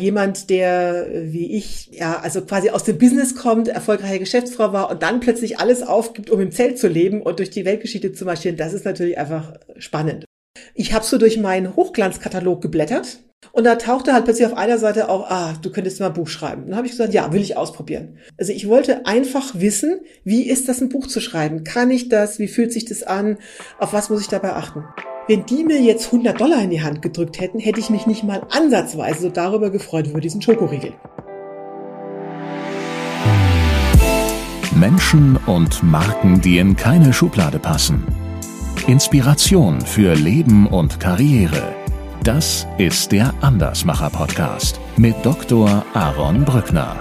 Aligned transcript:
Jemand, 0.00 0.48
der 0.48 1.08
wie 1.12 1.56
ich, 1.56 1.88
ja, 1.90 2.20
also 2.20 2.42
quasi 2.42 2.70
aus 2.70 2.84
dem 2.84 2.98
Business 2.98 3.34
kommt, 3.34 3.66
erfolgreiche 3.66 4.20
Geschäftsfrau 4.20 4.72
war 4.72 4.90
und 4.92 5.02
dann 5.02 5.18
plötzlich 5.18 5.58
alles 5.58 5.82
aufgibt, 5.82 6.30
um 6.30 6.40
im 6.40 6.52
Zelt 6.52 6.78
zu 6.78 6.86
leben 6.86 7.20
und 7.20 7.40
durch 7.40 7.50
die 7.50 7.64
Weltgeschichte 7.64 8.12
zu 8.12 8.24
marschieren, 8.24 8.56
das 8.56 8.74
ist 8.74 8.84
natürlich 8.84 9.18
einfach 9.18 9.54
spannend. 9.78 10.24
Ich 10.74 10.92
habe 10.92 11.04
so 11.04 11.18
durch 11.18 11.36
meinen 11.38 11.74
Hochglanzkatalog 11.74 12.62
geblättert 12.62 13.18
und 13.50 13.64
da 13.64 13.74
tauchte 13.74 14.12
halt 14.12 14.24
plötzlich 14.24 14.46
auf 14.46 14.56
einer 14.56 14.78
Seite 14.78 15.08
auch, 15.08 15.28
ah, 15.30 15.54
du 15.60 15.72
könntest 15.72 15.98
mal 15.98 16.06
ein 16.06 16.12
Buch 16.12 16.28
schreiben. 16.28 16.66
Dann 16.66 16.76
habe 16.76 16.86
ich 16.86 16.92
gesagt, 16.92 17.12
ja, 17.12 17.32
will 17.32 17.42
ich 17.42 17.56
ausprobieren. 17.56 18.18
Also 18.38 18.52
ich 18.52 18.68
wollte 18.68 19.04
einfach 19.04 19.54
wissen, 19.54 20.00
wie 20.22 20.48
ist 20.48 20.68
das, 20.68 20.80
ein 20.80 20.90
Buch 20.90 21.08
zu 21.08 21.20
schreiben? 21.20 21.64
Kann 21.64 21.90
ich 21.90 22.08
das? 22.08 22.38
Wie 22.38 22.46
fühlt 22.46 22.72
sich 22.72 22.84
das 22.84 23.02
an? 23.02 23.38
Auf 23.80 23.92
was 23.92 24.10
muss 24.10 24.20
ich 24.20 24.28
dabei 24.28 24.52
achten? 24.52 24.84
Wenn 25.28 25.44
die 25.44 25.62
mir 25.62 25.78
jetzt 25.78 26.06
100 26.06 26.40
Dollar 26.40 26.62
in 26.62 26.70
die 26.70 26.80
Hand 26.80 27.02
gedrückt 27.02 27.38
hätten, 27.38 27.58
hätte 27.58 27.80
ich 27.80 27.90
mich 27.90 28.06
nicht 28.06 28.24
mal 28.24 28.46
ansatzweise 28.48 29.20
so 29.20 29.28
darüber 29.28 29.68
gefreut 29.68 30.06
über 30.06 30.22
diesen 30.22 30.40
Schokoriegel. 30.40 30.94
Menschen 34.74 35.36
und 35.44 35.82
Marken, 35.82 36.40
die 36.40 36.56
in 36.56 36.76
keine 36.76 37.12
Schublade 37.12 37.58
passen. 37.58 38.06
Inspiration 38.86 39.82
für 39.82 40.14
Leben 40.14 40.66
und 40.66 40.98
Karriere. 40.98 41.74
Das 42.24 42.66
ist 42.78 43.12
der 43.12 43.34
Andersmacher 43.42 44.08
Podcast 44.08 44.80
mit 44.96 45.14
Dr. 45.24 45.84
Aaron 45.92 46.46
Brückner. 46.46 46.96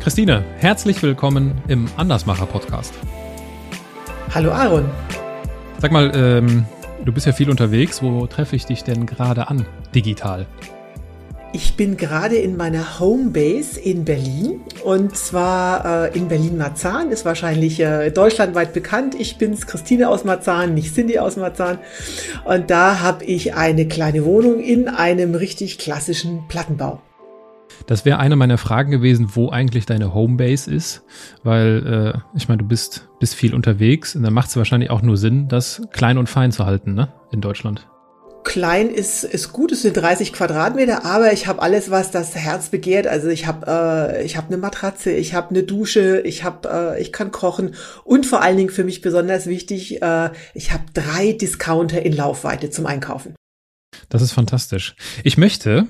Christine, 0.00 0.42
herzlich 0.56 1.02
willkommen 1.02 1.60
im 1.68 1.86
Andersmacher 1.98 2.46
Podcast. 2.46 2.94
Hallo 4.34 4.50
Aaron. 4.50 4.86
Sag 5.78 5.92
mal, 5.92 6.10
ähm, 6.14 6.64
du 7.04 7.12
bist 7.12 7.26
ja 7.26 7.32
viel 7.34 7.50
unterwegs. 7.50 8.02
Wo 8.02 8.26
treffe 8.26 8.56
ich 8.56 8.64
dich 8.64 8.82
denn 8.82 9.04
gerade 9.04 9.48
an, 9.48 9.66
digital? 9.94 10.46
Ich 11.52 11.76
bin 11.76 11.98
gerade 11.98 12.36
in 12.36 12.56
meiner 12.56 12.98
Homebase 12.98 13.78
in 13.78 14.06
Berlin 14.06 14.60
und 14.84 15.18
zwar 15.18 16.06
äh, 16.06 16.16
in 16.16 16.28
Berlin-Marzahn, 16.28 17.10
ist 17.10 17.26
wahrscheinlich 17.26 17.78
äh, 17.80 18.10
deutschlandweit 18.10 18.72
bekannt. 18.72 19.14
Ich 19.18 19.36
bin's, 19.36 19.66
Christine 19.66 20.08
aus 20.08 20.24
Marzahn, 20.24 20.72
nicht 20.72 20.94
Cindy 20.94 21.18
aus 21.18 21.36
Marzahn. 21.36 21.78
Und 22.46 22.70
da 22.70 23.00
habe 23.00 23.26
ich 23.26 23.52
eine 23.52 23.86
kleine 23.86 24.24
Wohnung 24.24 24.60
in 24.60 24.88
einem 24.88 25.34
richtig 25.34 25.76
klassischen 25.76 26.48
Plattenbau. 26.48 27.02
Das 27.86 28.04
wäre 28.04 28.18
eine 28.18 28.36
meiner 28.36 28.58
Fragen 28.58 28.90
gewesen, 28.90 29.30
wo 29.34 29.50
eigentlich 29.50 29.86
deine 29.86 30.14
Homebase 30.14 30.72
ist, 30.72 31.02
weil 31.42 32.14
äh, 32.14 32.36
ich 32.36 32.48
meine, 32.48 32.58
du 32.58 32.68
bist, 32.68 33.08
bist 33.18 33.34
viel 33.34 33.54
unterwegs 33.54 34.14
und 34.14 34.22
dann 34.22 34.32
macht 34.32 34.48
es 34.48 34.56
wahrscheinlich 34.56 34.90
auch 34.90 35.02
nur 35.02 35.16
Sinn, 35.16 35.48
das 35.48 35.82
klein 35.92 36.18
und 36.18 36.28
fein 36.28 36.52
zu 36.52 36.66
halten, 36.66 36.94
ne? 36.94 37.12
In 37.32 37.40
Deutschland. 37.40 37.86
Klein 38.42 38.88
ist, 38.88 39.22
ist 39.22 39.52
gut, 39.52 39.70
es 39.70 39.82
sind 39.82 39.96
30 39.96 40.32
Quadratmeter, 40.32 41.04
aber 41.04 41.32
ich 41.32 41.46
habe 41.46 41.60
alles, 41.60 41.90
was 41.90 42.10
das 42.10 42.34
Herz 42.34 42.70
begehrt. 42.70 43.06
Also 43.06 43.28
ich 43.28 43.46
habe 43.46 43.66
äh, 44.18 44.24
ich 44.24 44.36
habe 44.36 44.48
eine 44.48 44.56
Matratze, 44.56 45.12
ich 45.12 45.34
habe 45.34 45.50
eine 45.50 45.62
Dusche, 45.62 46.20
ich 46.22 46.42
habe 46.42 46.96
äh, 46.96 47.02
ich 47.02 47.12
kann 47.12 47.32
kochen 47.32 47.74
und 48.02 48.26
vor 48.26 48.42
allen 48.42 48.56
Dingen 48.56 48.70
für 48.70 48.84
mich 48.84 49.02
besonders 49.02 49.46
wichtig, 49.46 50.00
äh, 50.00 50.30
ich 50.54 50.72
habe 50.72 50.84
drei 50.94 51.32
Discounter 51.32 52.02
in 52.02 52.14
Laufweite 52.14 52.70
zum 52.70 52.86
Einkaufen. 52.86 53.34
Das 54.08 54.22
ist 54.22 54.32
fantastisch. 54.32 54.96
Ich 55.22 55.36
möchte 55.36 55.86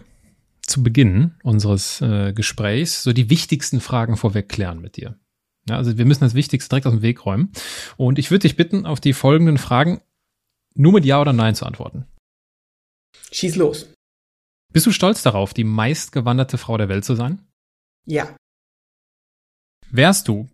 zu 0.70 0.82
Beginn 0.82 1.34
unseres 1.42 2.00
äh, 2.00 2.32
Gesprächs 2.32 3.02
so 3.02 3.12
die 3.12 3.28
wichtigsten 3.30 3.80
Fragen 3.80 4.16
vorweg 4.16 4.48
klären 4.48 4.80
mit 4.80 4.96
dir. 4.96 5.18
Ja, 5.68 5.76
also 5.76 5.98
wir 5.98 6.06
müssen 6.06 6.24
das 6.24 6.34
Wichtigste 6.34 6.70
direkt 6.70 6.86
aus 6.86 6.94
dem 6.94 7.02
Weg 7.02 7.26
räumen. 7.26 7.52
Und 7.96 8.18
ich 8.18 8.30
würde 8.30 8.42
dich 8.42 8.56
bitten, 8.56 8.86
auf 8.86 9.00
die 9.00 9.12
folgenden 9.12 9.58
Fragen 9.58 10.00
nur 10.74 10.92
mit 10.92 11.04
Ja 11.04 11.20
oder 11.20 11.32
Nein 11.32 11.54
zu 11.54 11.66
antworten. 11.66 12.06
Schieß 13.32 13.56
los. 13.56 13.92
Bist 14.72 14.86
du 14.86 14.92
stolz 14.92 15.22
darauf, 15.22 15.52
die 15.52 15.64
meistgewanderte 15.64 16.58
Frau 16.58 16.76
der 16.78 16.88
Welt 16.88 17.04
zu 17.04 17.14
sein? 17.14 17.46
Ja. 18.06 18.36
Wärst 19.90 20.28
du 20.28 20.48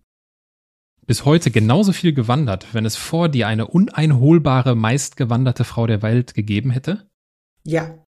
bis 1.07 1.25
heute 1.25 1.51
genauso 1.51 1.93
viel 1.93 2.13
gewandert, 2.13 2.75
wenn 2.75 2.85
es 2.85 2.97
vor 2.97 3.29
dir 3.29 3.47
eine 3.47 3.69
uneinholbare 3.69 4.75
meistgewanderte 4.75 5.65
Frau 5.65 5.87
der 5.87 6.03
Welt 6.03 6.35
gegeben 6.35 6.71
hätte? 6.71 7.09
Ja. 7.63 8.06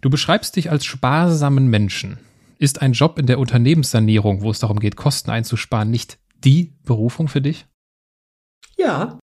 Du 0.00 0.08
beschreibst 0.08 0.56
dich 0.56 0.70
als 0.70 0.84
sparsamen 0.84 1.68
Menschen. 1.68 2.18
Ist 2.58 2.82
ein 2.82 2.92
Job 2.92 3.18
in 3.18 3.26
der 3.26 3.38
Unternehmenssanierung, 3.38 4.42
wo 4.42 4.50
es 4.50 4.58
darum 4.58 4.80
geht, 4.80 4.96
Kosten 4.96 5.30
einzusparen, 5.30 5.90
nicht 5.90 6.18
die 6.44 6.74
Berufung 6.84 7.28
für 7.28 7.40
dich? 7.40 7.66
Ja. 8.76 9.18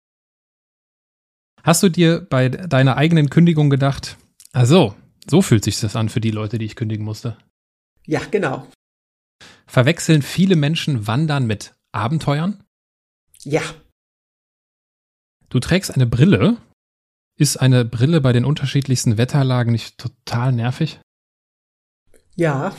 Hast 1.63 1.83
du 1.83 1.89
dir 1.89 2.22
bei 2.22 2.50
deiner 2.50 2.97
eigenen 2.97 3.29
Kündigung 3.29 3.69
gedacht, 3.69 4.17
also, 4.51 4.95
so 5.29 5.41
fühlt 5.41 5.63
sich 5.63 5.79
das 5.79 5.95
an 5.95 6.09
für 6.09 6.22
die 6.22 6.31
Leute, 6.31 6.57
die 6.57 6.66
ich 6.66 6.75
kündigen 6.75 7.06
musste? 7.06 7.38
Ja, 8.06 8.22
genau. 8.29 8.67
Verwechseln 9.66 10.22
viele 10.22 10.56
Menschen 10.56 11.07
Wandern 11.07 11.47
mit 11.47 11.73
Abenteuern? 11.91 12.63
Ja. 13.44 13.62
Du 15.50 15.59
trägst 15.59 15.91
eine 15.91 16.06
Brille, 16.06 16.57
ist 17.38 17.57
eine 17.57 17.85
Brille 17.85 18.21
bei 18.21 18.33
den 18.33 18.45
unterschiedlichsten 18.45 19.17
Wetterlagen 19.17 19.71
nicht 19.71 19.97
total 19.97 20.51
nervig? 20.51 20.99
Ja. 22.35 22.75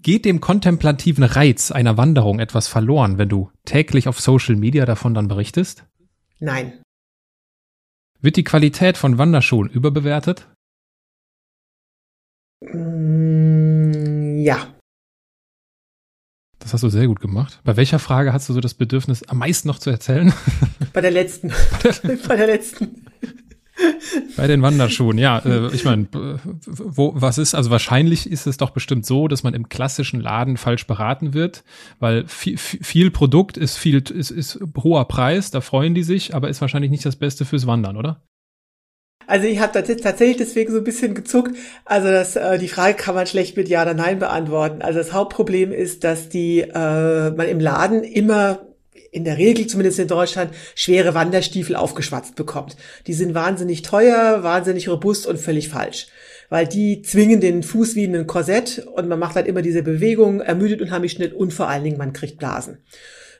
Geht 0.00 0.24
dem 0.24 0.40
kontemplativen 0.40 1.24
Reiz 1.24 1.70
einer 1.70 1.96
Wanderung 1.96 2.38
etwas 2.38 2.68
verloren, 2.68 3.18
wenn 3.18 3.28
du 3.28 3.50
täglich 3.64 4.08
auf 4.08 4.20
Social 4.20 4.56
Media 4.56 4.86
davon 4.86 5.14
dann 5.14 5.28
berichtest? 5.28 5.84
Nein. 6.38 6.80
Wird 8.20 8.36
die 8.36 8.44
Qualität 8.44 8.96
von 8.96 9.18
Wanderschuhen 9.18 9.68
überbewertet? 9.68 10.48
Mm, 12.60 14.38
ja. 14.40 14.74
Das 16.58 16.72
hast 16.74 16.82
du 16.82 16.88
sehr 16.88 17.06
gut 17.06 17.20
gemacht. 17.20 17.60
Bei 17.64 17.76
welcher 17.76 17.98
Frage 17.98 18.32
hast 18.32 18.48
du 18.48 18.52
so 18.52 18.60
das 18.60 18.74
Bedürfnis, 18.74 19.22
am 19.24 19.38
meisten 19.38 19.68
noch 19.68 19.78
zu 19.78 19.90
erzählen? 19.90 20.32
Bei 20.92 21.00
der 21.00 21.12
letzten. 21.12 21.48
Bei 22.28 22.36
der 22.36 22.46
letzten. 22.46 23.07
Bei 24.36 24.46
den 24.46 24.62
Wanderschuhen, 24.62 25.18
ja. 25.18 25.38
Äh, 25.38 25.74
ich 25.74 25.84
meine, 25.84 26.08
wo, 26.66 27.12
was 27.14 27.38
ist, 27.38 27.54
also 27.54 27.70
wahrscheinlich 27.70 28.30
ist 28.30 28.46
es 28.46 28.56
doch 28.56 28.70
bestimmt 28.70 29.06
so, 29.06 29.28
dass 29.28 29.42
man 29.42 29.54
im 29.54 29.68
klassischen 29.68 30.20
Laden 30.20 30.56
falsch 30.56 30.86
beraten 30.86 31.34
wird, 31.34 31.64
weil 31.98 32.26
viel, 32.26 32.58
viel 32.58 33.10
Produkt 33.10 33.56
ist 33.56 33.76
viel, 33.76 34.02
ist, 34.10 34.30
ist 34.30 34.60
hoher 34.82 35.06
Preis, 35.06 35.50
da 35.50 35.60
freuen 35.60 35.94
die 35.94 36.02
sich, 36.02 36.34
aber 36.34 36.48
ist 36.48 36.60
wahrscheinlich 36.60 36.90
nicht 36.90 37.04
das 37.04 37.16
Beste 37.16 37.44
fürs 37.44 37.66
Wandern, 37.66 37.96
oder? 37.96 38.22
Also 39.28 39.46
ich 39.46 39.60
habe 39.60 39.72
tatsächlich 39.72 40.38
deswegen 40.38 40.72
so 40.72 40.78
ein 40.78 40.84
bisschen 40.84 41.14
gezuckt. 41.14 41.54
Also 41.84 42.08
das, 42.08 42.34
äh, 42.34 42.58
die 42.58 42.68
Frage 42.68 42.94
kann 42.94 43.14
man 43.14 43.26
schlecht 43.26 43.58
mit 43.58 43.68
Ja 43.68 43.82
oder 43.82 43.92
Nein 43.92 44.18
beantworten. 44.18 44.80
Also 44.80 45.00
das 45.00 45.12
Hauptproblem 45.12 45.70
ist, 45.70 46.02
dass 46.02 46.30
die 46.30 46.60
äh, 46.60 47.30
man 47.30 47.46
im 47.46 47.60
Laden 47.60 48.04
immer 48.04 48.67
in 49.18 49.24
der 49.24 49.36
Regel, 49.36 49.66
zumindest 49.66 49.98
in 49.98 50.08
Deutschland, 50.08 50.52
schwere 50.74 51.12
Wanderstiefel 51.12 51.76
aufgeschwatzt 51.76 52.36
bekommt. 52.36 52.76
Die 53.06 53.12
sind 53.12 53.34
wahnsinnig 53.34 53.82
teuer, 53.82 54.42
wahnsinnig 54.42 54.88
robust 54.88 55.26
und 55.26 55.38
völlig 55.38 55.68
falsch. 55.68 56.06
Weil 56.48 56.66
die 56.66 57.02
zwingen 57.02 57.40
den 57.40 57.62
Fuß 57.62 57.94
wie 57.94 58.04
in 58.04 58.16
ein 58.16 58.26
Korsett 58.26 58.86
und 58.94 59.08
man 59.08 59.18
macht 59.18 59.34
halt 59.34 59.46
immer 59.46 59.60
diese 59.60 59.82
Bewegung, 59.82 60.40
ermüdet 60.40 60.80
unheimlich 60.80 61.12
schnell 61.12 61.32
und 61.32 61.52
vor 61.52 61.68
allen 61.68 61.84
Dingen 61.84 61.98
man 61.98 62.14
kriegt 62.14 62.38
Blasen. 62.38 62.78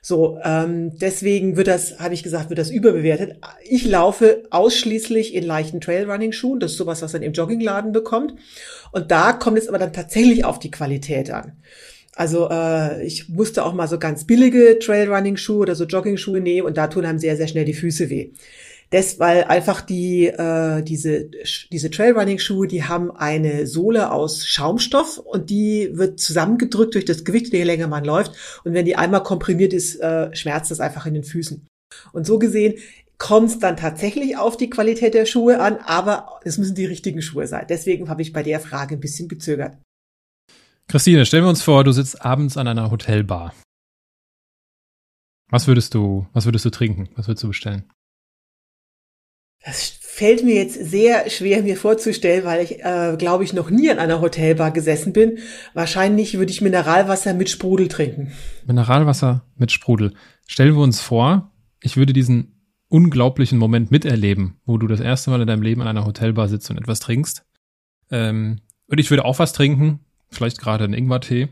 So, 0.01 0.39
ähm, 0.43 0.97
deswegen 0.97 1.57
wird 1.57 1.67
das, 1.67 1.99
habe 1.99 2.13
ich 2.13 2.23
gesagt, 2.23 2.49
wird 2.49 2.59
das 2.59 2.69
überbewertet. 2.69 3.37
Ich 3.63 3.85
laufe 3.85 4.43
ausschließlich 4.49 5.33
in 5.33 5.43
leichten 5.43 5.81
Trailrunning-Schuhen. 5.81 6.59
Das 6.59 6.71
ist 6.71 6.77
sowas, 6.77 7.01
was 7.01 7.13
man 7.13 7.21
im 7.21 7.33
Joggingladen 7.33 7.91
bekommt. 7.91 8.35
Und 8.91 9.11
da 9.11 9.33
kommt 9.33 9.57
es 9.57 9.67
aber 9.67 9.77
dann 9.77 9.93
tatsächlich 9.93 10.45
auf 10.45 10.59
die 10.59 10.71
Qualität 10.71 11.31
an. 11.31 11.57
Also 12.19 12.49
äh, 12.49 13.05
ich 13.05 13.29
musste 13.29 13.63
auch 13.63 13.73
mal 13.73 13.87
so 13.87 13.97
ganz 13.97 14.25
billige 14.25 14.77
Trailrunning-Schuhe 14.77 15.59
oder 15.59 15.75
so 15.75 15.85
Jogging-Schuhe 15.85 16.41
nehmen 16.41 16.67
und 16.67 16.75
da 16.75 16.87
tun 16.87 17.05
einem 17.05 17.17
sehr, 17.17 17.37
sehr 17.37 17.47
schnell 17.47 17.63
die 17.63 17.73
Füße 17.73 18.09
weh. 18.09 18.31
Das, 18.89 19.19
weil 19.19 19.45
einfach 19.45 19.79
die, 19.79 20.25
äh, 20.25 20.83
diese, 20.83 21.29
diese 21.71 21.89
Trailrunning-Schuhe, 21.89 22.67
die 22.67 22.83
haben 22.83 23.09
eine 23.09 23.67
Sohle 23.67 24.11
aus 24.11 24.45
Schaumstoff 24.45 25.17
und 25.17 25.49
die 25.49 25.91
wird 25.93 26.19
zusammengedrückt 26.19 26.95
durch 26.95 27.05
das 27.05 27.23
Gewicht, 27.23 27.53
je 27.53 27.63
länger 27.63 27.87
man 27.87 28.03
läuft. 28.03 28.33
Und 28.65 28.73
wenn 28.73 28.83
die 28.85 28.97
einmal 28.97 29.23
komprimiert 29.23 29.71
ist, 29.71 29.95
äh, 30.01 30.35
schmerzt 30.35 30.71
das 30.71 30.81
einfach 30.81 31.05
in 31.05 31.13
den 31.13 31.23
Füßen. 31.23 31.67
Und 32.11 32.27
so 32.27 32.37
gesehen 32.37 32.73
kommt 33.17 33.49
es 33.49 33.59
dann 33.59 33.77
tatsächlich 33.77 34.35
auf 34.35 34.57
die 34.57 34.69
Qualität 34.69 35.13
der 35.13 35.25
Schuhe 35.25 35.61
an, 35.61 35.77
aber 35.77 36.41
es 36.43 36.57
müssen 36.57 36.75
die 36.75 36.85
richtigen 36.85 37.21
Schuhe 37.21 37.47
sein. 37.47 37.65
Deswegen 37.69 38.09
habe 38.09 38.23
ich 38.23 38.33
bei 38.33 38.43
der 38.43 38.59
Frage 38.59 38.95
ein 38.95 39.01
bisschen 39.01 39.29
gezögert. 39.29 39.77
Christine, 40.89 41.23
stellen 41.27 41.43
wir 41.43 41.49
uns 41.49 41.61
vor, 41.61 41.83
du 41.83 41.91
sitzt 41.91 42.25
abends 42.25 42.57
an 42.57 42.67
einer 42.67 42.89
Hotelbar. 42.89 43.53
Was 45.51 45.67
würdest 45.67 45.93
du, 45.93 46.25
was 46.33 46.45
würdest 46.45 46.65
du 46.65 46.71
trinken? 46.71 47.09
Was 47.15 47.27
würdest 47.27 47.43
du 47.43 47.49
bestellen? 47.49 47.83
Das 49.63 49.83
fällt 50.01 50.43
mir 50.43 50.55
jetzt 50.55 50.83
sehr 50.83 51.29
schwer, 51.29 51.61
mir 51.61 51.77
vorzustellen, 51.77 52.43
weil 52.43 52.63
ich, 52.63 52.83
äh, 52.83 53.15
glaube 53.19 53.43
ich, 53.43 53.53
noch 53.53 53.69
nie 53.69 53.91
an 53.91 53.99
einer 53.99 54.19
Hotelbar 54.19 54.71
gesessen 54.71 55.13
bin. 55.13 55.37
Wahrscheinlich 55.75 56.39
würde 56.39 56.51
ich 56.51 56.61
Mineralwasser 56.61 57.35
mit 57.35 57.51
Sprudel 57.51 57.87
trinken. 57.87 58.31
Mineralwasser 58.65 59.45
mit 59.57 59.71
Sprudel. 59.71 60.15
Stellen 60.47 60.73
wir 60.73 60.81
uns 60.81 61.01
vor, 61.01 61.51
ich 61.81 61.97
würde 61.97 62.13
diesen 62.13 62.65
unglaublichen 62.87 63.59
Moment 63.59 63.91
miterleben, 63.91 64.59
wo 64.65 64.79
du 64.79 64.87
das 64.87 65.01
erste 65.01 65.29
Mal 65.29 65.41
in 65.41 65.47
deinem 65.47 65.61
Leben 65.61 65.81
an 65.81 65.87
einer 65.87 66.05
Hotelbar 66.05 66.47
sitzt 66.47 66.71
und 66.71 66.79
etwas 66.79 66.99
trinkst. 66.99 67.45
Ähm, 68.09 68.61
und 68.87 68.99
ich 68.99 69.11
würde 69.11 69.25
auch 69.25 69.37
was 69.37 69.53
trinken, 69.53 69.99
vielleicht 70.31 70.59
gerade 70.59 70.83
einen 70.83 70.93
Ingwertee. 70.93 71.49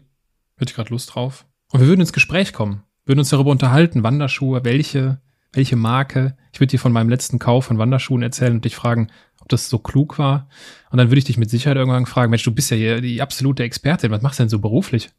Hätte 0.57 0.71
ich 0.71 0.75
gerade 0.75 0.89
Lust 0.89 1.13
drauf. 1.13 1.45
Und 1.71 1.81
wir 1.81 1.88
würden 1.88 2.01
ins 2.01 2.13
Gespräch 2.13 2.53
kommen, 2.53 2.83
würden 3.06 3.19
uns 3.19 3.29
darüber 3.29 3.51
unterhalten, 3.51 4.03
Wanderschuhe, 4.03 4.63
welche, 4.63 5.21
welche 5.51 5.75
Marke. 5.75 6.38
Ich 6.53 6.59
würde 6.59 6.71
dir 6.71 6.79
von 6.79 6.91
meinem 6.91 7.09
letzten 7.09 7.39
Kauf 7.39 7.65
von 7.65 7.77
Wanderschuhen 7.77 8.24
erzählen 8.24 8.53
und 8.53 8.65
dich 8.65 8.75
fragen, 8.75 9.09
ob 9.41 9.50
das 9.50 9.69
so 9.69 9.79
klug 9.79 10.18
war. 10.18 10.50
Und 10.91 10.97
dann 10.97 11.09
würde 11.09 11.19
ich 11.19 11.25
dich 11.25 11.38
mit 11.38 11.50
Sicherheit 11.50 11.77
irgendwann 11.77 12.06
fragen, 12.06 12.29
Mensch, 12.29 12.44
du 12.44 12.51
bist 12.51 12.71
ja 12.71 12.77
hier 12.77 13.01
die 13.01 13.21
absolute 13.21 13.63
Expertin, 13.63 14.12
was 14.12 14.21
machst 14.21 14.39
du 14.39 14.44
denn 14.44 14.50
so 14.50 14.59
beruflich? 14.59 15.09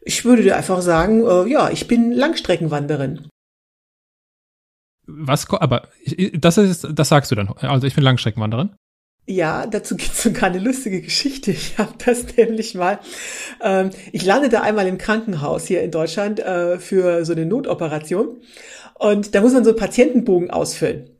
Ich 0.00 0.24
würde 0.24 0.42
dir 0.42 0.56
einfach 0.56 0.82
sagen, 0.82 1.24
äh, 1.26 1.50
ja, 1.50 1.70
ich 1.70 1.88
bin 1.88 2.12
Langstreckenwanderin. 2.12 3.28
Was, 5.08 5.48
aber 5.50 5.88
das 6.32 6.58
ist, 6.58 6.86
das 6.92 7.08
sagst 7.08 7.30
du 7.30 7.34
dann. 7.36 7.48
Also 7.48 7.86
ich 7.86 7.94
bin 7.94 8.04
Langstreckenwanderin. 8.04 8.74
Ja, 9.28 9.66
dazu 9.66 9.96
gibt's 9.96 10.22
sogar 10.22 10.44
eine 10.44 10.60
lustige 10.60 11.00
Geschichte. 11.00 11.50
Ich 11.50 11.78
habe 11.78 11.94
das 12.04 12.24
nämlich 12.36 12.74
mal. 12.74 13.00
Ähm, 13.60 13.90
ich 14.12 14.24
landete 14.24 14.62
einmal 14.62 14.86
im 14.86 14.98
Krankenhaus 14.98 15.66
hier 15.66 15.82
in 15.82 15.90
Deutschland 15.90 16.38
äh, 16.38 16.78
für 16.78 17.24
so 17.24 17.32
eine 17.32 17.44
Notoperation 17.44 18.40
und 18.94 19.34
da 19.34 19.40
muss 19.40 19.52
man 19.52 19.64
so 19.64 19.70
einen 19.70 19.78
Patientenbogen 19.78 20.50
ausfüllen. 20.50 21.10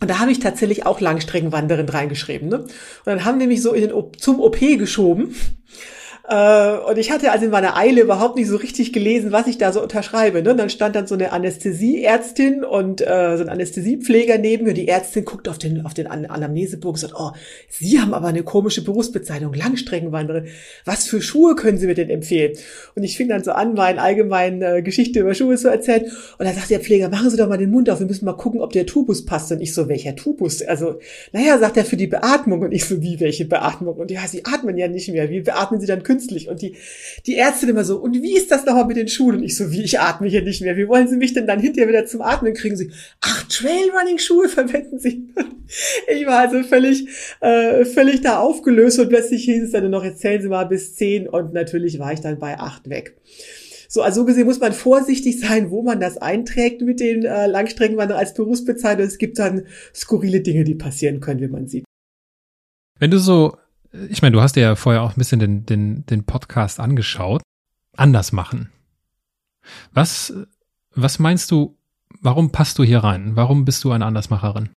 Und 0.00 0.10
da 0.10 0.18
habe 0.18 0.30
ich 0.30 0.40
tatsächlich 0.40 0.84
auch 0.84 1.00
Langstreckenwanderin 1.00 1.88
reingeschrieben. 1.88 2.48
Ne? 2.48 2.58
Und 2.58 2.70
dann 3.04 3.24
haben 3.24 3.38
die 3.38 3.46
mich 3.46 3.62
so 3.62 3.72
in 3.72 3.88
den, 3.88 3.92
zum 4.18 4.40
OP 4.40 4.58
geschoben 4.60 5.34
äh, 6.28 6.78
und 6.78 6.98
ich 6.98 7.12
hatte 7.12 7.30
also 7.30 7.44
in 7.44 7.52
meiner 7.52 7.76
Eile 7.76 8.02
überhaupt 8.02 8.36
nicht 8.36 8.48
so 8.48 8.56
richtig 8.56 8.92
gelesen, 8.92 9.30
was 9.30 9.46
ich 9.46 9.58
da 9.58 9.72
so 9.72 9.80
unterschreibe. 9.80 10.42
Ne? 10.42 10.50
Und 10.50 10.56
dann 10.56 10.70
stand 10.70 10.96
dann 10.96 11.06
so 11.06 11.14
eine 11.14 11.30
Anästhesieärztin 11.30 12.64
und 12.64 13.00
äh, 13.00 13.36
so 13.36 13.44
ein 13.44 13.48
Anästhesiepfleger 13.48 14.38
neben 14.38 14.64
mir. 14.64 14.74
Die 14.74 14.88
Ärztin 14.88 15.24
guckt 15.24 15.48
auf 15.48 15.58
den, 15.58 15.86
auf 15.86 15.94
den 15.94 16.08
Anamnesebogen 16.08 16.94
und 16.94 16.98
sagt, 16.98 17.14
oh, 17.16 17.30
Sie 17.68 18.00
haben 18.00 18.12
aber 18.12 18.26
eine 18.26 18.42
komische 18.42 18.82
Berufsbezeichnung, 18.82 19.54
Langstreckenwanderin. 19.54 20.46
Was 20.84 21.06
für 21.06 21.22
Schuhe 21.22 21.54
können 21.54 21.78
Sie 21.78 21.86
mir 21.86 21.94
denn 21.94 22.10
empfehlen? 22.10 22.56
Und 22.96 23.04
ich 23.04 23.16
fing 23.16 23.28
dann 23.28 23.44
so 23.44 23.52
an, 23.52 23.74
meine 23.74 24.00
allgemeine 24.00 24.78
äh, 24.78 24.82
Geschichte 24.82 25.20
über 25.20 25.32
Schuhe 25.34 25.56
zu 25.56 25.68
erzählen. 25.68 26.06
Und 26.38 26.44
dann 26.44 26.54
sagt 26.54 26.70
der 26.70 26.80
Pfleger, 26.80 27.08
machen 27.08 27.30
Sie 27.30 27.36
doch 27.36 27.48
mal 27.48 27.56
den 27.56 27.70
Mund 27.70 27.88
auf, 27.88 28.00
wir 28.00 28.06
müssen 28.06 28.24
mal 28.24 28.32
gucken, 28.32 28.60
ob 28.60 28.72
der 28.72 28.86
Tubus 28.86 29.24
passt. 29.24 29.52
Und 29.52 29.60
ich 29.60 29.72
so, 29.72 29.88
welcher 29.88 30.16
Tubus? 30.16 30.60
Also, 30.62 30.98
naja, 31.30 31.56
sagt 31.58 31.76
er 31.76 31.84
für 31.84 31.96
die 31.96 32.08
Beatmung. 32.08 32.62
Und 32.62 32.72
ich 32.72 32.84
so, 32.84 33.00
wie, 33.00 33.20
welche 33.20 33.44
Beatmung? 33.44 33.94
Und 33.94 34.10
ja, 34.10 34.26
Sie 34.26 34.44
atmen 34.44 34.76
ja 34.76 34.88
nicht 34.88 35.08
mehr. 35.08 35.30
Wie 35.30 35.42
beatmen 35.42 35.80
Sie 35.80 35.86
dann 35.86 36.02
künstlich? 36.02 36.15
Künstlich. 36.16 36.48
Und 36.48 36.62
die, 36.62 36.76
die 37.26 37.36
Ärztin 37.36 37.68
immer 37.68 37.84
so, 37.84 37.98
und 37.98 38.14
wie 38.22 38.36
ist 38.36 38.50
das 38.50 38.64
nochmal 38.64 38.86
mit 38.86 38.96
den 38.96 39.08
Schuhen? 39.08 39.36
Und 39.36 39.42
ich 39.42 39.56
so, 39.56 39.70
wie, 39.70 39.82
ich 39.82 40.00
atme 40.00 40.28
hier 40.28 40.42
nicht 40.42 40.62
mehr. 40.62 40.76
Wie 40.76 40.88
wollen 40.88 41.08
Sie 41.08 41.16
mich 41.16 41.34
denn 41.34 41.46
dann 41.46 41.60
hinterher 41.60 41.88
wieder 41.88 42.06
zum 42.06 42.22
Atmen 42.22 42.54
kriegen? 42.54 42.76
Sie, 42.76 42.90
ach, 43.20 43.46
Trailrunning-Schuhe 43.48 44.48
verwenden 44.48 44.98
Sie. 44.98 45.28
ich 46.08 46.26
war 46.26 46.40
also 46.40 46.62
völlig, 46.62 47.08
äh, 47.40 47.84
völlig 47.84 48.22
da 48.22 48.38
aufgelöst 48.38 48.98
und 48.98 49.10
plötzlich 49.10 49.44
hieß 49.44 49.64
es 49.64 49.72
dann 49.72 49.90
noch, 49.90 50.04
jetzt 50.04 50.20
zählen 50.20 50.40
Sie 50.40 50.48
mal 50.48 50.64
bis 50.64 50.94
zehn 50.94 51.28
und 51.28 51.52
natürlich 51.52 51.98
war 51.98 52.12
ich 52.12 52.20
dann 52.20 52.38
bei 52.38 52.58
acht 52.58 52.88
weg. 52.88 53.16
So, 53.88 54.02
also 54.02 54.22
so 54.22 54.26
gesehen 54.26 54.46
muss 54.46 54.58
man 54.58 54.72
vorsichtig 54.72 55.38
sein, 55.38 55.70
wo 55.70 55.82
man 55.82 56.00
das 56.00 56.16
einträgt 56.16 56.82
mit 56.82 56.98
den 56.98 57.24
äh, 57.24 57.46
Langstreckenwandern 57.46 58.18
als 58.18 58.34
Berufsbezeichnung. 58.34 59.06
Es 59.06 59.18
gibt 59.18 59.38
dann 59.38 59.66
skurrile 59.94 60.40
Dinge, 60.40 60.64
die 60.64 60.74
passieren 60.74 61.20
können, 61.20 61.40
wie 61.40 61.48
man 61.48 61.68
sieht. 61.68 61.84
Wenn 62.98 63.10
du 63.10 63.18
so 63.18 63.56
ich 64.08 64.22
meine, 64.22 64.32
du 64.32 64.40
hast 64.40 64.56
dir 64.56 64.62
ja 64.62 64.76
vorher 64.76 65.02
auch 65.02 65.10
ein 65.10 65.18
bisschen 65.18 65.40
den, 65.40 65.66
den, 65.66 66.06
den 66.06 66.24
Podcast 66.24 66.80
angeschaut. 66.80 67.42
Anders 67.96 68.32
machen. 68.32 68.70
Was, 69.92 70.32
was 70.94 71.18
meinst 71.18 71.50
du, 71.50 71.76
warum 72.20 72.52
passt 72.52 72.78
du 72.78 72.84
hier 72.84 72.98
rein? 72.98 73.32
Warum 73.34 73.64
bist 73.64 73.82
du 73.84 73.92
eine 73.92 74.04
Andersmacherin? 74.04 74.70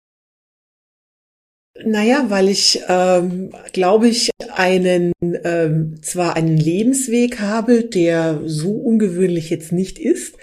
Naja, 1.85 2.27
weil 2.29 2.49
ich, 2.49 2.81
ähm, 2.89 3.53
glaube 3.73 4.09
ich, 4.09 4.31
einen, 4.55 5.13
ähm, 5.23 6.01
zwar 6.03 6.35
einen 6.35 6.57
Lebensweg 6.57 7.41
habe, 7.41 7.85
der 7.85 8.41
so 8.47 8.73
ungewöhnlich 8.73 9.51
jetzt 9.51 9.73
nicht 9.73 9.99
ist, 9.99 10.37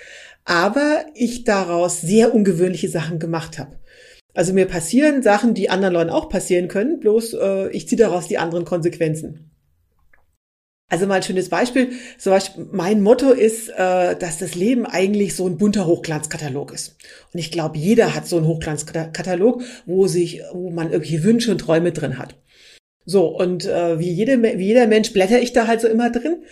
aber 0.46 1.06
ich 1.16 1.44
daraus 1.44 2.02
sehr 2.02 2.36
ungewöhnliche 2.36 2.90
Sachen 2.90 3.18
gemacht 3.18 3.58
habe. 3.58 3.80
Also 4.34 4.54
mir 4.54 4.66
passieren 4.66 5.22
Sachen, 5.22 5.54
die 5.54 5.70
anderen 5.70 5.94
Leuten 5.94 6.10
auch 6.10 6.30
passieren 6.30 6.68
können, 6.68 7.00
bloß 7.00 7.34
äh, 7.34 7.70
ich 7.70 7.88
ziehe 7.88 8.00
daraus 8.00 8.28
die 8.28 8.40
anderen 8.40 8.66
Konsequenzen. 8.66 9.52
Also 10.90 11.08
mal 11.08 11.16
ein 11.16 11.24
schönes 11.24 11.50
Beispiel. 11.50 11.90
Zum 12.18 12.32
Beispiel 12.32 12.68
mein 12.72 13.02
Motto 13.02 13.32
ist, 13.32 13.70
äh, 13.70 14.16
dass 14.16 14.38
das 14.38 14.54
Leben 14.56 14.86
eigentlich 14.86 15.36
so 15.36 15.48
ein 15.48 15.58
bunter 15.58 15.88
Hochglanzkatalog 15.88 16.72
ist. 16.72 16.98
Und 17.34 17.40
ich 17.40 17.52
glaube, 17.52 17.78
jeder 17.78 18.14
hat 18.14 18.28
so 18.28 18.38
einen 18.38 18.48
Hochglanzkatalog, 18.48 19.64
wo 19.86 20.08
sich, 20.08 20.42
wo 20.52 20.70
man 20.70 20.92
irgendwelche 20.92 21.24
Wünsche 21.24 21.52
und 21.52 21.60
Träume 21.60 21.92
drin 21.92 22.18
hat. 22.18 22.36
So, 23.06 23.28
und 23.28 23.66
äh, 23.66 24.00
wie, 24.00 24.12
jede, 24.12 24.42
wie 24.42 24.66
jeder 24.66 24.88
Mensch 24.88 25.12
blätter 25.14 25.42
ich 25.42 25.52
da 25.52 25.68
halt 25.68 25.82
so 25.82 25.88
immer 25.88 26.10
drin 26.10 26.44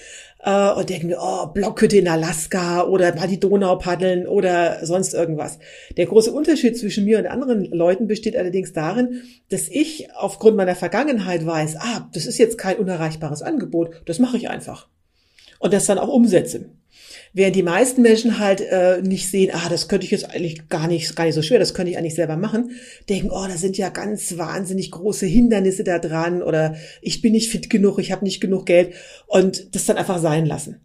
äh, 0.44 0.72
und 0.72 0.90
denke 0.90 1.08
mir, 1.08 1.18
oh, 1.20 1.48
Blockhütte 1.48 1.98
in 1.98 2.08
Alaska 2.08 2.84
oder 2.84 3.16
mal 3.16 3.28
die 3.28 3.40
Donau 3.40 3.78
paddeln 3.78 4.28
oder 4.28 4.86
sonst 4.86 5.14
irgendwas. 5.14 5.60
Der 5.98 6.06
große 6.06 6.32
Unterschied 6.32 6.78
zwischen 6.78 7.06
mir 7.06 7.20
und 7.20 7.28
anderen 7.28 7.66
Leuten 7.66 8.08
besteht 8.08 8.36
allerdings 8.36 8.74
darin, 8.74 9.22
dass 9.50 9.68
ich 9.68 10.10
aufgrund 10.16 10.58
meiner 10.58 10.76
Vergangenheit 10.76 11.46
weiß, 11.46 11.78
ah, 11.78 12.10
das 12.14 12.26
ist 12.26 12.38
jetzt 12.38 12.58
kein 12.58 12.78
unerreichbares 12.78 13.42
Angebot, 13.42 14.02
das 14.06 14.20
mache 14.20 14.38
ich 14.38 14.50
einfach. 14.50 14.88
Und 15.60 15.74
das 15.74 15.86
dann 15.86 16.00
auch 16.00 16.10
umsetze. 16.10 16.72
Während 17.34 17.56
die 17.56 17.64
meisten 17.64 18.02
Menschen 18.02 18.40
halt 18.40 18.60
äh, 18.60 19.02
nicht 19.02 19.30
sehen, 19.30 19.52
ah, 19.54 19.70
das 19.70 19.88
könnte 19.88 20.06
ich 20.06 20.12
jetzt 20.12 20.30
eigentlich 20.30 20.68
gar 20.68 20.88
nicht, 20.88 21.16
gar 21.16 21.26
nicht 21.26 21.36
so 21.36 21.42
schwer, 21.42 21.60
das 21.60 21.74
könnte 21.74 21.92
ich 21.92 21.98
eigentlich 21.98 22.16
selber 22.16 22.36
machen, 22.36 22.72
denken, 23.08 23.30
oh, 23.32 23.46
da 23.48 23.56
sind 23.56 23.78
ja 23.78 23.90
ganz 23.90 24.38
wahnsinnig 24.38 24.92
große 24.92 25.26
Hindernisse 25.26 25.86
da 25.86 26.00
dran 26.00 26.44
oder 26.44 26.76
ich 27.02 27.22
bin 27.22 27.32
nicht 27.32 27.50
fit 27.50 27.70
genug, 27.70 28.00
ich 28.00 28.12
habe 28.12 28.26
nicht 28.26 28.42
genug 28.42 28.66
Geld 28.66 28.94
und 29.28 29.74
das 29.76 29.86
dann 29.86 29.98
einfach 29.98 30.20
sein 30.20 30.46
lassen. 30.46 30.82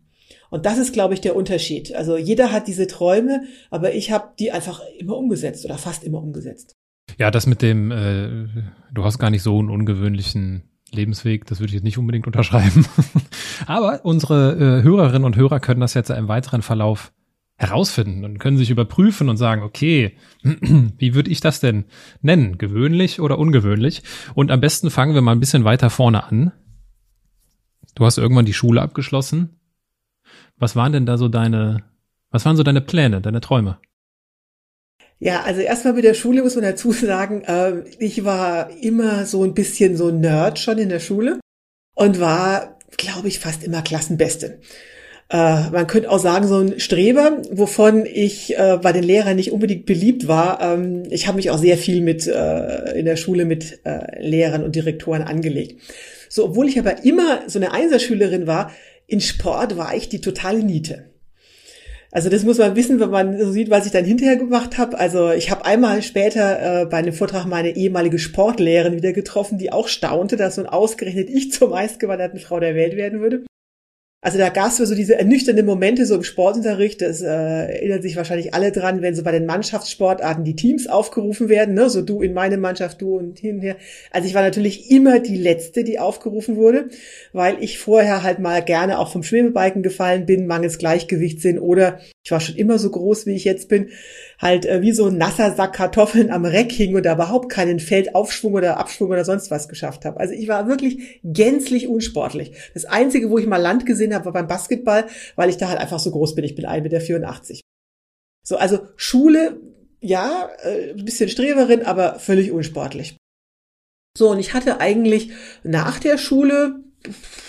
Und 0.49 0.67
das 0.67 0.79
ist, 0.79 0.93
glaube 0.93 1.15
ich, 1.15 1.21
der 1.21 1.35
Unterschied. 1.35 1.95
Also 1.95 2.17
jeder 2.17 2.53
hat 2.53 2.69
diese 2.69 2.87
Träume, 2.87 3.43
aber 3.71 3.95
ich 3.95 4.13
habe 4.13 4.29
die 4.39 4.53
einfach 4.53 4.81
immer 4.99 5.17
umgesetzt 5.17 5.65
oder 5.65 5.79
fast 5.79 6.05
immer 6.05 6.23
umgesetzt. 6.23 6.77
Ja, 7.19 7.31
das 7.31 7.47
mit 7.47 7.63
dem, 7.63 7.91
äh, 7.91 8.47
du 8.93 9.05
hast 9.05 9.19
gar 9.19 9.31
nicht 9.31 9.43
so 9.43 9.59
einen 9.59 9.71
ungewöhnlichen 9.71 10.63
Lebensweg, 10.97 11.47
das 11.47 11.61
würde 11.61 11.69
ich 11.69 11.75
jetzt 11.75 11.85
nicht 11.85 11.99
unbedingt 11.99 12.27
unterschreiben. 12.27 12.87
Aber 13.67 14.05
unsere 14.05 14.81
äh, 14.81 14.83
Hörerinnen 14.83 15.25
und 15.25 15.37
Hörer 15.37 15.61
können 15.61 15.81
das 15.81 15.95
jetzt 15.95 16.11
im 16.11 16.29
weiteren 16.29 16.63
Verlauf 16.63 17.13
herausfinden 17.59 18.25
und 18.25 18.39
können 18.39 18.59
sich 18.59 18.71
überprüfen 18.71 19.29
und 19.29 19.37
sagen, 19.37 19.63
okay, 19.63 20.17
wie 20.43 21.15
würde 21.15 21.31
ich 21.31 21.41
das 21.41 21.61
denn 21.61 21.85
nennen? 22.21 22.59
Gewöhnlich 22.59 23.21
oder 23.21 23.39
ungewöhnlich? 23.39 24.03
Und 24.35 24.51
am 24.51 24.61
besten 24.61 24.91
fangen 24.91 25.15
wir 25.15 25.23
mal 25.23 25.33
ein 25.33 25.41
bisschen 25.41 25.65
weiter 25.65 25.91
vorne 25.91 26.25
an. 26.25 26.53
Du 27.95 28.05
hast 28.05 28.19
irgendwann 28.19 28.45
die 28.45 28.53
Schule 28.53 28.83
abgeschlossen. 28.83 29.59
Was 30.59 30.77
waren 30.77 30.93
denn 30.93 31.07
da 31.07 31.17
so 31.17 31.29
deine, 31.29 31.85
was 32.31 32.45
waren 32.45 32.57
so 32.57 32.63
deine 32.63 32.83
Pläne, 32.83 33.21
deine 33.21 33.41
Träume? 33.41 33.79
Ja, 35.19 35.43
also 35.45 35.63
erstmal 35.63 35.95
mit 35.95 36.05
der 36.05 36.15
Schule 36.15 36.43
muss 36.43 36.57
man 36.57 36.65
dazu 36.65 36.93
sagen, 36.93 37.43
äh, 37.45 37.85
ich 37.99 38.25
war 38.25 38.71
immer 38.83 39.25
so 39.25 39.45
ein 39.45 39.55
bisschen 39.55 39.97
so 39.97 40.11
Nerd 40.11 40.59
schon 40.59 40.79
in 40.79 40.91
der 40.91 41.01
Schule 41.01 41.41
und 41.95 42.21
war, 42.21 42.79
glaube 42.99 43.29
ich, 43.29 43.39
fast 43.39 43.65
immer 43.65 43.81
Klassenbeste. 43.83 44.61
Äh, 45.29 45.71
man 45.71 45.87
könnte 45.87 46.11
auch 46.11 46.19
sagen, 46.19 46.47
so 46.47 46.59
ein 46.59 46.79
Streber, 46.79 47.43
wovon 47.51 48.07
ich 48.07 48.57
äh, 48.59 48.79
bei 48.81 48.93
den 48.93 49.03
Lehrern 49.03 49.37
nicht 49.37 49.53
unbedingt 49.53 49.87
beliebt 49.87 50.29
war. 50.29 50.61
Ähm, 50.61 51.05
ich 51.11 51.27
habe 51.27 51.37
mich 51.37 51.51
auch 51.51 51.59
sehr 51.59 51.79
viel 51.79 52.01
mit 52.03 52.27
äh, 52.27 52.99
in 52.99 53.07
der 53.07 53.17
Schule 53.17 53.45
mit 53.45 53.81
äh, 53.85 54.21
Lehrern 54.21 54.63
und 54.63 54.77
Direktoren 54.77 55.23
angelegt. 55.23 55.81
So, 56.29 56.45
obwohl 56.45 56.69
ich 56.69 56.79
aber 56.79 57.05
immer 57.05 57.43
so 57.49 57.59
eine 57.59 57.73
Einserschülerin 57.73 58.47
war, 58.47 58.71
in 59.07 59.21
Sport 59.21 59.77
war 59.77 59.97
ich 59.97 60.09
die 60.09 60.21
totale 60.21 60.63
Niete. 60.63 61.16
Also 62.17 62.31
das 62.31 62.45
muss 62.45 62.57
man 62.57 62.75
wissen, 62.77 62.99
wenn 62.99 63.11
man 63.11 63.39
so 63.39 63.53
sieht, 63.53 63.69
was 63.69 63.85
ich 63.85 63.93
dann 63.93 64.07
hinterher 64.07 64.37
gemacht 64.37 64.79
habe. 64.79 64.99
Also 64.99 65.33
ich 65.33 65.51
habe 65.51 65.67
einmal 65.67 66.01
später 66.01 66.81
äh, 66.81 66.87
bei 66.87 66.97
einem 66.97 67.13
Vortrag 67.13 67.45
meine 67.45 67.77
ehemalige 67.77 68.19
Sportlehrerin 68.19 68.95
wieder 68.95 69.13
getroffen, 69.13 69.59
die 69.59 69.71
auch 69.71 69.87
staunte, 69.87 70.37
dass 70.37 70.57
nun 70.57 70.65
ausgerechnet 70.65 71.29
ich 71.29 71.53
zur 71.53 71.69
meistgewanderten 71.69 72.39
Frau 72.39 72.59
der 72.59 72.75
Welt 72.75 72.97
werden 72.97 73.21
würde. 73.21 73.45
Also 74.27 74.39
da 74.39 74.49
gab 74.49 74.71
es 74.71 74.79
so 74.79 74.95
diese 74.97 75.17
ernüchternden 75.17 75.65
Momente 75.65 76.05
so 76.05 76.17
im 76.17 76.25
Sportunterricht. 76.25 77.01
Das 77.01 77.23
äh, 77.23 77.27
erinnern 77.29 78.03
sich 78.03 78.17
wahrscheinlich 78.17 78.55
alle 78.55 78.73
dran, 78.73 79.01
wenn 79.01 79.15
so 79.15 79.23
bei 79.23 79.31
den 79.31 79.47
Mannschaftssportarten 79.47 80.43
die 80.43 80.57
Teams 80.57 80.89
aufgerufen 80.89 81.49
werden. 81.49 81.77
Ne? 81.77 81.89
So 81.89 82.03
du 82.03 82.23
in 82.23 82.35
meine 82.35 82.57
Mannschaft, 82.57 83.01
du 83.01 83.19
und 83.19 83.39
hin 83.39 83.59
und 83.59 83.63
her. 83.63 83.77
Also 84.11 84.27
ich 84.27 84.35
war 84.35 84.43
natürlich 84.43 84.91
immer 84.91 85.21
die 85.21 85.37
Letzte, 85.37 85.85
die 85.85 86.01
aufgerufen 86.01 86.57
wurde, 86.57 86.89
weil 87.33 87.63
ich 87.63 87.79
vorher 87.79 88.25
halt 88.25 88.41
mal 88.41 88.65
gerne 88.65 88.99
auch 88.99 89.13
vom 89.13 89.23
Schwebebalken 89.23 89.85
gefallen 89.85 90.27
bin, 90.27 90.49
mangels 90.49 90.79
Gleichgewichtssinn 90.79 91.61
oder 91.61 92.01
ich 92.25 92.33
war 92.33 92.41
schon 92.41 92.57
immer 92.57 92.81
so 92.81 92.91
groß, 92.91 93.27
wie 93.27 93.37
ich 93.37 93.45
jetzt 93.45 93.69
bin 93.69 93.91
halt 94.39 94.67
äh, 94.67 94.83
wie 94.83 94.93
so 94.93 95.07
ein 95.07 95.19
nasser 95.19 95.55
Sack 95.55 95.75
Kartoffeln 95.75 96.31
am 96.31 96.45
Reck 96.45 96.73
hing 96.73 96.95
und 96.95 97.05
da 97.05 97.15
überhaupt 97.15 97.51
keinen 97.51 97.81
Feldaufschwung 97.81 98.55
oder 98.55 98.79
Abschwung 98.79 99.11
oder 99.11 99.25
sonst 99.25 99.51
was 99.51 99.69
geschafft 99.69 100.05
habe. 100.05 100.21
Also 100.21 100.35
ich 100.35 100.49
war 100.49 100.69
wirklich 100.69 101.21
gänzlich 101.25 101.89
unsportlich. 101.89 102.53
Das 102.75 102.85
Einzige, 102.85 103.31
wo 103.31 103.39
ich 103.39 103.47
mal 103.47 103.57
Land 103.57 103.87
gesehen 103.87 104.15
habe, 104.15 104.27
war 104.27 104.33
beim 104.33 104.49
Basketball, 104.49 105.07
weil 105.37 105.49
ich 105.51 105.57
da 105.57 105.69
halt 105.69 105.79
einfach 105.79 105.99
so 105.99 106.11
groß 106.11 106.35
bin. 106.35 106.45
Ich 106.45 106.55
bin 106.55 106.67
1,84 106.67 106.83
Meter. 106.83 107.61
So, 108.45 108.57
also 108.57 108.81
Schule 108.97 109.61
ja, 110.01 110.49
äh, 110.63 110.91
ein 110.91 111.05
bisschen 111.05 111.29
Streberin, 111.29 111.83
aber 111.83 112.19
völlig 112.19 112.53
unsportlich. 112.53 113.17
So, 114.17 114.31
und 114.31 114.39
ich 114.39 114.55
hatte 114.55 114.81
eigentlich 114.81 115.31
nach 115.63 115.99
der 115.99 116.17
Schule 116.17 116.85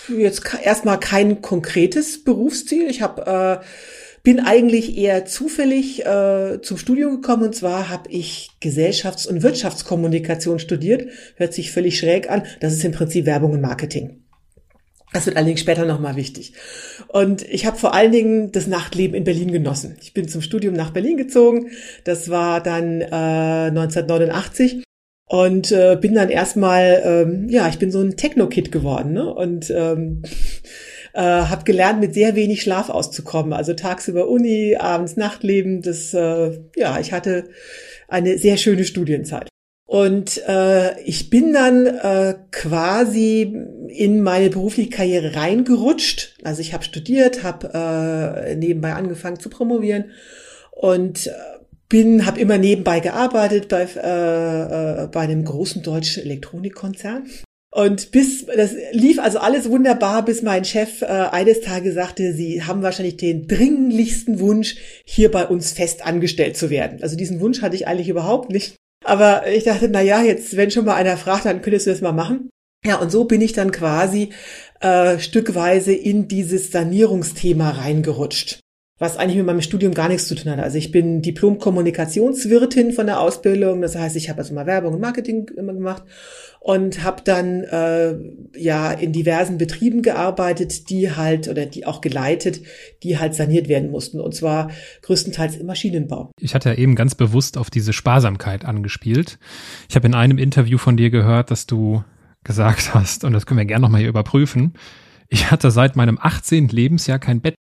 jetzt 0.08 0.42
erstmal 0.62 1.00
kein 1.00 1.42
konkretes 1.42 2.24
Berufsziel. 2.24 2.88
Ich 2.88 3.02
habe 3.02 3.62
äh, 3.62 3.64
bin 4.22 4.40
eigentlich 4.40 4.96
eher 4.96 5.24
zufällig 5.24 6.04
äh, 6.04 6.60
zum 6.62 6.76
Studium 6.78 7.20
gekommen 7.20 7.44
und 7.44 7.54
zwar 7.54 7.88
habe 7.88 8.10
ich 8.10 8.50
Gesellschafts- 8.60 9.26
und 9.26 9.42
Wirtschaftskommunikation 9.42 10.58
studiert. 10.58 11.10
Hört 11.36 11.54
sich 11.54 11.72
völlig 11.72 11.98
schräg 11.98 12.30
an. 12.30 12.42
Das 12.60 12.72
ist 12.72 12.84
im 12.84 12.92
Prinzip 12.92 13.26
Werbung 13.26 13.52
und 13.52 13.60
Marketing. 13.60 14.22
Das 15.12 15.24
wird 15.24 15.36
allerdings 15.36 15.60
später 15.60 15.86
nochmal 15.86 16.16
wichtig. 16.16 16.52
Und 17.08 17.42
ich 17.48 17.64
habe 17.64 17.78
vor 17.78 17.94
allen 17.94 18.12
Dingen 18.12 18.52
das 18.52 18.66
Nachtleben 18.66 19.16
in 19.16 19.24
Berlin 19.24 19.50
genossen. 19.50 19.96
Ich 20.02 20.12
bin 20.12 20.28
zum 20.28 20.42
Studium 20.42 20.74
nach 20.74 20.90
Berlin 20.90 21.16
gezogen. 21.16 21.70
Das 22.04 22.28
war 22.28 22.62
dann 22.62 23.00
äh, 23.00 23.06
1989 23.70 24.82
und 25.28 25.72
äh, 25.72 25.96
bin 26.00 26.14
dann 26.14 26.28
erstmal, 26.28 27.02
ähm, 27.04 27.48
ja, 27.48 27.68
ich 27.68 27.78
bin 27.78 27.90
so 27.90 28.00
ein 28.00 28.16
Techno-Kid 28.16 28.70
geworden 28.70 29.12
ne? 29.12 29.32
und 29.32 29.70
ähm, 29.70 30.22
äh, 31.18 31.20
habe 31.20 31.64
gelernt, 31.64 31.98
mit 31.98 32.14
sehr 32.14 32.36
wenig 32.36 32.62
Schlaf 32.62 32.90
auszukommen. 32.90 33.52
Also 33.52 33.74
tagsüber 33.74 34.28
Uni, 34.28 34.76
abends 34.78 35.16
Nachtleben. 35.16 35.82
Das, 35.82 36.14
äh, 36.14 36.60
ja, 36.76 37.00
ich 37.00 37.12
hatte 37.12 37.50
eine 38.06 38.38
sehr 38.38 38.56
schöne 38.56 38.84
Studienzeit. 38.84 39.48
Und 39.84 40.40
äh, 40.46 41.00
ich 41.00 41.28
bin 41.28 41.52
dann 41.52 41.86
äh, 41.86 42.34
quasi 42.52 43.52
in 43.88 44.22
meine 44.22 44.48
berufliche 44.50 44.90
Karriere 44.90 45.34
reingerutscht. 45.34 46.36
Also 46.44 46.60
ich 46.60 46.72
habe 46.72 46.84
studiert, 46.84 47.42
habe 47.42 47.70
äh, 47.74 48.54
nebenbei 48.54 48.92
angefangen 48.92 49.40
zu 49.40 49.50
promovieren 49.50 50.12
und 50.70 51.26
äh, 51.26 51.30
bin, 51.88 52.26
habe 52.26 52.38
immer 52.38 52.58
nebenbei 52.58 53.00
gearbeitet 53.00 53.68
bei, 53.68 53.88
äh, 53.96 55.04
äh, 55.04 55.08
bei 55.08 55.20
einem 55.22 55.44
großen 55.44 55.82
deutschen 55.82 56.22
Elektronikkonzern. 56.22 57.26
Und 57.70 58.12
bis, 58.12 58.46
das 58.46 58.72
lief 58.92 59.18
also 59.18 59.38
alles 59.38 59.68
wunderbar, 59.68 60.24
bis 60.24 60.42
mein 60.42 60.64
Chef 60.64 61.02
äh, 61.02 61.06
eines 61.06 61.60
Tages 61.60 61.94
sagte, 61.94 62.32
Sie 62.32 62.62
haben 62.62 62.82
wahrscheinlich 62.82 63.18
den 63.18 63.46
dringlichsten 63.46 64.40
Wunsch, 64.40 64.76
hier 65.04 65.30
bei 65.30 65.46
uns 65.46 65.72
fest 65.72 66.04
angestellt 66.06 66.56
zu 66.56 66.70
werden. 66.70 67.02
Also 67.02 67.16
diesen 67.16 67.40
Wunsch 67.40 67.60
hatte 67.60 67.76
ich 67.76 67.86
eigentlich 67.86 68.08
überhaupt 68.08 68.50
nicht. 68.50 68.76
Aber 69.04 69.46
ich 69.46 69.64
dachte, 69.64 69.88
na 69.90 70.00
ja, 70.00 70.22
jetzt, 70.22 70.56
wenn 70.56 70.70
schon 70.70 70.86
mal 70.86 70.94
einer 70.94 71.16
fragt, 71.16 71.44
dann 71.44 71.62
könntest 71.62 71.86
du 71.86 71.90
das 71.90 72.00
mal 72.00 72.12
machen. 72.12 72.48
Ja, 72.84 72.96
und 72.96 73.10
so 73.10 73.24
bin 73.24 73.40
ich 73.40 73.52
dann 73.52 73.70
quasi 73.70 74.30
äh, 74.80 75.18
stückweise 75.18 75.92
in 75.92 76.26
dieses 76.26 76.70
Sanierungsthema 76.70 77.70
reingerutscht 77.70 78.60
was 79.00 79.16
eigentlich 79.16 79.36
mit 79.36 79.46
meinem 79.46 79.62
Studium 79.62 79.94
gar 79.94 80.08
nichts 80.08 80.26
zu 80.26 80.34
tun 80.34 80.50
hat. 80.50 80.58
Also 80.58 80.76
ich 80.76 80.90
bin 80.90 81.22
Diplom-Kommunikationswirtin 81.22 82.92
von 82.92 83.06
der 83.06 83.20
Ausbildung. 83.20 83.80
Das 83.80 83.94
heißt, 83.94 84.16
ich 84.16 84.28
habe 84.28 84.40
also 84.40 84.52
mal 84.54 84.66
Werbung 84.66 84.94
und 84.94 85.00
Marketing 85.00 85.48
immer 85.56 85.72
gemacht 85.72 86.02
und 86.60 87.02
habe 87.02 87.22
dann 87.24 87.64
äh, 87.64 88.14
ja 88.56 88.92
in 88.92 89.12
diversen 89.12 89.58
Betrieben 89.58 90.02
gearbeitet, 90.02 90.90
die 90.90 91.14
halt 91.14 91.48
oder 91.48 91.66
die 91.66 91.86
auch 91.86 92.00
geleitet, 92.00 92.60
die 93.02 93.18
halt 93.18 93.34
saniert 93.34 93.68
werden 93.68 93.90
mussten. 93.90 94.20
Und 94.20 94.34
zwar 94.34 94.70
größtenteils 95.02 95.56
im 95.56 95.66
Maschinenbau. 95.66 96.30
Ich 96.40 96.54
hatte 96.54 96.70
ja 96.70 96.74
eben 96.74 96.94
ganz 96.94 97.14
bewusst 97.14 97.58
auf 97.58 97.70
diese 97.70 97.92
Sparsamkeit 97.92 98.64
angespielt. 98.64 99.38
Ich 99.88 99.96
habe 99.96 100.06
in 100.06 100.14
einem 100.14 100.38
Interview 100.38 100.78
von 100.78 100.96
dir 100.96 101.10
gehört, 101.10 101.50
dass 101.50 101.66
du 101.66 102.02
gesagt 102.44 102.94
hast, 102.94 103.24
und 103.24 103.32
das 103.32 103.46
können 103.46 103.58
wir 103.58 103.64
gerne 103.64 103.82
nochmal 103.82 104.00
hier 104.00 104.10
überprüfen, 104.10 104.74
ich 105.28 105.50
hatte 105.50 105.70
seit 105.70 105.94
meinem 105.94 106.18
18. 106.20 106.68
Lebensjahr 106.68 107.18
kein 107.18 107.40
Bett 107.40 107.54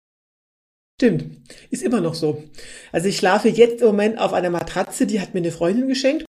Stimmt, 1.01 1.25
ist 1.71 1.83
immer 1.83 1.99
noch 1.99 2.13
so. 2.13 2.41
Also 2.93 3.09
ich 3.09 3.17
schlafe 3.17 3.49
jetzt 3.49 3.81
im 3.81 3.87
Moment 3.87 4.17
auf 4.17 4.31
einer 4.31 4.49
Matratze, 4.49 5.05
die 5.05 5.19
hat 5.19 5.33
mir 5.33 5.41
eine 5.41 5.51
Freundin 5.51 5.89
geschenkt. 5.89 6.25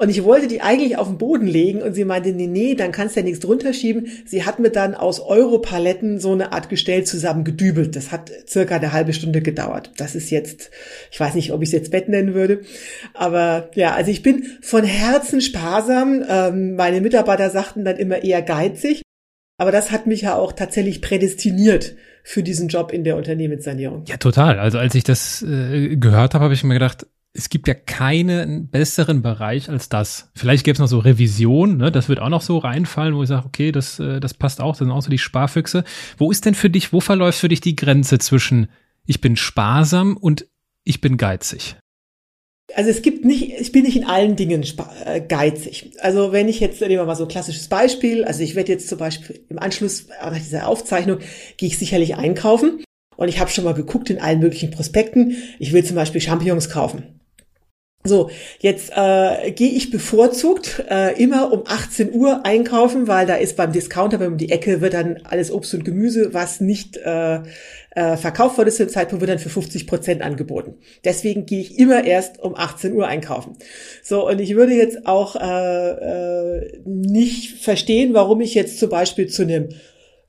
Und 0.00 0.10
ich 0.10 0.22
wollte 0.22 0.46
die 0.46 0.60
eigentlich 0.60 0.96
auf 0.96 1.08
den 1.08 1.18
Boden 1.18 1.48
legen 1.48 1.82
und 1.82 1.92
sie 1.94 2.04
meinte, 2.04 2.30
nee, 2.30 2.46
nee, 2.46 2.76
dann 2.76 2.92
kannst 2.92 3.16
du 3.16 3.20
ja 3.20 3.24
nichts 3.24 3.40
drunter 3.40 3.72
schieben. 3.72 4.06
Sie 4.24 4.44
hat 4.44 4.60
mir 4.60 4.70
dann 4.70 4.94
aus 4.94 5.18
Europaletten 5.18 6.20
so 6.20 6.30
eine 6.30 6.52
Art 6.52 6.68
Gestell 6.68 7.02
zusammen 7.02 7.42
gedübelt. 7.42 7.96
Das 7.96 8.12
hat 8.12 8.30
circa 8.46 8.76
eine 8.76 8.92
halbe 8.92 9.12
Stunde 9.12 9.42
gedauert. 9.42 9.90
Das 9.96 10.14
ist 10.14 10.30
jetzt, 10.30 10.70
ich 11.10 11.18
weiß 11.18 11.34
nicht, 11.34 11.52
ob 11.52 11.62
ich 11.62 11.70
es 11.70 11.72
jetzt 11.72 11.90
Bett 11.90 12.08
nennen 12.08 12.34
würde. 12.34 12.60
Aber 13.12 13.70
ja, 13.74 13.92
also 13.92 14.12
ich 14.12 14.22
bin 14.22 14.46
von 14.62 14.84
Herzen 14.84 15.40
sparsam. 15.40 16.24
Ähm, 16.28 16.76
meine 16.76 17.00
Mitarbeiter 17.00 17.50
sagten 17.50 17.84
dann 17.84 17.96
immer 17.96 18.22
eher 18.22 18.42
geizig. 18.42 19.02
Aber 19.60 19.72
das 19.72 19.90
hat 19.90 20.06
mich 20.06 20.20
ja 20.20 20.36
auch 20.36 20.52
tatsächlich 20.52 21.02
prädestiniert 21.02 21.96
für 22.22 22.44
diesen 22.44 22.68
Job 22.68 22.92
in 22.92 23.02
der 23.02 23.16
Unternehmenssanierung. 23.16 24.04
Ja, 24.06 24.16
total. 24.16 24.60
Also 24.60 24.78
als 24.78 24.94
ich 24.94 25.02
das 25.02 25.42
äh, 25.42 25.96
gehört 25.96 26.34
habe, 26.34 26.44
habe 26.44 26.54
ich 26.54 26.62
mir 26.62 26.74
gedacht, 26.74 27.04
es 27.34 27.48
gibt 27.50 27.68
ja 27.68 27.74
keinen 27.74 28.68
besseren 28.68 29.22
Bereich 29.22 29.68
als 29.68 29.88
das. 29.88 30.30
Vielleicht 30.34 30.64
gäbe 30.64 30.74
es 30.74 30.78
noch 30.78 30.88
so 30.88 30.98
Revision, 30.98 31.76
ne? 31.76 31.92
das 31.92 32.08
wird 32.08 32.20
auch 32.20 32.30
noch 32.30 32.42
so 32.42 32.58
reinfallen, 32.58 33.14
wo 33.14 33.22
ich 33.22 33.28
sage, 33.28 33.46
okay, 33.46 33.70
das, 33.70 33.98
äh, 34.00 34.20
das 34.20 34.34
passt 34.34 34.60
auch, 34.60 34.72
das 34.72 34.78
sind 34.78 34.90
auch 34.90 35.02
so 35.02 35.10
die 35.10 35.18
Sparfüchse. 35.18 35.84
Wo 36.16 36.30
ist 36.30 36.46
denn 36.46 36.54
für 36.54 36.70
dich, 36.70 36.92
wo 36.92 37.00
verläuft 37.00 37.38
für 37.38 37.48
dich 37.48 37.60
die 37.60 37.76
Grenze 37.76 38.18
zwischen 38.18 38.68
ich 39.06 39.20
bin 39.20 39.36
sparsam 39.36 40.16
und 40.16 40.46
ich 40.84 41.00
bin 41.00 41.16
geizig? 41.16 41.76
Also 42.74 42.90
es 42.90 43.00
gibt 43.00 43.24
nicht, 43.24 43.52
ich 43.58 43.72
bin 43.72 43.84
nicht 43.84 43.96
in 43.96 44.04
allen 44.04 44.36
Dingen 44.36 44.62
äh, 45.04 45.20
geizig. 45.20 45.92
Also 46.00 46.32
wenn 46.32 46.48
ich 46.48 46.60
jetzt, 46.60 46.80
nehmen 46.80 46.96
wir 46.96 47.04
mal 47.06 47.16
so 47.16 47.24
ein 47.24 47.28
klassisches 47.28 47.68
Beispiel, 47.68 48.24
also 48.24 48.42
ich 48.42 48.54
werde 48.54 48.72
jetzt 48.72 48.88
zum 48.88 48.98
Beispiel 48.98 49.40
im 49.48 49.58
Anschluss 49.58 50.06
nach 50.08 50.36
dieser 50.36 50.66
Aufzeichnung, 50.66 51.18
gehe 51.56 51.68
ich 51.68 51.78
sicherlich 51.78 52.16
einkaufen 52.16 52.84
und 53.16 53.28
ich 53.28 53.40
habe 53.40 53.50
schon 53.50 53.64
mal 53.64 53.74
geguckt 53.74 54.10
in 54.10 54.20
allen 54.20 54.40
möglichen 54.40 54.70
Prospekten. 54.70 55.36
Ich 55.58 55.72
will 55.72 55.84
zum 55.84 55.96
Beispiel 55.96 56.20
Champignons 56.20 56.68
kaufen. 56.68 57.17
So, 58.08 58.30
jetzt 58.60 58.90
äh, 58.96 59.52
gehe 59.52 59.70
ich 59.70 59.90
bevorzugt 59.90 60.84
äh, 60.90 61.22
immer 61.22 61.52
um 61.52 61.62
18 61.66 62.12
Uhr 62.12 62.44
einkaufen, 62.44 63.06
weil 63.06 63.26
da 63.26 63.36
ist 63.36 63.56
beim 63.56 63.72
Discounter, 63.72 64.18
wenn 64.18 64.32
um 64.32 64.38
die 64.38 64.50
Ecke 64.50 64.80
wird 64.80 64.94
dann 64.94 65.20
alles 65.24 65.52
Obst 65.52 65.74
und 65.74 65.84
Gemüse, 65.84 66.34
was 66.34 66.60
nicht 66.60 66.96
äh, 66.96 67.40
äh, 67.98 68.16
verkauft 68.16 68.58
wurde 68.58 68.70
zu 68.70 68.84
dem 68.84 68.90
Zeitpunkt, 68.90 69.20
wird 69.20 69.30
dann 69.30 69.38
für 69.38 69.48
50 69.48 69.86
Prozent 69.86 70.22
angeboten. 70.22 70.74
Deswegen 71.04 71.46
gehe 71.46 71.60
ich 71.60 71.78
immer 71.78 72.04
erst 72.04 72.38
um 72.38 72.54
18 72.54 72.92
Uhr 72.94 73.06
einkaufen. 73.06 73.56
So, 74.02 74.28
und 74.28 74.40
ich 74.40 74.54
würde 74.54 74.74
jetzt 74.74 75.06
auch 75.06 75.36
äh, 75.36 75.90
äh, 75.90 76.80
nicht 76.84 77.62
verstehen, 77.62 78.14
warum 78.14 78.40
ich 78.40 78.54
jetzt 78.54 78.78
zum 78.78 78.88
Beispiel 78.88 79.26
zu 79.26 79.42
einem 79.42 79.70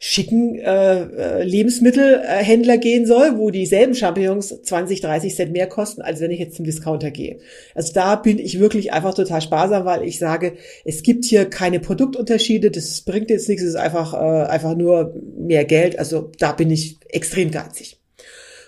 schicken 0.01 0.55
äh, 0.55 1.01
äh, 1.03 1.43
Lebensmittelhändler 1.43 2.77
gehen 2.77 3.05
soll, 3.05 3.37
wo 3.37 3.49
dieselben 3.49 3.93
Champignons 3.93 4.61
20, 4.63 5.01
30 5.01 5.35
Cent 5.35 5.51
mehr 5.51 5.67
kosten, 5.67 6.01
als 6.01 6.21
wenn 6.21 6.31
ich 6.31 6.39
jetzt 6.39 6.55
zum 6.55 6.63
Discounter 6.63 7.11
gehe. 7.11 7.39
Also 7.75 7.91
da 7.91 8.15
bin 8.15 8.39
ich 8.39 8.61
wirklich 8.61 8.93
einfach 8.93 9.13
total 9.13 9.41
sparsam, 9.41 9.83
weil 9.83 10.05
ich 10.05 10.17
sage, 10.17 10.53
es 10.85 11.03
gibt 11.03 11.25
hier 11.25 11.45
keine 11.45 11.81
Produktunterschiede, 11.81 12.71
das 12.71 13.01
bringt 13.01 13.29
jetzt 13.29 13.49
nichts, 13.49 13.61
es 13.61 13.71
ist 13.71 13.75
einfach, 13.75 14.13
äh, 14.13 14.47
einfach 14.47 14.77
nur 14.77 15.13
mehr 15.37 15.65
Geld. 15.65 15.99
Also 15.99 16.31
da 16.39 16.53
bin 16.53 16.71
ich 16.71 16.97
extrem 17.09 17.51
geizig. 17.51 17.97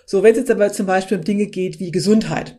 So, 0.06 0.24
wenn 0.24 0.34
es 0.34 0.40
jetzt 0.40 0.52
aber 0.52 0.74
zum 0.74 0.86
Beispiel 0.86 1.18
um 1.18 1.24
Dinge 1.24 1.46
geht 1.46 1.80
wie 1.80 1.92
Gesundheit, 1.92 2.58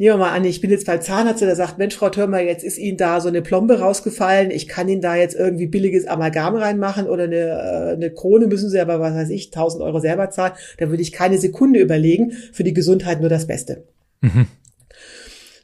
nehmen 0.00 0.14
wir 0.14 0.24
mal 0.24 0.32
an, 0.32 0.46
ich 0.46 0.62
bin 0.62 0.70
jetzt 0.70 0.86
beim 0.86 1.02
Zahnarzt, 1.02 1.42
der 1.42 1.54
sagt, 1.54 1.76
Mensch, 1.76 1.94
Frau 1.94 2.08
Thürmer, 2.08 2.40
jetzt 2.40 2.64
ist 2.64 2.78
Ihnen 2.78 2.96
da 2.96 3.20
so 3.20 3.28
eine 3.28 3.42
Plombe 3.42 3.80
rausgefallen, 3.80 4.50
ich 4.50 4.66
kann 4.66 4.88
Ihnen 4.88 5.02
da 5.02 5.14
jetzt 5.14 5.36
irgendwie 5.36 5.66
billiges 5.66 6.06
Amalgam 6.06 6.56
reinmachen 6.56 7.06
oder 7.06 7.24
eine, 7.24 7.36
äh, 7.36 7.92
eine 7.92 8.10
Krone 8.10 8.46
müssen 8.46 8.70
Sie 8.70 8.80
aber, 8.80 8.98
was 8.98 9.14
weiß 9.14 9.28
ich, 9.28 9.48
1000 9.48 9.82
Euro 9.84 10.00
selber 10.00 10.30
zahlen, 10.30 10.54
da 10.78 10.88
würde 10.88 11.02
ich 11.02 11.12
keine 11.12 11.36
Sekunde 11.36 11.80
überlegen, 11.80 12.30
für 12.30 12.64
die 12.64 12.72
Gesundheit 12.72 13.20
nur 13.20 13.28
das 13.28 13.46
Beste. 13.46 13.84
Mhm. 14.22 14.46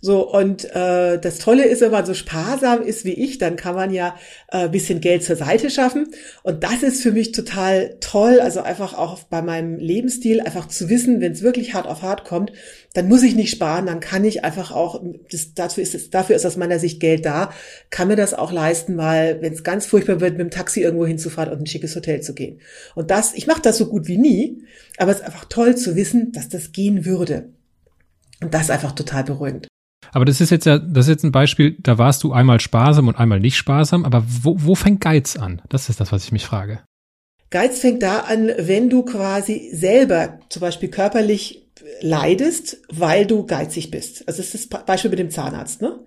So, 0.01 0.31
und 0.31 0.65
äh, 0.75 1.19
das 1.19 1.39
Tolle 1.39 1.65
ist, 1.65 1.81
wenn 1.81 1.91
man 1.91 2.05
so 2.05 2.15
sparsam 2.15 2.83
ist 2.83 3.05
wie 3.05 3.15
ich, 3.15 3.39
dann 3.39 3.57
kann 3.57 3.75
man 3.75 3.93
ja 3.93 4.15
äh, 4.49 4.69
bisschen 4.69 5.01
Geld 5.01 5.25
zur 5.25 5.37
Seite 5.37 5.71
schaffen. 5.71 6.09
Und 6.43 6.63
das 6.63 6.83
ist 6.83 7.03
für 7.03 7.13
mich 7.13 7.33
total 7.33 7.97
toll, 8.01 8.41
also 8.41 8.61
einfach 8.61 8.95
auch 8.95 9.23
bei 9.25 9.43
meinem 9.43 9.79
Lebensstil, 9.79 10.41
einfach 10.41 10.69
zu 10.69 10.89
wissen, 10.91 11.21
wenn 11.21 11.33
es 11.33 11.43
wirklich 11.43 11.75
hart 11.75 11.87
auf 11.87 12.03
hart 12.03 12.25
kommt, 12.25 12.53
dann 12.93 13.09
muss 13.09 13.23
ich 13.23 13.35
nicht 13.35 13.51
sparen, 13.51 13.87
dann 13.87 14.01
kann 14.01 14.25
ich 14.25 14.45
einfach 14.45 14.71
auch, 14.71 15.03
das, 15.31 15.55
dafür, 15.55 15.83
ist 15.83 15.95
es, 15.95 16.11
dafür 16.11 16.37
ist 16.37 16.47
aus 16.47 16.57
meiner 16.57 16.79
Sicht 16.79 17.01
Geld 17.01 17.27
da, 17.27 17.51
kann 17.91 18.09
mir 18.09 18.17
das 18.17 18.33
auch 18.33 18.53
leisten, 18.53 18.97
mal, 18.97 19.41
wenn 19.43 19.53
es 19.53 19.65
ganz 19.65 19.87
furchtbar 19.87 20.21
wird, 20.21 20.33
mit 20.33 20.41
dem 20.41 20.51
Taxi 20.51 20.81
irgendwo 20.83 21.07
hinzufahren 21.07 21.53
und 21.53 21.61
ein 21.61 21.67
schickes 21.67 21.95
Hotel 21.97 22.21
zu 22.23 22.35
gehen. 22.35 22.61
Und 22.95 23.11
das, 23.11 23.35
ich 23.35 23.47
mache 23.47 23.63
das 23.63 23.79
so 23.79 23.87
gut 23.87 24.09
wie 24.09 24.19
nie, 24.19 24.63
aber 24.99 25.11
es 25.11 25.19
ist 25.19 25.25
einfach 25.25 25.47
toll 25.47 25.77
zu 25.77 25.97
wissen, 25.97 26.33
dass 26.33 26.49
das 26.49 26.73
gehen 26.73 27.05
würde. 27.05 27.51
Und 28.43 28.53
das 28.53 28.63
ist 28.63 28.71
einfach 28.71 28.93
total 28.93 29.25
beruhigend. 29.25 29.69
Aber 30.17 30.25
das 30.25 30.41
ist 30.41 30.49
jetzt 30.49 30.65
ja, 30.65 30.79
das 30.79 31.05
ist 31.05 31.11
jetzt 31.11 31.25
ein 31.25 31.31
Beispiel, 31.31 31.77
da 31.79 31.99
warst 31.99 32.25
du 32.25 32.33
einmal 32.33 32.59
sparsam 32.59 33.07
und 33.07 33.19
einmal 33.19 33.39
nicht 33.39 33.59
sparsam, 33.59 34.07
aber 34.07 34.25
wo, 34.27 34.57
wo 34.61 34.75
fängt 34.75 35.03
Geiz 35.03 35.37
an? 35.37 35.61
Das 35.69 35.91
ist 35.91 36.01
das, 36.01 36.11
was 36.11 36.25
ich 36.25 36.33
mich 36.33 36.47
frage. 36.47 36.81
Geiz 37.51 37.81
fängt 37.81 38.03
da 38.03 38.21
an, 38.21 38.51
wenn 38.57 38.89
du 38.89 39.03
quasi 39.03 39.69
selber 39.75 40.39
zum 40.49 40.61
Beispiel 40.61 40.89
körperlich 40.89 41.69
leidest, 42.01 42.79
weil 42.89 43.27
du 43.27 43.45
geizig 43.45 43.91
bist. 43.91 44.27
Also 44.27 44.41
das 44.41 44.55
ist 44.55 44.73
das 44.73 44.87
Beispiel 44.87 45.11
mit 45.11 45.19
dem 45.19 45.29
Zahnarzt, 45.29 45.83
ne? 45.83 46.01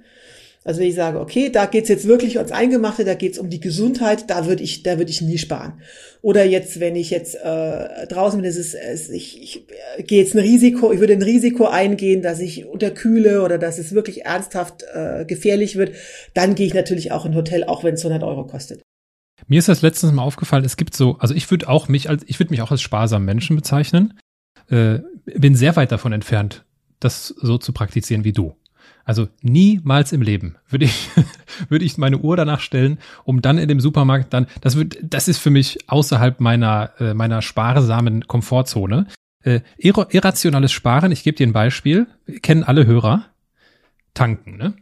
Also 0.66 0.82
wenn 0.82 0.90
ich 0.90 0.96
sage, 0.96 1.22
okay, 1.22 1.50
da 1.50 1.66
geht's 1.66 1.88
jetzt 1.88 2.06
wirklich 2.06 2.36
ums 2.38 2.52
Eingemachte, 2.52 3.06
da 3.06 3.14
geht's 3.14 3.40
um 3.40 3.50
die 3.50 3.62
Gesundheit, 3.62 4.30
da 4.30 4.46
würde 4.46 4.62
ich, 4.62 4.84
da 4.84 4.98
würde 4.98 5.10
ich 5.10 5.22
nie 5.22 5.38
sparen. 5.38 5.82
Oder 6.22 6.44
jetzt, 6.44 6.82
wenn 6.82 6.98
ich 6.98 7.12
jetzt 7.12 7.36
äh, 7.36 8.08
draußen 8.08 8.42
bin, 8.42 8.50
ist 8.50 8.58
es, 8.58 8.74
es 8.74 9.10
ich, 9.10 9.42
ich 9.42 9.66
äh, 9.98 10.04
gehe 10.04 10.22
jetzt 10.22 10.36
ein 10.36 10.40
Risiko, 10.40 10.92
ich 10.92 11.00
würde 11.00 11.14
ein 11.14 11.22
Risiko 11.22 11.66
eingehen, 11.66 12.22
dass 12.22 12.42
ich 12.42 12.66
unterkühle 12.66 13.42
oder 13.42 13.58
dass 13.58 13.80
es 13.80 13.94
wirklich 13.94 14.26
ernsthaft 14.26 14.84
äh, 14.94 15.24
gefährlich 15.24 15.78
wird, 15.78 15.96
dann 16.34 16.56
gehe 16.56 16.68
ich 16.68 16.74
natürlich 16.74 17.14
auch 17.14 17.26
in 17.26 17.32
ein 17.32 17.38
Hotel, 17.38 17.64
auch 17.64 17.86
wenn 17.86 17.94
es 17.94 18.04
100 18.04 18.28
Euro 18.28 18.46
kostet. 18.46 18.82
Mir 19.48 19.60
ist 19.60 19.70
das 19.70 19.82
letztens 19.82 20.12
mal 20.12 20.24
aufgefallen, 20.24 20.66
es 20.66 20.76
gibt 20.76 20.94
so, 20.94 21.16
also 21.20 21.34
ich 21.34 21.50
würde 21.50 21.70
auch 21.70 21.88
mich 21.88 22.10
als, 22.10 22.24
ich 22.28 22.38
würde 22.40 22.52
mich 22.52 22.62
auch 22.62 22.72
als 22.72 22.82
sparsamen 22.82 23.26
Menschen 23.26 23.56
bezeichnen, 23.56 24.20
äh, 24.70 25.00
bin 25.26 25.56
sehr 25.56 25.78
weit 25.78 25.94
davon 25.94 26.12
entfernt, 26.12 26.66
das 27.00 27.28
so 27.28 27.58
zu 27.58 27.72
praktizieren 27.72 28.26
wie 28.26 28.34
du. 28.34 28.56
Also 29.10 29.28
niemals 29.42 30.12
im 30.12 30.22
Leben 30.22 30.58
würde 30.70 30.86
ich, 30.86 31.10
würde 31.70 31.84
ich 31.84 31.98
meine 31.98 32.20
Uhr 32.20 32.38
danach 32.38 32.60
stellen, 32.60 33.00
um 33.24 33.42
dann 33.42 33.58
in 33.58 33.68
dem 33.68 33.80
Supermarkt 33.80 34.32
dann, 34.36 34.46
das 34.62 34.76
wird, 34.76 35.00
das 35.02 35.28
ist 35.28 35.40
für 35.40 35.50
mich 35.50 35.90
außerhalb 35.90 36.40
meiner, 36.40 36.92
äh, 37.00 37.16
meiner 37.16 37.42
sparsamen 37.42 38.28
Komfortzone. 38.28 39.08
Äh, 39.42 39.62
irrationales 39.80 40.72
Sparen, 40.72 41.12
ich 41.12 41.24
gebe 41.24 41.36
dir 41.36 41.48
ein 41.48 41.54
Beispiel, 41.54 42.06
kennen 42.44 42.64
alle 42.64 42.86
Hörer, 42.86 43.26
tanken, 44.14 44.58
ne? 44.58 44.76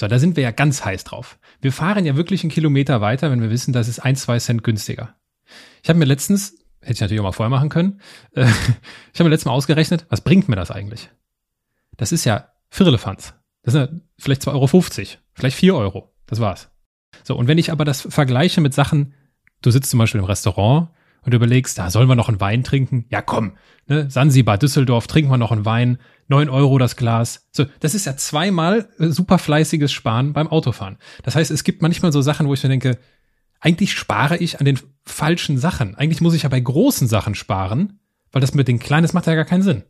So, 0.00 0.08
da 0.08 0.18
sind 0.18 0.36
wir 0.36 0.44
ja 0.44 0.50
ganz 0.50 0.86
heiß 0.86 1.04
drauf. 1.04 1.38
Wir 1.60 1.72
fahren 1.72 2.06
ja 2.06 2.16
wirklich 2.16 2.44
einen 2.44 2.50
Kilometer 2.50 3.02
weiter, 3.02 3.30
wenn 3.30 3.42
wir 3.42 3.50
wissen, 3.50 3.74
das 3.74 3.88
ist 3.88 3.98
ein, 3.98 4.16
zwei 4.16 4.38
Cent 4.38 4.64
günstiger. 4.64 5.16
Ich 5.82 5.90
habe 5.90 5.98
mir 5.98 6.06
letztens, 6.06 6.54
hätte 6.80 6.94
ich 6.94 7.00
natürlich 7.02 7.20
auch 7.20 7.24
mal 7.24 7.32
vorher 7.32 7.50
machen 7.50 7.68
können, 7.68 8.00
äh, 8.32 8.46
ich 9.12 9.20
habe 9.20 9.24
mir 9.24 9.34
letztes 9.34 9.44
Mal 9.44 9.52
ausgerechnet, 9.52 10.06
was 10.08 10.22
bringt 10.22 10.48
mir 10.48 10.56
das 10.56 10.70
eigentlich? 10.70 11.10
Das 11.98 12.10
ist 12.10 12.24
ja 12.24 12.48
Firlefanz. 12.70 13.34
Das 13.62 13.72
sind 13.72 14.02
vielleicht 14.18 14.42
2,50 14.42 14.48
Euro, 14.52 15.18
vielleicht 15.34 15.56
4 15.56 15.74
Euro. 15.74 16.14
Das 16.26 16.40
war's. 16.40 16.70
So, 17.24 17.36
und 17.36 17.48
wenn 17.48 17.58
ich 17.58 17.72
aber 17.72 17.84
das 17.84 18.02
vergleiche 18.02 18.60
mit 18.60 18.74
Sachen, 18.74 19.14
du 19.62 19.70
sitzt 19.70 19.90
zum 19.90 19.98
Beispiel 19.98 20.20
im 20.20 20.26
Restaurant 20.26 20.90
und 21.22 21.34
überlegst, 21.34 21.78
da 21.78 21.90
sollen 21.90 22.08
wir 22.08 22.14
noch 22.14 22.28
einen 22.28 22.40
Wein 22.40 22.64
trinken? 22.64 23.06
Ja, 23.10 23.22
komm, 23.22 23.56
ne, 23.86 24.10
Sansibar, 24.10 24.58
Düsseldorf, 24.58 25.06
trinken 25.06 25.30
wir 25.30 25.36
noch 25.36 25.52
einen 25.52 25.64
Wein, 25.64 25.98
9 26.28 26.48
Euro 26.48 26.78
das 26.78 26.96
Glas. 26.96 27.48
So, 27.52 27.66
das 27.80 27.94
ist 27.94 28.06
ja 28.06 28.16
zweimal 28.16 28.88
äh, 28.98 29.08
super 29.08 29.38
fleißiges 29.38 29.92
Sparen 29.92 30.32
beim 30.32 30.48
Autofahren. 30.48 30.98
Das 31.22 31.34
heißt, 31.34 31.50
es 31.50 31.64
gibt 31.64 31.82
manchmal 31.82 32.12
so 32.12 32.22
Sachen, 32.22 32.46
wo 32.46 32.54
ich 32.54 32.62
mir 32.62 32.68
denke, 32.68 32.98
eigentlich 33.60 33.92
spare 33.92 34.36
ich 34.36 34.60
an 34.60 34.64
den 34.64 34.78
falschen 35.04 35.58
Sachen. 35.58 35.94
Eigentlich 35.96 36.20
muss 36.20 36.34
ich 36.34 36.44
ja 36.44 36.48
bei 36.48 36.60
großen 36.60 37.08
Sachen 37.08 37.34
sparen, 37.34 37.98
weil 38.30 38.40
das 38.40 38.54
mit 38.54 38.68
den 38.68 38.78
kleinen, 38.78 39.02
das 39.02 39.14
macht 39.14 39.26
ja 39.26 39.34
gar 39.34 39.44
keinen 39.44 39.62
Sinn. 39.62 39.82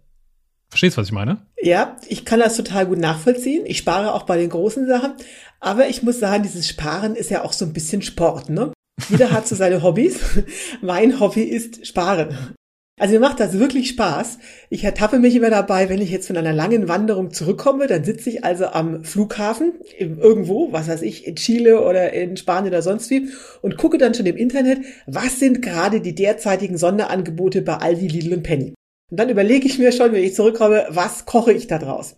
Verstehst 0.69 0.97
du, 0.97 1.01
was 1.01 1.09
ich 1.09 1.13
meine? 1.13 1.39
Ja, 1.61 1.97
ich 2.09 2.25
kann 2.25 2.41
das 2.41 2.57
total 2.57 2.87
gut 2.87 2.99
nachvollziehen. 2.99 3.65
Ich 3.67 3.79
spare 3.79 4.15
auch 4.15 4.25
bei 4.25 4.37
den 4.37 4.51
großen 4.51 4.87
Sachen. 4.87 5.15
Aber 5.61 5.89
ich 5.89 6.03
muss 6.03 6.21
sagen, 6.21 6.43
dieses 6.43 6.69
Sparen 6.69 7.17
ist 7.17 7.31
ja 7.31 7.45
auch 7.45 7.53
so 7.53 7.65
ein 7.65 7.73
bisschen 7.73 8.03
Sport, 8.03 8.51
ne? 8.51 8.73
Jeder 9.09 9.31
hat 9.31 9.49
so 9.49 9.55
seine 9.55 9.83
Hobbys. 9.83 10.21
Mein 10.83 11.21
Hobby 11.21 11.43
ist 11.43 11.87
Sparen. 11.87 12.55
Also 12.99 13.15
mir 13.15 13.21
macht 13.21 13.39
das 13.39 13.59
wirklich 13.59 13.89
Spaß. 13.91 14.39
Ich 14.71 14.83
ertappe 14.85 15.21
mich 15.21 15.35
immer 15.37 15.51
dabei, 15.51 15.89
wenn 15.89 16.01
ich 16.01 16.11
jetzt 16.11 16.27
von 16.27 16.37
einer 16.37 16.53
langen 16.53 16.89
Wanderung 16.89 17.33
zurückkomme, 17.33 17.87
dann 17.87 18.05
sitze 18.05 18.29
ich 18.29 18.45
also 18.45 18.67
am 18.67 19.05
Flughafen 19.05 19.75
irgendwo, 19.97 20.73
was 20.73 20.89
weiß 20.89 21.03
ich, 21.03 21.27
in 21.27 21.37
Chile 21.37 21.81
oder 21.83 22.13
in 22.13 22.37
Spanien 22.37 22.73
oder 22.73 22.83
sonst 22.83 23.09
wie 23.11 23.29
und 23.63 23.77
gucke 23.77 23.99
dann 23.99 24.15
schon 24.15 24.27
im 24.27 24.37
Internet, 24.37 24.81
was 25.07 25.39
sind 25.39 25.63
gerade 25.63 26.01
die 26.01 26.15
derzeitigen 26.15 26.77
Sonderangebote 26.77 27.63
bei 27.63 27.77
Aldi, 27.77 28.09
Lidl 28.09 28.35
und 28.35 28.43
Penny. 28.43 28.75
Und 29.11 29.19
dann 29.19 29.31
überlege 29.31 29.67
ich 29.67 29.79
mir 29.79 29.93
schon, 29.93 30.13
wenn 30.13 30.23
ich 30.23 30.35
zurückkomme, 30.35 30.87
was 30.91 31.25
koche 31.25 31.53
ich 31.53 31.67
da 31.67 31.79
draus? 31.79 32.17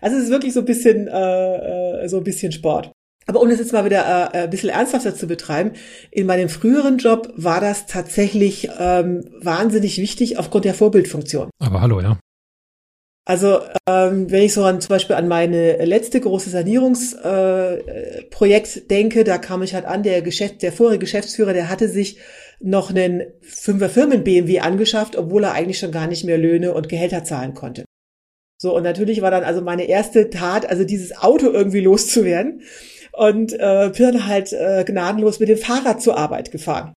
Also 0.00 0.16
es 0.16 0.24
ist 0.24 0.30
wirklich 0.30 0.54
so 0.54 0.60
ein 0.60 0.66
bisschen, 0.66 1.08
äh, 1.08 2.04
äh, 2.04 2.08
so 2.08 2.18
ein 2.18 2.24
bisschen 2.24 2.52
Sport. 2.52 2.92
Aber 3.26 3.42
um 3.42 3.50
das 3.50 3.58
jetzt 3.58 3.72
mal 3.72 3.84
wieder 3.84 4.30
äh, 4.32 4.44
ein 4.44 4.50
bisschen 4.50 4.70
ernsthafter 4.70 5.14
zu 5.14 5.26
betreiben, 5.26 5.72
in 6.10 6.26
meinem 6.26 6.48
früheren 6.48 6.96
Job 6.98 7.30
war 7.36 7.60
das 7.60 7.86
tatsächlich 7.86 8.70
ähm, 8.78 9.28
wahnsinnig 9.40 9.98
wichtig 9.98 10.38
aufgrund 10.38 10.64
der 10.64 10.74
Vorbildfunktion. 10.74 11.50
Aber 11.58 11.82
hallo, 11.82 12.00
ja. 12.00 12.18
Also 13.26 13.58
ähm, 13.86 14.30
wenn 14.30 14.44
ich 14.44 14.54
so 14.54 14.64
an 14.64 14.80
zum 14.80 14.88
Beispiel 14.88 15.14
an 15.14 15.28
meine 15.28 15.84
letzte 15.84 16.18
große 16.18 16.48
Sanierungsprojekt 16.48 18.76
äh, 18.76 18.80
denke, 18.88 19.24
da 19.24 19.36
kam 19.36 19.62
ich 19.62 19.74
halt 19.74 19.84
an, 19.84 20.02
der 20.02 20.22
Geschäft, 20.22 20.62
der 20.62 20.72
vorige 20.72 21.00
Geschäftsführer, 21.00 21.52
der 21.52 21.68
hatte 21.68 21.90
sich 21.90 22.16
noch 22.60 22.90
einen 22.90 23.22
Fünfer 23.40 23.88
Firmen 23.88 24.24
BMW 24.24 24.60
angeschafft, 24.60 25.16
obwohl 25.16 25.44
er 25.44 25.52
eigentlich 25.52 25.78
schon 25.78 25.92
gar 25.92 26.06
nicht 26.06 26.24
mehr 26.24 26.38
Löhne 26.38 26.74
und 26.74 26.88
Gehälter 26.88 27.24
zahlen 27.24 27.54
konnte. 27.54 27.84
So, 28.60 28.74
und 28.74 28.82
natürlich 28.82 29.22
war 29.22 29.30
dann 29.30 29.44
also 29.44 29.60
meine 29.60 29.84
erste 29.84 30.30
Tat, 30.30 30.68
also 30.68 30.82
dieses 30.82 31.16
Auto 31.16 31.50
irgendwie 31.50 31.80
loszuwerden 31.80 32.62
und 33.12 33.52
äh, 33.52 33.92
bin 33.96 34.26
halt 34.26 34.52
äh, 34.52 34.84
gnadenlos 34.84 35.38
mit 35.38 35.48
dem 35.48 35.58
Fahrrad 35.58 36.02
zur 36.02 36.16
Arbeit 36.16 36.50
gefahren. 36.50 36.92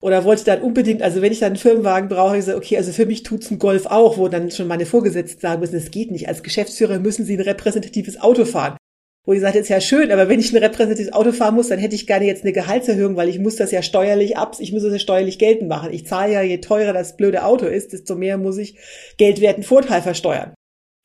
Oder 0.00 0.24
wollte 0.24 0.44
dann 0.44 0.62
unbedingt, 0.62 1.00
also 1.00 1.22
wenn 1.22 1.32
ich 1.32 1.38
dann 1.38 1.52
einen 1.52 1.56
Firmenwagen 1.56 2.08
brauche, 2.08 2.36
ich 2.36 2.44
so, 2.44 2.56
okay, 2.56 2.76
also 2.76 2.92
für 2.92 3.06
mich 3.06 3.22
tut's 3.22 3.50
ein 3.50 3.60
Golf 3.60 3.86
auch, 3.86 4.18
wo 4.18 4.28
dann 4.28 4.50
schon 4.50 4.66
meine 4.66 4.84
Vorgesetzten 4.84 5.40
sagen 5.40 5.60
müssen, 5.60 5.76
es 5.76 5.92
geht 5.92 6.10
nicht. 6.10 6.28
Als 6.28 6.42
Geschäftsführer 6.42 6.98
müssen 6.98 7.24
Sie 7.24 7.36
ein 7.36 7.40
repräsentatives 7.40 8.20
Auto 8.20 8.44
fahren. 8.44 8.76
Wo 9.24 9.32
ich 9.32 9.40
sagte, 9.40 9.60
ist 9.60 9.68
ja 9.68 9.80
schön, 9.80 10.10
aber 10.10 10.28
wenn 10.28 10.40
ich 10.40 10.52
ein 10.52 10.62
repräsentatives 10.62 11.12
Auto 11.12 11.30
fahren 11.30 11.54
muss, 11.54 11.68
dann 11.68 11.78
hätte 11.78 11.94
ich 11.94 12.08
gerne 12.08 12.26
jetzt 12.26 12.42
eine 12.42 12.52
Gehaltserhöhung, 12.52 13.14
weil 13.14 13.28
ich 13.28 13.38
muss 13.38 13.54
das 13.54 13.70
ja 13.70 13.80
steuerlich 13.80 14.36
ab, 14.36 14.56
ich 14.58 14.72
muss 14.72 14.82
das 14.82 14.92
ja 14.92 14.98
steuerlich 14.98 15.38
geltend 15.38 15.68
machen. 15.68 15.92
Ich 15.92 16.06
zahle 16.06 16.32
ja, 16.32 16.42
je 16.42 16.58
teurer 16.58 16.92
das 16.92 17.16
blöde 17.16 17.44
Auto 17.44 17.66
ist, 17.66 17.92
desto 17.92 18.16
mehr 18.16 18.36
muss 18.36 18.58
ich 18.58 18.76
geldwerten 19.18 19.62
Vorteil 19.62 20.02
versteuern. 20.02 20.54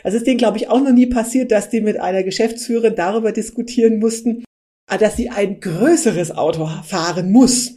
Also 0.04 0.18
ist 0.18 0.26
denen, 0.26 0.40
glaube 0.40 0.58
ich, 0.58 0.70
auch 0.70 0.82
noch 0.82 0.94
nie 0.94 1.06
passiert, 1.08 1.52
dass 1.52 1.70
die 1.70 1.82
mit 1.82 2.00
einer 2.00 2.24
Geschäftsführerin 2.24 2.96
darüber 2.96 3.32
diskutieren 3.32 4.00
mussten, 4.00 4.44
dass 5.00 5.16
sie 5.16 5.30
ein 5.30 5.60
größeres 5.60 6.32
Auto 6.32 6.68
fahren 6.86 7.32
muss. 7.32 7.76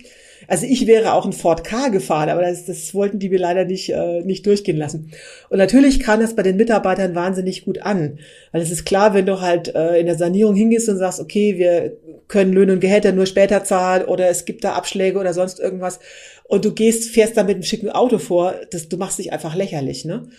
Also 0.51 0.67
ich 0.67 0.89
wäre 0.89 1.13
auch 1.13 1.27
ein 1.27 1.33
Ford 1.33 1.63
K 1.63 1.91
gefahren, 1.91 2.29
aber 2.29 2.43
das, 2.43 2.65
das 2.65 2.93
wollten 2.93 3.21
die 3.21 3.29
mir 3.29 3.39
leider 3.39 3.65
nicht, 3.65 3.91
äh, 3.91 4.23
nicht 4.23 4.45
durchgehen 4.47 4.77
lassen. 4.77 5.13
Und 5.49 5.59
natürlich 5.59 6.01
kam 6.01 6.19
das 6.19 6.35
bei 6.35 6.43
den 6.43 6.57
Mitarbeitern 6.57 7.15
wahnsinnig 7.15 7.65
gut 7.65 7.83
an. 7.83 8.19
Weil 8.51 8.61
es 8.61 8.73
ist 8.73 8.85
klar, 8.85 9.15
wenn 9.15 9.27
du 9.27 9.41
halt 9.41 9.73
äh, 9.77 10.01
in 10.01 10.07
der 10.07 10.17
Sanierung 10.17 10.57
hingehst 10.57 10.89
und 10.89 10.97
sagst, 10.97 11.21
okay, 11.21 11.57
wir 11.57 11.97
können 12.27 12.53
Löhne 12.53 12.73
und 12.73 12.81
Gehälter 12.81 13.13
nur 13.13 13.27
später 13.27 13.63
zahlen 13.63 14.05
oder 14.07 14.29
es 14.29 14.45
gibt 14.45 14.65
da 14.65 14.73
Abschläge 14.73 15.21
oder 15.21 15.35
sonst 15.35 15.61
irgendwas 15.61 16.01
und 16.49 16.65
du 16.65 16.75
gehst, 16.75 17.11
fährst 17.11 17.37
da 17.37 17.45
mit 17.45 17.55
einem 17.55 17.63
schicken 17.63 17.89
Auto 17.89 18.19
vor, 18.19 18.57
das, 18.73 18.89
du 18.89 18.97
machst 18.97 19.21
dich 19.21 19.33
einfach 19.33 19.55
lächerlich, 19.55 20.05
ne? 20.05 20.31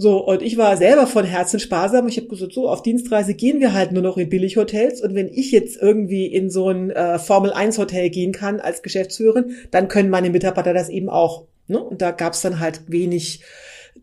So, 0.00 0.16
und 0.24 0.40
ich 0.40 0.56
war 0.56 0.78
selber 0.78 1.06
von 1.06 1.26
Herzen 1.26 1.60
sparsam. 1.60 2.08
Ich 2.08 2.16
habe 2.16 2.26
gesagt, 2.26 2.54
so, 2.54 2.70
auf 2.70 2.82
Dienstreise 2.82 3.34
gehen 3.34 3.60
wir 3.60 3.74
halt 3.74 3.92
nur 3.92 4.02
noch 4.02 4.16
in 4.16 4.30
Billighotels. 4.30 5.02
Und 5.02 5.14
wenn 5.14 5.28
ich 5.28 5.52
jetzt 5.52 5.76
irgendwie 5.76 6.24
in 6.24 6.48
so 6.48 6.70
ein 6.70 6.88
äh, 6.88 7.18
Formel-1-Hotel 7.18 8.08
gehen 8.08 8.32
kann 8.32 8.60
als 8.60 8.82
Geschäftsführerin, 8.82 9.56
dann 9.70 9.88
können 9.88 10.08
meine 10.08 10.30
Mitarbeiter 10.30 10.72
das 10.72 10.88
eben 10.88 11.10
auch. 11.10 11.48
Ne? 11.66 11.78
Und 11.78 12.00
da 12.00 12.12
gab's 12.12 12.40
dann 12.40 12.60
halt 12.60 12.80
wenig 12.86 13.42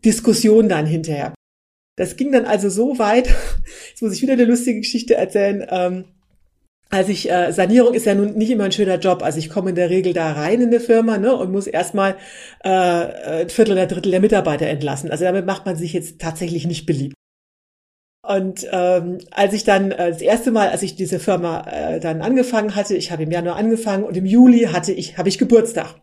Diskussion 0.04 0.68
dann 0.68 0.86
hinterher. 0.86 1.34
Das 1.96 2.14
ging 2.14 2.30
dann 2.30 2.44
also 2.44 2.70
so 2.70 3.00
weit, 3.00 3.26
jetzt 3.88 4.00
muss 4.00 4.12
ich 4.12 4.22
wieder 4.22 4.34
eine 4.34 4.44
lustige 4.44 4.78
Geschichte 4.78 5.16
erzählen, 5.16 5.66
ähm, 5.68 6.04
also 6.90 7.10
ich, 7.10 7.30
äh, 7.30 7.52
Sanierung 7.52 7.94
ist 7.94 8.06
ja 8.06 8.14
nun 8.14 8.34
nicht 8.34 8.50
immer 8.50 8.64
ein 8.64 8.72
schöner 8.72 8.98
Job. 8.98 9.22
Also 9.22 9.38
ich 9.38 9.50
komme 9.50 9.70
in 9.70 9.76
der 9.76 9.90
Regel 9.90 10.14
da 10.14 10.32
rein 10.32 10.62
in 10.62 10.68
eine 10.68 10.80
Firma 10.80 11.18
ne, 11.18 11.34
und 11.36 11.52
muss 11.52 11.66
erstmal 11.66 12.16
äh, 12.64 12.68
ein 13.42 13.48
Viertel 13.50 13.72
oder 13.72 13.86
Drittel 13.86 14.10
der 14.10 14.20
Mitarbeiter 14.20 14.66
entlassen. 14.66 15.10
Also 15.10 15.24
damit 15.24 15.44
macht 15.46 15.66
man 15.66 15.76
sich 15.76 15.92
jetzt 15.92 16.20
tatsächlich 16.20 16.66
nicht 16.66 16.86
beliebt. 16.86 17.14
Und 18.22 18.66
ähm, 18.72 19.18
als 19.30 19.54
ich 19.54 19.64
dann 19.64 19.90
äh, 19.90 20.10
das 20.10 20.20
erste 20.20 20.50
Mal, 20.50 20.68
als 20.68 20.82
ich 20.82 20.96
diese 20.96 21.18
Firma 21.18 21.66
äh, 21.66 22.00
dann 22.00 22.20
angefangen 22.20 22.74
hatte, 22.74 22.96
ich 22.96 23.10
habe 23.10 23.22
im 23.22 23.30
Januar 23.30 23.56
angefangen 23.56 24.04
und 24.04 24.16
im 24.16 24.26
Juli 24.26 24.64
hatte 24.64 24.92
ich, 24.92 25.18
habe 25.18 25.28
ich 25.28 25.38
Geburtstag. 25.38 25.94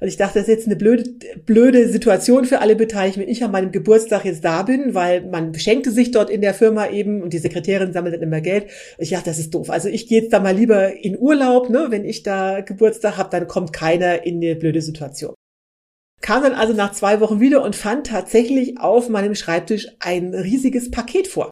Und 0.00 0.08
ich 0.08 0.16
dachte, 0.16 0.38
das 0.38 0.48
ist 0.48 0.54
jetzt 0.54 0.66
eine 0.66 0.76
blöde, 0.76 1.04
blöde 1.46 1.88
Situation 1.88 2.44
für 2.44 2.60
alle 2.60 2.76
Beteiligten, 2.76 3.20
wenn 3.22 3.28
ich 3.28 3.42
an 3.42 3.50
meinem 3.50 3.72
Geburtstag 3.72 4.24
jetzt 4.24 4.44
da 4.44 4.62
bin, 4.62 4.94
weil 4.94 5.22
man 5.22 5.52
beschenkte 5.52 5.90
sich 5.90 6.10
dort 6.10 6.30
in 6.30 6.40
der 6.40 6.54
Firma 6.54 6.88
eben 6.88 7.22
und 7.22 7.32
die 7.32 7.38
Sekretärin 7.38 7.92
sammelt 7.92 8.14
dann 8.14 8.22
immer 8.22 8.40
Geld. 8.40 8.64
Und 8.98 9.04
ich 9.04 9.10
dachte, 9.10 9.30
das 9.30 9.38
ist 9.38 9.54
doof. 9.54 9.70
Also 9.70 9.88
ich 9.88 10.06
gehe 10.06 10.20
jetzt 10.20 10.32
da 10.32 10.40
mal 10.40 10.54
lieber 10.54 10.92
in 11.04 11.18
Urlaub, 11.18 11.70
ne? 11.70 11.86
wenn 11.90 12.04
ich 12.04 12.22
da 12.22 12.60
Geburtstag 12.60 13.16
habe, 13.16 13.30
dann 13.30 13.46
kommt 13.46 13.72
keiner 13.72 14.24
in 14.24 14.36
eine 14.36 14.56
blöde 14.56 14.82
Situation. 14.82 15.34
Kam 16.20 16.42
dann 16.42 16.54
also 16.54 16.72
nach 16.72 16.92
zwei 16.92 17.20
Wochen 17.20 17.40
wieder 17.40 17.62
und 17.62 17.76
fand 17.76 18.06
tatsächlich 18.06 18.80
auf 18.80 19.08
meinem 19.08 19.34
Schreibtisch 19.34 19.88
ein 20.00 20.34
riesiges 20.34 20.90
Paket 20.90 21.28
vor. 21.28 21.50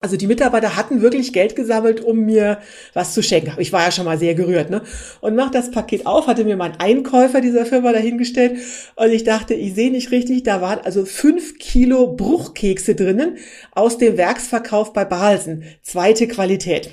Also 0.00 0.16
die 0.16 0.28
Mitarbeiter 0.28 0.76
hatten 0.76 1.02
wirklich 1.02 1.32
Geld 1.32 1.56
gesammelt, 1.56 2.00
um 2.00 2.20
mir 2.20 2.60
was 2.94 3.14
zu 3.14 3.22
schenken. 3.22 3.52
Ich 3.58 3.72
war 3.72 3.82
ja 3.82 3.90
schon 3.90 4.04
mal 4.04 4.16
sehr 4.16 4.36
gerührt, 4.36 4.70
ne? 4.70 4.82
Und 5.20 5.34
mach 5.34 5.50
das 5.50 5.72
Paket 5.72 6.06
auf, 6.06 6.28
hatte 6.28 6.44
mir 6.44 6.56
mein 6.56 6.78
Einkäufer 6.78 7.40
dieser 7.40 7.66
Firma 7.66 7.92
dahingestellt 7.92 8.60
und 8.94 9.10
ich 9.10 9.24
dachte, 9.24 9.54
ich 9.54 9.74
sehe 9.74 9.90
nicht 9.90 10.12
richtig, 10.12 10.44
da 10.44 10.60
waren 10.60 10.78
also 10.84 11.04
fünf 11.04 11.58
Kilo 11.58 12.14
Bruchkekse 12.14 12.94
drinnen 12.94 13.38
aus 13.72 13.98
dem 13.98 14.16
Werksverkauf 14.16 14.92
bei 14.92 15.04
Balsen. 15.04 15.64
Zweite 15.82 16.28
Qualität. 16.28 16.90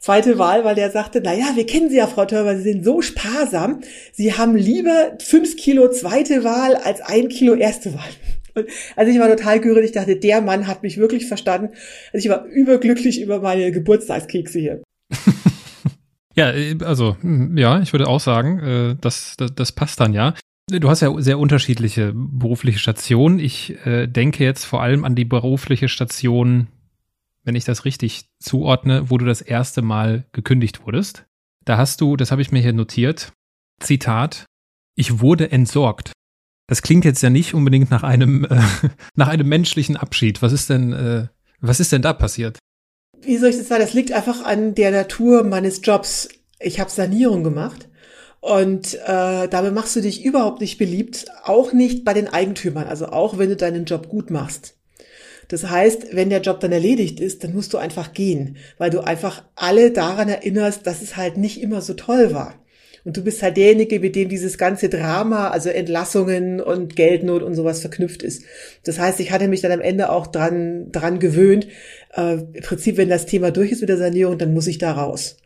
Zweite 0.00 0.38
Wahl, 0.38 0.64
weil 0.64 0.74
der 0.74 0.90
sagte, 0.90 1.20
na 1.22 1.34
ja, 1.34 1.52
wir 1.54 1.66
kennen 1.66 1.88
Sie 1.88 1.98
ja, 1.98 2.08
Frau 2.08 2.24
Törber, 2.24 2.56
Sie 2.56 2.62
sind 2.62 2.84
so 2.84 3.00
sparsam. 3.00 3.82
Sie 4.12 4.32
haben 4.32 4.56
lieber 4.56 5.12
fünf 5.20 5.56
Kilo 5.56 5.88
zweite 5.88 6.42
Wahl 6.42 6.74
als 6.74 7.00
ein 7.00 7.28
Kilo 7.28 7.54
erste 7.54 7.94
Wahl. 7.94 8.10
Also 8.96 9.12
ich 9.12 9.18
war 9.18 9.28
total 9.28 9.60
gerührt. 9.60 9.84
Ich 9.84 9.92
dachte, 9.92 10.16
der 10.16 10.40
Mann 10.40 10.66
hat 10.66 10.82
mich 10.82 10.98
wirklich 10.98 11.26
verstanden. 11.26 11.70
Also 12.12 12.26
ich 12.26 12.30
war 12.30 12.44
überglücklich 12.44 13.20
über 13.20 13.40
meine 13.40 13.70
Geburtstagskekse 13.72 14.58
hier. 14.58 14.82
ja, 16.34 16.52
also 16.84 17.16
hm, 17.20 17.56
ja, 17.56 17.80
ich 17.80 17.92
würde 17.92 18.06
auch 18.06 18.20
sagen, 18.20 18.58
äh, 18.58 18.96
das, 19.00 19.34
das, 19.36 19.54
das 19.54 19.72
passt 19.72 20.00
dann 20.00 20.12
ja. 20.12 20.34
Du 20.70 20.90
hast 20.90 21.00
ja 21.00 21.12
sehr 21.18 21.38
unterschiedliche 21.38 22.12
berufliche 22.14 22.78
Stationen. 22.78 23.38
Ich 23.38 23.74
äh, 23.86 24.06
denke 24.06 24.44
jetzt 24.44 24.64
vor 24.64 24.82
allem 24.82 25.04
an 25.04 25.14
die 25.14 25.24
berufliche 25.24 25.88
Station, 25.88 26.68
wenn 27.42 27.54
ich 27.54 27.64
das 27.64 27.86
richtig 27.86 28.26
zuordne, 28.38 29.08
wo 29.08 29.16
du 29.16 29.24
das 29.24 29.40
erste 29.40 29.80
Mal 29.80 30.26
gekündigt 30.32 30.84
wurdest. 30.84 31.24
Da 31.64 31.78
hast 31.78 32.02
du, 32.02 32.16
das 32.16 32.30
habe 32.30 32.42
ich 32.42 32.52
mir 32.52 32.60
hier 32.60 32.74
notiert, 32.74 33.32
Zitat, 33.80 34.44
ich 34.94 35.20
wurde 35.20 35.50
entsorgt. 35.50 36.12
Das 36.68 36.82
klingt 36.82 37.04
jetzt 37.04 37.22
ja 37.22 37.30
nicht 37.30 37.54
unbedingt 37.54 37.90
nach 37.90 38.04
einem, 38.04 38.44
äh, 38.44 38.60
nach 39.16 39.28
einem 39.28 39.48
menschlichen 39.48 39.96
Abschied. 39.96 40.42
Was 40.42 40.52
ist 40.52 40.70
denn, 40.70 40.92
äh, 40.92 41.26
was 41.60 41.80
ist 41.80 41.90
denn 41.90 42.02
da 42.02 42.12
passiert? 42.12 42.58
Wie 43.20 43.36
soll 43.38 43.50
ich 43.50 43.56
das 43.56 43.66
sagen? 43.68 43.82
Das 43.82 43.94
liegt 43.94 44.12
einfach 44.12 44.44
an 44.44 44.74
der 44.76 44.92
Natur 44.92 45.42
meines 45.42 45.80
Jobs. 45.82 46.28
Ich 46.60 46.78
habe 46.78 46.90
Sanierung 46.90 47.42
gemacht 47.42 47.88
und 48.40 48.94
äh, 48.94 49.48
damit 49.48 49.74
machst 49.74 49.96
du 49.96 50.00
dich 50.00 50.24
überhaupt 50.24 50.60
nicht 50.60 50.78
beliebt, 50.78 51.26
auch 51.42 51.72
nicht 51.72 52.04
bei 52.04 52.14
den 52.14 52.28
Eigentümern, 52.28 52.86
also 52.86 53.08
auch 53.08 53.38
wenn 53.38 53.48
du 53.48 53.56
deinen 53.56 53.84
Job 53.84 54.08
gut 54.08 54.30
machst. 54.30 54.76
Das 55.48 55.68
heißt, 55.68 56.08
wenn 56.12 56.28
der 56.28 56.42
Job 56.42 56.60
dann 56.60 56.72
erledigt 56.72 57.20
ist, 57.20 57.42
dann 57.42 57.54
musst 57.54 57.72
du 57.72 57.78
einfach 57.78 58.12
gehen, 58.12 58.58
weil 58.76 58.90
du 58.90 59.00
einfach 59.00 59.44
alle 59.56 59.90
daran 59.90 60.28
erinnerst, 60.28 60.86
dass 60.86 61.00
es 61.00 61.16
halt 61.16 61.38
nicht 61.38 61.62
immer 61.62 61.80
so 61.80 61.94
toll 61.94 62.34
war. 62.34 62.54
Und 63.08 63.16
du 63.16 63.24
bist 63.24 63.42
halt 63.42 63.56
derjenige, 63.56 64.00
mit 64.00 64.16
dem 64.16 64.28
dieses 64.28 64.58
ganze 64.58 64.90
Drama, 64.90 65.48
also 65.48 65.70
Entlassungen 65.70 66.60
und 66.60 66.94
Geldnot 66.94 67.42
und 67.42 67.54
sowas 67.54 67.80
verknüpft 67.80 68.22
ist. 68.22 68.44
Das 68.84 68.98
heißt, 68.98 69.18
ich 69.20 69.32
hatte 69.32 69.48
mich 69.48 69.62
dann 69.62 69.72
am 69.72 69.80
Ende 69.80 70.10
auch 70.10 70.26
dran, 70.26 70.92
dran 70.92 71.18
gewöhnt. 71.18 71.68
Äh, 72.14 72.34
Im 72.34 72.62
Prinzip, 72.62 72.98
wenn 72.98 73.08
das 73.08 73.24
Thema 73.24 73.50
durch 73.50 73.72
ist 73.72 73.80
mit 73.80 73.88
der 73.88 73.96
Sanierung, 73.96 74.36
dann 74.36 74.52
muss 74.52 74.66
ich 74.66 74.76
da 74.76 74.92
raus. 74.92 75.38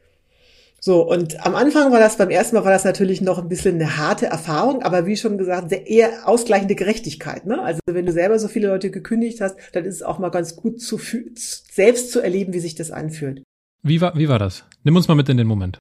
So, 0.81 1.09
und 1.09 1.47
am 1.47 1.55
Anfang 1.55 1.93
war 1.93 2.01
das, 2.01 2.17
beim 2.17 2.31
ersten 2.31 2.57
Mal 2.57 2.65
war 2.65 2.73
das 2.73 2.83
natürlich 2.83 3.21
noch 3.21 3.39
ein 3.39 3.49
bisschen 3.49 3.77
eine 3.77 3.97
harte 3.97 4.27
Erfahrung, 4.27 4.83
aber 4.83 5.07
wie 5.07 5.17
schon 5.17 5.39
gesagt, 5.39 5.69
sehr 5.69 5.87
eher 5.87 6.29
ausgleichende 6.29 6.75
Gerechtigkeit. 6.75 7.47
Ne? 7.47 7.63
Also 7.63 7.79
wenn 7.89 8.07
du 8.07 8.11
selber 8.11 8.41
so 8.41 8.49
viele 8.49 8.67
Leute 8.67 8.91
gekündigt 8.91 9.41
hast, 9.41 9.55
dann 9.71 9.85
ist 9.85 9.95
es 9.95 10.03
auch 10.03 10.19
mal 10.19 10.31
ganz 10.31 10.57
gut, 10.57 10.81
zu, 10.81 10.99
selbst 11.37 12.11
zu 12.11 12.19
erleben, 12.19 12.55
wie 12.55 12.59
sich 12.59 12.75
das 12.75 12.91
anfühlt. 12.91 13.45
Wie 13.85 14.01
war, 14.01 14.19
wie 14.19 14.29
war 14.29 14.41
das? 14.41 14.65
Nimm 14.83 14.97
uns 14.97 15.07
mal 15.07 15.15
mit 15.15 15.29
in 15.29 15.37
den 15.37 15.47
Moment. 15.47 15.79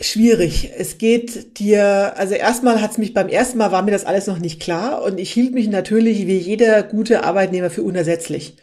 Schwierig. 0.00 0.72
Es 0.76 0.98
geht 0.98 1.58
dir, 1.58 2.14
also 2.16 2.34
erstmal 2.34 2.82
hat's 2.82 2.98
mich, 2.98 3.14
beim 3.14 3.28
ersten 3.28 3.58
Mal 3.58 3.70
war 3.70 3.82
mir 3.82 3.92
das 3.92 4.04
alles 4.04 4.26
noch 4.26 4.38
nicht 4.38 4.60
klar 4.60 5.02
und 5.02 5.20
ich 5.20 5.30
hielt 5.32 5.54
mich 5.54 5.68
natürlich 5.68 6.26
wie 6.26 6.36
jeder 6.36 6.82
gute 6.82 7.22
Arbeitnehmer 7.22 7.70
für 7.70 7.84
unersetzlich 7.84 8.56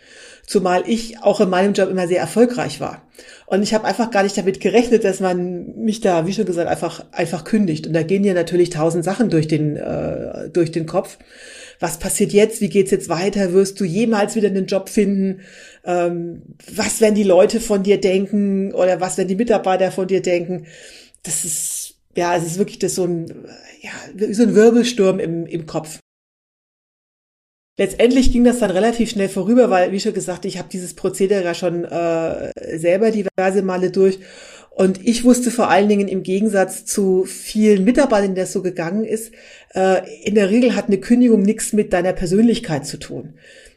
zumal 0.51 0.83
ich 0.85 1.21
auch 1.21 1.39
in 1.39 1.49
meinem 1.49 1.73
Job 1.73 1.89
immer 1.89 2.07
sehr 2.07 2.19
erfolgreich 2.19 2.79
war. 2.79 3.07
Und 3.45 3.63
ich 3.63 3.73
habe 3.73 3.85
einfach 3.85 4.11
gar 4.11 4.23
nicht 4.23 4.37
damit 4.37 4.59
gerechnet, 4.59 5.03
dass 5.03 5.19
man 5.19 5.75
mich 5.77 6.01
da, 6.01 6.25
wie 6.25 6.33
schon 6.33 6.45
gesagt, 6.45 6.69
einfach 6.69 7.05
einfach 7.11 7.43
kündigt. 7.43 7.87
Und 7.87 7.93
da 7.93 8.03
gehen 8.03 8.23
ja 8.23 8.33
natürlich 8.33 8.69
tausend 8.69 9.03
Sachen 9.03 9.29
durch 9.29 9.47
den 9.47 9.77
äh, 9.77 10.49
durch 10.49 10.71
den 10.71 10.85
Kopf. 10.85 11.17
Was 11.79 11.99
passiert 11.99 12.33
jetzt? 12.33 12.61
Wie 12.61 12.69
geht's 12.69 12.91
jetzt 12.91 13.09
weiter? 13.09 13.53
Wirst 13.53 13.79
du 13.79 13.85
jemals 13.85 14.35
wieder 14.35 14.49
einen 14.49 14.67
Job 14.67 14.89
finden? 14.89 15.41
Ähm, 15.85 16.41
was 16.73 17.01
werden 17.01 17.15
die 17.15 17.23
Leute 17.23 17.59
von 17.59 17.83
dir 17.83 17.99
denken 17.99 18.73
oder 18.73 19.01
was 19.01 19.17
werden 19.17 19.29
die 19.29 19.35
Mitarbeiter 19.35 19.91
von 19.91 20.07
dir 20.07 20.21
denken? 20.21 20.65
Das 21.23 21.45
ist 21.45 21.95
ja, 22.15 22.35
es 22.35 22.45
ist 22.45 22.57
wirklich 22.57 22.79
das 22.79 22.95
so 22.95 23.05
ein 23.05 23.27
ja, 23.81 23.91
so 24.33 24.43
ein 24.43 24.55
Wirbelsturm 24.55 25.19
im 25.19 25.45
im 25.45 25.65
Kopf. 25.65 25.99
Letztendlich 27.77 28.31
ging 28.31 28.43
das 28.43 28.59
dann 28.59 28.69
relativ 28.69 29.09
schnell 29.09 29.29
vorüber, 29.29 29.69
weil, 29.69 29.91
wie 29.91 29.99
schon 29.99 30.13
gesagt, 30.13 30.45
ich 30.45 30.57
habe 30.57 30.69
dieses 30.69 30.93
Prozedere 30.93 31.43
ja 31.43 31.53
schon 31.55 31.85
äh, 31.85 32.77
selber 32.77 33.11
diverse 33.11 33.63
Male 33.63 33.91
durch. 33.91 34.19
Und 34.69 35.05
ich 35.05 35.23
wusste 35.23 35.51
vor 35.51 35.69
allen 35.69 35.89
Dingen 35.89 36.07
im 36.07 36.23
Gegensatz 36.23 36.85
zu 36.85 37.25
vielen 37.25 37.83
Mitarbeitern, 37.83 38.35
der 38.35 38.45
so 38.45 38.61
gegangen 38.61 39.03
ist, 39.03 39.33
äh, 39.73 40.01
in 40.23 40.35
der 40.35 40.49
Regel 40.49 40.75
hat 40.75 40.87
eine 40.87 40.99
Kündigung 40.99 41.41
nichts 41.41 41.73
mit 41.73 41.91
deiner 41.91 42.13
Persönlichkeit 42.13 42.85
zu 42.85 42.97
tun. 42.97 43.33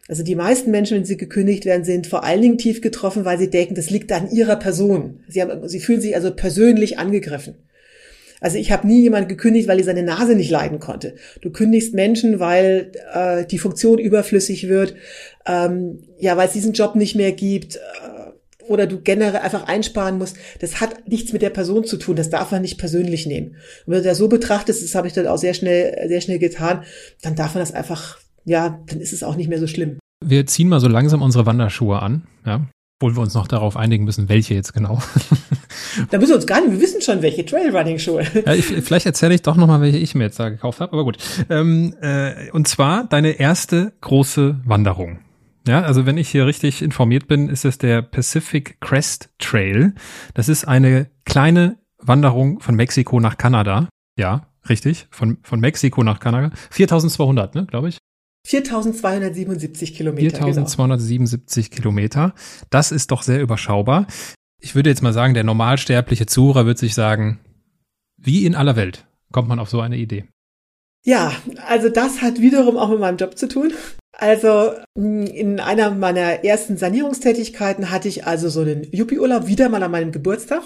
Also 0.06 0.22
die 0.22 0.34
meisten 0.34 0.70
Menschen, 0.70 0.98
wenn 0.98 1.04
sie 1.04 1.16
gekündigt 1.16 1.64
werden, 1.64 1.84
sind 1.84 2.06
vor 2.06 2.24
allen 2.24 2.42
Dingen 2.42 2.58
tief 2.58 2.82
getroffen, 2.82 3.24
weil 3.24 3.38
sie 3.38 3.48
denken, 3.48 3.74
das 3.74 3.88
liegt 3.88 4.12
an 4.12 4.30
ihrer 4.30 4.56
Person. 4.56 5.24
Sie, 5.28 5.40
haben, 5.40 5.66
sie 5.66 5.80
fühlen 5.80 6.00
sich 6.00 6.14
also 6.14 6.30
persönlich 6.30 6.98
angegriffen. 6.98 7.54
Also 8.40 8.58
ich 8.58 8.70
habe 8.70 8.86
nie 8.86 9.00
jemand 9.00 9.30
gekündigt, 9.30 9.68
weil 9.68 9.78
er 9.78 9.84
seine 9.84 10.02
Nase 10.02 10.34
nicht 10.34 10.50
leiden 10.50 10.78
konnte. 10.78 11.14
Du 11.40 11.50
kündigst 11.50 11.94
Menschen, 11.94 12.40
weil 12.40 12.92
äh, 13.14 13.46
die 13.46 13.56
Funktion 13.56 13.98
überflüssig 13.98 14.68
wird, 14.68 14.94
ähm, 15.46 16.02
ja, 16.18 16.36
weil 16.36 16.48
es 16.48 16.52
diesen 16.52 16.74
Job 16.74 16.94
nicht 16.94 17.16
mehr 17.16 17.32
gibt. 17.32 17.76
Äh, 17.76 17.80
oder 18.68 18.86
du 18.86 19.00
generell 19.00 19.40
einfach 19.40 19.66
einsparen 19.66 20.18
musst, 20.18 20.36
das 20.60 20.80
hat 20.80 21.08
nichts 21.08 21.32
mit 21.32 21.42
der 21.42 21.50
Person 21.50 21.84
zu 21.84 21.96
tun, 21.96 22.16
das 22.16 22.30
darf 22.30 22.50
man 22.50 22.62
nicht 22.62 22.78
persönlich 22.78 23.26
nehmen. 23.26 23.56
Und 23.86 23.94
wenn 23.94 24.02
du 24.02 24.08
das 24.08 24.18
so 24.18 24.28
betrachtest, 24.28 24.82
das 24.82 24.94
habe 24.94 25.06
ich 25.06 25.12
dann 25.12 25.26
auch 25.26 25.38
sehr 25.38 25.54
schnell, 25.54 26.08
sehr 26.08 26.20
schnell 26.20 26.38
getan, 26.38 26.82
dann 27.22 27.36
darf 27.36 27.54
man 27.54 27.62
das 27.62 27.72
einfach, 27.72 28.18
ja, 28.44 28.80
dann 28.86 29.00
ist 29.00 29.12
es 29.12 29.22
auch 29.22 29.36
nicht 29.36 29.48
mehr 29.48 29.60
so 29.60 29.66
schlimm. 29.66 29.98
Wir 30.24 30.46
ziehen 30.46 30.68
mal 30.68 30.80
so 30.80 30.88
langsam 30.88 31.22
unsere 31.22 31.46
Wanderschuhe 31.46 32.00
an, 32.00 32.22
ja, 32.46 32.66
obwohl 33.00 33.16
wir 33.16 33.22
uns 33.22 33.34
noch 33.34 33.48
darauf 33.48 33.76
einigen 33.76 34.04
müssen, 34.04 34.28
welche 34.28 34.54
jetzt 34.54 34.72
genau. 34.72 34.98
da 36.10 36.18
müssen 36.18 36.30
wir 36.30 36.36
uns 36.36 36.46
gar 36.46 36.60
nicht, 36.60 36.70
wir 36.70 36.80
wissen 36.80 37.02
schon, 37.02 37.20
welche 37.22 37.44
Trailrunning-Schuhe. 37.44 38.24
Ja, 38.46 38.54
ich, 38.54 38.64
vielleicht 38.66 39.06
erzähle 39.06 39.34
ich 39.34 39.42
doch 39.42 39.56
nochmal, 39.56 39.80
welche 39.80 39.98
ich 39.98 40.14
mir 40.14 40.24
jetzt 40.24 40.38
da 40.38 40.48
gekauft 40.48 40.80
habe, 40.80 40.92
aber 40.92 41.04
gut. 41.04 41.18
Ähm, 41.50 41.94
äh, 42.00 42.50
und 42.52 42.68
zwar 42.68 43.04
deine 43.04 43.32
erste 43.32 43.92
große 44.00 44.60
Wanderung. 44.64 45.18
Ja, 45.66 45.82
also 45.82 46.06
wenn 46.06 46.18
ich 46.18 46.28
hier 46.28 46.46
richtig 46.46 46.82
informiert 46.82 47.26
bin, 47.26 47.48
ist 47.48 47.64
es 47.64 47.78
der 47.78 48.02
Pacific 48.02 48.80
Crest 48.80 49.30
Trail. 49.38 49.94
Das 50.34 50.48
ist 50.48 50.66
eine 50.66 51.08
kleine 51.24 51.78
Wanderung 51.98 52.60
von 52.60 52.74
Mexiko 52.74 53.18
nach 53.18 53.38
Kanada. 53.38 53.88
Ja, 54.18 54.46
richtig. 54.68 55.08
Von, 55.10 55.38
von 55.42 55.60
Mexiko 55.60 56.02
nach 56.04 56.20
Kanada. 56.20 56.52
4200, 56.70 57.54
ne, 57.54 57.66
glaube 57.66 57.88
ich. 57.88 57.98
4277 58.46 59.94
Kilometer. 59.94 60.36
4277 60.36 61.70
genau. 61.70 61.76
Kilometer. 61.76 62.34
Das 62.70 62.92
ist 62.92 63.10
doch 63.10 63.22
sehr 63.22 63.40
überschaubar. 63.40 64.06
Ich 64.60 64.74
würde 64.74 64.90
jetzt 64.90 65.02
mal 65.02 65.12
sagen, 65.12 65.34
der 65.34 65.44
normalsterbliche 65.44 66.26
Zuhörer 66.26 66.66
wird 66.66 66.78
sich 66.78 66.94
sagen, 66.94 67.40
wie 68.16 68.46
in 68.46 68.54
aller 68.54 68.76
Welt 68.76 69.06
kommt 69.32 69.48
man 69.48 69.58
auf 69.58 69.68
so 69.68 69.80
eine 69.80 69.96
Idee? 69.96 70.24
Ja, 71.04 71.32
also 71.66 71.90
das 71.90 72.22
hat 72.22 72.40
wiederum 72.40 72.78
auch 72.78 72.88
mit 72.88 73.00
meinem 73.00 73.18
Job 73.18 73.36
zu 73.36 73.48
tun. 73.48 73.72
Also 74.16 74.72
in 74.94 75.60
einer 75.60 75.90
meiner 75.90 76.44
ersten 76.44 76.76
Sanierungstätigkeiten 76.76 77.90
hatte 77.90 78.08
ich 78.08 78.26
also 78.26 78.48
so 78.48 78.60
einen 78.60 78.86
Yuppie-Urlaub 78.90 79.46
wieder 79.48 79.68
mal 79.68 79.82
an 79.82 79.90
meinem 79.90 80.12
Geburtstag 80.12 80.62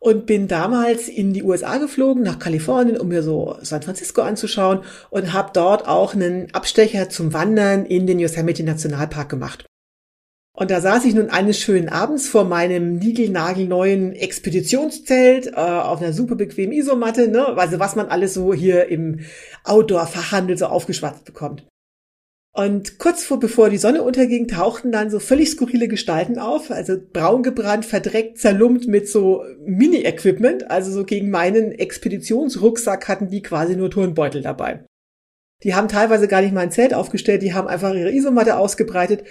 und 0.00 0.26
bin 0.26 0.48
damals 0.48 1.08
in 1.08 1.32
die 1.32 1.42
USA 1.42 1.76
geflogen, 1.76 2.22
nach 2.22 2.38
Kalifornien, 2.38 2.98
um 2.98 3.08
mir 3.08 3.22
so 3.22 3.56
San 3.60 3.82
Francisco 3.82 4.22
anzuschauen 4.22 4.80
und 5.10 5.32
habe 5.32 5.50
dort 5.52 5.86
auch 5.86 6.14
einen 6.14 6.52
Abstecher 6.54 7.10
zum 7.10 7.32
Wandern 7.34 7.84
in 7.84 8.06
den 8.06 8.18
Yosemite 8.18 8.64
Nationalpark 8.64 9.28
gemacht. 9.28 9.66
Und 10.52 10.70
da 10.70 10.80
saß 10.80 11.04
ich 11.04 11.14
nun 11.14 11.30
eines 11.30 11.58
schönen 11.60 11.88
Abends 11.88 12.28
vor 12.28 12.44
meinem 12.44 12.96
niegelnagelneuen 12.96 14.12
Expeditionszelt 14.12 15.48
äh, 15.48 15.52
auf 15.52 16.02
einer 16.02 16.12
super 16.12 16.34
bequemen 16.34 16.72
Isomatte, 16.72 17.28
ne? 17.28 17.46
also 17.56 17.78
was 17.78 17.94
man 17.94 18.08
alles 18.08 18.34
so 18.34 18.52
hier 18.52 18.88
im 18.88 19.20
Outdoor-Fachhandel 19.64 20.58
so 20.58 20.66
aufgeschwatzt 20.66 21.24
bekommt. 21.24 21.69
Und 22.52 22.98
kurz 22.98 23.22
vor, 23.22 23.38
bevor 23.38 23.70
die 23.70 23.78
Sonne 23.78 24.02
unterging, 24.02 24.48
tauchten 24.48 24.90
dann 24.90 25.08
so 25.08 25.20
völlig 25.20 25.50
skurrile 25.50 25.86
Gestalten 25.86 26.38
auf, 26.38 26.70
also 26.70 26.96
braun 27.12 27.44
gebrannt, 27.44 27.86
verdreckt, 27.86 28.38
zerlumpt 28.38 28.88
mit 28.88 29.08
so 29.08 29.44
Mini-Equipment, 29.64 30.68
also 30.68 30.90
so 30.90 31.04
gegen 31.04 31.30
meinen 31.30 31.70
Expeditionsrucksack 31.70 33.06
hatten 33.06 33.28
die 33.28 33.42
quasi 33.42 33.76
nur 33.76 33.90
Turnbeutel 33.90 34.42
dabei. 34.42 34.84
Die 35.62 35.74
haben 35.74 35.88
teilweise 35.88 36.26
gar 36.26 36.42
nicht 36.42 36.52
mal 36.52 36.62
ein 36.62 36.72
Zelt 36.72 36.92
aufgestellt, 36.92 37.42
die 37.42 37.54
haben 37.54 37.68
einfach 37.68 37.94
ihre 37.94 38.12
Isomatte 38.12 38.56
ausgebreitet. 38.56 39.24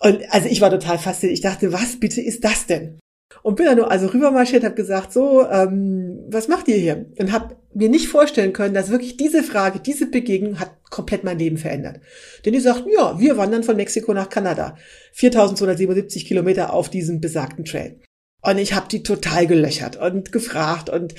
Und 0.00 0.22
also 0.30 0.48
ich 0.48 0.60
war 0.60 0.70
total 0.70 0.98
fasziniert. 0.98 1.38
Ich 1.38 1.42
dachte, 1.42 1.72
was 1.72 1.98
bitte 1.98 2.20
ist 2.20 2.44
das 2.44 2.66
denn? 2.66 2.98
Und 3.42 3.56
bin 3.56 3.66
dann 3.66 3.76
nur 3.76 3.90
also 3.90 4.06
rübermarschiert, 4.06 4.64
habe 4.64 4.74
gesagt, 4.74 5.12
so, 5.12 5.48
ähm, 5.48 6.20
was 6.28 6.48
macht 6.48 6.68
ihr 6.68 6.76
hier? 6.76 7.06
Und 7.18 7.32
habe 7.32 7.56
mir 7.74 7.88
nicht 7.88 8.08
vorstellen 8.08 8.52
können, 8.52 8.74
dass 8.74 8.90
wirklich 8.90 9.16
diese 9.16 9.42
Frage, 9.42 9.80
diese 9.80 10.06
Begegnung 10.06 10.58
hat 10.58 10.70
komplett 10.90 11.24
mein 11.24 11.38
Leben 11.38 11.58
verändert. 11.58 12.00
Denn 12.44 12.52
die 12.52 12.60
sagten, 12.60 12.90
ja, 12.90 13.18
wir 13.20 13.36
wandern 13.36 13.62
von 13.62 13.76
Mexiko 13.76 14.14
nach 14.14 14.28
Kanada. 14.28 14.76
4277 15.12 16.26
Kilometer 16.26 16.72
auf 16.72 16.88
diesem 16.88 17.20
besagten 17.20 17.64
Trail. 17.64 18.00
Und 18.40 18.58
ich 18.58 18.74
habe 18.74 18.88
die 18.88 19.02
total 19.02 19.46
gelöchert 19.46 19.96
und 19.96 20.32
gefragt 20.32 20.90
und 20.90 21.14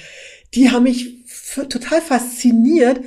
die 0.53 0.71
haben 0.71 0.84
mich 0.84 1.25
total 1.69 2.01
fasziniert, 2.01 3.01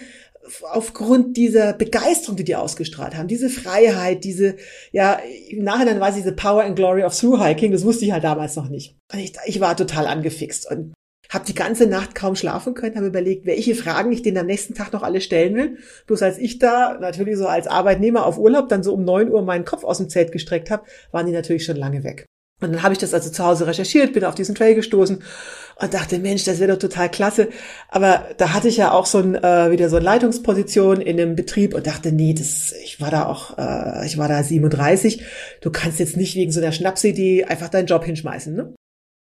aufgrund 0.63 1.37
dieser 1.37 1.73
Begeisterung, 1.73 2.37
die 2.37 2.45
die 2.45 2.57
ausgestrahlt 2.57 3.17
haben, 3.17 3.29
diese 3.29 3.49
Freiheit, 3.49 4.25
diese, 4.25 4.57
ja, 4.93 5.21
im 5.49 5.65
Nachhinein 5.65 6.01
weiß 6.01 6.17
ich, 6.17 6.23
diese 6.23 6.35
Power 6.35 6.65
and 6.65 6.77
Glory 6.77 7.05
of 7.05 7.19
Through 7.19 7.43
Hiking, 7.43 7.73
das 7.73 7.85
wusste 7.85 8.05
ich 8.05 8.13
halt 8.13 8.25
damals 8.25 8.57
noch 8.57 8.69
nicht. 8.69 8.97
Und 9.13 9.19
ich, 9.19 9.33
ich 9.47 9.61
war 9.61 9.77
total 9.77 10.07
angefixt 10.07 10.71
und 10.71 10.93
habe 11.33 11.47
die 11.47 11.55
ganze 11.55 11.87
Nacht 11.87 12.15
kaum 12.15 12.37
schlafen 12.37 12.75
können, 12.75 12.97
habe 12.97 13.07
überlegt, 13.07 13.47
welche 13.47 13.75
Fragen 13.75 14.13
ich 14.13 14.23
denen 14.23 14.39
am 14.39 14.47
nächsten 14.47 14.75
Tag 14.75 14.93
noch 14.93 15.03
alle 15.03 15.21
stellen 15.21 15.55
will. 15.55 15.79
Bloß 16.07 16.23
als 16.23 16.39
ich 16.39 16.59
da 16.59 16.99
natürlich 17.01 17.39
so 17.39 17.47
als 17.47 17.67
Arbeitnehmer 17.67 18.27
auf 18.27 18.39
Urlaub 18.39 18.69
dann 18.69 18.83
so 18.83 18.93
um 18.93 19.05
neun 19.05 19.31
Uhr 19.31 19.43
meinen 19.43 19.65
Kopf 19.65 19.85
aus 19.85 19.99
dem 19.99 20.11
Zelt 20.11 20.33
gestreckt 20.33 20.71
habe, 20.71 20.85
waren 21.11 21.27
die 21.27 21.33
natürlich 21.33 21.65
schon 21.65 21.77
lange 21.77 22.05
weg. 22.05 22.27
Und 22.63 22.73
dann 22.73 22.83
habe 22.83 22.93
ich 22.93 22.99
das 22.99 23.15
also 23.15 23.31
zu 23.31 23.45
Hause 23.45 23.67
recherchiert, 23.67 24.13
bin 24.13 24.25
auf 24.25 24.35
diesen 24.35 24.55
Trail 24.55 24.75
gestoßen 24.75 25.23
und 25.81 25.95
dachte, 25.95 26.19
Mensch, 26.19 26.45
das 26.45 26.61
wäre 26.61 26.73
doch 26.73 26.79
total 26.79 27.11
klasse. 27.11 27.49
Aber 27.89 28.27
da 28.37 28.53
hatte 28.53 28.69
ich 28.69 28.77
ja 28.77 28.93
auch 28.93 29.07
so 29.07 29.19
ein, 29.19 29.35
äh, 29.35 29.71
wieder 29.71 29.89
so 29.89 29.97
eine 29.97 30.05
Leitungsposition 30.05 31.01
in 31.01 31.21
einem 31.21 31.37
Betrieb 31.37 31.75
und 31.75 31.87
dachte, 31.87 32.13
nee, 32.13 32.35
das, 32.35 32.73
ich 32.85 33.01
war 33.01 33.11
da 33.11 33.27
auch, 33.27 33.59
äh, 33.59 34.07
ich 34.07 34.19
war 34.19 34.29
da 34.29 34.43
37. 34.43 35.23
Du 35.61 35.71
kannst 35.71 35.99
jetzt 35.99 36.17
nicht 36.17 36.37
wegen 36.37 36.53
so 36.53 36.61
einer 36.61 36.73
Schnapsidee 36.73 37.45
einfach 37.45 37.69
deinen 37.69 37.87
Job 37.87 38.05
hinschmeißen, 38.05 38.55
ne? 38.55 38.75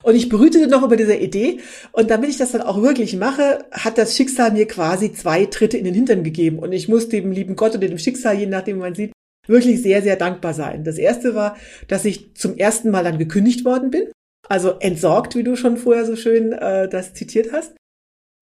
Und 0.04 0.16
ich 0.16 0.30
brütete 0.30 0.68
noch 0.68 0.84
über 0.84 0.98
diese 0.98 1.16
Idee. 1.16 1.60
Und 1.92 2.10
damit 2.10 2.30
ich 2.30 2.38
das 2.38 2.52
dann 2.52 2.62
auch 2.62 2.82
wirklich 2.82 3.16
mache, 3.16 3.66
hat 3.72 3.98
das 3.98 4.16
Schicksal 4.16 4.52
mir 4.52 4.68
quasi 4.68 5.14
zwei 5.14 5.46
Tritte 5.46 5.78
in 5.78 5.86
den 5.86 5.94
Hintern 5.94 6.24
gegeben. 6.24 6.58
Und 6.58 6.72
ich 6.72 6.88
muss 6.88 7.10
dem 7.10 7.32
lieben 7.32 7.56
Gott 7.56 7.76
oder 7.76 7.88
dem 7.88 8.00
Schicksal, 8.00 8.36
je 8.36 8.48
nachdem 8.48 8.80
man 8.80 8.96
sieht, 8.96 9.12
wirklich 9.48 9.82
sehr, 9.82 10.02
sehr 10.02 10.16
dankbar 10.16 10.54
sein. 10.54 10.84
Das 10.84 10.98
erste 10.98 11.36
war, 11.36 11.58
dass 11.88 12.06
ich 12.06 12.36
zum 12.36 12.58
ersten 12.58 12.92
Mal 12.92 13.04
dann 13.04 13.20
gekündigt 13.20 13.66
worden 13.66 13.92
bin. 13.92 14.12
Also 14.48 14.72
entsorgt, 14.80 15.36
wie 15.36 15.44
du 15.44 15.56
schon 15.56 15.78
vorher 15.78 16.06
so 16.06 16.16
schön 16.16 16.52
äh, 16.52 16.90
das 16.90 17.14
zitiert 17.14 17.52
hast. 17.54 17.74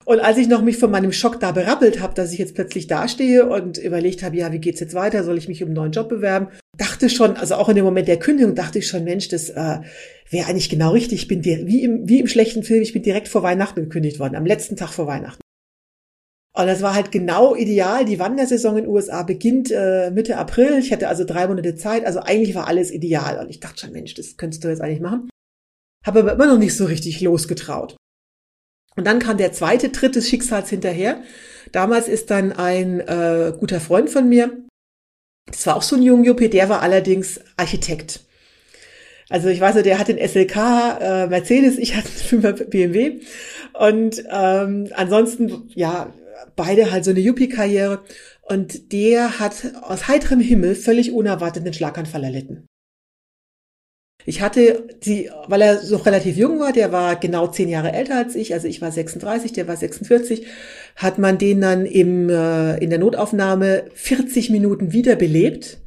Und 0.06 0.22
als 0.22 0.38
ich 0.38 0.48
noch 0.48 0.64
mich 0.64 0.78
von 0.78 0.90
meinem 0.90 1.12
Schock 1.12 1.40
da 1.40 1.52
berappelt 1.52 2.00
habe, 2.02 2.16
dass 2.16 2.32
ich 2.32 2.40
jetzt 2.40 2.56
plötzlich 2.56 2.88
dastehe 2.88 3.48
und 3.48 3.78
überlegt 3.78 4.24
habe, 4.24 4.38
ja, 4.38 4.52
wie 4.52 4.60
geht's 4.60 4.80
jetzt 4.80 4.96
weiter? 4.96 5.24
Soll 5.24 5.38
ich 5.38 5.48
mich 5.48 5.62
um 5.62 5.68
einen 5.68 5.76
neuen 5.76 5.92
Job 5.92 6.10
bewerben? 6.10 6.48
Dachte 6.78 7.10
schon, 7.10 7.36
also 7.36 7.56
auch 7.56 7.70
in 7.70 7.76
dem 7.76 7.86
Moment 7.86 8.08
der 8.08 8.18
Kündigung 8.18 8.56
dachte 8.56 8.80
ich 8.80 8.88
schon, 8.88 9.04
Mensch, 9.04 9.28
das 9.28 9.50
äh, 9.50 9.80
wäre 10.32 10.48
eigentlich 10.48 10.70
genau 10.70 10.94
richtig. 10.94 11.22
Ich 11.22 11.28
bin 11.28 11.42
dir, 11.42 11.68
wie 11.68 11.84
im, 11.84 12.08
wie 12.10 12.20
im 12.20 12.28
schlechten 12.28 12.64
Film, 12.64 12.82
ich 12.82 12.94
bin 12.94 13.04
direkt 13.04 13.28
vor 13.28 13.44
Weihnachten 13.44 13.82
gekündigt 13.82 14.20
worden, 14.20 14.36
am 14.36 14.46
letzten 14.46 14.78
Tag 14.78 14.90
vor 14.90 15.06
Weihnachten. 15.06 15.42
Und 16.60 16.68
das 16.68 16.82
war 16.82 16.94
halt 16.94 17.14
genau 17.14 17.56
ideal. 17.56 18.04
Die 18.04 18.20
Wandersaison 18.20 18.76
in 18.76 18.84
den 18.84 18.92
USA 18.92 19.24
beginnt 19.24 19.72
äh, 19.72 20.12
Mitte 20.12 20.36
April. 20.36 20.78
Ich 20.80 20.92
hatte 20.92 21.08
also 21.08 21.24
drei 21.24 21.48
Monate 21.48 21.76
Zeit. 21.76 22.06
Also 22.06 22.20
eigentlich 22.20 22.54
war 22.54 22.68
alles 22.68 22.92
ideal. 22.92 23.40
Und 23.40 23.50
ich 23.50 23.62
dachte 23.62 23.80
schon, 23.80 23.94
Mensch, 23.94 24.14
das 24.14 24.36
könntest 24.36 24.66
du 24.66 24.68
jetzt 24.68 24.82
eigentlich 24.82 25.00
machen. 25.00 25.30
Habe 26.06 26.20
aber 26.20 26.34
immer 26.34 26.48
noch 26.48 26.58
nicht 26.58 26.76
so 26.76 26.84
richtig 26.84 27.22
losgetraut. 27.22 27.96
Und 28.98 29.08
dann 29.08 29.20
kam 29.20 29.38
der 29.38 29.54
zweite 29.54 29.94
Tritt 29.94 30.18
des 30.18 30.28
Schicksals 30.28 30.70
hinterher. 30.70 31.24
Damals 31.72 32.10
ist 32.10 32.30
dann 32.30 32.52
ein 32.52 33.00
äh, 33.00 33.54
guter 33.58 33.80
Freund 33.80 34.10
von 34.10 34.28
mir, 34.28 34.52
das 35.46 35.66
war 35.66 35.78
auch 35.78 35.82
so 35.82 35.96
ein 35.96 36.04
Jungjuppie, 36.04 36.50
der 36.50 36.68
war 36.68 36.82
allerdings 36.82 37.40
Architekt. 37.56 38.20
Also 39.30 39.48
ich 39.48 39.62
weiß, 39.62 39.82
der 39.82 39.98
hat 39.98 40.10
den 40.10 40.18
SLK 40.18 40.56
äh, 41.00 41.28
Mercedes, 41.28 41.78
ich 41.78 41.96
hatte 41.96 42.10
einen 42.32 42.42
5 42.42 42.70
BMW. 42.70 43.22
Und 43.80 44.24
ähm, 44.30 44.90
ansonsten, 44.94 45.70
ja, 45.76 46.14
beide 46.56 46.92
halt 46.92 47.06
so 47.06 47.12
eine 47.12 47.20
Yuppie-Karriere. 47.20 48.04
Und 48.42 48.92
der 48.94 49.40
hat 49.40 49.74
aus 49.84 50.08
heiterem 50.08 50.40
Himmel 50.40 50.76
völlig 50.76 51.12
unerwartet 51.12 51.64
einen 51.64 51.74
Schlaganfall 51.74 52.24
erlitten. 52.24 52.68
Ich 54.26 54.42
hatte 54.42 54.84
die, 55.06 55.30
weil 55.48 55.62
er 55.62 55.78
so 55.78 55.96
relativ 55.98 56.36
jung 56.36 56.60
war, 56.60 56.74
der 56.74 56.92
war 56.92 57.16
genau 57.16 57.48
zehn 57.48 57.70
Jahre 57.70 57.94
älter 57.94 58.18
als 58.18 58.36
ich, 58.36 58.54
also 58.54 58.68
ich 58.68 58.82
war 58.82 58.92
36, 58.92 59.54
der 59.54 59.68
war 59.68 59.78
46, 59.78 60.46
hat 60.98 61.18
man 61.18 61.38
den 61.38 61.62
dann 61.62 61.86
im, 61.86 62.30
äh, 62.30 62.78
in 62.78 62.90
der 62.90 63.00
Notaufnahme 63.00 63.86
40 63.94 64.50
Minuten 64.50 64.92
wiederbelebt. 64.92 65.80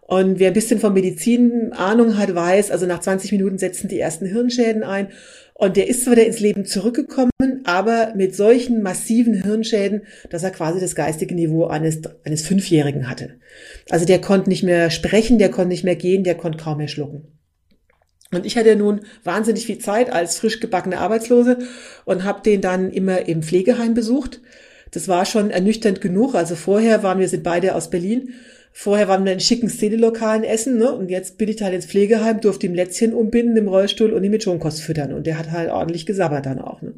Und 0.00 0.38
wer 0.38 0.48
ein 0.48 0.54
bisschen 0.54 0.80
von 0.80 0.92
Medizin 0.92 1.72
Ahnung 1.72 2.16
hat, 2.18 2.34
weiß, 2.34 2.70
also 2.70 2.86
nach 2.86 3.00
20 3.00 3.32
Minuten 3.32 3.58
setzen 3.58 3.88
die 3.88 3.98
ersten 3.98 4.26
Hirnschäden 4.26 4.82
ein. 4.82 5.08
Und 5.56 5.76
der 5.76 5.88
ist 5.88 6.02
zwar 6.02 6.14
wieder 6.14 6.26
ins 6.26 6.40
Leben 6.40 6.66
zurückgekommen, 6.66 7.30
aber 7.62 8.12
mit 8.16 8.34
solchen 8.34 8.82
massiven 8.82 9.42
Hirnschäden, 9.42 10.02
dass 10.28 10.42
er 10.42 10.50
quasi 10.50 10.80
das 10.80 10.96
geistige 10.96 11.34
Niveau 11.34 11.66
eines, 11.66 12.00
eines 12.24 12.42
Fünfjährigen 12.42 13.08
hatte. 13.08 13.38
Also 13.88 14.04
der 14.04 14.20
konnte 14.20 14.50
nicht 14.50 14.64
mehr 14.64 14.90
sprechen, 14.90 15.38
der 15.38 15.50
konnte 15.50 15.68
nicht 15.68 15.84
mehr 15.84 15.96
gehen, 15.96 16.24
der 16.24 16.34
konnte 16.34 16.58
kaum 16.58 16.78
mehr 16.78 16.88
schlucken. 16.88 17.28
Und 18.32 18.46
ich 18.46 18.56
hatte 18.56 18.74
nun 18.74 19.02
wahnsinnig 19.22 19.66
viel 19.66 19.78
Zeit 19.78 20.10
als 20.10 20.38
frisch 20.38 20.58
gebackene 20.58 20.98
Arbeitslose 20.98 21.58
und 22.04 22.24
habe 22.24 22.42
den 22.42 22.60
dann 22.60 22.90
immer 22.90 23.28
im 23.28 23.44
Pflegeheim 23.44 23.94
besucht. 23.94 24.40
Das 24.90 25.06
war 25.06 25.24
schon 25.24 25.50
ernüchternd 25.50 26.00
genug. 26.00 26.34
Also 26.34 26.56
vorher 26.56 27.04
waren 27.04 27.20
wir, 27.20 27.28
sind 27.28 27.44
beide 27.44 27.76
aus 27.76 27.90
Berlin, 27.90 28.34
Vorher 28.76 29.06
waren 29.06 29.24
wir 29.24 29.32
in 29.32 29.38
schicken 29.38 29.68
Szenelokalen 29.68 30.42
essen, 30.42 30.78
ne? 30.78 30.90
Und 30.90 31.08
jetzt 31.08 31.38
bin 31.38 31.48
ich 31.48 31.62
halt 31.62 31.74
ins 31.74 31.86
Pflegeheim, 31.86 32.40
durfte 32.40 32.66
ihm 32.66 32.74
Lätzchen 32.74 33.14
umbinden 33.14 33.56
im 33.56 33.68
Rollstuhl 33.68 34.12
und 34.12 34.24
ihn 34.24 34.32
mit 34.32 34.42
Schonkost 34.42 34.82
füttern. 34.82 35.12
Und 35.12 35.28
der 35.28 35.38
hat 35.38 35.52
halt 35.52 35.70
ordentlich 35.70 36.06
gesabbert 36.06 36.44
dann 36.44 36.58
auch, 36.58 36.82
ne? 36.82 36.92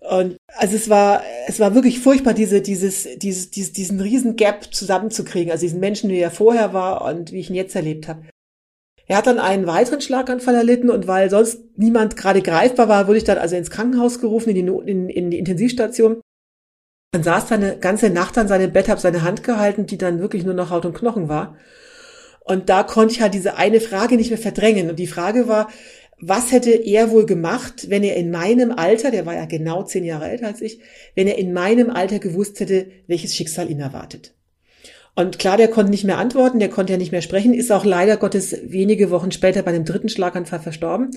Und 0.00 0.38
also 0.46 0.76
es 0.76 0.88
war, 0.88 1.22
es 1.46 1.60
war 1.60 1.74
wirklich 1.74 2.00
furchtbar, 2.00 2.32
diese, 2.32 2.62
dieses, 2.62 3.06
dieses, 3.18 3.50
dieses, 3.50 3.72
diesen 3.72 4.00
riesen 4.00 4.36
Gap 4.36 4.72
zusammenzukriegen. 4.72 5.52
Also 5.52 5.66
diesen 5.66 5.80
Menschen, 5.80 6.08
wie 6.08 6.20
er 6.20 6.30
vorher 6.30 6.72
war 6.72 7.04
und 7.04 7.32
wie 7.32 7.40
ich 7.40 7.50
ihn 7.50 7.56
jetzt 7.56 7.76
erlebt 7.76 8.08
habe. 8.08 8.22
Er 9.06 9.18
hat 9.18 9.26
dann 9.26 9.38
einen 9.38 9.66
weiteren 9.66 10.00
Schlaganfall 10.00 10.54
erlitten 10.54 10.88
und 10.88 11.06
weil 11.06 11.28
sonst 11.28 11.60
niemand 11.76 12.16
gerade 12.16 12.40
greifbar 12.40 12.88
war, 12.88 13.08
wurde 13.08 13.18
ich 13.18 13.24
dann 13.24 13.38
also 13.38 13.56
ins 13.56 13.70
Krankenhaus 13.70 14.20
gerufen, 14.20 14.54
in 14.54 14.66
die, 14.66 14.90
in, 14.90 15.08
in 15.10 15.30
die 15.30 15.38
Intensivstation. 15.38 16.22
Dann 17.10 17.22
saß 17.22 17.46
da 17.46 17.54
eine 17.54 17.78
ganze 17.78 18.10
Nacht 18.10 18.36
an 18.36 18.48
seinem 18.48 18.72
Bett, 18.72 18.88
hab 18.88 19.00
seine 19.00 19.22
Hand 19.22 19.42
gehalten, 19.42 19.86
die 19.86 19.96
dann 19.96 20.20
wirklich 20.20 20.44
nur 20.44 20.54
noch 20.54 20.70
Haut 20.70 20.84
und 20.84 20.94
Knochen 20.94 21.28
war. 21.28 21.56
Und 22.44 22.68
da 22.68 22.82
konnte 22.82 23.14
ich 23.14 23.20
halt 23.22 23.34
diese 23.34 23.56
eine 23.56 23.80
Frage 23.80 24.16
nicht 24.16 24.30
mehr 24.30 24.38
verdrängen. 24.38 24.90
Und 24.90 24.98
die 24.98 25.06
Frage 25.06 25.48
war, 25.48 25.68
was 26.20 26.52
hätte 26.52 26.70
er 26.70 27.10
wohl 27.10 27.26
gemacht, 27.26 27.88
wenn 27.88 28.02
er 28.02 28.16
in 28.16 28.30
meinem 28.30 28.72
Alter, 28.72 29.10
der 29.10 29.24
war 29.24 29.34
ja 29.34 29.46
genau 29.46 29.84
zehn 29.84 30.04
Jahre 30.04 30.28
älter 30.28 30.48
als 30.48 30.60
ich, 30.60 30.80
wenn 31.14 31.28
er 31.28 31.38
in 31.38 31.52
meinem 31.52 31.90
Alter 31.90 32.18
gewusst 32.18 32.60
hätte, 32.60 32.90
welches 33.06 33.34
Schicksal 33.34 33.70
ihn 33.70 33.80
erwartet? 33.80 34.34
Und 35.18 35.40
klar, 35.40 35.56
der 35.56 35.66
konnte 35.66 35.90
nicht 35.90 36.04
mehr 36.04 36.18
antworten, 36.18 36.60
der 36.60 36.68
konnte 36.68 36.92
ja 36.92 36.96
nicht 36.96 37.10
mehr 37.10 37.22
sprechen, 37.22 37.52
ist 37.52 37.72
auch 37.72 37.84
leider 37.84 38.18
Gottes 38.18 38.56
wenige 38.62 39.10
Wochen 39.10 39.32
später 39.32 39.64
bei 39.64 39.72
einem 39.72 39.84
dritten 39.84 40.08
Schlaganfall 40.08 40.60
verstorben. 40.60 41.10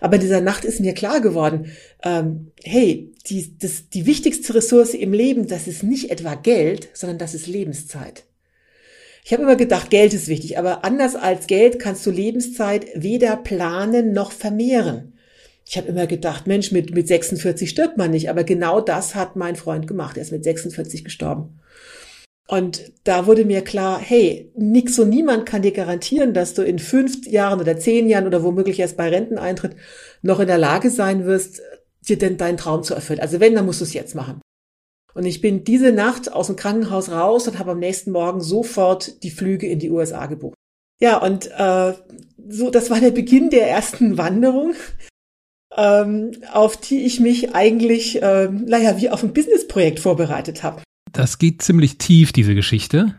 Aber 0.00 0.14
in 0.14 0.20
dieser 0.20 0.40
Nacht 0.40 0.64
ist 0.64 0.78
mir 0.78 0.94
klar 0.94 1.20
geworden, 1.20 1.72
ähm, 2.04 2.52
hey, 2.62 3.12
die, 3.26 3.58
das, 3.58 3.88
die 3.88 4.06
wichtigste 4.06 4.54
Ressource 4.54 4.94
im 4.94 5.12
Leben, 5.12 5.48
das 5.48 5.66
ist 5.66 5.82
nicht 5.82 6.12
etwa 6.12 6.36
Geld, 6.36 6.90
sondern 6.94 7.18
das 7.18 7.34
ist 7.34 7.48
Lebenszeit. 7.48 8.22
Ich 9.24 9.32
habe 9.32 9.42
immer 9.42 9.56
gedacht, 9.56 9.90
Geld 9.90 10.14
ist 10.14 10.28
wichtig, 10.28 10.56
aber 10.56 10.84
anders 10.84 11.16
als 11.16 11.48
Geld 11.48 11.80
kannst 11.80 12.06
du 12.06 12.12
Lebenszeit 12.12 12.86
weder 12.94 13.34
planen 13.34 14.12
noch 14.12 14.30
vermehren. 14.30 15.14
Ich 15.66 15.76
habe 15.76 15.88
immer 15.88 16.06
gedacht, 16.06 16.46
Mensch, 16.46 16.70
mit, 16.70 16.94
mit 16.94 17.08
46 17.08 17.68
stirbt 17.68 17.96
man 17.96 18.12
nicht, 18.12 18.30
aber 18.30 18.44
genau 18.44 18.80
das 18.80 19.16
hat 19.16 19.34
mein 19.34 19.56
Freund 19.56 19.88
gemacht. 19.88 20.16
Er 20.16 20.22
ist 20.22 20.30
mit 20.30 20.44
46 20.44 21.02
gestorben. 21.02 21.58
Und 22.50 22.92
da 23.04 23.26
wurde 23.26 23.44
mir 23.44 23.62
klar, 23.62 24.00
hey, 24.00 24.50
nix 24.56 24.98
und 24.98 25.10
niemand 25.10 25.44
kann 25.44 25.60
dir 25.60 25.72
garantieren, 25.72 26.32
dass 26.32 26.54
du 26.54 26.62
in 26.62 26.78
fünf 26.78 27.26
Jahren 27.26 27.60
oder 27.60 27.78
zehn 27.78 28.08
Jahren 28.08 28.26
oder 28.26 28.42
womöglich 28.42 28.80
erst 28.80 28.96
bei 28.96 29.10
Renteneintritt 29.10 29.76
noch 30.22 30.40
in 30.40 30.46
der 30.46 30.56
Lage 30.56 30.88
sein 30.88 31.26
wirst, 31.26 31.60
dir 32.00 32.16
denn 32.16 32.38
deinen 32.38 32.56
Traum 32.56 32.82
zu 32.82 32.94
erfüllen. 32.94 33.20
Also 33.20 33.38
wenn, 33.38 33.54
dann 33.54 33.66
musst 33.66 33.80
du 33.80 33.84
es 33.84 33.92
jetzt 33.92 34.14
machen. 34.14 34.40
Und 35.12 35.26
ich 35.26 35.42
bin 35.42 35.64
diese 35.64 35.92
Nacht 35.92 36.32
aus 36.32 36.46
dem 36.46 36.56
Krankenhaus 36.56 37.10
raus 37.10 37.46
und 37.48 37.58
habe 37.58 37.72
am 37.72 37.80
nächsten 37.80 38.12
Morgen 38.12 38.40
sofort 38.40 39.22
die 39.22 39.30
Flüge 39.30 39.66
in 39.66 39.78
die 39.78 39.90
USA 39.90 40.24
gebucht. 40.24 40.54
Ja, 41.00 41.18
und 41.18 41.50
äh, 41.50 41.92
so, 42.48 42.70
das 42.70 42.88
war 42.88 43.00
der 43.00 43.10
Beginn 43.10 43.50
der 43.50 43.68
ersten 43.68 44.16
Wanderung, 44.18 44.74
ähm, 45.76 46.32
auf 46.52 46.78
die 46.78 47.04
ich 47.04 47.20
mich 47.20 47.54
eigentlich, 47.54 48.22
äh, 48.22 48.48
naja, 48.48 48.98
wie 48.98 49.10
auf 49.10 49.22
ein 49.22 49.34
Businessprojekt 49.34 50.00
vorbereitet 50.00 50.62
habe. 50.62 50.82
Das 51.12 51.38
geht 51.38 51.62
ziemlich 51.62 51.98
tief, 51.98 52.32
diese 52.32 52.54
Geschichte. 52.54 53.14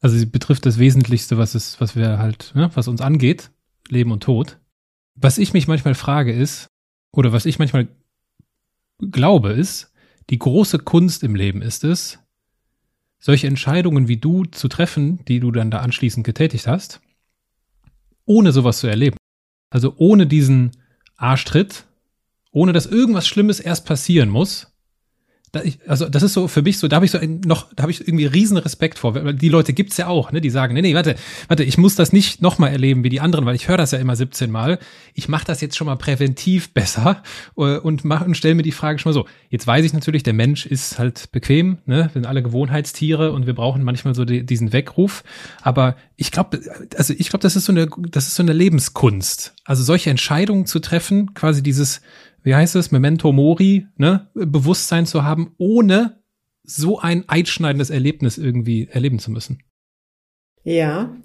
Also 0.00 0.16
sie 0.16 0.26
betrifft 0.26 0.66
das 0.66 0.78
Wesentlichste, 0.78 1.38
was 1.38 1.54
es, 1.54 1.80
was 1.80 1.96
wir 1.96 2.18
halt, 2.18 2.52
ne, 2.54 2.70
was 2.74 2.88
uns 2.88 3.00
angeht, 3.00 3.50
Leben 3.88 4.12
und 4.12 4.22
Tod. 4.22 4.58
Was 5.14 5.38
ich 5.38 5.52
mich 5.52 5.66
manchmal 5.66 5.94
frage 5.94 6.32
ist, 6.32 6.68
oder 7.12 7.32
was 7.32 7.46
ich 7.46 7.58
manchmal 7.58 7.88
glaube 8.98 9.52
ist, 9.52 9.92
die 10.30 10.38
große 10.38 10.78
Kunst 10.78 11.22
im 11.22 11.34
Leben 11.34 11.62
ist 11.62 11.84
es, 11.84 12.18
solche 13.18 13.46
Entscheidungen 13.46 14.08
wie 14.08 14.18
du 14.18 14.44
zu 14.44 14.68
treffen, 14.68 15.24
die 15.26 15.40
du 15.40 15.50
dann 15.50 15.70
da 15.70 15.80
anschließend 15.80 16.24
getätigt 16.24 16.66
hast, 16.66 17.00
ohne 18.24 18.52
sowas 18.52 18.78
zu 18.78 18.86
erleben. 18.86 19.16
Also 19.70 19.94
ohne 19.96 20.26
diesen 20.26 20.72
Arschtritt, 21.16 21.86
ohne 22.52 22.72
dass 22.72 22.86
irgendwas 22.86 23.26
Schlimmes 23.26 23.58
erst 23.60 23.86
passieren 23.86 24.28
muss, 24.28 24.72
also 25.86 26.08
das 26.08 26.22
ist 26.22 26.32
so 26.34 26.48
für 26.48 26.62
mich 26.62 26.78
so, 26.78 26.88
da 26.88 26.96
habe 26.96 27.06
ich 27.06 27.10
so 27.10 27.18
noch, 27.44 27.72
da 27.74 27.82
habe 27.82 27.90
ich 27.90 28.06
irgendwie 28.06 28.26
riesen 28.26 28.56
Respekt 28.56 28.98
vor, 28.98 29.32
die 29.32 29.48
Leute 29.48 29.72
gibt's 29.72 29.96
ja 29.96 30.06
auch, 30.06 30.32
ne, 30.32 30.40
die 30.40 30.50
sagen, 30.50 30.74
nee, 30.74 30.82
nee, 30.82 30.94
warte, 30.94 31.16
warte, 31.48 31.64
ich 31.64 31.78
muss 31.78 31.94
das 31.94 32.12
nicht 32.12 32.42
nochmal 32.42 32.70
erleben 32.70 33.04
wie 33.04 33.08
die 33.08 33.20
anderen, 33.20 33.46
weil 33.46 33.54
ich 33.54 33.68
höre 33.68 33.76
das 33.76 33.92
ja 33.92 33.98
immer 33.98 34.16
17 34.16 34.50
Mal. 34.50 34.78
Ich 35.14 35.28
mache 35.28 35.44
das 35.44 35.60
jetzt 35.60 35.76
schon 35.76 35.86
mal 35.86 35.96
präventiv 35.96 36.72
besser 36.74 37.22
äh, 37.56 37.78
und 37.78 38.04
mach 38.04 38.24
und 38.26 38.36
stelle 38.36 38.54
mir 38.54 38.62
die 38.62 38.72
Frage 38.72 38.98
schon 38.98 39.10
mal 39.10 39.14
so. 39.14 39.26
Jetzt 39.48 39.66
weiß 39.66 39.84
ich 39.84 39.92
natürlich, 39.92 40.22
der 40.22 40.34
Mensch 40.34 40.66
ist 40.66 40.98
halt 40.98 41.30
bequem, 41.32 41.78
ne, 41.86 42.10
wir 42.12 42.20
sind 42.20 42.26
alle 42.26 42.42
Gewohnheitstiere 42.42 43.32
und 43.32 43.46
wir 43.46 43.54
brauchen 43.54 43.82
manchmal 43.82 44.14
so 44.14 44.24
die, 44.24 44.44
diesen 44.44 44.72
Weckruf, 44.72 45.24
aber 45.62 45.96
ich 46.16 46.30
glaube, 46.30 46.60
also 46.96 47.14
ich 47.16 47.30
glaube, 47.30 47.42
das 47.42 47.56
ist 47.56 47.64
so 47.64 47.72
eine, 47.72 47.88
das 48.10 48.26
ist 48.26 48.34
so 48.34 48.42
eine 48.42 48.52
Lebenskunst. 48.52 49.54
Also 49.64 49.82
solche 49.82 50.10
Entscheidungen 50.10 50.66
zu 50.66 50.80
treffen, 50.80 51.34
quasi 51.34 51.62
dieses 51.62 52.00
wie 52.42 52.54
heißt 52.54 52.76
es, 52.76 52.90
Memento 52.90 53.32
Mori, 53.32 53.86
ne, 53.96 54.28
Bewusstsein 54.34 55.06
zu 55.06 55.24
haben, 55.24 55.54
ohne 55.58 56.22
so 56.62 56.98
ein 56.98 57.24
einschneidendes 57.28 57.90
Erlebnis 57.90 58.38
irgendwie 58.38 58.88
erleben 58.88 59.18
zu 59.18 59.30
müssen. 59.30 59.62
Ja, 60.64 61.16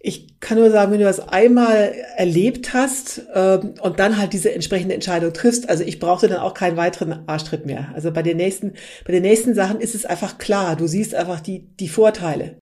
ich 0.00 0.38
kann 0.38 0.58
nur 0.58 0.70
sagen, 0.70 0.92
wenn 0.92 1.00
du 1.00 1.04
das 1.04 1.18
einmal 1.18 1.92
erlebt 2.16 2.74
hast 2.74 3.22
ähm, 3.34 3.74
und 3.80 3.98
dann 3.98 4.18
halt 4.18 4.32
diese 4.34 4.54
entsprechende 4.54 4.94
Entscheidung 4.94 5.32
triffst, 5.32 5.68
also 5.68 5.82
ich 5.82 5.98
brauchte 5.98 6.28
dann 6.28 6.38
auch 6.38 6.54
keinen 6.54 6.76
weiteren 6.76 7.28
Arschtritt 7.28 7.66
mehr. 7.66 7.90
Also 7.94 8.12
bei 8.12 8.22
den 8.22 8.36
nächsten, 8.36 8.74
bei 9.04 9.12
den 9.12 9.22
nächsten 9.22 9.54
Sachen 9.54 9.80
ist 9.80 9.94
es 9.94 10.04
einfach 10.04 10.38
klar. 10.38 10.76
Du 10.76 10.86
siehst 10.86 11.14
einfach 11.14 11.40
die 11.40 11.74
die 11.76 11.88
Vorteile. 11.88 12.58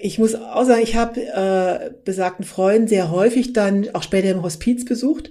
Ich 0.00 0.18
muss 0.18 0.34
auch 0.34 0.64
sagen, 0.64 0.82
ich 0.82 0.96
habe 0.96 1.20
äh, 1.20 1.90
besagten 2.04 2.44
Freund 2.44 2.88
sehr 2.88 3.10
häufig 3.10 3.52
dann 3.52 3.86
auch 3.94 4.02
später 4.02 4.30
im 4.30 4.42
Hospiz 4.42 4.84
besucht. 4.84 5.30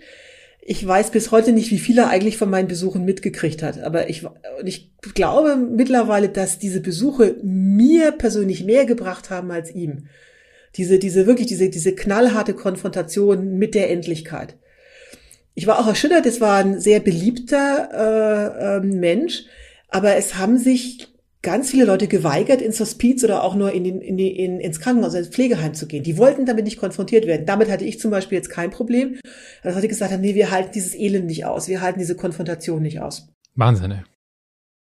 Ich 0.69 0.85
weiß 0.85 1.11
bis 1.11 1.31
heute 1.31 1.53
nicht, 1.53 1.71
wie 1.71 1.79
viel 1.79 1.97
er 1.97 2.09
eigentlich 2.09 2.35
von 2.35 2.49
meinen 2.49 2.67
Besuchen 2.67 3.05
mitgekriegt 3.05 3.63
hat. 3.63 3.79
Aber 3.79 4.09
ich, 4.09 4.25
ich 4.65 4.91
glaube 5.13 5.55
mittlerweile, 5.55 6.27
dass 6.27 6.59
diese 6.59 6.81
Besuche 6.81 7.37
mir 7.41 8.11
persönlich 8.11 8.65
mehr 8.65 8.85
gebracht 8.85 9.29
haben 9.29 9.49
als 9.49 9.73
ihm. 9.73 10.07
Diese, 10.75 10.99
diese 10.99 11.25
wirklich, 11.25 11.47
diese, 11.47 11.69
diese 11.69 11.95
knallharte 11.95 12.53
Konfrontation 12.53 13.57
mit 13.57 13.75
der 13.75 13.89
Endlichkeit. 13.89 14.57
Ich 15.53 15.67
war 15.67 15.79
auch 15.79 15.87
erschüttert, 15.87 16.25
es 16.25 16.41
war 16.41 16.57
ein 16.57 16.81
sehr 16.81 16.99
beliebter 16.99 17.89
äh, 17.93 18.75
äh, 18.75 18.79
Mensch, 18.81 19.45
aber 19.87 20.17
es 20.17 20.35
haben 20.35 20.57
sich 20.57 21.07
ganz 21.41 21.71
viele 21.71 21.85
Leute 21.85 22.07
geweigert, 22.07 22.61
ins 22.61 22.79
Hospiz 22.79 23.23
oder 23.23 23.43
auch 23.43 23.55
nur 23.55 23.71
in, 23.71 23.83
den, 23.83 24.01
in, 24.01 24.17
die, 24.17 24.37
in, 24.37 24.59
ins 24.59 24.79
Krankenhaus, 24.79 25.13
ins 25.13 25.27
Pflegeheim 25.27 25.73
zu 25.73 25.87
gehen. 25.87 26.03
Die 26.03 26.17
wollten 26.17 26.45
damit 26.45 26.65
nicht 26.65 26.79
konfrontiert 26.79 27.27
werden. 27.27 27.45
Damit 27.45 27.69
hatte 27.69 27.85
ich 27.85 27.99
zum 27.99 28.11
Beispiel 28.11 28.37
jetzt 28.37 28.49
kein 28.49 28.71
Problem. 28.71 29.19
Dass 29.63 29.75
Leute 29.75 29.87
gesagt 29.87 30.11
haben, 30.11 30.21
nee, 30.21 30.35
wir 30.35 30.51
halten 30.51 30.71
dieses 30.73 30.95
Elend 30.95 31.25
nicht 31.25 31.45
aus, 31.45 31.67
wir 31.67 31.81
halten 31.81 31.99
diese 31.99 32.15
Konfrontation 32.15 32.81
nicht 32.81 33.01
aus. 33.01 33.27
Wahnsinn, 33.55 33.91
ey. 33.91 34.01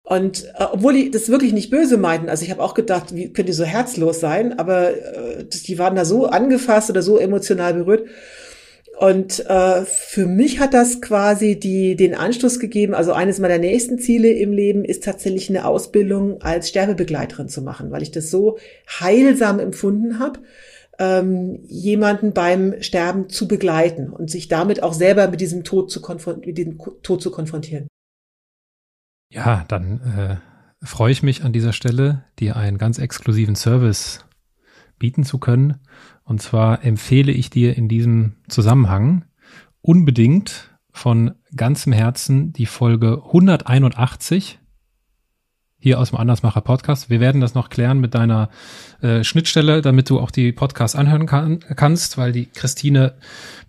Und 0.04 0.46
äh, 0.56 0.64
obwohl 0.72 0.94
die 0.94 1.12
das 1.12 1.30
wirklich 1.30 1.54
nicht 1.54 1.70
böse 1.70 1.98
meinten, 1.98 2.30
also 2.30 2.44
ich 2.44 2.50
habe 2.50 2.64
auch 2.64 2.74
gedacht, 2.74 3.16
wie 3.16 3.32
könnt 3.32 3.48
ihr 3.48 3.54
so 3.54 3.64
herzlos 3.64 4.20
sein, 4.20 4.58
aber 4.58 4.92
äh, 4.92 5.46
die 5.46 5.78
waren 5.78 5.96
da 5.96 6.04
so 6.04 6.26
angefasst 6.26 6.90
oder 6.90 7.04
so 7.04 7.20
emotional 7.20 7.76
berührt. 7.76 8.08
Und 9.00 9.46
äh, 9.46 9.86
für 9.86 10.26
mich 10.26 10.60
hat 10.60 10.74
das 10.74 11.00
quasi 11.00 11.58
die, 11.58 11.96
den 11.96 12.16
Anstoß 12.16 12.60
gegeben. 12.60 12.94
Also 12.94 13.14
eines 13.14 13.40
meiner 13.40 13.58
nächsten 13.58 13.98
Ziele 13.98 14.30
im 14.30 14.52
Leben 14.52 14.84
ist 14.84 15.06
tatsächlich 15.06 15.48
eine 15.50 15.64
Ausbildung 15.64 16.42
als 16.42 16.68
Sterbebegleiterin 16.68 17.48
zu 17.48 17.62
machen, 17.62 17.92
weil 17.92 18.02
ich 18.02 18.12
das 18.12 18.30
so 18.30 18.58
heilsam 19.00 19.60
empfunden 19.60 20.20
habe, 20.20 20.42
ähm, 21.00 21.62
jemanden 21.66 22.34
beim 22.34 22.82
Sterben 22.82 23.30
zu 23.30 23.48
begleiten 23.48 24.10
und 24.10 24.30
sich 24.30 24.50
damit 24.50 24.84
auch 24.84 24.94
selber 24.94 25.30
mit 25.30 25.40
diesem 25.40 25.64
Tod 25.64 25.90
zu, 25.90 26.02
mit 26.46 26.58
diesem 26.58 26.78
Tod 27.02 27.22
zu 27.22 27.32
konfrontieren. 27.32 27.88
Ja, 29.32 29.64
dann 29.70 30.02
äh, 30.82 30.86
freue 30.86 31.14
ich 31.14 31.24
mich 31.24 31.46
an 31.46 31.54
dieser 31.54 31.72
Stelle, 31.72 32.26
dir 32.38 32.58
einen 32.58 32.78
ganz 32.78 33.00
exklusiven 33.00 33.56
Service 33.56 34.26
bieten 35.00 35.24
zu 35.24 35.38
können. 35.38 35.80
Und 36.30 36.44
zwar 36.44 36.86
empfehle 36.86 37.32
ich 37.32 37.50
dir 37.50 37.76
in 37.76 37.88
diesem 37.90 38.36
Zusammenhang 38.50 39.26
unbedingt 39.82 40.70
von 40.92 41.32
ganzem 41.56 41.92
Herzen 41.92 42.54
die 42.54 42.68
Folge 42.68 43.24
181 43.26 44.60
hier 45.80 46.00
aus 46.00 46.12
dem 46.12 46.20
Andersmacher 46.20 46.62
Podcast. 46.62 47.10
Wir 47.10 47.20
werden 47.20 47.42
das 47.42 47.56
noch 47.56 47.70
klären 47.70 48.00
mit 48.00 48.14
deiner 48.14 48.50
äh, 49.02 49.24
Schnittstelle, 49.24 49.82
damit 49.82 50.08
du 50.12 50.20
auch 50.20 50.30
die 50.30 50.52
Podcasts 50.52 50.96
anhören 50.96 51.26
kann, 51.26 51.62
kannst, 51.76 52.20
weil 52.20 52.32
die 52.32 52.46
Christine 52.46 53.16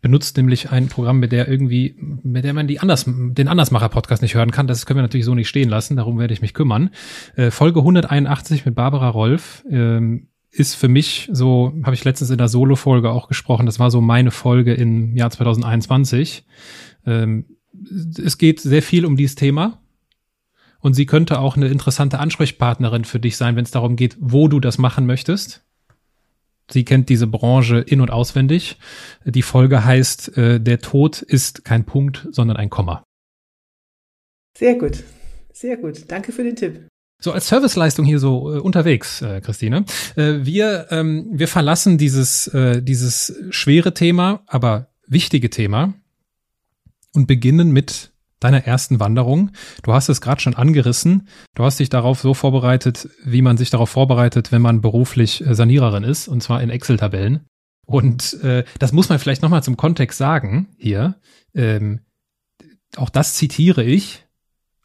benutzt 0.03 0.37
nämlich 0.37 0.71
ein 0.71 0.89
Programm, 0.89 1.19
mit 1.19 1.33
der 1.33 1.49
irgendwie, 1.49 1.97
mit 1.99 2.45
der 2.45 2.53
man 2.53 2.67
die 2.67 2.81
Anders, 2.81 3.07
den 3.07 3.49
Andersmacher 3.49 3.89
Podcast 3.89 4.21
nicht 4.21 4.35
hören 4.35 4.51
kann. 4.51 4.67
Das 4.67 4.85
können 4.85 4.99
wir 4.99 5.03
natürlich 5.03 5.25
so 5.25 5.35
nicht 5.35 5.49
stehen 5.49 5.71
lassen. 5.71 5.97
Darum 5.97 6.19
werde 6.19 6.35
ich 6.35 6.43
mich 6.43 6.53
kümmern. 6.53 6.91
Äh, 7.37 7.51
Folge 7.51 7.81
181 7.81 8.67
mit 8.67 8.75
Barbara 8.75 9.09
Rolf. 9.09 9.65
Ähm, 9.71 10.27
ist 10.51 10.75
für 10.75 10.89
mich 10.89 11.29
so, 11.33 11.73
habe 11.85 11.95
ich 11.95 12.05
letztens 12.05 12.31
in 12.31 12.39
der 12.39 12.49
Solo-Folge 12.49 13.11
auch 13.11 13.29
gesprochen, 13.29 13.67
das 13.67 13.79
war 13.79 13.91
so 13.91 14.01
meine 14.01 14.31
Folge 14.31 14.75
im 14.75 15.17
Jahr 15.17 15.31
2021. 15.31 16.45
Ähm, 17.07 17.45
es 18.19 18.37
geht 18.39 18.61
sehr 18.61 18.83
viel 18.83 19.07
um 19.07 19.17
dieses 19.17 19.37
Thema. 19.37 19.81
Und 20.81 20.95
sie 20.95 21.07
könnte 21.07 21.39
auch 21.39 21.57
eine 21.57 21.69
interessante 21.69 22.19
Ansprechpartnerin 22.19 23.05
für 23.05 23.21
dich 23.21 23.37
sein, 23.37 23.55
wenn 23.55 23.65
es 23.65 23.71
darum 23.71 23.97
geht, 23.97 24.17
wo 24.19 24.49
du 24.49 24.61
das 24.61 24.79
machen 24.79 25.05
möchtest. 25.05 25.63
Sie 26.71 26.85
kennt 26.85 27.09
diese 27.09 27.27
Branche 27.27 27.81
in- 27.81 28.01
und 28.01 28.11
auswendig. 28.11 28.79
Die 29.25 29.43
Folge 29.43 29.85
heißt, 29.85 30.37
äh, 30.39 30.61
der 30.61 30.79
Tod 30.79 31.21
ist 31.21 31.65
kein 31.65 31.85
Punkt, 31.85 32.29
sondern 32.31 32.57
ein 32.57 32.71
Komma. 32.71 33.03
Sehr 34.57 34.77
gut. 34.77 35.03
Sehr 35.53 35.77
gut. 35.77 36.11
Danke 36.11 36.33
für 36.33 36.45
den 36.45 36.57
Tipp. 36.57 36.90
So 37.21 37.33
als 37.33 37.49
Serviceleistung 37.49 38.07
hier 38.07 38.19
so 38.19 38.55
äh, 38.55 38.59
unterwegs, 38.59 39.21
äh, 39.21 39.41
Christine. 39.43 39.85
Äh, 40.17 40.39
wir, 40.43 40.87
ähm, 40.91 41.29
wir 41.31 41.49
verlassen 41.49 41.99
dieses, 41.99 42.47
äh, 42.49 42.83
dieses 42.83 43.35
schwere 43.51 43.93
Thema, 43.93 44.43
aber 44.47 44.89
wichtige 45.07 45.51
Thema 45.51 45.93
und 47.13 47.27
beginnen 47.27 47.73
mit 47.73 48.13
deiner 48.41 48.65
ersten 48.65 49.01
Wanderung. 49.01 49.51
Du 49.83 49.93
hast 49.93 50.09
es 50.09 50.23
gerade 50.23 50.41
schon 50.41 50.55
angerissen. 50.55 51.29
Du 51.55 51.65
hast 51.65 51.79
dich 51.79 51.91
darauf 51.91 52.21
so 52.21 52.33
vorbereitet, 52.33 53.11
wie 53.23 53.43
man 53.43 53.59
sich 53.59 53.69
darauf 53.69 53.91
vorbereitet, 53.91 54.51
wenn 54.51 54.63
man 54.63 54.81
beruflich 54.81 55.47
äh, 55.47 55.55
Saniererin 55.55 56.05
ist, 56.05 56.27
und 56.27 56.43
zwar 56.43 56.63
in 56.63 56.71
Excel-Tabellen. 56.71 57.47
Und 57.85 58.43
äh, 58.43 58.65
das 58.79 58.93
muss 58.93 59.11
man 59.11 59.19
vielleicht 59.19 59.43
nochmal 59.43 59.63
zum 59.63 59.77
Kontext 59.77 60.17
sagen 60.17 60.69
hier. 60.79 61.21
Ähm, 61.55 62.01
auch 62.97 63.11
das 63.11 63.35
zitiere 63.35 63.85
ich. 63.85 64.25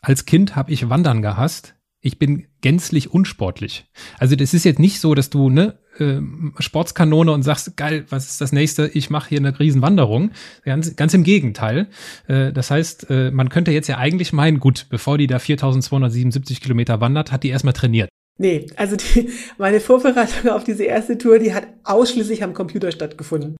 Als 0.01 0.25
Kind 0.25 0.55
habe 0.55 0.71
ich 0.71 0.89
Wandern 0.89 1.21
gehasst 1.21 1.74
ich 2.05 2.19
bin 2.19 2.45
gänzlich 2.61 3.11
unsportlich. 3.11 3.85
Also 4.19 4.35
das 4.35 4.53
ist 4.53 4.63
jetzt 4.63 4.77
nicht 4.77 4.99
so, 4.99 5.15
dass 5.15 5.31
du 5.31 5.49
ne 5.49 5.79
äh, 5.97 6.19
Sportskanone 6.59 7.31
und 7.31 7.41
sagst, 7.41 7.75
geil, 7.77 8.05
was 8.09 8.29
ist 8.29 8.41
das 8.41 8.51
nächste? 8.51 8.87
Ich 8.93 9.09
mache 9.09 9.29
hier 9.29 9.39
eine 9.39 9.59
Riesenwanderung. 9.59 10.29
Ganz, 10.63 10.95
ganz 10.95 11.15
im 11.15 11.23
Gegenteil. 11.23 11.87
Äh, 12.27 12.53
das 12.53 12.69
heißt, 12.69 13.09
äh, 13.09 13.31
man 13.31 13.49
könnte 13.49 13.71
jetzt 13.71 13.87
ja 13.87 13.97
eigentlich 13.97 14.33
meinen, 14.33 14.59
gut, 14.59 14.85
bevor 14.89 15.17
die 15.17 15.25
da 15.25 15.39
4277 15.39 16.61
Kilometer 16.61 17.01
wandert, 17.01 17.31
hat 17.31 17.41
die 17.41 17.49
erstmal 17.49 17.73
trainiert. 17.73 18.07
Nee, 18.37 18.67
also 18.75 18.97
die, 18.97 19.31
meine 19.57 19.79
Vorbereitung 19.79 20.51
auf 20.51 20.63
diese 20.63 20.83
erste 20.83 21.17
Tour, 21.17 21.39
die 21.39 21.55
hat 21.55 21.65
ausschließlich 21.85 22.43
am 22.43 22.53
Computer 22.53 22.91
stattgefunden. 22.91 23.55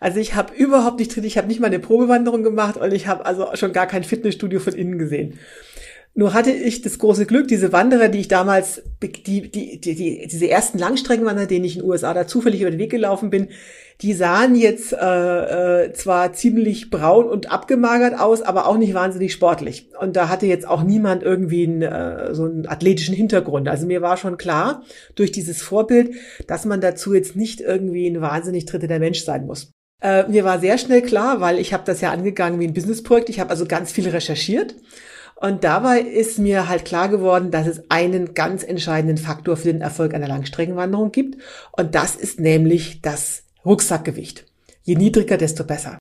Also 0.00 0.18
ich 0.18 0.34
habe 0.34 0.54
überhaupt 0.54 0.98
nicht 0.98 1.14
drin, 1.14 1.24
ich 1.24 1.38
habe 1.38 1.46
nicht 1.46 1.60
mal 1.60 1.68
eine 1.68 1.78
Probewanderung 1.78 2.42
gemacht 2.42 2.76
und 2.76 2.92
ich 2.92 3.06
habe 3.06 3.24
also 3.24 3.46
schon 3.54 3.72
gar 3.72 3.86
kein 3.86 4.04
Fitnessstudio 4.04 4.60
von 4.60 4.74
innen 4.74 4.98
gesehen. 4.98 5.38
Nur 6.14 6.34
hatte 6.34 6.50
ich 6.50 6.82
das 6.82 6.98
große 6.98 7.24
Glück, 7.24 7.46
diese 7.46 7.72
Wanderer, 7.72 8.08
die 8.08 8.18
ich 8.18 8.28
damals, 8.28 8.82
die, 9.00 9.12
die, 9.12 9.50
die, 9.50 9.80
die 9.80 10.26
diese 10.26 10.50
ersten 10.50 10.78
Langstreckenwanderer, 10.78 11.46
denen 11.46 11.64
ich 11.64 11.76
in 11.76 11.82
den 11.82 11.88
USA 11.88 12.12
da 12.12 12.26
zufällig 12.26 12.60
über 12.60 12.70
den 12.70 12.80
Weg 12.80 12.90
gelaufen 12.90 13.30
bin, 13.30 13.48
die 14.00 14.12
sahen 14.12 14.56
jetzt 14.56 14.92
äh, 14.92 15.84
äh, 15.84 15.92
zwar 15.92 16.32
ziemlich 16.32 16.90
braun 16.90 17.26
und 17.26 17.52
abgemagert 17.52 18.18
aus, 18.18 18.42
aber 18.42 18.66
auch 18.66 18.76
nicht 18.76 18.92
wahnsinnig 18.92 19.32
sportlich. 19.32 19.88
Und 20.00 20.16
da 20.16 20.28
hatte 20.28 20.46
jetzt 20.46 20.66
auch 20.66 20.82
niemand 20.82 21.22
irgendwie 21.22 21.64
einen, 21.64 21.82
äh, 21.82 22.34
so 22.34 22.44
einen 22.44 22.66
athletischen 22.66 23.14
Hintergrund. 23.14 23.68
Also 23.68 23.86
mir 23.86 24.02
war 24.02 24.16
schon 24.16 24.36
klar 24.36 24.82
durch 25.14 25.30
dieses 25.30 25.62
Vorbild, 25.62 26.14
dass 26.46 26.64
man 26.64 26.80
dazu 26.80 27.14
jetzt 27.14 27.36
nicht 27.36 27.60
irgendwie 27.60 28.08
ein 28.08 28.20
wahnsinnig 28.20 28.64
dritter 28.64 28.98
Mensch 28.98 29.22
sein 29.22 29.46
muss. 29.46 29.70
Äh, 30.02 30.26
mir 30.28 30.44
war 30.44 30.58
sehr 30.58 30.78
schnell 30.78 31.02
klar, 31.02 31.40
weil 31.40 31.58
ich 31.58 31.72
habe 31.72 31.84
das 31.86 32.00
ja 32.00 32.10
angegangen 32.10 32.58
wie 32.58 32.66
ein 32.66 32.74
Businessprojekt. 32.74 33.28
Ich 33.28 33.38
habe 33.38 33.50
also 33.50 33.66
ganz 33.66 33.92
viel 33.92 34.08
recherchiert 34.08 34.74
und 35.40 35.64
dabei 35.64 36.00
ist 36.00 36.38
mir 36.38 36.68
halt 36.68 36.84
klar 36.84 37.08
geworden, 37.08 37.50
dass 37.50 37.66
es 37.66 37.90
einen 37.90 38.34
ganz 38.34 38.62
entscheidenden 38.62 39.16
Faktor 39.16 39.56
für 39.56 39.72
den 39.72 39.80
Erfolg 39.80 40.12
einer 40.12 40.28
Langstreckenwanderung 40.28 41.12
gibt. 41.12 41.40
Und 41.72 41.94
das 41.94 42.14
ist 42.14 42.40
nämlich 42.40 43.00
das 43.00 43.44
Rucksackgewicht. 43.64 44.44
Je 44.82 44.96
niedriger, 44.96 45.38
desto 45.38 45.64
besser. 45.64 45.96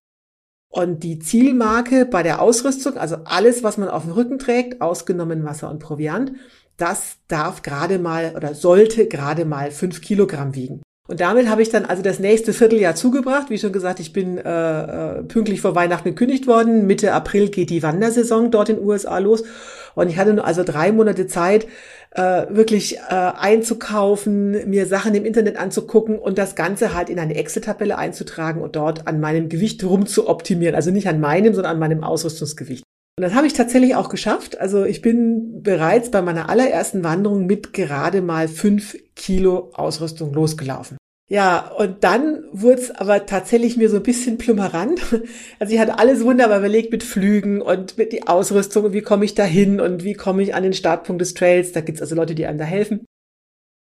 Und 0.69 1.03
die 1.03 1.19
Zielmarke 1.19 2.05
bei 2.05 2.21
der 2.21 2.41
Ausrüstung, 2.41 2.97
also 2.97 3.15
alles, 3.23 3.63
was 3.63 3.77
man 3.77 3.87
auf 3.87 4.03
dem 4.03 4.11
Rücken 4.11 4.39
trägt, 4.39 4.81
ausgenommen 4.81 5.45
Wasser 5.45 5.69
und 5.69 5.79
Proviant, 5.79 6.33
das 6.75 7.17
darf 7.29 7.61
gerade 7.61 7.97
mal 7.97 8.33
oder 8.35 8.53
sollte 8.53 9.07
gerade 9.07 9.45
mal 9.45 9.71
fünf 9.71 10.01
Kilogramm 10.01 10.53
wiegen. 10.53 10.81
Und 11.09 11.21
damit 11.21 11.49
habe 11.49 11.63
ich 11.63 11.69
dann 11.69 11.85
also 11.85 12.03
das 12.03 12.19
nächste 12.19 12.53
Vierteljahr 12.53 12.93
zugebracht. 12.93 13.49
Wie 13.49 13.57
schon 13.57 13.71
gesagt, 13.71 13.99
ich 13.99 14.13
bin 14.13 14.37
äh, 14.37 14.41
äh, 14.43 15.23
pünktlich 15.23 15.59
vor 15.59 15.73
Weihnachten 15.73 16.09
gekündigt 16.09 16.45
worden. 16.45 16.85
Mitte 16.85 17.13
April 17.13 17.49
geht 17.49 17.71
die 17.71 17.81
Wandersaison 17.81 18.51
dort 18.51 18.69
in 18.69 18.75
den 18.75 18.85
USA 18.85 19.17
los. 19.17 19.43
Und 19.95 20.09
ich 20.09 20.19
hatte 20.19 20.43
also 20.43 20.63
drei 20.63 20.91
Monate 20.91 21.25
Zeit, 21.25 21.65
äh, 22.11 22.45
wirklich 22.51 22.97
äh, 22.97 22.99
einzukaufen, 23.09 24.69
mir 24.69 24.85
Sachen 24.85 25.15
im 25.15 25.25
Internet 25.25 25.57
anzugucken 25.57 26.19
und 26.19 26.37
das 26.37 26.53
Ganze 26.53 26.93
halt 26.93 27.09
in 27.09 27.17
eine 27.17 27.33
Excel-Tabelle 27.33 27.97
einzutragen 27.97 28.61
und 28.61 28.75
dort 28.75 29.07
an 29.07 29.19
meinem 29.19 29.49
Gewicht 29.49 29.83
rum 29.83 30.05
zu 30.05 30.29
optimieren. 30.29 30.75
Also 30.75 30.91
nicht 30.91 31.07
an 31.07 31.19
meinem, 31.19 31.55
sondern 31.55 31.73
an 31.73 31.79
meinem 31.79 32.03
Ausrüstungsgewicht. 32.03 32.83
Und 33.19 33.23
das 33.23 33.33
habe 33.33 33.47
ich 33.47 33.51
tatsächlich 33.51 33.97
auch 33.97 34.07
geschafft. 34.07 34.61
Also 34.61 34.85
ich 34.85 35.01
bin 35.01 35.61
bereits 35.61 36.09
bei 36.09 36.21
meiner 36.21 36.47
allerersten 36.47 37.03
Wanderung 37.03 37.47
mit 37.47 37.73
gerade 37.73 38.21
mal 38.21 38.47
fünf 38.47 38.95
Kilo 39.13 39.71
Ausrüstung 39.73 40.31
losgelaufen. 40.33 40.95
Ja, 41.29 41.69
und 41.69 42.05
dann 42.05 42.45
wurde 42.53 42.79
es 42.79 42.91
aber 42.91 43.25
tatsächlich 43.25 43.75
mir 43.75 43.89
so 43.89 43.97
ein 43.97 44.03
bisschen 44.03 44.37
plümmerant. 44.37 45.01
Also 45.59 45.73
ich 45.73 45.81
hatte 45.81 45.99
alles 45.99 46.23
wunderbar 46.23 46.59
überlegt 46.59 46.93
mit 46.93 47.03
Flügen 47.03 47.61
und 47.61 47.97
mit 47.97 48.13
die 48.13 48.25
Ausrüstung 48.25 48.85
und 48.85 48.93
wie 48.93 49.01
komme 49.01 49.25
ich 49.25 49.35
da 49.35 49.43
hin 49.43 49.81
und 49.81 50.05
wie 50.05 50.13
komme 50.13 50.41
ich 50.41 50.55
an 50.55 50.63
den 50.63 50.71
Startpunkt 50.71 51.21
des 51.21 51.33
Trails. 51.33 51.73
Da 51.73 51.81
gibt's 51.81 51.99
also 51.99 52.15
Leute, 52.15 52.35
die 52.35 52.45
einem 52.45 52.57
da 52.57 52.63
helfen. 52.63 53.03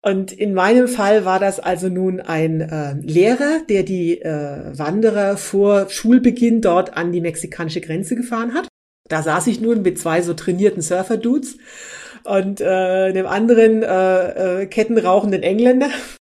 Und 0.01 0.31
in 0.31 0.55
meinem 0.55 0.87
Fall 0.87 1.25
war 1.25 1.41
das 1.41 1.59
also 1.59 1.89
nun 1.89 2.21
ein 2.21 2.61
äh, 2.61 2.95
Lehrer, 3.01 3.63
der 3.69 3.83
die 3.83 4.23
äh, 4.23 4.79
Wanderer 4.79 5.37
vor 5.37 5.91
Schulbeginn 5.91 6.61
dort 6.61 6.97
an 6.97 7.11
die 7.11 7.21
mexikanische 7.21 7.81
Grenze 7.81 8.15
gefahren 8.15 8.55
hat. 8.55 8.69
Da 9.09 9.23
saß 9.23 9.47
ich 9.49 9.61
nun 9.61 9.83
mit 9.83 9.99
zwei 9.99 10.23
so 10.23 10.35
trainierten 10.35 10.83
Surfer-Dudes 10.83 11.59
und 12.25 12.61
äh, 12.61 12.65
einem 12.65 13.27
anderen 13.27 13.83
äh, 13.83 14.63
äh, 14.63 14.67
kettenrauchenden 14.67 15.43
Engländer. 15.43 15.91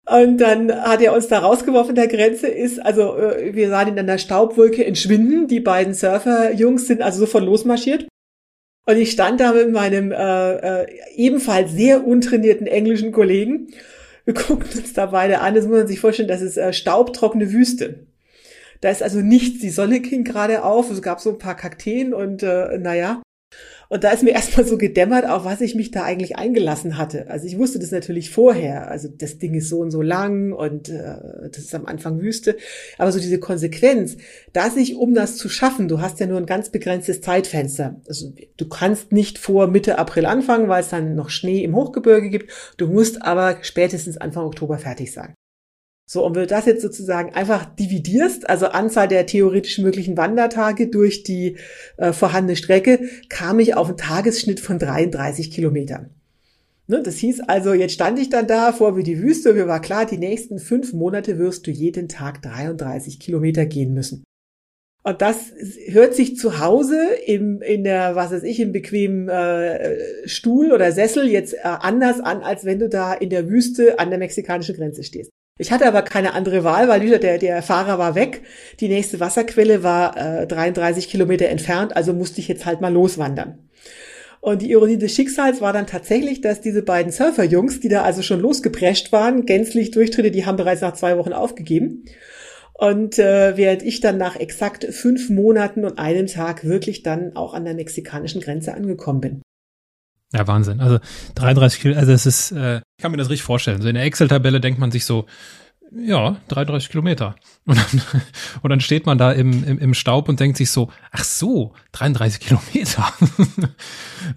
Und 0.07 0.39
dann 0.39 0.73
hat 0.73 1.03
er 1.03 1.13
uns 1.13 1.29
da 1.29 1.39
rausgeworfen 1.39 1.95
der 1.95 2.09
Grenze, 2.09 2.49
ist, 2.49 2.85
also 2.85 3.17
äh, 3.17 3.55
wir 3.55 3.69
sahen 3.69 3.89
ihn 3.89 3.95
in 3.95 4.01
einer 4.01 4.19
Staubwolke 4.19 4.85
entschwinden. 4.85 5.47
Die 5.47 5.61
beiden 5.61 5.95
Surfer-Jungs 5.95 6.87
sind 6.87 7.03
also 7.03 7.21
sofort 7.21 7.45
losmarschiert. 7.45 8.07
Und 8.87 8.97
ich 8.97 9.11
stand 9.13 9.41
da 9.41 9.53
mit 9.53 9.71
meinem 9.71 10.11
äh, 10.11 10.83
äh, 10.83 10.87
ebenfalls 11.15 11.73
sehr 11.73 12.07
untrainierten 12.07 12.67
englischen 12.67 13.13
Kollegen. 13.13 13.69
Wir 14.25 14.35
guckten 14.35 14.81
uns 14.81 14.93
da 14.93 15.07
beide 15.07 15.41
an. 15.41 15.55
Das 15.55 15.67
muss 15.67 15.79
man 15.79 15.87
sich 15.87 16.01
vorstellen, 16.01 16.29
das 16.29 16.43
ist 16.43 16.57
äh, 16.57 16.73
staubtrockene 16.73 17.53
Wüste. 17.53 18.07
Da 18.81 18.91
ist 18.91 19.03
also 19.03 19.21
nichts, 19.21 19.61
die 19.61 19.71
Sonne 19.71 20.01
ging 20.01 20.25
gerade 20.25 20.65
auf, 20.65 20.91
es 20.91 21.03
gab 21.03 21.21
so 21.21 21.31
ein 21.31 21.39
paar 21.39 21.57
Kakteen 21.57 22.15
und 22.15 22.43
äh, 22.43 22.79
naja. 22.79 23.23
Und 23.91 24.05
da 24.05 24.13
ist 24.13 24.23
mir 24.23 24.31
erstmal 24.35 24.65
so 24.65 24.79
gedämmert, 24.79 25.29
auf 25.29 25.45
was 25.45 25.61
ich 25.61 25.75
mich 25.75 25.91
da 25.91 26.05
eigentlich 26.05 26.37
eingelassen 26.37 26.97
hatte. 26.97 27.29
Also 27.29 27.47
ich 27.47 27.59
wusste 27.59 27.79
das 27.79 27.91
natürlich 27.91 28.31
vorher. 28.31 28.89
Also 28.89 29.09
das 29.09 29.39
Ding 29.39 29.55
ist 29.55 29.69
so 29.69 29.81
und 29.81 29.91
so 29.91 30.01
lang 30.01 30.53
und 30.53 30.89
äh, 30.89 31.17
das 31.51 31.65
ist 31.65 31.75
am 31.75 31.87
Anfang 31.87 32.21
Wüste. 32.21 32.57
Aber 32.97 33.13
so 33.13 33.19
diese 33.19 33.41
Konsequenz, 33.41 34.17
dass 34.53 34.77
ich, 34.77 34.97
um 34.97 35.13
das 35.15 35.37
zu 35.37 35.49
schaffen, 35.49 35.89
du 35.89 36.01
hast 36.01 36.21
ja 36.21 36.27
nur 36.27 36.39
ein 36.39 36.47
ganz 36.47 36.71
begrenztes 36.71 37.21
Zeitfenster. 37.21 38.01
Also 38.09 38.33
du 38.57 38.69
kannst 38.69 39.13
nicht 39.13 39.39
vor 39.39 39.67
Mitte 39.67 39.99
April 39.99 40.25
anfangen, 40.25 40.69
weil 40.69 40.83
es 40.83 40.89
dann 40.89 41.17
noch 41.17 41.29
Schnee 41.29 41.65
im 41.65 41.75
Hochgebirge 41.75 42.31
gibt. 42.31 42.53
Du 42.77 42.87
musst 42.87 43.23
aber 43.23 43.59
spätestens 43.63 44.17
Anfang 44.17 44.45
Oktober 44.45 44.79
fertig 44.79 45.13
sein. 45.13 45.35
So, 46.13 46.27
und 46.27 46.35
wenn 46.35 46.43
du 46.43 46.49
das 46.49 46.67
jetzt 46.67 46.83
sozusagen 46.83 47.37
einfach 47.37 47.65
dividierst, 47.77 48.51
also 48.51 48.67
Anzahl 48.67 49.07
der 49.07 49.27
theoretisch 49.27 49.79
möglichen 49.79 50.17
Wandertage 50.17 50.89
durch 50.89 51.23
die 51.23 51.57
äh, 51.99 52.13
vorhandene 52.13 52.57
Strecke, 52.57 52.99
kam 53.29 53.61
ich 53.61 53.77
auf 53.77 53.87
einen 53.87 53.97
Tagesschnitt 53.97 54.59
von 54.59 54.81
33 54.81 55.53
Kilometern. 55.53 56.11
Ne, 56.89 57.01
das 57.01 57.19
hieß 57.19 57.43
also, 57.43 57.75
jetzt 57.75 57.93
stand 57.93 58.19
ich 58.19 58.29
dann 58.29 58.49
da 58.49 58.73
vor 58.73 58.97
wie 58.97 59.05
die 59.05 59.23
Wüste 59.23 59.55
mir 59.55 59.69
war 59.69 59.81
klar, 59.81 60.05
die 60.05 60.19
nächsten 60.19 60.59
fünf 60.59 60.93
Monate 60.93 61.39
wirst 61.39 61.69
du 61.69 61.71
jeden 61.71 62.09
Tag 62.09 62.43
33 62.43 63.21
Kilometer 63.21 63.65
gehen 63.65 63.95
müssen. 63.95 64.25
Und 65.05 65.23
das 65.23 65.53
hört 65.87 66.17
sich 66.17 66.37
zu 66.37 66.59
Hause 66.59 66.99
im, 67.25 67.63
in 67.63 67.85
der, 67.85 68.17
was 68.17 68.33
weiß 68.33 68.43
ich, 68.43 68.59
im 68.59 68.73
bequemen 68.73 69.29
äh, 69.29 69.97
Stuhl 70.27 70.73
oder 70.73 70.91
Sessel 70.91 71.29
jetzt 71.29 71.55
äh, 71.55 71.59
anders 71.63 72.19
an, 72.19 72.43
als 72.43 72.65
wenn 72.65 72.81
du 72.81 72.89
da 72.89 73.15
in 73.15 73.31
der 73.31 73.49
Wüste 73.49 74.01
an 74.01 74.11
der 74.11 74.19
mexikanischen 74.19 74.75
Grenze 74.75 75.05
stehst. 75.05 75.31
Ich 75.59 75.73
hatte 75.73 75.87
aber 75.87 76.03
keine 76.03 76.33
andere 76.33 76.65
Wahl, 76.65 76.89
weil 76.89 77.03
wieder 77.03 77.19
der, 77.19 77.39
der 77.39 77.63
Fahrer 77.63 77.99
war 77.99 78.15
weg. 78.15 78.43
Die 78.81 78.89
nächste 78.89 79.21
Wasserquelle 79.21 79.83
war 79.83 80.17
äh, 80.17 80.47
33 80.47 81.09
Kilometer 81.09 81.49
entfernt, 81.49 81.95
also 81.95 82.15
musste 82.15 82.41
ich 82.41 82.49
jetzt 82.49 82.65
halt 82.65 82.81
mal 82.81 82.93
loswandern. 82.93 83.69
Und 84.41 84.63
die 84.63 84.71
Ironie 84.71 84.97
des 84.97 85.15
Schicksals 85.15 85.61
war 85.61 85.75
dann 85.75 85.87
tatsächlich, 85.87 86.41
dass 86.41 86.63
diese 86.63 86.83
beiden 86.83 87.13
Surferjungs, 87.13 87.81
die 87.81 87.91
da 87.91 88.03
also 88.03 88.23
schon 88.23 88.41
losgeprescht 88.41 89.13
waren, 89.13 89.45
gänzlich 89.45 89.91
Durchtritte, 89.91 90.31
die 90.31 90.47
haben 90.47 90.57
bereits 90.57 90.81
nach 90.81 90.95
zwei 90.95 91.19
Wochen 91.19 91.35
aufgegeben. 91.35 92.07
Und 92.73 93.19
äh, 93.19 93.59
während 93.59 93.83
ich 93.83 94.01
dann 94.01 94.17
nach 94.17 94.37
exakt 94.37 94.87
fünf 94.87 95.29
Monaten 95.29 95.85
und 95.85 95.99
einem 95.99 96.27
Tag 96.27 96.65
wirklich 96.65 97.03
dann 97.03 97.37
auch 97.37 97.53
an 97.53 97.67
der 97.67 97.75
mexikanischen 97.75 98.41
Grenze 98.41 98.73
angekommen 98.73 99.21
bin. 99.21 99.43
Ja, 100.33 100.47
Wahnsinn. 100.47 100.81
Also 100.81 100.99
33 101.35 101.81
Kilometer, 101.81 102.01
also 102.01 102.13
es 102.13 102.27
ist, 102.27 102.53
äh, 102.53 102.79
ich 102.79 103.03
kann 103.03 103.11
mir 103.11 103.17
das 103.17 103.31
richtig 103.31 103.43
vorstellen. 103.43 103.83
So 103.83 103.89
in 103.89 103.95
der 103.95 104.05
Excel-Tabelle 104.05 104.61
denkt 104.61 104.79
man 104.79 104.91
sich 104.91 105.05
so, 105.05 105.27
ja, 105.93 106.37
33 106.49 106.89
Kilometer. 106.91 107.35
Und 107.65 107.79
dann, 107.79 108.03
und 108.63 108.71
dann 108.71 108.81
steht 108.81 109.07
man 109.07 109.19
da 109.19 109.33
im, 109.33 109.65
im, 109.65 109.79
im 109.79 109.95
Staub 109.95 110.29
und 110.29 110.39
denkt 110.39 110.57
sich 110.57 110.71
so, 110.71 110.91
ach 111.11 111.25
so, 111.25 111.75
33 111.93 112.41
Kilometer. 112.41 113.13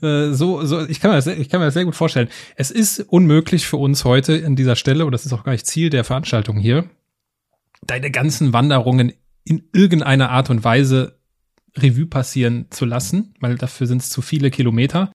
Äh, 0.01 0.31
so, 0.31 0.65
so, 0.65 0.87
ich 0.87 1.01
kann, 1.01 1.11
mir 1.11 1.17
das, 1.17 1.27
ich 1.27 1.49
kann 1.49 1.59
mir 1.59 1.65
das 1.65 1.73
sehr 1.73 1.83
gut 1.83 1.95
vorstellen. 1.95 2.29
Es 2.55 2.71
ist 2.71 3.01
unmöglich 3.01 3.67
für 3.67 3.75
uns 3.77 4.05
heute 4.05 4.43
an 4.45 4.55
dieser 4.55 4.77
Stelle, 4.77 5.05
und 5.05 5.11
das 5.11 5.25
ist 5.25 5.33
auch 5.33 5.43
gar 5.43 5.51
nicht 5.51 5.67
Ziel 5.67 5.89
der 5.89 6.05
Veranstaltung 6.05 6.57
hier, 6.57 6.89
deine 7.85 8.09
ganzen 8.09 8.53
Wanderungen 8.53 9.11
in 9.43 9.67
irgendeiner 9.73 10.29
Art 10.29 10.49
und 10.49 10.63
Weise 10.63 11.19
Revue 11.77 12.05
passieren 12.05 12.67
zu 12.69 12.85
lassen, 12.85 13.35
weil 13.41 13.57
dafür 13.57 13.85
sind 13.85 14.01
es 14.01 14.09
zu 14.09 14.21
viele 14.21 14.51
Kilometer. 14.51 15.11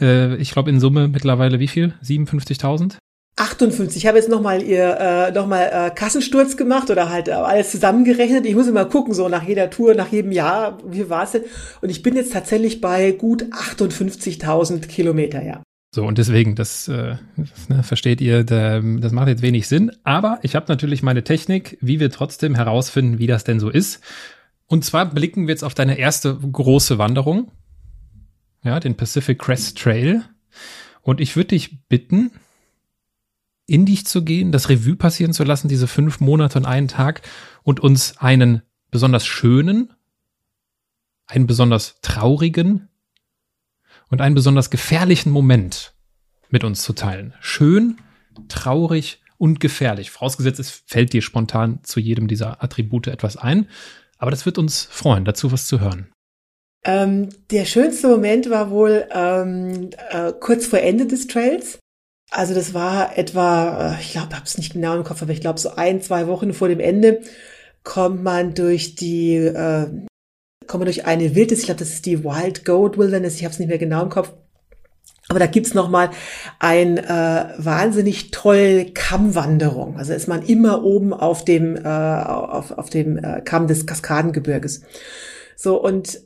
Äh, 0.00 0.36
ich 0.36 0.52
glaube 0.52 0.70
in 0.70 0.80
Summe 0.80 1.08
mittlerweile 1.08 1.58
wie 1.60 1.68
viel? 1.68 1.94
57.000? 2.02 2.96
58. 3.38 3.96
Ich 3.96 4.06
habe 4.06 4.18
jetzt 4.18 4.28
nochmal 4.28 4.62
ihr 4.62 4.96
äh, 4.98 5.30
noch 5.32 5.46
mal, 5.46 5.62
äh, 5.72 5.90
Kassensturz 5.94 6.56
gemacht 6.56 6.90
oder 6.90 7.08
halt 7.08 7.28
äh, 7.28 7.32
alles 7.32 7.70
zusammengerechnet. 7.70 8.46
Ich 8.46 8.54
muss 8.54 8.66
immer 8.66 8.84
gucken, 8.84 9.14
so 9.14 9.28
nach 9.28 9.44
jeder 9.44 9.70
Tour, 9.70 9.94
nach 9.94 10.08
jedem 10.08 10.32
Jahr, 10.32 10.78
wie 10.84 11.08
war 11.08 11.24
es 11.24 11.32
denn? 11.32 11.42
Und 11.80 11.90
ich 11.90 12.02
bin 12.02 12.16
jetzt 12.16 12.32
tatsächlich 12.32 12.80
bei 12.80 13.12
gut 13.12 13.44
58.000 13.44 14.86
Kilometer, 14.88 15.42
ja. 15.42 15.62
So, 15.94 16.04
und 16.04 16.18
deswegen, 16.18 16.54
das, 16.54 16.88
äh, 16.88 17.16
ne, 17.68 17.82
versteht 17.82 18.20
ihr, 18.20 18.44
der, 18.44 18.82
das 18.82 19.12
macht 19.12 19.28
jetzt 19.28 19.42
wenig 19.42 19.68
Sinn. 19.68 19.92
Aber 20.04 20.38
ich 20.42 20.54
habe 20.54 20.66
natürlich 20.68 21.02
meine 21.02 21.24
Technik, 21.24 21.78
wie 21.80 22.00
wir 22.00 22.10
trotzdem 22.10 22.54
herausfinden, 22.54 23.18
wie 23.18 23.26
das 23.26 23.44
denn 23.44 23.60
so 23.60 23.70
ist. 23.70 24.00
Und 24.66 24.84
zwar 24.84 25.06
blicken 25.06 25.46
wir 25.46 25.52
jetzt 25.52 25.64
auf 25.64 25.74
deine 25.74 25.98
erste 25.98 26.36
große 26.36 26.98
Wanderung 26.98 27.52
ja, 28.68 28.80
den 28.80 28.96
Pacific 28.96 29.38
Crest 29.38 29.78
Trail. 29.78 30.24
Und 31.02 31.20
ich 31.20 31.36
würde 31.36 31.48
dich 31.48 31.86
bitten, 31.88 32.30
in 33.66 33.84
dich 33.84 34.06
zu 34.06 34.24
gehen, 34.24 34.52
das 34.52 34.68
Revue 34.68 34.96
passieren 34.96 35.32
zu 35.32 35.44
lassen, 35.44 35.68
diese 35.68 35.86
fünf 35.86 36.20
Monate 36.20 36.58
und 36.58 36.66
einen 36.66 36.88
Tag 36.88 37.22
und 37.62 37.80
uns 37.80 38.16
einen 38.18 38.62
besonders 38.90 39.26
schönen, 39.26 39.92
einen 41.26 41.46
besonders 41.46 42.00
traurigen 42.00 42.88
und 44.08 44.20
einen 44.20 44.34
besonders 44.34 44.70
gefährlichen 44.70 45.30
Moment 45.30 45.94
mit 46.48 46.64
uns 46.64 46.82
zu 46.82 46.94
teilen. 46.94 47.34
Schön, 47.40 47.98
traurig 48.48 49.20
und 49.36 49.60
gefährlich. 49.60 50.10
Vorausgesetzt, 50.10 50.60
es 50.60 50.70
fällt 50.70 51.12
dir 51.12 51.22
spontan 51.22 51.80
zu 51.84 52.00
jedem 52.00 52.26
dieser 52.28 52.62
Attribute 52.62 53.06
etwas 53.08 53.36
ein. 53.36 53.68
Aber 54.16 54.30
das 54.30 54.46
wird 54.46 54.58
uns 54.58 54.84
freuen, 54.84 55.24
dazu 55.24 55.52
was 55.52 55.66
zu 55.66 55.80
hören. 55.80 56.08
Ähm, 56.84 57.28
der 57.50 57.64
schönste 57.64 58.08
Moment 58.08 58.50
war 58.50 58.70
wohl 58.70 59.06
ähm, 59.12 59.90
äh, 60.10 60.32
kurz 60.38 60.66
vor 60.66 60.78
Ende 60.78 61.06
des 61.06 61.26
Trails. 61.26 61.78
Also 62.30 62.54
das 62.54 62.74
war 62.74 63.16
etwa, 63.16 63.94
äh, 63.94 64.00
ich 64.00 64.12
glaube, 64.12 64.34
habe 64.34 64.44
es 64.44 64.58
nicht 64.58 64.74
genau 64.74 64.96
im 64.96 65.04
Kopf, 65.04 65.22
aber 65.22 65.32
ich 65.32 65.40
glaube 65.40 65.58
so 65.58 65.70
ein, 65.70 66.02
zwei 66.02 66.26
Wochen 66.26 66.52
vor 66.52 66.68
dem 66.68 66.80
Ende 66.80 67.20
kommt 67.84 68.22
man 68.22 68.54
durch 68.54 68.94
die, 68.96 69.36
äh, 69.36 69.86
kommt 70.66 70.80
man 70.80 70.86
durch 70.86 71.06
eine 71.06 71.34
Wildnis, 71.34 71.60
ich 71.60 71.64
glaube, 71.66 71.80
das 71.80 71.90
ist 71.90 72.06
die 72.06 72.22
Wild 72.22 72.64
Goat 72.64 72.98
Wilderness, 72.98 73.36
ich 73.36 73.44
habe 73.44 73.52
es 73.52 73.58
nicht 73.58 73.68
mehr 73.68 73.78
genau 73.78 74.02
im 74.02 74.10
Kopf. 74.10 74.32
Aber 75.30 75.38
da 75.38 75.46
gibt's 75.46 75.74
noch 75.74 75.90
mal 75.90 76.10
ein 76.58 76.96
äh, 76.96 77.48
wahnsinnig 77.58 78.30
toll 78.30 78.86
Kammwanderung. 78.94 79.98
Also 79.98 80.14
ist 80.14 80.26
man 80.26 80.42
immer 80.42 80.84
oben 80.84 81.12
auf 81.12 81.44
dem 81.44 81.76
äh, 81.76 81.86
auf, 81.86 82.70
auf 82.70 82.88
dem 82.88 83.18
äh, 83.18 83.42
Kamm 83.42 83.66
des 83.66 83.86
Kaskadengebirges. 83.86 84.82
So, 85.54 85.82
und 85.82 86.20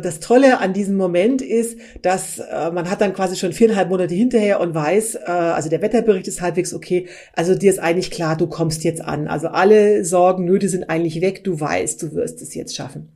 das 0.00 0.20
Tolle 0.20 0.60
an 0.60 0.72
diesem 0.72 0.96
Moment 0.96 1.42
ist, 1.42 1.78
dass 2.02 2.38
äh, 2.38 2.70
man 2.70 2.88
hat 2.88 3.00
dann 3.00 3.14
quasi 3.14 3.36
schon 3.36 3.52
viereinhalb 3.52 3.88
Monate 3.88 4.14
hinterher 4.14 4.60
und 4.60 4.74
weiß, 4.74 5.16
äh, 5.16 5.18
also 5.26 5.68
der 5.68 5.82
Wetterbericht 5.82 6.28
ist 6.28 6.40
halbwegs 6.40 6.72
okay, 6.72 7.08
also 7.32 7.54
dir 7.56 7.70
ist 7.70 7.80
eigentlich 7.80 8.12
klar, 8.12 8.36
du 8.36 8.46
kommst 8.46 8.84
jetzt 8.84 9.02
an. 9.02 9.26
Also 9.26 9.48
alle 9.48 10.04
Sorgen, 10.04 10.44
Nöte 10.44 10.68
sind 10.68 10.88
eigentlich 10.88 11.20
weg, 11.20 11.42
du 11.42 11.58
weißt, 11.58 12.00
du 12.00 12.14
wirst 12.14 12.40
es 12.42 12.54
jetzt 12.54 12.76
schaffen. 12.76 13.08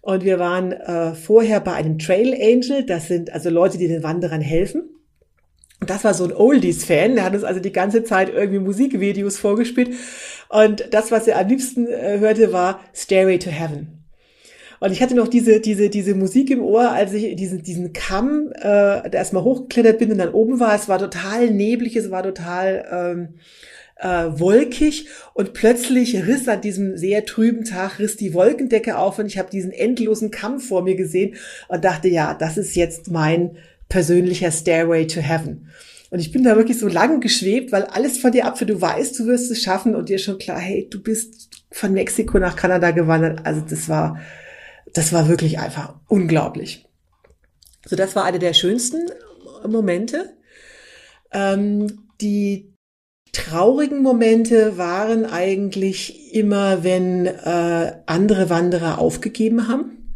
Und 0.00 0.22
wir 0.22 0.38
waren 0.38 0.72
äh, 0.72 1.14
vorher 1.14 1.60
bei 1.60 1.72
einem 1.72 1.98
Trail 1.98 2.34
Angel, 2.34 2.84
das 2.84 3.08
sind 3.08 3.32
also 3.32 3.50
Leute, 3.50 3.78
die 3.78 3.88
den 3.88 4.02
Wanderern 4.02 4.42
helfen. 4.42 4.90
Und 5.80 5.90
das 5.90 6.04
war 6.04 6.14
so 6.14 6.24
ein 6.24 6.32
Oldies-Fan, 6.32 7.16
der 7.16 7.24
hat 7.24 7.34
uns 7.34 7.42
also 7.42 7.58
die 7.58 7.72
ganze 7.72 8.04
Zeit 8.04 8.32
irgendwie 8.32 8.60
Musikvideos 8.60 9.38
vorgespielt. 9.38 9.90
Und 10.50 10.86
das, 10.92 11.10
was 11.10 11.26
er 11.26 11.38
am 11.38 11.48
liebsten 11.48 11.88
äh, 11.88 12.18
hörte, 12.20 12.52
war 12.52 12.80
Stairway 12.94 13.38
to 13.38 13.50
Heaven. 13.50 14.03
Und 14.84 14.92
ich 14.92 15.00
hatte 15.00 15.14
noch 15.14 15.28
diese, 15.28 15.60
diese, 15.60 15.88
diese 15.88 16.14
Musik 16.14 16.50
im 16.50 16.60
Ohr, 16.60 16.90
als 16.90 17.14
ich 17.14 17.36
diesen, 17.36 17.62
diesen 17.62 17.94
Kamm 17.94 18.52
äh, 18.52 19.10
erstmal 19.10 19.42
hochgeklettert 19.42 19.98
bin 19.98 20.12
und 20.12 20.18
dann 20.18 20.34
oben 20.34 20.60
war. 20.60 20.74
Es 20.74 20.90
war 20.90 20.98
total 20.98 21.50
neblig, 21.50 21.96
es 21.96 22.10
war 22.10 22.22
total 22.22 22.84
ähm, 22.92 23.28
äh, 23.96 24.38
wolkig 24.38 25.08
und 25.32 25.54
plötzlich 25.54 26.26
riss 26.26 26.48
an 26.48 26.60
diesem 26.60 26.98
sehr 26.98 27.24
trüben 27.24 27.64
Tag, 27.64 27.98
riss 27.98 28.18
die 28.18 28.34
Wolkendecke 28.34 28.98
auf 28.98 29.18
und 29.18 29.24
ich 29.24 29.38
habe 29.38 29.48
diesen 29.48 29.72
endlosen 29.72 30.30
Kamm 30.30 30.60
vor 30.60 30.82
mir 30.82 30.96
gesehen 30.96 31.36
und 31.68 31.82
dachte, 31.82 32.08
ja, 32.08 32.34
das 32.34 32.58
ist 32.58 32.76
jetzt 32.76 33.10
mein 33.10 33.56
persönlicher 33.88 34.50
Stairway 34.50 35.06
to 35.06 35.20
Heaven. 35.22 35.70
Und 36.10 36.18
ich 36.18 36.30
bin 36.30 36.44
da 36.44 36.56
wirklich 36.56 36.78
so 36.78 36.88
lang 36.88 37.22
geschwebt, 37.22 37.72
weil 37.72 37.84
alles 37.84 38.18
von 38.18 38.32
dir 38.32 38.44
abfällt. 38.44 38.68
Du 38.68 38.82
weißt, 38.82 39.18
du 39.18 39.24
wirst 39.28 39.50
es 39.50 39.62
schaffen 39.62 39.94
und 39.94 40.10
dir 40.10 40.18
schon 40.18 40.36
klar, 40.36 40.58
hey, 40.58 40.86
du 40.90 41.02
bist 41.02 41.48
von 41.70 41.94
Mexiko 41.94 42.38
nach 42.38 42.54
Kanada 42.54 42.90
gewandert. 42.90 43.46
Also 43.46 43.62
das 43.66 43.88
war, 43.88 44.20
das 44.94 45.12
war 45.12 45.28
wirklich 45.28 45.58
einfach 45.58 45.94
unglaublich. 46.08 46.86
So, 47.84 47.96
das 47.96 48.16
war 48.16 48.24
eine 48.24 48.38
der 48.38 48.54
schönsten 48.54 49.10
Momente. 49.66 50.36
Ähm, 51.32 52.08
die 52.20 52.74
traurigen 53.32 54.02
Momente 54.02 54.78
waren 54.78 55.26
eigentlich 55.26 56.32
immer, 56.32 56.84
wenn 56.84 57.26
äh, 57.26 57.92
andere 58.06 58.48
Wanderer 58.48 58.98
aufgegeben 58.98 59.68
haben. 59.68 60.14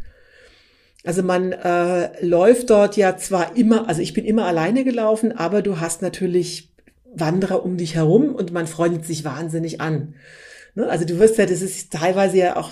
Also 1.03 1.23
man 1.23 1.51
äh, 1.51 2.25
läuft 2.25 2.69
dort 2.69 2.97
ja 2.97 3.17
zwar 3.17 3.55
immer, 3.55 3.87
also 3.87 4.01
ich 4.01 4.13
bin 4.13 4.25
immer 4.25 4.45
alleine 4.45 4.83
gelaufen, 4.83 5.37
aber 5.37 5.61
du 5.61 5.79
hast 5.79 6.01
natürlich 6.01 6.73
Wanderer 7.13 7.63
um 7.65 7.77
dich 7.77 7.95
herum 7.95 8.35
und 8.35 8.53
man 8.53 8.67
freundet 8.67 9.05
sich 9.05 9.25
wahnsinnig 9.25 9.81
an. 9.81 10.15
Ne? 10.75 10.87
Also 10.87 11.05
du 11.05 11.19
wirst 11.19 11.37
ja, 11.37 11.45
das 11.45 11.61
ist 11.61 11.91
teilweise 11.91 12.37
ja 12.37 12.55
auch 12.55 12.71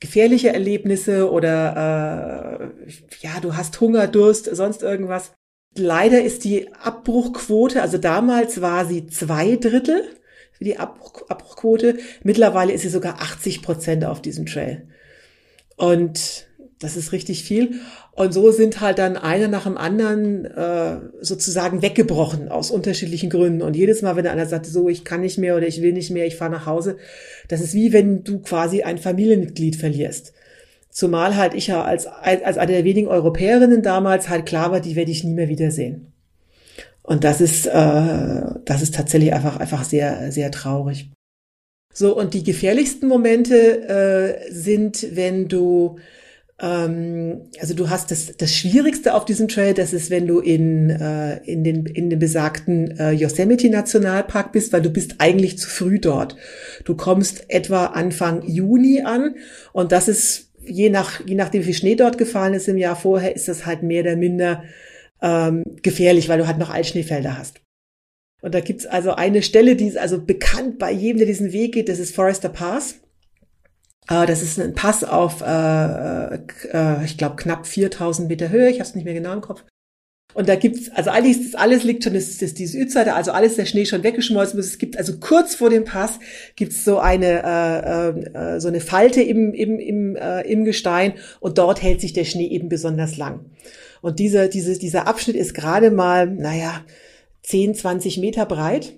gefährliche 0.00 0.52
Erlebnisse 0.52 1.30
oder 1.30 2.70
äh, 2.86 2.92
ja, 3.20 3.40
du 3.40 3.56
hast 3.56 3.80
Hunger, 3.80 4.06
Durst, 4.06 4.44
sonst 4.54 4.82
irgendwas. 4.82 5.32
Leider 5.76 6.22
ist 6.22 6.44
die 6.44 6.72
Abbruchquote, 6.72 7.82
also 7.82 7.98
damals 7.98 8.60
war 8.60 8.86
sie 8.86 9.06
zwei 9.06 9.56
Drittel 9.56 10.02
für 10.52 10.64
die 10.64 10.78
Abbruch, 10.78 11.28
Abbruchquote. 11.28 11.98
Mittlerweile 12.22 12.72
ist 12.72 12.82
sie 12.82 12.88
sogar 12.88 13.20
80 13.20 13.62
Prozent 13.62 14.04
auf 14.04 14.20
diesem 14.22 14.46
Trail. 14.46 14.88
Und 15.76 16.48
das 16.78 16.96
ist 16.96 17.12
richtig 17.12 17.44
viel. 17.44 17.80
Und 18.18 18.34
so 18.34 18.50
sind 18.50 18.80
halt 18.80 18.98
dann 18.98 19.16
einer 19.16 19.46
nach 19.46 19.62
dem 19.62 19.76
anderen 19.76 20.44
äh, 20.44 20.96
sozusagen 21.20 21.82
weggebrochen 21.82 22.48
aus 22.48 22.72
unterschiedlichen 22.72 23.30
Gründen. 23.30 23.62
Und 23.62 23.76
jedes 23.76 24.02
Mal, 24.02 24.16
wenn 24.16 24.26
einer 24.26 24.46
sagt, 24.46 24.66
so, 24.66 24.88
ich 24.88 25.04
kann 25.04 25.20
nicht 25.20 25.38
mehr 25.38 25.56
oder 25.56 25.68
ich 25.68 25.82
will 25.82 25.92
nicht 25.92 26.10
mehr, 26.10 26.26
ich 26.26 26.34
fahre 26.34 26.50
nach 26.50 26.66
Hause, 26.66 26.96
das 27.46 27.60
ist 27.60 27.74
wie 27.74 27.92
wenn 27.92 28.24
du 28.24 28.40
quasi 28.40 28.82
ein 28.82 28.98
Familienmitglied 28.98 29.76
verlierst. 29.76 30.32
Zumal 30.90 31.36
halt 31.36 31.54
ich 31.54 31.68
ja 31.68 31.84
als, 31.84 32.08
als 32.08 32.58
eine 32.58 32.72
der 32.72 32.82
wenigen 32.82 33.06
Europäerinnen 33.06 33.82
damals 33.82 34.28
halt 34.28 34.46
klar 34.46 34.72
war, 34.72 34.80
die 34.80 34.96
werde 34.96 35.12
ich 35.12 35.22
nie 35.22 35.34
mehr 35.34 35.48
wiedersehen. 35.48 36.12
Und 37.04 37.22
das 37.22 37.40
ist, 37.40 37.66
äh, 37.66 38.42
das 38.64 38.82
ist 38.82 38.96
tatsächlich 38.96 39.32
einfach, 39.32 39.58
einfach 39.58 39.84
sehr, 39.84 40.32
sehr 40.32 40.50
traurig. 40.50 41.12
So, 41.94 42.18
und 42.18 42.34
die 42.34 42.42
gefährlichsten 42.42 43.06
Momente 43.06 43.88
äh, 43.88 44.52
sind, 44.52 45.06
wenn 45.12 45.46
du, 45.46 46.00
also 46.60 47.74
du 47.74 47.88
hast 47.88 48.10
das, 48.10 48.36
das 48.36 48.52
Schwierigste 48.52 49.14
auf 49.14 49.24
diesem 49.24 49.46
Trail, 49.46 49.74
das 49.74 49.92
ist, 49.92 50.10
wenn 50.10 50.26
du 50.26 50.40
in, 50.40 50.90
äh, 50.90 51.38
in, 51.44 51.62
den, 51.62 51.86
in 51.86 52.10
den 52.10 52.18
besagten 52.18 52.98
äh, 52.98 53.12
Yosemite 53.12 53.70
Nationalpark 53.70 54.50
bist, 54.50 54.72
weil 54.72 54.82
du 54.82 54.90
bist 54.90 55.16
eigentlich 55.18 55.58
zu 55.58 55.68
früh 55.68 56.00
dort. 56.00 56.36
Du 56.84 56.96
kommst 56.96 57.48
etwa 57.48 57.86
Anfang 57.86 58.42
Juni 58.42 59.02
an 59.04 59.36
und 59.72 59.92
das 59.92 60.08
ist 60.08 60.48
je 60.64 60.90
nach, 60.90 61.24
je 61.24 61.36
nachdem, 61.36 61.62
wie 61.62 61.66
viel 61.66 61.74
Schnee 61.74 61.94
dort 61.94 62.18
gefallen 62.18 62.54
ist 62.54 62.68
im 62.68 62.76
Jahr 62.76 62.96
vorher, 62.96 63.36
ist 63.36 63.46
das 63.46 63.64
halt 63.64 63.84
mehr 63.84 64.02
oder 64.02 64.16
minder 64.16 64.64
ähm, 65.22 65.62
gefährlich, 65.82 66.28
weil 66.28 66.38
du 66.38 66.46
halt 66.46 66.58
noch 66.58 66.70
Altschneefelder 66.70 67.38
hast. 67.38 67.60
Und 68.40 68.54
da 68.54 68.60
gibt's 68.60 68.86
also 68.86 69.12
eine 69.12 69.42
Stelle, 69.42 69.76
die 69.76 69.86
ist 69.86 69.98
also 69.98 70.20
bekannt 70.20 70.78
bei 70.78 70.92
jedem, 70.92 71.18
der 71.18 71.26
diesen 71.26 71.52
Weg 71.52 71.72
geht, 71.72 71.88
das 71.88 71.98
ist 71.98 72.14
Forester 72.14 72.48
Pass. 72.48 73.00
Äh, 74.08 74.26
das 74.26 74.42
ist 74.42 74.58
ein 74.58 74.74
Pass 74.74 75.04
auf, 75.04 75.42
äh, 75.42 76.34
äh, 76.34 77.04
ich 77.04 77.16
glaube, 77.16 77.36
knapp 77.36 77.66
4000 77.66 78.28
Meter 78.28 78.48
Höhe, 78.48 78.70
ich 78.70 78.80
habe 78.80 78.88
es 78.88 78.94
nicht 78.94 79.04
mehr 79.04 79.14
genau 79.14 79.32
im 79.32 79.40
Kopf. 79.40 79.64
Und 80.34 80.48
da 80.48 80.56
gibt's, 80.56 80.90
also 80.90 81.10
das 81.10 81.54
alles 81.54 81.84
liegt 81.84 82.04
schon, 82.04 82.12
das 82.12 82.24
ist, 82.24 82.42
das 82.42 82.50
ist 82.50 82.58
diese 82.58 82.78
Üdseite, 82.78 83.14
also 83.14 83.32
alles 83.32 83.56
der 83.56 83.64
Schnee 83.64 83.86
schon 83.86 84.04
weggeschmolzen 84.04 84.60
ist. 84.60 84.66
Es 84.66 84.78
gibt 84.78 84.98
also 84.98 85.18
kurz 85.18 85.54
vor 85.54 85.70
dem 85.70 85.84
Pass 85.84 86.18
gibt's 86.54 86.84
so 86.84 86.98
eine 86.98 87.42
äh, 87.42 88.56
äh, 88.56 88.60
so 88.60 88.68
eine 88.68 88.80
Falte 88.80 89.22
im 89.22 89.54
im 89.54 89.78
im, 89.78 90.16
äh, 90.16 90.42
im 90.42 90.64
Gestein 90.64 91.14
und 91.40 91.56
dort 91.56 91.82
hält 91.82 92.02
sich 92.02 92.12
der 92.12 92.24
Schnee 92.24 92.46
eben 92.46 92.68
besonders 92.68 93.16
lang. 93.16 93.46
Und 94.02 94.18
dieser 94.18 94.48
diese, 94.48 94.78
dieser 94.78 95.06
Abschnitt 95.06 95.34
ist 95.34 95.54
gerade 95.54 95.90
mal, 95.90 96.26
naja, 96.26 96.84
10, 97.42 97.74
20 97.74 98.18
Meter 98.18 98.44
breit. 98.44 98.92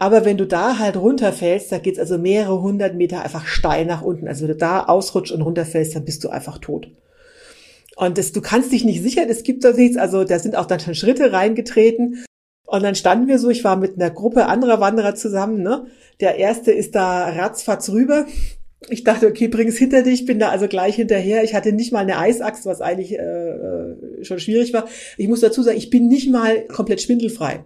Aber 0.00 0.24
wenn 0.24 0.36
du 0.36 0.46
da 0.46 0.78
halt 0.78 0.96
runterfällst, 0.96 1.72
da 1.72 1.78
geht's 1.78 1.98
also 1.98 2.18
mehrere 2.18 2.62
hundert 2.62 2.94
Meter 2.94 3.24
einfach 3.24 3.46
steil 3.46 3.84
nach 3.84 4.00
unten. 4.00 4.28
Also 4.28 4.42
wenn 4.42 4.52
du 4.52 4.56
da 4.56 4.84
ausrutscht 4.84 5.32
und 5.32 5.42
runterfällst, 5.42 5.96
dann 5.96 6.04
bist 6.04 6.22
du 6.22 6.28
einfach 6.28 6.58
tot. 6.58 6.86
Und 7.96 8.16
das, 8.16 8.30
du 8.30 8.40
kannst 8.40 8.70
dich 8.70 8.84
nicht 8.84 9.02
sichern, 9.02 9.28
es 9.28 9.42
gibt 9.42 9.64
da 9.64 9.72
nichts. 9.72 9.96
Also 9.96 10.22
da 10.22 10.38
sind 10.38 10.54
auch 10.54 10.66
dann 10.66 10.78
schon 10.78 10.94
Schritte 10.94 11.32
reingetreten. 11.32 12.24
Und 12.64 12.84
dann 12.84 12.94
standen 12.94 13.26
wir 13.26 13.40
so, 13.40 13.50
ich 13.50 13.64
war 13.64 13.74
mit 13.74 13.96
einer 13.96 14.12
Gruppe 14.12 14.46
anderer 14.46 14.78
Wanderer 14.78 15.16
zusammen. 15.16 15.64
Ne? 15.64 15.86
Der 16.20 16.36
erste 16.36 16.70
ist 16.70 16.94
da 16.94 17.30
ratzfatz 17.30 17.90
rüber. 17.90 18.26
Ich 18.90 19.02
dachte, 19.02 19.26
okay, 19.26 19.48
bring 19.48 19.66
es 19.66 19.78
hinter 19.78 20.02
dich, 20.02 20.26
bin 20.26 20.38
da 20.38 20.50
also 20.50 20.68
gleich 20.68 20.94
hinterher. 20.94 21.42
Ich 21.42 21.56
hatte 21.56 21.72
nicht 21.72 21.92
mal 21.92 21.98
eine 21.98 22.18
Eisaxt, 22.18 22.66
was 22.66 22.80
eigentlich 22.80 23.18
äh, 23.18 23.22
äh, 23.22 24.24
schon 24.24 24.38
schwierig 24.38 24.72
war. 24.72 24.86
Ich 25.16 25.26
muss 25.26 25.40
dazu 25.40 25.64
sagen, 25.64 25.76
ich 25.76 25.90
bin 25.90 26.06
nicht 26.06 26.30
mal 26.30 26.68
komplett 26.68 27.02
schwindelfrei. 27.02 27.64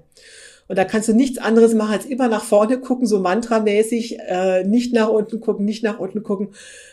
Und 0.69 0.79
da 0.79 0.85
kannst 0.85 1.09
du 1.09 1.13
nichts 1.13 1.39
anderes 1.39 1.75
machen, 1.75 1.93
als 1.93 2.07
immer 2.07 2.29
nach 2.29 2.45
vorne 2.45 2.79
gucken, 2.79 3.07
so 3.07 3.21
mantramäßig, 3.21 4.19
äh, 4.21 4.65
nicht 4.65 4.93
nach 4.93 5.09
unten 5.09 5.41
gucken, 5.41 5.65
nicht 5.65 5.83
nach 5.83 5.99
unten 5.99 6.23
gucken. 6.23 6.51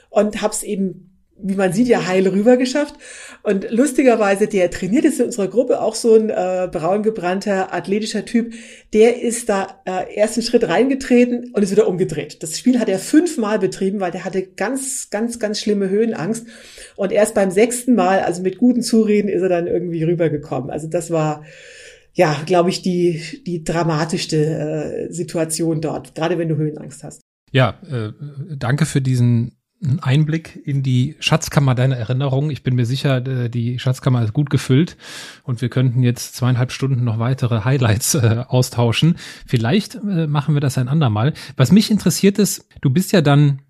Und 0.09 0.41
hab's 0.41 0.63
eben 0.63 1.09
wie 1.41 1.55
man 1.55 1.73
sieht, 1.73 1.87
ja 1.87 2.05
heil 2.07 2.27
rüber 2.27 2.57
geschafft. 2.57 2.95
Und 3.43 3.71
lustigerweise, 3.71 4.47
der 4.47 4.69
trainiert 4.69 5.05
ist 5.05 5.19
in 5.19 5.27
unserer 5.27 5.47
Gruppe 5.47 5.81
auch 5.81 5.95
so 5.95 6.15
ein 6.15 6.29
äh, 6.29 6.67
braun 6.71 7.03
gebrannter, 7.03 7.73
athletischer 7.73 8.25
Typ. 8.25 8.53
Der 8.93 9.21
ist 9.21 9.49
da 9.49 9.79
äh, 9.85 10.15
ersten 10.15 10.41
Schritt 10.41 10.67
reingetreten 10.67 11.51
und 11.53 11.63
ist 11.63 11.71
wieder 11.71 11.87
umgedreht. 11.87 12.43
Das 12.43 12.57
Spiel 12.57 12.79
hat 12.79 12.89
er 12.89 12.99
fünfmal 12.99 13.59
betrieben, 13.59 13.99
weil 13.99 14.11
der 14.11 14.25
hatte 14.25 14.43
ganz, 14.43 15.09
ganz, 15.09 15.39
ganz 15.39 15.59
schlimme 15.59 15.89
Höhenangst. 15.89 16.45
Und 16.95 17.11
erst 17.11 17.35
beim 17.35 17.51
sechsten 17.51 17.95
Mal, 17.95 18.19
also 18.19 18.41
mit 18.41 18.57
guten 18.57 18.81
Zureden, 18.81 19.29
ist 19.29 19.41
er 19.41 19.49
dann 19.49 19.67
irgendwie 19.67 20.03
rübergekommen. 20.03 20.69
Also 20.69 20.87
das 20.87 21.11
war, 21.11 21.43
ja, 22.19 22.35
glaube 22.45 22.69
ich, 22.69 22.81
die, 22.81 23.41
die 23.47 23.63
dramatischste 23.63 25.07
äh, 25.07 25.13
Situation 25.13 25.79
dort, 25.79 26.15
gerade 26.15 26.37
wenn 26.37 26.49
du 26.49 26.57
Höhenangst 26.57 27.01
hast. 27.01 27.21
Ja, 27.53 27.79
äh, 27.89 28.11
danke 28.57 28.85
für 28.85 28.99
diesen 28.99 29.55
Einblick 30.01 30.61
in 30.65 30.83
die 30.83 31.15
Schatzkammer 31.21 31.75
deiner 31.75 31.95
Erinnerungen. 31.95 32.51
Ich 32.51 32.61
bin 32.61 32.75
mir 32.75 32.85
sicher, 32.85 33.25
äh, 33.25 33.49
die 33.49 33.79
Schatzkammer 33.79 34.21
ist 34.21 34.33
gut 34.33 34.49
gefüllt 34.49 34.97
und 35.43 35.61
wir 35.61 35.69
könnten 35.69 36.03
jetzt 36.03 36.35
zweieinhalb 36.35 36.73
Stunden 36.73 37.05
noch 37.05 37.19
weitere 37.19 37.63
Highlights 37.63 38.15
äh, 38.15 38.43
austauschen. 38.49 39.15
Vielleicht 39.47 39.95
äh, 39.95 40.27
machen 40.27 40.55
wir 40.55 40.59
das 40.59 40.77
ein 40.77 40.89
andermal. 40.89 41.33
Was 41.55 41.71
mich 41.71 41.89
interessiert 41.89 42.37
ist, 42.37 42.67
du 42.81 42.89
bist 42.89 43.13
ja 43.13 43.21
dann, 43.21 43.61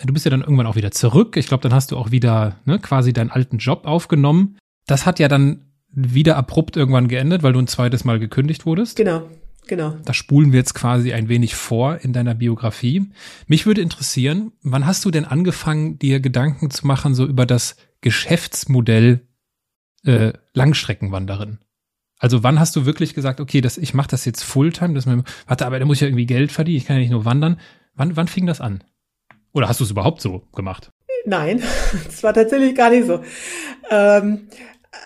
du 0.00 0.12
bist 0.12 0.26
ja 0.26 0.30
dann 0.30 0.42
irgendwann 0.42 0.66
auch 0.66 0.76
wieder 0.76 0.92
zurück. 0.92 1.36
Ich 1.36 1.48
glaube, 1.48 1.64
dann 1.64 1.74
hast 1.74 1.90
du 1.90 1.96
auch 1.96 2.12
wieder 2.12 2.54
ne, 2.66 2.78
quasi 2.78 3.12
deinen 3.12 3.32
alten 3.32 3.58
Job 3.58 3.84
aufgenommen. 3.84 4.58
Das 4.86 5.06
hat 5.06 5.18
ja 5.18 5.26
dann 5.26 5.73
wieder 5.94 6.36
abrupt 6.36 6.76
irgendwann 6.76 7.08
geendet, 7.08 7.42
weil 7.42 7.52
du 7.52 7.60
ein 7.60 7.66
zweites 7.66 8.04
Mal 8.04 8.18
gekündigt 8.18 8.66
wurdest. 8.66 8.96
Genau. 8.96 9.28
Genau. 9.66 9.96
Da 10.04 10.12
spulen 10.12 10.52
wir 10.52 10.58
jetzt 10.58 10.74
quasi 10.74 11.14
ein 11.14 11.28
wenig 11.28 11.54
vor 11.54 11.98
in 12.02 12.12
deiner 12.12 12.34
Biografie. 12.34 13.06
Mich 13.46 13.64
würde 13.64 13.80
interessieren, 13.80 14.52
wann 14.62 14.84
hast 14.86 15.04
du 15.04 15.10
denn 15.10 15.24
angefangen, 15.24 15.98
dir 15.98 16.20
Gedanken 16.20 16.70
zu 16.70 16.86
machen, 16.86 17.14
so 17.14 17.24
über 17.24 17.46
das 17.46 17.76
Geschäftsmodell 18.02 19.26
äh, 20.04 20.34
Langstreckenwanderin? 20.52 21.60
Also 22.18 22.42
wann 22.42 22.60
hast 22.60 22.76
du 22.76 22.86
wirklich 22.86 23.14
gesagt, 23.14 23.40
okay, 23.40 23.60
das, 23.60 23.78
ich 23.78 23.94
mache 23.94 24.08
das 24.08 24.24
jetzt 24.24 24.42
Fulltime, 24.42 24.94
das 24.94 25.06
man, 25.06 25.24
warte, 25.46 25.66
aber 25.66 25.78
da 25.78 25.84
muss 25.84 25.96
ich 25.96 26.02
ja 26.02 26.08
irgendwie 26.08 26.26
Geld 26.26 26.52
verdienen, 26.52 26.78
ich 26.78 26.84
kann 26.84 26.96
ja 26.96 27.00
nicht 27.00 27.10
nur 27.10 27.24
wandern. 27.24 27.58
Wann, 27.94 28.16
wann 28.16 28.28
fing 28.28 28.46
das 28.46 28.60
an? 28.60 28.84
Oder 29.52 29.68
hast 29.68 29.80
du 29.80 29.84
es 29.84 29.90
überhaupt 29.90 30.20
so 30.20 30.42
gemacht? 30.54 30.90
Nein, 31.26 31.62
es 32.08 32.22
war 32.22 32.34
tatsächlich 32.34 32.74
gar 32.74 32.90
nicht 32.90 33.06
so. 33.06 33.22
Ähm, 33.90 34.48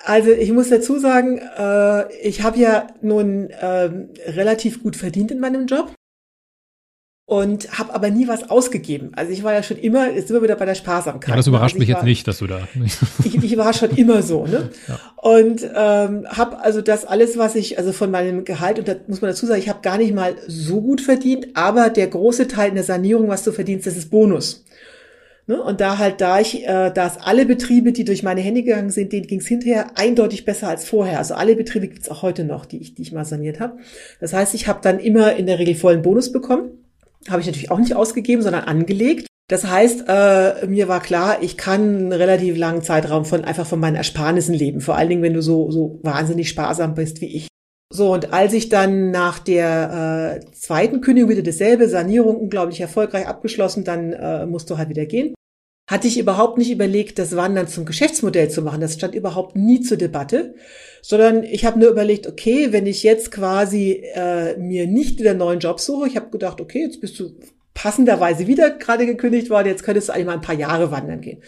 also 0.05 0.31
ich 0.31 0.53
muss 0.53 0.69
dazu 0.69 0.99
sagen, 0.99 1.39
äh, 1.39 2.13
ich 2.23 2.43
habe 2.43 2.59
ja 2.59 2.87
nun 3.03 3.51
äh, 3.51 3.91
relativ 4.27 4.83
gut 4.83 4.97
verdient 4.97 5.31
in 5.31 5.41
meinem 5.41 5.67
Job 5.67 5.93
und 7.29 7.79
habe 7.79 7.95
aber 7.95 8.09
nie 8.09 8.27
was 8.27 8.49
ausgegeben. 8.49 9.13
Also 9.15 9.33
ich 9.33 9.43
war 9.43 9.53
ja 9.53 9.63
schon 9.63 9.77
immer, 9.77 10.11
jetzt 10.11 10.29
sind 10.29 10.37
wir 10.37 10.43
wieder 10.43 10.57
bei 10.57 10.65
der 10.65 10.75
Sparsamkeit. 10.75 11.29
Ja, 11.29 11.37
das 11.37 11.47
überrascht 11.47 11.75
also 11.75 11.79
mich 11.81 11.91
war, 11.91 11.97
jetzt 11.97 12.05
nicht, 12.07 12.27
dass 12.27 12.39
du 12.39 12.47
da. 12.47 12.67
ich, 13.25 13.45
ich 13.45 13.57
war 13.59 13.75
schon 13.75 13.91
immer 13.91 14.23
so, 14.23 14.47
ne? 14.47 14.71
Ja. 14.89 14.99
Und 15.17 15.63
ähm, 15.63 16.27
habe 16.27 16.59
also 16.61 16.81
das 16.81 17.05
alles, 17.05 17.37
was 17.37 17.55
ich 17.55 17.77
also 17.77 17.93
von 17.93 18.11
meinem 18.11 18.47
Gehalt 18.47 18.79
und 18.79 18.89
da 18.89 18.95
muss 19.09 19.21
man 19.21 19.31
dazu 19.31 19.45
sagen, 19.45 19.61
ich 19.61 19.69
habe 19.69 19.81
gar 19.83 19.99
nicht 19.99 20.15
mal 20.15 20.37
so 20.47 20.81
gut 20.81 21.03
verdient, 21.03 21.49
aber 21.53 21.91
der 21.91 22.07
große 22.07 22.49
Teil 22.49 22.71
in 22.71 22.77
der 22.77 22.85
Sanierung, 22.85 23.29
was 23.29 23.45
du 23.45 23.53
verdienst, 23.53 23.87
das 23.87 23.99
ist 23.99 24.11
Bonus. 24.11 24.65
Ne? 25.49 25.63
Und 25.63 25.81
da 25.81 25.97
halt, 25.97 26.21
da 26.21 26.41
ich, 26.41 26.69
äh, 26.69 26.91
da 26.93 27.07
es 27.07 27.17
alle 27.17 27.47
Betriebe, 27.47 27.93
die 27.93 28.05
durch 28.05 28.23
meine 28.23 28.43
Hände 28.43 28.63
gegangen 28.63 28.91
sind, 28.91 29.15
denen 29.15 29.27
ging 29.27 29.41
es 29.41 29.47
hinterher 29.47 29.99
eindeutig 29.99 30.45
besser 30.45 30.69
als 30.69 30.85
vorher. 30.85 31.19
Also 31.19 31.35
alle 31.35 31.57
Betriebe 31.57 31.89
gibt 31.89 32.03
es 32.03 32.11
auch 32.11 32.21
heute 32.21 32.45
noch, 32.45 32.67
die 32.67 32.77
ich, 32.77 32.95
die 32.95 33.03
ich 33.03 33.13
mal 33.13 33.25
saniert 33.25 33.59
habe. 33.59 33.79
Das 34.21 34.35
heißt, 34.35 34.55
ich 34.55 34.69
habe 34.69 34.81
dann 34.83 35.01
immer 35.01 35.37
in 35.37 35.47
der 35.47 35.59
Regel 35.59 35.75
vollen 35.75 36.03
Bonus 36.03 36.33
bekommen. 36.33 36.73
Habe 37.31 37.41
ich 37.41 37.47
natürlich 37.47 37.71
auch 37.71 37.79
nicht 37.79 37.97
ausgegeben, 37.97 38.43
sondern 38.43 38.65
angelegt. 38.65 39.27
Das 39.49 39.67
heißt, 39.67 40.05
äh, 40.07 40.67
mir 40.67 40.89
war 40.89 41.01
klar, 41.01 41.39
ich 41.41 41.57
kann 41.57 41.81
einen 41.81 42.13
relativ 42.13 42.59
langen 42.59 42.83
Zeitraum 42.83 43.25
von 43.25 43.45
einfach 43.45 43.67
von 43.67 43.81
meinen 43.81 43.97
Ersparnissen 43.97 44.55
leben. 44.55 44.83
Vor 44.83 44.97
allen 44.97 45.09
Dingen, 45.09 45.23
wenn 45.23 45.33
du 45.33 45.41
so, 45.41 45.71
so 45.71 45.99
wahnsinnig 46.03 46.51
sparsam 46.51 46.95
bist 46.95 47.23
wie 47.23 47.35
ich. 47.35 47.49
So, 47.91 48.13
und 48.13 48.35
als 48.35 48.53
ich 48.53 48.69
dann 48.69 49.11
nach 49.11 49.39
der 49.39 50.43
äh, 50.43 50.53
zweiten 50.53 51.01
Kündigung 51.01 51.31
wieder 51.31 51.43
dasselbe, 51.43 51.89
Sanierung 51.89 52.37
unglaublich 52.37 52.83
erfolgreich 52.83 53.27
abgeschlossen, 53.27 53.85
dann 53.85 54.13
äh, 54.13 54.45
musst 54.45 54.69
du 54.69 54.77
halt 54.77 54.91
wieder 54.91 55.07
gehen, 55.07 55.33
hatte 55.89 56.07
ich 56.07 56.19
überhaupt 56.19 56.59
nicht 56.59 56.71
überlegt, 56.71 57.19
das 57.19 57.35
Wandern 57.35 57.67
zum 57.67 57.87
Geschäftsmodell 57.87 58.51
zu 58.51 58.61
machen. 58.61 58.83
Das 58.83 58.95
stand 58.95 59.15
überhaupt 59.15 59.57
nie 59.57 59.81
zur 59.81 59.97
Debatte, 59.97 60.55
sondern 61.01 61.43
ich 61.43 61.65
habe 61.65 61.81
nur 61.81 61.89
überlegt, 61.89 62.27
okay, 62.27 62.73
wenn 62.73 62.87
ich 62.87 63.03
jetzt 63.03 63.31
quasi 63.31 64.05
äh, 64.15 64.57
mir 64.59 64.87
nicht 64.87 65.19
wieder 65.19 65.31
einen 65.31 65.39
neuen 65.39 65.61
Job 65.61 65.81
suche, 65.81 66.07
ich 66.07 66.17
habe 66.17 66.31
gedacht, 66.31 66.61
okay, 66.61 66.83
jetzt 66.83 67.01
bist 67.01 67.19
du 67.19 67.31
passenderweise 67.73 68.47
wieder 68.47 68.71
gerade 68.71 69.07
gekündigt 69.07 69.49
worden, 69.49 69.69
jetzt 69.69 69.83
könntest 69.83 70.09
du 70.09 70.13
eigentlich 70.13 70.27
mal 70.27 70.35
ein 70.35 70.41
paar 70.43 70.55
Jahre 70.55 70.91
wandern 70.91 71.23
gehen. 71.23 71.43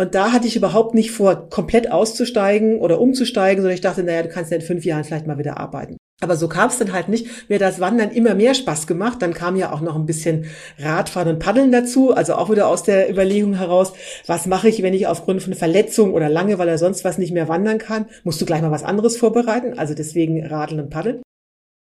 Und 0.00 0.14
da 0.14 0.32
hatte 0.32 0.46
ich 0.46 0.56
überhaupt 0.56 0.94
nicht 0.94 1.10
vor, 1.10 1.50
komplett 1.50 1.92
auszusteigen 1.92 2.78
oder 2.78 3.02
umzusteigen, 3.02 3.60
sondern 3.60 3.74
ich 3.74 3.82
dachte, 3.82 4.02
naja, 4.02 4.22
du 4.22 4.30
kannst 4.30 4.50
ja 4.50 4.56
in 4.56 4.62
fünf 4.62 4.86
Jahren 4.86 5.04
vielleicht 5.04 5.26
mal 5.26 5.36
wieder 5.36 5.58
arbeiten. 5.58 5.98
Aber 6.22 6.36
so 6.36 6.48
kam 6.48 6.70
es 6.70 6.78
dann 6.78 6.94
halt 6.94 7.10
nicht. 7.10 7.50
Mir 7.50 7.56
hat 7.56 7.60
das 7.60 7.80
Wandern 7.80 8.10
immer 8.10 8.34
mehr 8.34 8.54
Spaß 8.54 8.86
gemacht. 8.86 9.20
Dann 9.20 9.34
kam 9.34 9.56
ja 9.56 9.74
auch 9.74 9.82
noch 9.82 9.96
ein 9.96 10.06
bisschen 10.06 10.46
Radfahren 10.78 11.28
und 11.28 11.38
Paddeln 11.38 11.70
dazu. 11.70 12.14
Also 12.14 12.32
auch 12.36 12.50
wieder 12.50 12.68
aus 12.68 12.82
der 12.82 13.10
Überlegung 13.10 13.52
heraus, 13.52 13.92
was 14.26 14.46
mache 14.46 14.70
ich, 14.70 14.82
wenn 14.82 14.94
ich 14.94 15.06
aufgrund 15.06 15.42
von 15.42 15.52
Verletzung 15.52 16.14
oder 16.14 16.30
Langeweile 16.30 16.70
oder 16.70 16.78
sonst 16.78 17.04
was 17.04 17.18
nicht 17.18 17.34
mehr 17.34 17.48
wandern 17.48 17.76
kann? 17.76 18.06
Musst 18.24 18.40
du 18.40 18.46
gleich 18.46 18.62
mal 18.62 18.70
was 18.70 18.84
anderes 18.84 19.18
vorbereiten. 19.18 19.78
Also 19.78 19.92
deswegen 19.92 20.46
Radeln 20.46 20.80
und 20.80 20.88
Paddeln. 20.88 21.20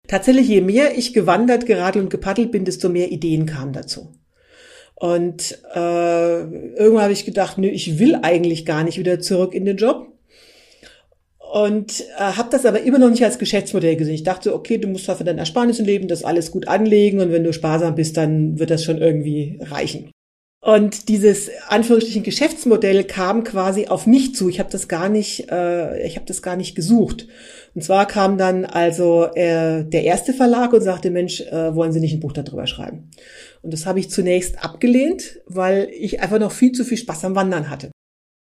Tatsächlich, 0.10 0.50
je 0.50 0.60
mehr 0.60 0.98
ich 0.98 1.14
gewandert, 1.14 1.66
geradelt 1.66 2.04
und 2.04 2.10
gepaddelt 2.10 2.52
bin, 2.52 2.66
desto 2.66 2.90
mehr 2.90 3.14
Ideen 3.14 3.46
kamen 3.46 3.72
dazu. 3.72 4.12
Und 5.00 5.58
äh, 5.74 6.40
irgendwann 6.40 7.04
habe 7.04 7.14
ich 7.14 7.26
gedacht, 7.26 7.58
nö, 7.58 7.68
ich 7.68 8.00
will 8.00 8.20
eigentlich 8.22 8.66
gar 8.66 8.84
nicht 8.84 9.00
wieder 9.00 9.20
zurück 9.20 9.54
in 9.54 9.64
den 9.64 9.78
Job. 9.78 10.08
Und 11.52 12.02
äh, 12.18 12.22
habe 12.22 12.50
das 12.52 12.66
aber 12.66 12.82
immer 12.82 13.00
noch 13.00 13.10
nicht 13.10 13.24
als 13.24 13.40
Geschäftsmodell 13.40 13.96
gesehen. 13.96 14.14
Ich 14.14 14.24
dachte, 14.24 14.54
okay, 14.54 14.78
du 14.78 14.88
musst 14.88 15.06
für 15.06 15.24
dein 15.24 15.40
Ersparnissen 15.40 15.86
leben, 15.86 16.08
das 16.08 16.24
alles 16.24 16.52
gut 16.52 16.68
anlegen 16.68 17.22
und 17.22 17.32
wenn 17.32 17.44
du 17.44 17.54
sparsam 17.54 17.96
bist, 17.96 18.18
dann 18.18 18.60
wird 18.60 18.70
das 18.70 18.84
schon 18.84 19.00
irgendwie 19.00 19.58
reichen. 19.62 20.12
Und 20.70 21.10
dieses 21.10 21.50
Anführungsstrichen 21.68 22.22
Geschäftsmodell 22.22 23.04
kam 23.04 23.44
quasi 23.44 23.88
auf 23.88 24.06
mich 24.06 24.36
zu. 24.36 24.50
Ich 24.50 24.60
habe 24.60 24.70
das 24.70 24.88
gar 24.88 25.10
nicht, 25.10 25.52
äh, 25.52 26.06
ich 26.06 26.16
habe 26.16 26.28
das 26.28 26.44
gar 26.44 26.56
nicht 26.56 26.76
gesucht. 26.76 27.28
Und 27.74 27.84
zwar 27.84 28.06
kam 28.06 28.38
dann 28.38 28.66
also 28.66 29.30
äh, 29.34 29.84
der 29.84 30.04
erste 30.04 30.32
Verlag 30.32 30.72
und 30.74 30.82
sagte, 30.82 31.10
Mensch, 31.10 31.42
äh, 31.42 31.74
wollen 31.74 31.92
Sie 31.92 32.00
nicht 32.00 32.14
ein 32.14 32.20
Buch 32.20 32.34
darüber 32.34 32.68
schreiben? 32.68 33.10
Und 33.64 33.74
das 33.74 33.88
habe 33.88 34.00
ich 34.00 34.12
zunächst 34.12 34.64
abgelehnt, 34.64 35.40
weil 35.48 35.90
ich 35.92 36.22
einfach 36.22 36.38
noch 36.38 36.52
viel 36.52 36.72
zu 36.72 36.84
viel 36.84 37.00
Spaß 37.00 37.26
am 37.26 37.36
Wandern 37.36 37.72
hatte. 37.72 37.90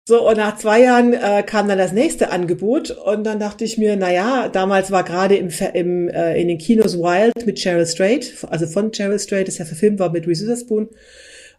So, 0.07 0.29
und 0.29 0.37
nach 0.37 0.57
zwei 0.57 0.83
Jahren 0.83 1.15
äh, 1.15 1.43
kam 1.45 1.67
dann 1.67 1.79
das 1.79 1.91
nächste 1.91 2.31
Angebot 2.31 2.93
und 2.93 3.25
dann 3.25 3.41
dachte 3.41 3.65
ich 3.65 3.77
mir, 3.77 3.97
na 3.97 4.13
ja, 4.13 4.49
damals 4.49 4.93
war 4.93 5.03
gerade 5.03 5.35
im, 5.35 5.49
im, 5.73 6.09
äh, 6.11 6.41
in 6.41 6.47
den 6.47 6.59
Kinos 6.59 6.97
Wild 6.97 7.45
mit 7.45 7.59
Cheryl 7.59 7.87
Strait, 7.87 8.37
also 8.49 8.69
von 8.69 8.93
Cheryl 8.93 9.19
Strait, 9.19 9.49
das 9.49 9.59
ja 9.59 9.65
verfilmt 9.65 9.99
war 9.99 10.13
mit 10.13 10.29
Reese 10.29 10.45
Witherspoon 10.45 10.91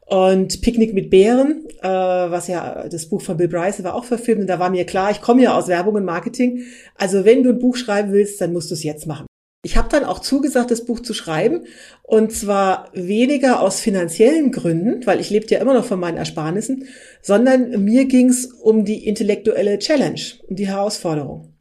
und 0.05 0.61
Picknick 0.61 0.93
mit 0.93 1.09
Bären, 1.09 1.65
äh, 1.81 1.87
was 1.87 2.47
ja 2.47 2.87
das 2.87 3.07
Buch 3.07 3.21
von 3.21 3.37
Bill 3.37 3.47
Bryce 3.47 3.83
war 3.83 3.95
auch 3.95 4.05
verfilmt 4.05 4.41
und 4.41 4.47
da 4.47 4.59
war 4.59 4.69
mir 4.69 4.85
klar, 4.85 5.11
ich 5.11 5.21
komme 5.21 5.43
ja 5.43 5.57
aus 5.57 5.67
Werbung 5.67 5.95
und 5.95 6.05
Marketing, 6.05 6.63
also 6.95 7.25
wenn 7.25 7.43
du 7.43 7.49
ein 7.49 7.59
Buch 7.59 7.75
schreiben 7.75 8.11
willst, 8.11 8.39
dann 8.39 8.53
musst 8.53 8.69
du 8.69 8.75
es 8.75 8.83
jetzt 8.83 9.07
machen. 9.07 9.25
Ich 9.65 9.77
habe 9.77 9.89
dann 9.89 10.03
auch 10.03 10.19
zugesagt, 10.19 10.69
das 10.69 10.85
Buch 10.85 10.99
zu 10.99 11.15
schreiben. 11.15 11.63
Und 12.03 12.31
zwar 12.31 12.91
weniger 12.93 13.61
aus 13.61 13.79
finanziellen 13.79 14.51
Gründen, 14.51 15.03
weil 15.07 15.19
ich 15.19 15.31
lebte 15.31 15.55
ja 15.55 15.59
immer 15.59 15.73
noch 15.73 15.85
von 15.85 15.99
meinen 15.99 16.17
Ersparnissen, 16.17 16.87
sondern 17.23 17.83
mir 17.83 18.05
ging 18.05 18.29
es 18.29 18.45
um 18.45 18.85
die 18.85 19.07
intellektuelle 19.07 19.79
Challenge, 19.79 20.21
um 20.47 20.55
die 20.55 20.67
Herausforderung. 20.67 21.55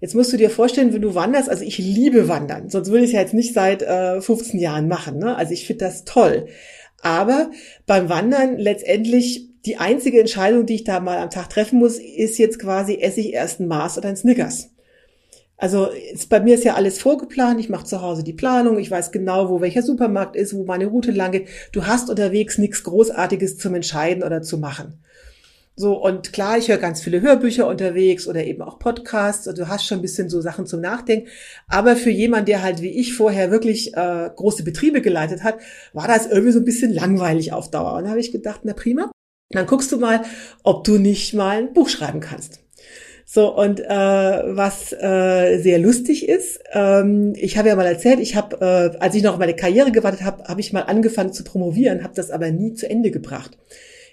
Jetzt 0.00 0.14
musst 0.14 0.32
du 0.32 0.36
dir 0.36 0.50
vorstellen, 0.50 0.92
wenn 0.92 1.02
du 1.02 1.16
wanderst, 1.16 1.48
also 1.48 1.64
ich 1.64 1.78
liebe 1.78 2.28
Wandern, 2.28 2.70
sonst 2.70 2.90
würde 2.90 3.04
ich 3.04 3.10
es 3.10 3.14
ja 3.14 3.20
jetzt 3.20 3.34
nicht 3.34 3.54
seit 3.54 3.82
äh, 3.82 4.20
15 4.20 4.60
Jahren 4.60 4.86
machen. 4.86 5.18
Ne? 5.18 5.34
Also 5.34 5.52
ich 5.52 5.66
finde 5.66 5.84
das 5.84 6.04
toll. 6.04 6.46
Aber 7.02 7.50
beim 7.84 8.08
Wandern 8.08 8.56
letztendlich 8.56 9.50
die 9.66 9.76
einzige 9.76 10.20
Entscheidung, 10.20 10.66
die 10.66 10.76
ich 10.76 10.84
da 10.84 11.00
mal 11.00 11.18
am 11.18 11.30
Tag 11.30 11.50
treffen 11.50 11.78
muss, 11.78 11.98
ist 11.98 12.38
jetzt 12.38 12.58
quasi, 12.58 12.94
esse 12.94 13.20
ich 13.20 13.32
erst 13.32 13.60
ein 13.60 13.68
Mars 13.68 13.98
oder 13.98 14.08
ein 14.08 14.16
Snickers. 14.16 14.70
Also 15.56 15.86
ist, 15.86 16.28
bei 16.28 16.40
mir 16.40 16.54
ist 16.54 16.64
ja 16.64 16.74
alles 16.74 17.00
vorgeplant. 17.00 17.60
Ich 17.60 17.68
mache 17.68 17.84
zu 17.84 18.02
Hause 18.02 18.24
die 18.24 18.32
Planung. 18.32 18.78
Ich 18.78 18.90
weiß 18.90 19.12
genau, 19.12 19.48
wo 19.48 19.60
welcher 19.60 19.82
Supermarkt 19.82 20.34
ist, 20.34 20.54
wo 20.54 20.64
meine 20.64 20.86
Route 20.86 21.12
lang 21.12 21.32
geht. 21.32 21.48
Du 21.70 21.86
hast 21.86 22.10
unterwegs 22.10 22.58
nichts 22.58 22.82
Großartiges 22.82 23.58
zum 23.58 23.74
Entscheiden 23.74 24.24
oder 24.24 24.42
zu 24.42 24.58
machen. 24.58 25.04
So, 25.74 25.94
und 25.94 26.34
klar, 26.34 26.58
ich 26.58 26.68
höre 26.68 26.76
ganz 26.76 27.00
viele 27.00 27.22
Hörbücher 27.22 27.66
unterwegs 27.66 28.28
oder 28.28 28.44
eben 28.44 28.60
auch 28.60 28.78
Podcasts. 28.78 29.48
Und 29.48 29.56
du 29.56 29.68
hast 29.68 29.86
schon 29.86 29.98
ein 29.98 30.02
bisschen 30.02 30.28
so 30.28 30.40
Sachen 30.42 30.66
zum 30.66 30.80
Nachdenken. 30.80 31.28
Aber 31.66 31.96
für 31.96 32.10
jemand, 32.10 32.48
der 32.48 32.62
halt 32.62 32.82
wie 32.82 32.90
ich 33.00 33.14
vorher 33.14 33.50
wirklich 33.50 33.94
äh, 33.94 34.30
große 34.36 34.64
Betriebe 34.64 35.00
geleitet 35.00 35.42
hat, 35.42 35.58
war 35.94 36.06
das 36.06 36.26
irgendwie 36.26 36.52
so 36.52 36.58
ein 36.58 36.66
bisschen 36.66 36.92
langweilig 36.92 37.52
auf 37.52 37.70
Dauer. 37.70 37.94
Und 37.94 38.04
da 38.04 38.10
habe 38.10 38.20
ich 38.20 38.32
gedacht, 38.32 38.60
na 38.64 38.74
prima, 38.74 39.10
dann 39.50 39.66
guckst 39.66 39.90
du 39.92 39.98
mal, 39.98 40.22
ob 40.62 40.84
du 40.84 40.98
nicht 40.98 41.32
mal 41.32 41.58
ein 41.58 41.72
Buch 41.72 41.88
schreiben 41.88 42.20
kannst. 42.20 42.60
So, 43.24 43.56
und 43.56 43.80
äh, 43.80 43.88
was 43.88 44.92
äh, 44.92 45.58
sehr 45.58 45.78
lustig 45.78 46.28
ist, 46.28 46.60
ähm, 46.74 47.32
ich 47.36 47.56
habe 47.56 47.68
ja 47.68 47.76
mal 47.76 47.86
erzählt, 47.86 48.20
ich 48.20 48.36
habe, 48.36 48.56
äh, 48.60 48.98
als 48.98 49.14
ich 49.14 49.22
noch 49.22 49.38
meine 49.38 49.56
Karriere 49.56 49.90
gewartet 49.90 50.22
habe, 50.22 50.44
habe 50.44 50.60
ich 50.60 50.74
mal 50.74 50.82
angefangen 50.82 51.32
zu 51.32 51.42
promovieren, 51.42 52.04
habe 52.04 52.14
das 52.14 52.30
aber 52.30 52.50
nie 52.50 52.74
zu 52.74 52.90
Ende 52.90 53.10
gebracht. 53.10 53.56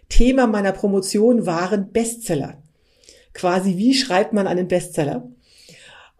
Thema 0.10 0.48
meiner 0.48 0.72
Promotion 0.72 1.46
waren 1.46 1.92
Bestseller. 1.92 2.62
Quasi, 3.34 3.78
wie 3.78 3.94
schreibt 3.94 4.34
man 4.34 4.48
einen 4.48 4.68
Bestseller? 4.68 5.30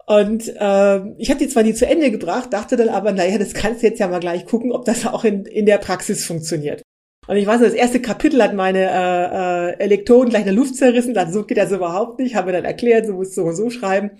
Und 0.06 0.48
äh, 0.48 1.00
ich 1.18 1.30
habe 1.30 1.38
die 1.38 1.48
zwar 1.48 1.62
nie 1.62 1.74
zu 1.74 1.86
Ende 1.86 2.10
gebracht, 2.10 2.52
dachte 2.52 2.76
dann 2.76 2.88
aber, 2.88 3.12
naja, 3.12 3.38
das 3.38 3.54
kannst 3.54 3.82
du 3.82 3.86
jetzt 3.86 4.00
ja 4.00 4.08
mal 4.08 4.18
gleich 4.18 4.44
gucken, 4.44 4.72
ob 4.72 4.84
das 4.84 5.06
auch 5.06 5.24
in, 5.24 5.44
in 5.44 5.66
der 5.66 5.78
Praxis 5.78 6.24
funktioniert. 6.24 6.82
Und 7.28 7.36
ich 7.36 7.46
weiß, 7.46 7.60
das 7.60 7.74
erste 7.74 8.00
Kapitel 8.00 8.42
hat 8.42 8.54
meine 8.54 8.90
äh, 8.90 9.70
äh, 9.70 9.78
Elektroden 9.78 10.30
gleich 10.30 10.40
in 10.40 10.46
der 10.46 10.56
Luft 10.56 10.74
zerrissen. 10.74 11.14
Dann 11.14 11.32
so 11.32 11.44
geht 11.44 11.58
das 11.58 11.70
überhaupt 11.70 12.18
nicht. 12.18 12.34
Habe 12.34 12.46
mir 12.48 12.54
dann 12.54 12.64
erklärt, 12.64 13.06
so 13.06 13.12
musst 13.12 13.36
du 13.36 13.42
so 13.42 13.46
und 13.46 13.54
so 13.54 13.70
schreiben. 13.70 14.10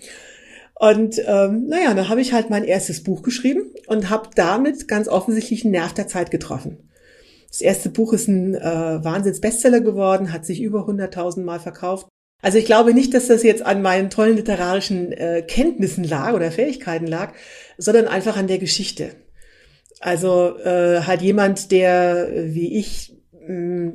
Und 0.75 1.21
ähm, 1.27 1.67
naja, 1.67 1.93
dann 1.93 2.07
habe 2.07 2.21
ich 2.21 2.31
halt 2.31 2.49
mein 2.49 2.63
erstes 2.63 3.03
Buch 3.03 3.21
geschrieben 3.21 3.73
und 3.87 4.09
habe 4.09 4.29
damit 4.35 4.87
ganz 4.87 5.09
offensichtlich 5.09 5.65
einen 5.65 5.73
Nerv 5.73 5.93
der 5.93 6.07
Zeit 6.07 6.31
getroffen. 6.31 6.89
Das 7.51 7.59
erste 7.59 7.89
Buch 7.89 8.13
ist 8.13 8.29
ein 8.29 8.55
äh, 8.55 9.03
Wahnsinns-Bestseller 9.03 9.81
geworden, 9.81 10.31
hat 10.31 10.45
sich 10.45 10.61
über 10.61 10.87
100.000 10.87 11.43
Mal 11.43 11.59
verkauft. 11.59 12.07
Also 12.41 12.57
ich 12.57 12.65
glaube 12.65 12.93
nicht, 12.93 13.13
dass 13.13 13.27
das 13.27 13.43
jetzt 13.43 13.63
an 13.63 13.81
meinen 13.81 14.09
tollen 14.09 14.37
literarischen 14.37 15.11
äh, 15.11 15.43
Kenntnissen 15.45 16.03
lag 16.03 16.33
oder 16.33 16.51
Fähigkeiten 16.51 17.07
lag, 17.07 17.33
sondern 17.77 18.07
einfach 18.07 18.37
an 18.37 18.47
der 18.47 18.57
Geschichte. 18.57 19.09
Also 19.99 20.57
äh, 20.59 21.01
halt 21.01 21.21
jemand, 21.21 21.71
der 21.71 22.29
wie 22.33 22.79
ich 22.79 23.15
mm, 23.45 23.89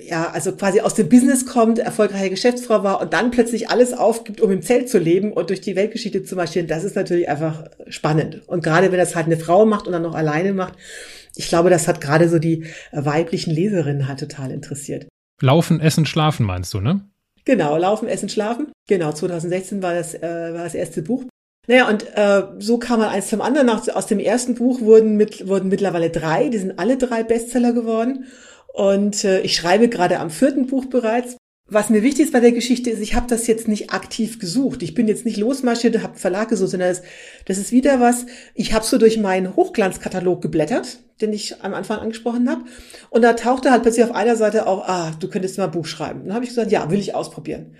ja, 0.00 0.30
also 0.30 0.52
quasi 0.52 0.80
aus 0.80 0.94
dem 0.94 1.08
Business 1.08 1.46
kommt, 1.46 1.78
erfolgreiche 1.78 2.28
Geschäftsfrau 2.30 2.82
war 2.82 3.00
und 3.00 3.12
dann 3.14 3.30
plötzlich 3.30 3.70
alles 3.70 3.94
aufgibt, 3.94 4.40
um 4.42 4.50
im 4.50 4.62
Zelt 4.62 4.90
zu 4.90 4.98
leben 4.98 5.32
und 5.32 5.48
durch 5.48 5.62
die 5.62 5.76
Weltgeschichte 5.76 6.22
zu 6.24 6.36
marschieren, 6.36 6.68
das 6.68 6.84
ist 6.84 6.96
natürlich 6.96 7.28
einfach 7.28 7.70
spannend. 7.88 8.42
Und 8.46 8.62
gerade 8.62 8.92
wenn 8.92 8.98
das 8.98 9.16
halt 9.16 9.26
eine 9.26 9.38
Frau 9.38 9.64
macht 9.64 9.86
und 9.86 9.92
dann 9.92 10.02
noch 10.02 10.14
alleine 10.14 10.52
macht, 10.52 10.74
ich 11.36 11.48
glaube, 11.48 11.70
das 11.70 11.86
hat 11.88 12.00
gerade 12.00 12.28
so 12.28 12.38
die 12.38 12.64
weiblichen 12.92 13.52
Leserinnen 13.52 14.08
halt 14.08 14.20
total 14.20 14.50
interessiert. 14.50 15.06
Laufen, 15.40 15.80
Essen, 15.80 16.06
Schlafen 16.06 16.46
meinst 16.46 16.72
du, 16.74 16.80
ne? 16.80 17.08
Genau, 17.44 17.76
Laufen, 17.76 18.08
Essen, 18.08 18.28
Schlafen. 18.28 18.72
Genau, 18.88 19.12
2016 19.12 19.82
war 19.82 19.94
das, 19.94 20.14
äh, 20.14 20.54
war 20.54 20.64
das 20.64 20.74
erste 20.74 21.02
Buch. 21.02 21.24
Naja, 21.68 21.88
und 21.88 22.06
äh, 22.16 22.44
so 22.58 22.78
kam 22.78 23.00
man 23.00 23.08
eins 23.08 23.28
zum 23.28 23.40
anderen. 23.40 23.66
Nach, 23.66 23.86
aus 23.88 24.06
dem 24.06 24.18
ersten 24.18 24.54
Buch 24.54 24.80
wurden, 24.80 25.16
mit, 25.16 25.46
wurden 25.46 25.68
mittlerweile 25.68 26.10
drei, 26.10 26.48
die 26.48 26.58
sind 26.58 26.78
alle 26.78 26.96
drei 26.96 27.22
Bestseller 27.22 27.72
geworden. 27.72 28.26
Und 28.72 29.24
äh, 29.24 29.40
ich 29.40 29.56
schreibe 29.56 29.88
gerade 29.88 30.20
am 30.20 30.30
vierten 30.30 30.66
Buch 30.66 30.86
bereits. 30.86 31.36
Was 31.68 31.90
mir 31.90 32.04
wichtig 32.04 32.26
ist 32.26 32.32
bei 32.32 32.38
der 32.38 32.52
Geschichte 32.52 32.90
ist, 32.90 33.00
ich 33.00 33.16
habe 33.16 33.26
das 33.28 33.48
jetzt 33.48 33.66
nicht 33.66 33.90
aktiv 33.90 34.38
gesucht. 34.38 34.84
Ich 34.84 34.94
bin 34.94 35.08
jetzt 35.08 35.24
nicht 35.24 35.36
losmarschiert, 35.36 36.00
habe 36.00 36.16
Verlag 36.16 36.48
gesucht, 36.48 36.70
sondern 36.70 36.90
das, 36.90 37.02
das 37.44 37.58
ist 37.58 37.72
wieder 37.72 37.98
was, 37.98 38.26
ich 38.54 38.72
habe 38.72 38.84
so 38.84 38.98
durch 38.98 39.18
meinen 39.18 39.56
Hochglanzkatalog 39.56 40.40
geblättert, 40.40 41.00
den 41.20 41.32
ich 41.32 41.64
am 41.64 41.74
Anfang 41.74 41.98
angesprochen 41.98 42.48
habe. 42.48 42.62
Und 43.10 43.22
da 43.22 43.32
tauchte 43.32 43.72
halt 43.72 43.82
plötzlich 43.82 44.04
auf 44.04 44.14
einer 44.14 44.36
Seite 44.36 44.68
auch, 44.68 44.86
ah, 44.86 45.12
du 45.18 45.28
könntest 45.28 45.58
mal 45.58 45.64
ein 45.64 45.72
Buch 45.72 45.86
schreiben. 45.86 46.22
dann 46.24 46.34
habe 46.34 46.44
ich 46.44 46.50
gesagt, 46.50 46.70
ja, 46.70 46.88
will 46.88 47.00
ich 47.00 47.16
ausprobieren. 47.16 47.74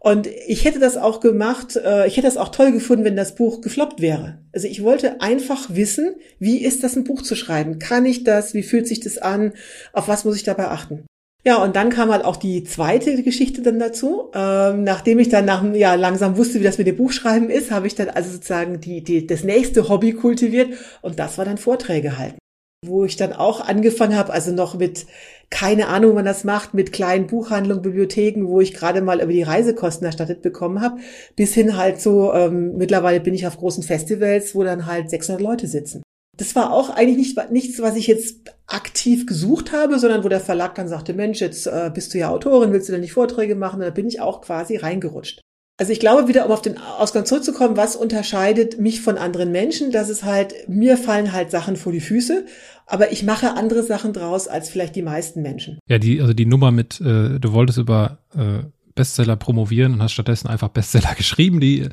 Und 0.00 0.26
ich 0.26 0.66
hätte 0.66 0.78
das 0.78 0.98
auch 0.98 1.20
gemacht, 1.20 1.76
äh, 1.76 2.06
ich 2.06 2.18
hätte 2.18 2.26
das 2.26 2.36
auch 2.36 2.50
toll 2.50 2.72
gefunden, 2.72 3.06
wenn 3.06 3.16
das 3.16 3.36
Buch 3.36 3.62
gefloppt 3.62 4.02
wäre. 4.02 4.38
Also 4.52 4.68
ich 4.68 4.82
wollte 4.82 5.22
einfach 5.22 5.74
wissen, 5.74 6.14
wie 6.38 6.62
ist 6.62 6.84
das 6.84 6.94
ein 6.94 7.04
Buch 7.04 7.22
zu 7.22 7.36
schreiben? 7.36 7.78
Kann 7.78 8.04
ich 8.04 8.22
das? 8.22 8.52
Wie 8.52 8.62
fühlt 8.62 8.86
sich 8.86 9.00
das 9.00 9.16
an? 9.16 9.54
Auf 9.94 10.06
was 10.08 10.26
muss 10.26 10.36
ich 10.36 10.42
dabei 10.42 10.68
achten? 10.68 11.06
Ja, 11.46 11.62
und 11.62 11.76
dann 11.76 11.90
kam 11.90 12.10
halt 12.10 12.24
auch 12.24 12.36
die 12.36 12.64
zweite 12.64 13.22
Geschichte 13.22 13.60
dann 13.60 13.78
dazu. 13.78 14.30
Ähm, 14.34 14.82
nachdem 14.82 15.18
ich 15.18 15.28
dann 15.28 15.44
nach, 15.44 15.62
ja, 15.74 15.94
langsam 15.94 16.38
wusste, 16.38 16.58
wie 16.58 16.64
das 16.64 16.78
mit 16.78 16.86
dem 16.86 16.96
Buchschreiben 16.96 17.50
ist, 17.50 17.70
habe 17.70 17.86
ich 17.86 17.94
dann 17.94 18.08
also 18.08 18.30
sozusagen 18.30 18.80
die, 18.80 19.02
die, 19.04 19.26
das 19.26 19.44
nächste 19.44 19.88
Hobby 19.90 20.14
kultiviert 20.14 20.72
und 21.02 21.18
das 21.18 21.36
war 21.36 21.44
dann 21.44 21.58
Vorträge 21.58 22.16
halten. 22.16 22.38
wo 22.86 23.04
ich 23.04 23.16
dann 23.16 23.32
auch 23.32 23.60
angefangen 23.60 24.16
habe, 24.16 24.32
also 24.32 24.52
noch 24.52 24.74
mit 24.78 25.06
keine 25.50 25.88
Ahnung, 25.88 26.12
wie 26.12 26.14
man 26.16 26.24
das 26.24 26.44
macht, 26.44 26.74
mit 26.74 26.92
kleinen 26.92 27.26
Buchhandlungen, 27.26 27.82
Bibliotheken, 27.82 28.46
wo 28.48 28.60
ich 28.60 28.74
gerade 28.74 29.02
mal 29.02 29.20
über 29.20 29.32
die 29.32 29.42
Reisekosten 29.42 30.06
erstattet 30.06 30.42
bekommen 30.42 30.80
habe, 30.80 31.00
bis 31.36 31.54
hin 31.54 31.76
halt 31.76 32.00
so, 32.00 32.32
ähm, 32.32 32.76
mittlerweile 32.76 33.20
bin 33.20 33.34
ich 33.34 33.46
auf 33.46 33.56
großen 33.58 33.82
Festivals, 33.82 34.54
wo 34.54 34.64
dann 34.64 34.86
halt 34.86 35.10
600 35.10 35.40
Leute 35.42 35.66
sitzen. 35.66 36.02
Das 36.36 36.56
war 36.56 36.72
auch 36.72 36.90
eigentlich 36.90 37.36
nicht, 37.36 37.50
nichts, 37.50 37.80
was 37.80 37.96
ich 37.96 38.06
jetzt 38.06 38.54
aktiv 38.66 39.26
gesucht 39.26 39.72
habe, 39.72 39.98
sondern 39.98 40.24
wo 40.24 40.28
der 40.28 40.40
Verlag 40.40 40.74
dann 40.74 40.88
sagte, 40.88 41.12
Mensch, 41.12 41.40
jetzt 41.40 41.66
äh, 41.66 41.90
bist 41.92 42.14
du 42.14 42.18
ja 42.18 42.30
Autorin, 42.30 42.72
willst 42.72 42.88
du 42.88 42.92
denn 42.92 43.02
nicht 43.02 43.12
Vorträge 43.12 43.54
machen? 43.54 43.80
Und 43.80 43.86
da 43.86 43.90
bin 43.90 44.06
ich 44.06 44.20
auch 44.20 44.40
quasi 44.40 44.76
reingerutscht. 44.76 45.40
Also 45.76 45.92
ich 45.92 45.98
glaube 45.98 46.28
wieder, 46.28 46.46
um 46.46 46.52
auf 46.52 46.62
den 46.62 46.78
Ausgang 46.78 47.26
zurückzukommen, 47.26 47.76
was 47.76 47.96
unterscheidet 47.96 48.78
mich 48.78 49.00
von 49.00 49.18
anderen 49.18 49.50
Menschen? 49.50 49.90
Das 49.90 50.08
ist 50.08 50.22
halt, 50.22 50.68
mir 50.68 50.96
fallen 50.96 51.32
halt 51.32 51.50
Sachen 51.50 51.76
vor 51.76 51.90
die 51.90 52.00
Füße, 52.00 52.46
aber 52.86 53.10
ich 53.10 53.24
mache 53.24 53.54
andere 53.54 53.82
Sachen 53.82 54.12
draus 54.12 54.46
als 54.46 54.68
vielleicht 54.68 54.94
die 54.94 55.02
meisten 55.02 55.42
Menschen. 55.42 55.80
Ja, 55.88 55.98
die, 55.98 56.20
also 56.20 56.32
die 56.32 56.46
Nummer 56.46 56.70
mit, 56.70 57.00
äh, 57.00 57.40
du 57.40 57.52
wolltest 57.52 57.78
über 57.78 58.18
äh, 58.36 58.62
Bestseller 58.94 59.36
promovieren 59.36 59.94
und 59.94 60.02
hast 60.02 60.12
stattdessen 60.12 60.48
einfach 60.48 60.68
Bestseller 60.68 61.14
geschrieben. 61.16 61.60
Die, 61.60 61.88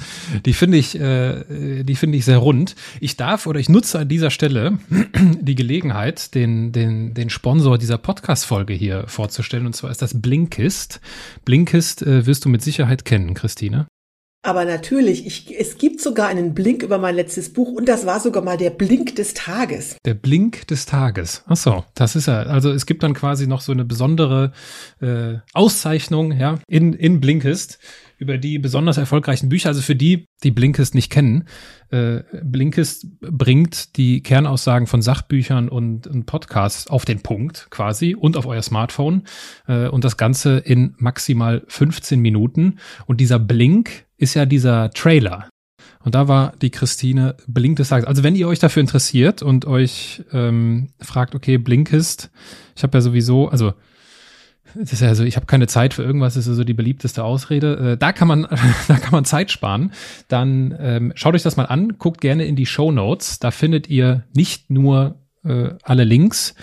die 0.46 0.54
finde 0.54 0.78
ich, 0.78 1.00
äh, 1.00 1.84
die 1.84 1.96
finde 1.96 2.18
ich 2.18 2.26
sehr 2.26 2.38
rund. 2.38 2.76
Ich 3.00 3.18
darf 3.18 3.48
oder 3.48 3.60
ich 3.60 3.70
nutze 3.70 4.00
an 4.00 4.08
dieser 4.08 4.30
Stelle 4.30 4.78
die 5.42 5.56
Gelegenheit, 5.56 6.36
den, 6.36 6.72
den, 6.72 7.14
den 7.14 7.30
Sponsor 7.30 7.78
dieser 7.78 7.98
Podcast-Folge 7.98 8.74
hier 8.74 9.06
vorzustellen. 9.08 9.66
Und 9.66 9.76
zwar 9.76 9.92
ist 9.92 10.02
das 10.02 10.22
Blinkist. 10.22 11.02
Blinkist 11.46 12.02
äh, 12.02 12.26
wirst 12.26 12.46
du 12.46 12.50
mit 12.50 12.62
Sicherheit 12.62 13.06
kennen, 13.06 13.34
Christine. 13.34 13.88
Aber 14.44 14.66
natürlich, 14.66 15.28
ich, 15.28 15.60
es 15.60 15.78
gibt 15.78 16.02
sogar 16.02 16.28
einen 16.28 16.56
Blink 16.56 16.82
über 16.82 16.98
mein 16.98 17.14
letztes 17.14 17.54
Buch 17.54 17.74
und 17.74 17.88
das 17.88 18.08
war 18.08 18.20
sogar 18.20 18.44
mal 18.44 18.58
der 18.58 18.72
Blink 18.72 19.16
des 19.16 19.36
Tages. 19.36 19.98
Der 20.04 20.16
Blink 20.16 20.68
des 20.68 20.88
Tages. 20.88 21.44
Ach 21.46 21.58
so, 21.58 21.86
das 21.94 22.16
ist 22.16 22.26
ja, 22.26 22.42
also 22.44 22.72
es 22.72 22.88
gibt 22.88 23.04
dann 23.04 23.14
quasi 23.14 23.46
noch 23.46 23.62
so 23.62 23.72
eine 23.72 23.86
besondere 23.86 24.52
äh, 25.00 25.36
Auszeichnung, 25.54 26.32
ja, 26.32 26.58
in, 26.68 26.94
in 26.94 27.22
Blinkist 27.22 27.78
über 28.22 28.38
die 28.38 28.60
besonders 28.60 28.98
erfolgreichen 28.98 29.50
Bücher. 29.50 29.70
Also 29.70 29.82
für 29.82 29.96
die, 29.96 30.28
die 30.44 30.52
Blinkist 30.52 30.94
nicht 30.94 31.10
kennen, 31.10 31.46
äh, 31.90 32.22
Blinkist 32.44 33.20
bringt 33.20 33.98
die 33.98 34.22
Kernaussagen 34.22 34.86
von 34.86 35.02
Sachbüchern 35.02 35.70
und, 35.70 36.06
und 36.06 36.28
Podcasts 36.28 36.88
auf 36.88 37.04
den 37.04 37.22
Punkt 37.22 37.68
quasi 37.72 38.14
und 38.14 38.38
auf 38.38 38.46
euer 38.46 38.62
Smartphone 38.62 39.24
äh, 39.68 39.88
und 39.88 40.04
das 40.04 40.18
Ganze 40.18 40.60
in 40.60 40.94
maximal 41.00 41.64
15 41.68 42.20
Minuten. 42.20 42.78
Und 43.08 43.20
dieser 43.20 43.40
Blink 43.40 44.06
ist 44.18 44.36
ja 44.36 44.46
dieser 44.46 44.92
Trailer. 44.92 45.50
Und 46.04 46.14
da 46.14 46.28
war 46.28 46.54
die 46.62 46.70
Christine 46.70 47.36
Blink 47.48 47.78
des 47.78 47.90
Tages. 47.90 48.06
Also 48.06 48.24
wenn 48.24 48.36
ihr 48.36 48.48
euch 48.48 48.60
dafür 48.60 48.82
interessiert 48.82 49.42
und 49.42 49.66
euch 49.66 50.24
ähm, 50.32 50.90
fragt, 51.00 51.34
okay, 51.34 51.58
Blinkist, 51.58 52.30
ich 52.76 52.84
habe 52.84 52.98
ja 52.98 53.02
sowieso, 53.02 53.50
also 53.50 53.74
das 54.76 54.94
ist 54.94 55.02
ja 55.02 55.14
so, 55.16 55.24
ich 55.24 55.36
habe 55.36 55.46
keine 55.46 55.68
Zeit 55.68 55.94
für 55.94 56.04
irgendwas, 56.04 56.36
ist 56.36 56.46
so 56.46 56.64
die 56.64 56.74
beliebteste 56.74 57.24
Ausrede. 57.24 57.94
Äh, 57.94 57.98
da 57.98 58.12
kann 58.14 58.28
man, 58.28 58.48
da 58.88 58.96
kann 58.96 59.12
man 59.12 59.26
Zeit 59.26 59.52
sparen. 59.52 59.92
Dann 60.28 60.76
ähm, 60.80 61.12
schaut 61.16 61.36
euch 61.36 61.44
das 61.44 61.58
mal 61.58 61.66
an, 61.66 61.98
guckt 61.98 62.22
gerne 62.22 62.46
in 62.46 62.56
die 62.56 62.66
Show 62.66 62.92
Notes. 62.92 63.40
Da 63.40 63.52
findet 63.52 63.90
ihr 63.90 64.24
nicht 64.34 64.70
nur 64.70 65.16
äh, 65.44 65.70
alle 65.84 66.04
Links, 66.04 66.56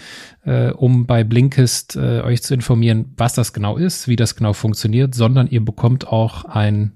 äh, 0.44 0.70
um 0.70 1.06
bei 1.06 1.24
Blinkist 1.24 1.96
äh, 1.96 2.20
euch 2.20 2.42
zu 2.42 2.54
informieren, 2.54 3.12
was 3.16 3.34
das 3.34 3.52
genau 3.52 3.76
ist, 3.76 4.08
wie 4.08 4.16
das 4.16 4.36
genau 4.36 4.52
funktioniert, 4.52 5.14
sondern 5.14 5.48
ihr 5.48 5.64
bekommt 5.64 6.08
auch 6.08 6.44
ein 6.44 6.92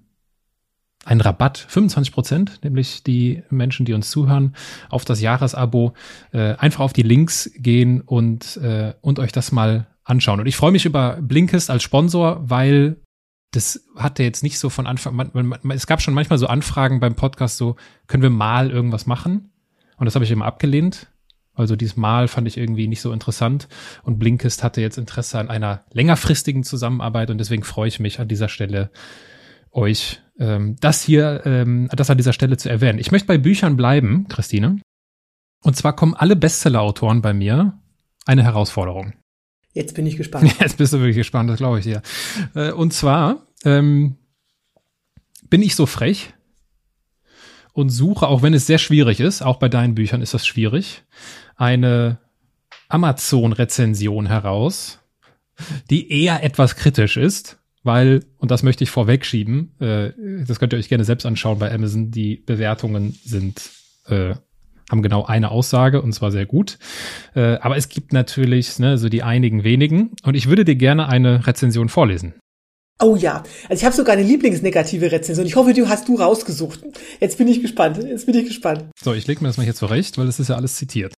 ein 1.05 1.21
Rabatt, 1.21 1.59
25 1.59 2.13
Prozent, 2.13 2.61
nämlich 2.63 3.03
die 3.03 3.43
Menschen, 3.51 3.85
die 3.85 3.93
uns 3.93 4.09
zuhören, 4.11 4.55
auf 4.89 5.05
das 5.05 5.21
Jahresabo. 5.21 5.95
Äh, 6.33 6.55
einfach 6.55 6.85
auf 6.85 6.93
die 6.93 7.03
Links 7.03 7.51
gehen 7.57 8.01
und, 8.03 8.57
äh, 8.59 8.95
und 9.01 9.19
euch 9.19 9.33
das 9.33 9.51
mal 9.51 9.89
anschauen. 10.05 10.41
Und 10.41 10.47
ich 10.47 10.57
freue 10.57 10.73
mich 10.73 10.85
über 10.85 11.19
Blinkist 11.21 11.71
als 11.71 11.83
Sponsor, 11.83 12.49
weil 12.49 12.97
das 13.53 13.85
hatte 13.97 14.23
jetzt 14.23 14.43
nicht 14.43 14.59
so 14.59 14.71
von 14.71 14.87
Anfang, 14.87 15.15
man, 15.15 15.71
es 15.71 15.87
gab 15.87 16.01
schon 16.01 16.15
manchmal 16.15 16.39
so 16.39 16.47
Anfragen 16.47 17.01
beim 17.01 17.15
Podcast, 17.15 17.59
so 17.59 17.77
können 18.07 18.23
wir 18.23 18.31
mal 18.31 18.71
irgendwas 18.71 19.07
machen? 19.07 19.53
Und 19.99 20.07
das 20.07 20.15
habe 20.15 20.25
ich 20.25 20.31
immer 20.31 20.47
abgelehnt. 20.47 21.09
Also 21.55 21.77
dieses 21.77 21.99
Mal 21.99 22.29
fand 22.29 22.49
ich 22.49 22.57
irgendwie 22.57 22.89
nicht 22.89 23.03
so 23.03 23.13
interessant 23.13 23.69
und 24.05 24.19
Blinkist 24.19 24.65
hatte 24.65 24.81
jetzt 24.81 24.97
Interesse 24.97 25.39
an 25.39 25.51
einer 25.51 25.85
längerfristigen 25.93 26.65
Zusammenarbeit 26.65 27.31
und 27.31 27.37
deswegen 27.37 27.63
freue 27.63 27.89
ich 27.89 28.01
mich 28.01 28.21
an 28.21 28.29
dieser 28.29 28.49
Stelle 28.49 28.91
euch 29.71 30.23
ähm, 30.39 30.77
das 30.81 31.03
hier, 31.03 31.43
ähm, 31.45 31.89
das 31.93 32.09
an 32.09 32.17
dieser 32.17 32.33
Stelle 32.33 32.57
zu 32.57 32.71
erwähnen. 32.71 32.99
Ich 32.99 33.13
möchte 33.13 33.29
bei 33.29 33.37
Büchern 33.37 33.77
bleiben, 33.77 34.27
Christine. 34.29 34.81
Und 35.63 35.77
zwar 35.77 35.95
kommen 35.95 36.15
alle 36.15 36.37
Bestseller-Autoren 36.37 37.21
bei 37.21 37.35
mir 37.35 37.79
eine 38.25 38.45
Herausforderung. 38.45 39.13
Jetzt 39.73 39.95
bin 39.95 40.07
ich 40.07 40.17
gespannt. 40.17 40.55
Jetzt 40.61 40.77
bist 40.77 40.93
du 40.93 40.99
wirklich 40.99 41.17
gespannt, 41.17 41.51
das 41.51 41.59
glaube 41.59 41.79
ich 41.79 41.85
dir. 41.85 42.03
Äh, 42.55 42.73
und 42.73 42.93
zwar 42.93 43.47
ähm, 43.65 44.17
bin 45.49 45.63
ich 45.63 45.75
so 45.75 45.87
frech 45.87 46.35
und 47.73 47.89
suche, 47.91 48.27
auch 48.29 48.43
wenn 48.43 48.55
es 48.55 48.67
sehr 48.67 48.79
schwierig 48.79 49.21
ist, 49.21 49.43
auch 49.43 49.57
bei 49.57 49.69
deinen 49.69 49.95
Büchern 49.95 50.23
ist 50.23 50.35
das 50.35 50.47
schwierig, 50.47 51.05
eine 51.57 52.19
Amazon-Rezension 52.89 54.27
heraus, 54.27 55.01
die 55.91 56.11
eher 56.11 56.43
etwas 56.43 56.77
kritisch 56.77 57.17
ist, 57.17 57.59
weil, 57.83 58.25
und 58.39 58.51
das 58.51 58.63
möchte 58.63 58.85
ich 58.85 58.91
vorwegschieben, 58.91 59.79
äh, 59.81 60.13
das 60.47 60.59
könnt 60.59 60.75
ihr 60.75 60.79
euch 60.79 60.89
gerne 60.89 61.05
selbst 61.05 61.25
anschauen 61.25 61.59
bei 61.59 61.73
Amazon, 61.73 62.11
die 62.11 62.37
Bewertungen 62.37 63.19
sind 63.25 63.71
äh, 64.07 64.35
haben 64.93 65.03
genau 65.03 65.25
eine 65.25 65.51
Aussage 65.51 66.01
und 66.01 66.13
zwar 66.13 66.31
sehr 66.31 66.47
gut. 66.47 66.79
Äh, 67.35 67.57
aber 67.57 67.77
es 67.77 67.89
gibt 67.89 68.13
natürlich 68.13 68.79
ne, 68.79 68.99
so 68.99 69.09
die 69.09 69.25
einigen 69.25 69.65
wenigen 69.65 70.13
und 70.23 70.37
ich 70.37 70.49
würde 70.49 70.65
dir 70.65 70.77
gerne 70.77 71.09
eine 71.09 71.47
Rezension 71.47 71.89
vorlesen. 71.89 72.35
Oh 73.01 73.17
ja, 73.17 73.43
also 73.69 73.81
ich 73.81 73.85
habe 73.85 73.97
sogar 73.97 74.13
eine 74.13 74.23
Lieblingsnegative 74.23 75.11
Rezension. 75.11 75.45
Ich 75.45 75.57
hoffe, 75.57 75.73
du 75.73 75.89
hast 75.89 76.07
du 76.09 76.15
rausgesucht. 76.15 76.81
Jetzt 77.19 77.37
bin 77.39 77.49
ich 77.49 77.61
gespannt. 77.61 77.99
Jetzt 77.99 78.27
bin 78.27 78.37
ich 78.37 78.47
gespannt. 78.47 78.85
So, 79.03 79.13
ich 79.13 79.27
lege 79.27 79.41
mir 79.41 79.49
das 79.49 79.57
mal 79.57 79.65
hier 79.65 79.75
zurecht, 79.75 80.19
weil 80.19 80.29
es 80.29 80.39
ist 80.39 80.49
ja 80.49 80.55
alles 80.55 80.77
zitiert. 80.77 81.15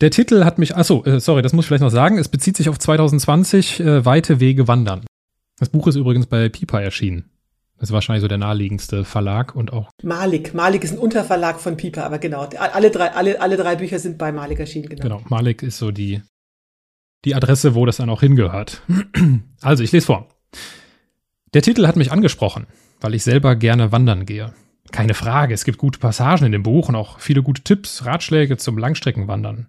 Der 0.00 0.10
Titel 0.10 0.44
hat 0.44 0.58
mich, 0.58 0.74
achso, 0.74 1.04
äh, 1.04 1.20
sorry, 1.20 1.42
das 1.42 1.52
muss 1.52 1.64
ich 1.64 1.68
vielleicht 1.68 1.82
noch 1.82 1.90
sagen. 1.90 2.16
Es 2.16 2.28
bezieht 2.28 2.56
sich 2.56 2.68
auf 2.68 2.78
2020 2.78 3.80
äh, 3.80 4.04
Weite 4.06 4.40
Wege 4.40 4.68
wandern. 4.68 5.04
Das 5.58 5.68
Buch 5.68 5.86
ist 5.86 5.96
übrigens 5.96 6.26
bei 6.26 6.48
Pipa 6.48 6.80
erschienen. 6.80 7.31
Das 7.82 7.90
ist 7.90 7.94
wahrscheinlich 7.94 8.20
so 8.20 8.28
der 8.28 8.38
naheliegendste 8.38 9.04
Verlag 9.04 9.56
und 9.56 9.72
auch. 9.72 9.90
Malik. 10.04 10.54
Malik 10.54 10.84
ist 10.84 10.92
ein 10.92 10.98
Unterverlag 10.98 11.58
von 11.58 11.76
Piper, 11.76 12.04
aber 12.04 12.20
genau. 12.20 12.48
Alle 12.56 12.92
drei, 12.92 13.10
alle, 13.10 13.40
alle 13.40 13.56
drei 13.56 13.74
Bücher 13.74 13.98
sind 13.98 14.18
bei 14.18 14.30
Malik 14.30 14.60
erschienen, 14.60 14.88
genau. 14.88 15.02
Genau. 15.02 15.22
Malik 15.28 15.64
ist 15.64 15.78
so 15.78 15.90
die, 15.90 16.22
die 17.24 17.34
Adresse, 17.34 17.74
wo 17.74 17.84
das 17.84 17.96
dann 17.96 18.08
auch 18.08 18.20
hingehört. 18.20 18.82
Also, 19.62 19.82
ich 19.82 19.90
lese 19.90 20.06
vor. 20.06 20.28
Der 21.54 21.62
Titel 21.62 21.88
hat 21.88 21.96
mich 21.96 22.12
angesprochen, 22.12 22.68
weil 23.00 23.14
ich 23.14 23.24
selber 23.24 23.56
gerne 23.56 23.90
wandern 23.90 24.26
gehe. 24.26 24.54
Keine 24.92 25.14
Frage, 25.14 25.52
es 25.52 25.64
gibt 25.64 25.78
gute 25.78 25.98
Passagen 25.98 26.46
in 26.46 26.52
dem 26.52 26.62
Buch 26.62 26.88
und 26.88 26.94
auch 26.94 27.18
viele 27.18 27.42
gute 27.42 27.62
Tipps, 27.62 28.04
Ratschläge 28.04 28.58
zum 28.58 28.78
Langstreckenwandern. 28.78 29.66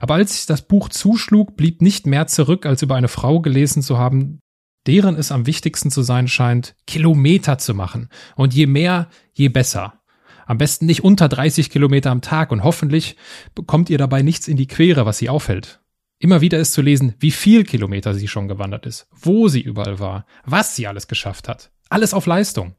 Aber 0.00 0.14
als 0.14 0.34
ich 0.34 0.46
das 0.46 0.62
Buch 0.62 0.88
zuschlug, 0.88 1.58
blieb 1.58 1.82
nicht 1.82 2.06
mehr 2.06 2.26
zurück, 2.26 2.64
als 2.64 2.80
über 2.80 2.94
eine 2.94 3.08
Frau 3.08 3.40
gelesen 3.40 3.82
zu 3.82 3.98
haben, 3.98 4.40
deren 4.86 5.16
es 5.16 5.32
am 5.32 5.46
wichtigsten 5.46 5.90
zu 5.90 6.02
sein 6.02 6.28
scheint, 6.28 6.74
Kilometer 6.86 7.58
zu 7.58 7.74
machen. 7.74 8.08
Und 8.36 8.54
je 8.54 8.66
mehr, 8.66 9.08
je 9.32 9.48
besser. 9.48 10.00
Am 10.46 10.58
besten 10.58 10.86
nicht 10.86 11.04
unter 11.04 11.28
30 11.28 11.70
Kilometer 11.70 12.10
am 12.10 12.22
Tag 12.22 12.50
und 12.50 12.64
hoffentlich 12.64 13.16
bekommt 13.54 13.90
ihr 13.90 13.98
dabei 13.98 14.22
nichts 14.22 14.48
in 14.48 14.56
die 14.56 14.66
Quere, 14.66 15.06
was 15.06 15.18
sie 15.18 15.28
aufhält. 15.28 15.80
Immer 16.18 16.40
wieder 16.40 16.58
ist 16.58 16.72
zu 16.72 16.82
lesen, 16.82 17.14
wie 17.18 17.30
viel 17.30 17.64
Kilometer 17.64 18.14
sie 18.14 18.28
schon 18.28 18.48
gewandert 18.48 18.84
ist, 18.84 19.08
wo 19.10 19.48
sie 19.48 19.60
überall 19.60 20.00
war, 20.00 20.26
was 20.44 20.76
sie 20.76 20.86
alles 20.86 21.08
geschafft 21.08 21.48
hat. 21.48 21.70
Alles 21.88 22.12
auf 22.12 22.26
Leistung. 22.26 22.74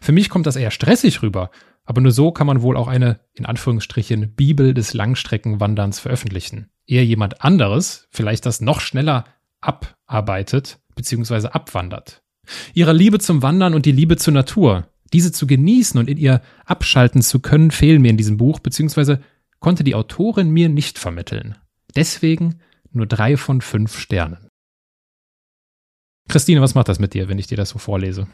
Für 0.00 0.12
mich 0.12 0.30
kommt 0.30 0.46
das 0.46 0.56
eher 0.56 0.70
stressig 0.70 1.22
rüber, 1.22 1.50
aber 1.84 2.00
nur 2.00 2.12
so 2.12 2.30
kann 2.30 2.46
man 2.46 2.62
wohl 2.62 2.76
auch 2.76 2.88
eine, 2.88 3.20
in 3.34 3.46
Anführungsstrichen, 3.46 4.34
Bibel 4.34 4.74
des 4.74 4.94
Langstreckenwanderns 4.94 5.98
veröffentlichen. 5.98 6.70
Eher 6.86 7.04
jemand 7.04 7.42
anderes, 7.42 8.06
vielleicht 8.10 8.46
das 8.46 8.60
noch 8.60 8.80
schneller 8.80 9.24
abarbeitet, 9.60 10.78
bzw. 10.94 11.48
abwandert. 11.48 12.22
Ihre 12.74 12.92
Liebe 12.92 13.18
zum 13.18 13.42
Wandern 13.42 13.74
und 13.74 13.86
die 13.86 13.92
Liebe 13.92 14.16
zur 14.16 14.34
Natur, 14.34 14.88
diese 15.12 15.32
zu 15.32 15.46
genießen 15.46 15.98
und 15.98 16.08
in 16.08 16.18
ihr 16.18 16.42
abschalten 16.64 17.22
zu 17.22 17.40
können, 17.40 17.70
fehlen 17.70 18.02
mir 18.02 18.10
in 18.10 18.16
diesem 18.16 18.36
Buch, 18.36 18.58
beziehungsweise 18.58 19.20
konnte 19.60 19.84
die 19.84 19.94
Autorin 19.94 20.50
mir 20.50 20.68
nicht 20.68 20.98
vermitteln. 20.98 21.56
Deswegen 21.96 22.60
nur 22.92 23.06
drei 23.06 23.36
von 23.36 23.60
fünf 23.60 23.98
Sternen. 23.98 24.48
Christine, 26.28 26.60
was 26.60 26.74
macht 26.74 26.88
das 26.88 26.98
mit 26.98 27.14
dir, 27.14 27.28
wenn 27.28 27.38
ich 27.38 27.46
dir 27.46 27.56
das 27.56 27.70
so 27.70 27.78
vorlese? 27.78 28.26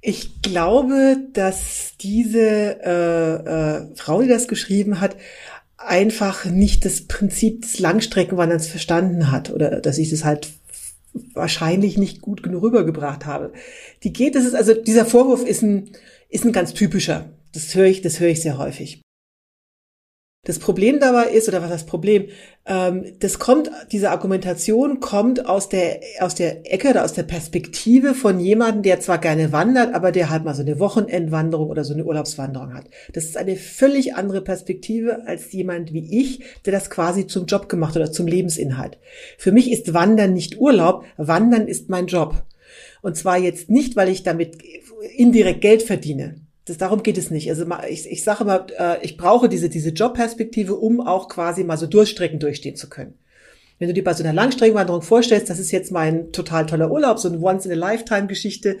Ich 0.00 0.42
glaube, 0.42 1.16
dass 1.32 1.96
diese 2.00 2.80
äh, 2.82 3.34
äh, 3.82 3.96
Frau, 3.96 4.20
die 4.20 4.28
das 4.28 4.48
geschrieben 4.48 5.00
hat, 5.00 5.16
einfach 5.76 6.44
nicht 6.44 6.84
das 6.84 7.06
Prinzip 7.06 7.62
des 7.62 7.78
Langstreckenwanderns 7.78 8.66
verstanden 8.66 9.30
hat 9.30 9.50
oder 9.50 9.80
dass 9.80 9.98
ich 9.98 10.10
das 10.10 10.24
halt 10.24 10.48
wahrscheinlich 11.34 11.98
nicht 11.98 12.20
gut 12.20 12.42
genug 12.42 12.62
rübergebracht 12.62 13.26
habe. 13.26 13.52
Die 14.02 14.12
geht, 14.12 14.34
das 14.34 14.44
ist 14.44 14.54
also 14.54 14.74
dieser 14.74 15.06
Vorwurf 15.06 15.44
ist 15.44 15.62
ein 15.62 15.90
ist 16.28 16.44
ein 16.44 16.52
ganz 16.52 16.72
typischer. 16.72 17.30
Das 17.52 17.74
höre 17.74 17.86
ich, 17.86 18.00
das 18.00 18.18
höre 18.18 18.30
ich 18.30 18.40
sehr 18.40 18.56
häufig. 18.56 19.01
Das 20.44 20.58
Problem 20.58 20.98
dabei 20.98 21.30
ist, 21.30 21.46
oder 21.46 21.62
was 21.62 21.70
das 21.70 21.86
Problem, 21.86 22.26
ähm, 22.66 23.04
das 23.20 23.38
kommt, 23.38 23.70
diese 23.92 24.10
Argumentation 24.10 24.98
kommt 24.98 25.46
aus 25.46 25.68
der, 25.68 26.00
aus 26.18 26.34
der 26.34 26.72
Ecke 26.72 26.90
oder 26.90 27.04
aus 27.04 27.12
der 27.12 27.22
Perspektive 27.22 28.12
von 28.12 28.40
jemandem, 28.40 28.82
der 28.82 28.98
zwar 28.98 29.18
gerne 29.18 29.52
wandert, 29.52 29.94
aber 29.94 30.10
der 30.10 30.30
halt 30.30 30.42
mal 30.42 30.56
so 30.56 30.62
eine 30.62 30.80
Wochenendwanderung 30.80 31.70
oder 31.70 31.84
so 31.84 31.94
eine 31.94 32.04
Urlaubswanderung 32.04 32.74
hat. 32.74 32.86
Das 33.12 33.22
ist 33.22 33.36
eine 33.36 33.54
völlig 33.54 34.16
andere 34.16 34.40
Perspektive 34.40 35.28
als 35.28 35.52
jemand 35.52 35.92
wie 35.92 36.20
ich, 36.20 36.40
der 36.66 36.72
das 36.72 36.90
quasi 36.90 37.28
zum 37.28 37.46
Job 37.46 37.68
gemacht 37.68 37.94
oder 37.94 38.10
zum 38.10 38.26
Lebensinhalt. 38.26 38.98
Für 39.38 39.52
mich 39.52 39.70
ist 39.70 39.94
Wandern 39.94 40.32
nicht 40.32 40.58
Urlaub, 40.58 41.04
Wandern 41.18 41.68
ist 41.68 41.88
mein 41.88 42.08
Job. 42.08 42.42
Und 43.00 43.16
zwar 43.16 43.38
jetzt 43.38 43.70
nicht, 43.70 43.94
weil 43.94 44.08
ich 44.08 44.24
damit 44.24 44.58
indirekt 45.16 45.60
Geld 45.60 45.84
verdiene. 45.84 46.34
Das, 46.64 46.78
darum 46.78 47.02
geht 47.02 47.18
es 47.18 47.30
nicht. 47.30 47.50
Also 47.50 47.66
ich, 47.88 48.08
ich 48.08 48.22
sage 48.22 48.44
immer, 48.44 48.66
äh, 48.78 49.04
ich 49.04 49.16
brauche 49.16 49.48
diese, 49.48 49.68
diese 49.68 49.90
Jobperspektive, 49.90 50.76
um 50.76 51.00
auch 51.00 51.28
quasi 51.28 51.64
mal 51.64 51.76
so 51.76 51.86
Durchstrecken 51.86 52.38
durchstehen 52.38 52.76
zu 52.76 52.88
können. 52.88 53.14
Wenn 53.78 53.88
du 53.88 53.94
dir 53.94 54.04
bei 54.04 54.14
so 54.14 54.22
einer 54.22 54.32
Langstreckenwanderung 54.32 55.02
vorstellst, 55.02 55.50
das 55.50 55.58
ist 55.58 55.72
jetzt 55.72 55.90
mein 55.90 56.30
total 56.30 56.66
toller 56.66 56.90
Urlaub, 56.90 57.18
so 57.18 57.28
eine 57.28 57.40
Once-in-a-Lifetime-Geschichte, 57.40 58.78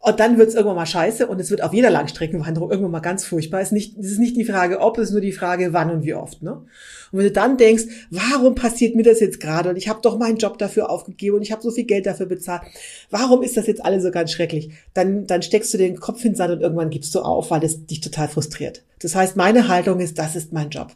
und 0.00 0.20
dann 0.20 0.38
wird 0.38 0.48
es 0.48 0.54
irgendwann 0.54 0.76
mal 0.76 0.86
scheiße 0.86 1.26
und 1.26 1.40
es 1.40 1.50
wird 1.50 1.62
auf 1.62 1.74
jeder 1.74 1.90
Langstreckenwanderung 1.90 2.70
irgendwann 2.70 2.92
mal 2.92 3.00
ganz 3.00 3.24
furchtbar. 3.24 3.60
Es 3.60 3.68
ist 3.68 3.72
nicht, 3.72 3.98
es 3.98 4.12
ist 4.12 4.20
nicht 4.20 4.36
die 4.36 4.44
Frage, 4.44 4.78
ob, 4.78 4.96
es 4.96 5.08
ist 5.08 5.12
nur 5.12 5.20
die 5.20 5.32
Frage, 5.32 5.72
wann 5.72 5.90
und 5.90 6.04
wie 6.04 6.14
oft. 6.14 6.40
Ne? 6.40 6.52
Und 6.52 7.18
wenn 7.18 7.24
du 7.24 7.32
dann 7.32 7.56
denkst, 7.56 7.84
warum 8.10 8.54
passiert 8.54 8.94
mir 8.94 9.02
das 9.02 9.18
jetzt 9.18 9.40
gerade? 9.40 9.70
Und 9.70 9.76
ich 9.76 9.88
habe 9.88 10.00
doch 10.00 10.16
meinen 10.16 10.36
Job 10.36 10.56
dafür 10.56 10.88
aufgegeben 10.88 11.36
und 11.36 11.42
ich 11.42 11.50
habe 11.50 11.62
so 11.62 11.72
viel 11.72 11.84
Geld 11.84 12.06
dafür 12.06 12.26
bezahlt. 12.26 12.62
Warum 13.10 13.42
ist 13.42 13.56
das 13.56 13.66
jetzt 13.66 13.84
alles 13.84 14.04
so 14.04 14.12
ganz 14.12 14.30
schrecklich? 14.30 14.70
Dann, 14.94 15.26
dann 15.26 15.42
steckst 15.42 15.74
du 15.74 15.78
den 15.78 15.98
Kopf 15.98 16.24
in 16.24 16.30
den 16.30 16.36
Sand 16.36 16.52
und 16.52 16.60
irgendwann 16.60 16.90
gibst 16.90 17.12
du 17.16 17.20
auf, 17.20 17.50
weil 17.50 17.60
das 17.60 17.84
dich 17.86 18.00
total 18.00 18.28
frustriert. 18.28 18.84
Das 19.00 19.16
heißt, 19.16 19.36
meine 19.36 19.66
Haltung 19.66 19.98
ist, 19.98 20.16
das 20.16 20.36
ist 20.36 20.52
mein 20.52 20.70
Job. 20.70 20.94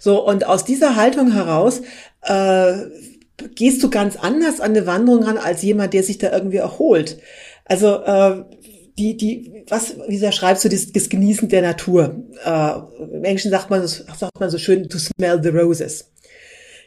So, 0.00 0.26
und 0.26 0.46
aus 0.46 0.64
dieser 0.64 0.96
Haltung 0.96 1.30
heraus 1.32 1.82
äh, 2.22 2.72
gehst 3.54 3.82
du 3.82 3.90
ganz 3.90 4.16
anders 4.16 4.60
an 4.60 4.70
eine 4.70 4.86
Wanderung 4.86 5.22
ran 5.22 5.38
als 5.38 5.62
jemand, 5.62 5.94
der 5.94 6.02
sich 6.02 6.18
da 6.18 6.32
irgendwie 6.32 6.56
erholt. 6.56 7.18
Also 7.70 8.02
äh, 8.02 8.42
die, 8.98 9.16
die, 9.16 9.64
was, 9.68 9.94
wie 10.08 10.32
schreibst 10.32 10.64
du 10.64 10.68
das, 10.68 10.90
das 10.90 11.08
Genießen 11.08 11.48
der 11.48 11.62
Natur? 11.62 12.24
Äh, 12.44 13.14
Im 13.14 13.22
Englischen 13.22 13.52
sagt 13.52 13.70
man, 13.70 13.86
sagt 13.86 14.40
man 14.40 14.50
so 14.50 14.58
schön, 14.58 14.88
to 14.88 14.98
smell 14.98 15.40
the 15.40 15.50
roses. 15.50 16.10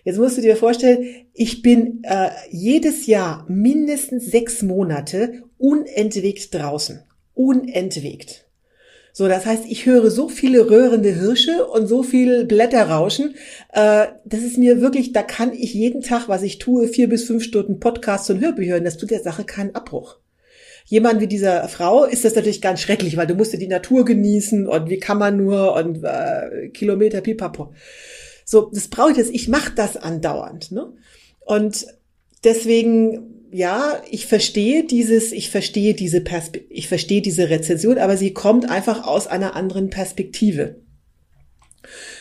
Jetzt 0.03 0.17
musst 0.17 0.37
du 0.37 0.41
dir 0.41 0.57
vorstellen, 0.57 1.25
ich 1.33 1.61
bin 1.61 2.03
äh, 2.03 2.31
jedes 2.51 3.07
Jahr 3.07 3.45
mindestens 3.47 4.25
sechs 4.25 4.61
Monate 4.61 5.43
unentwegt 5.57 6.53
draußen. 6.53 7.01
Unentwegt. 7.33 8.45
So, 9.13 9.29
das 9.29 9.45
heißt, 9.45 9.63
ich 9.69 9.85
höre 9.85 10.11
so 10.11 10.27
viele 10.27 10.69
röhrende 10.69 11.13
Hirsche 11.13 11.65
und 11.65 11.87
so 11.87 12.03
viel 12.03 12.43
Blätterrauschen. 12.43 13.35
Äh, 13.71 14.07
das 14.25 14.41
ist 14.41 14.57
mir 14.57 14.81
wirklich, 14.81 15.13
da 15.13 15.23
kann 15.23 15.53
ich 15.53 15.73
jeden 15.73 16.01
Tag, 16.01 16.27
was 16.27 16.43
ich 16.43 16.57
tue, 16.57 16.89
vier 16.89 17.07
bis 17.07 17.23
fünf 17.23 17.41
Stunden 17.41 17.79
Podcasts 17.79 18.29
und 18.29 18.41
Hörbücher 18.41 18.73
hören. 18.73 18.83
Das 18.83 18.97
tut 18.97 19.11
der 19.11 19.23
Sache 19.23 19.45
keinen 19.45 19.75
Abbruch 19.75 20.17
jemand 20.85 21.21
wie 21.21 21.27
dieser 21.27 21.67
Frau 21.67 22.05
ist 22.05 22.25
das 22.25 22.35
natürlich 22.35 22.61
ganz 22.61 22.81
schrecklich, 22.81 23.17
weil 23.17 23.27
du 23.27 23.35
musst 23.35 23.53
ja 23.53 23.59
die 23.59 23.67
Natur 23.67 24.05
genießen 24.05 24.67
und 24.67 24.89
wie 24.89 24.99
kann 24.99 25.17
man 25.17 25.37
nur 25.37 25.73
und 25.75 26.03
äh, 26.03 26.69
Kilometer 26.69 27.21
pipapo. 27.21 27.73
So, 28.45 28.69
das 28.73 28.87
brauche 28.87 29.11
ich 29.11 29.17
jetzt. 29.17 29.33
Ich 29.33 29.47
mache 29.47 29.73
das 29.75 29.97
andauernd. 29.97 30.71
Ne? 30.71 30.93
Und 31.39 31.87
deswegen, 32.43 33.47
ja, 33.51 34.01
ich 34.09 34.25
verstehe 34.25 34.83
dieses, 34.83 35.31
ich 35.31 35.49
verstehe 35.49 35.93
diese 35.93 36.21
Perspe 36.21 36.61
ich 36.69 36.87
verstehe 36.87 37.21
diese 37.21 37.49
Rezension, 37.49 37.97
aber 37.97 38.17
sie 38.17 38.33
kommt 38.33 38.69
einfach 38.69 39.07
aus 39.07 39.27
einer 39.27 39.55
anderen 39.55 39.89
Perspektive. 39.89 40.82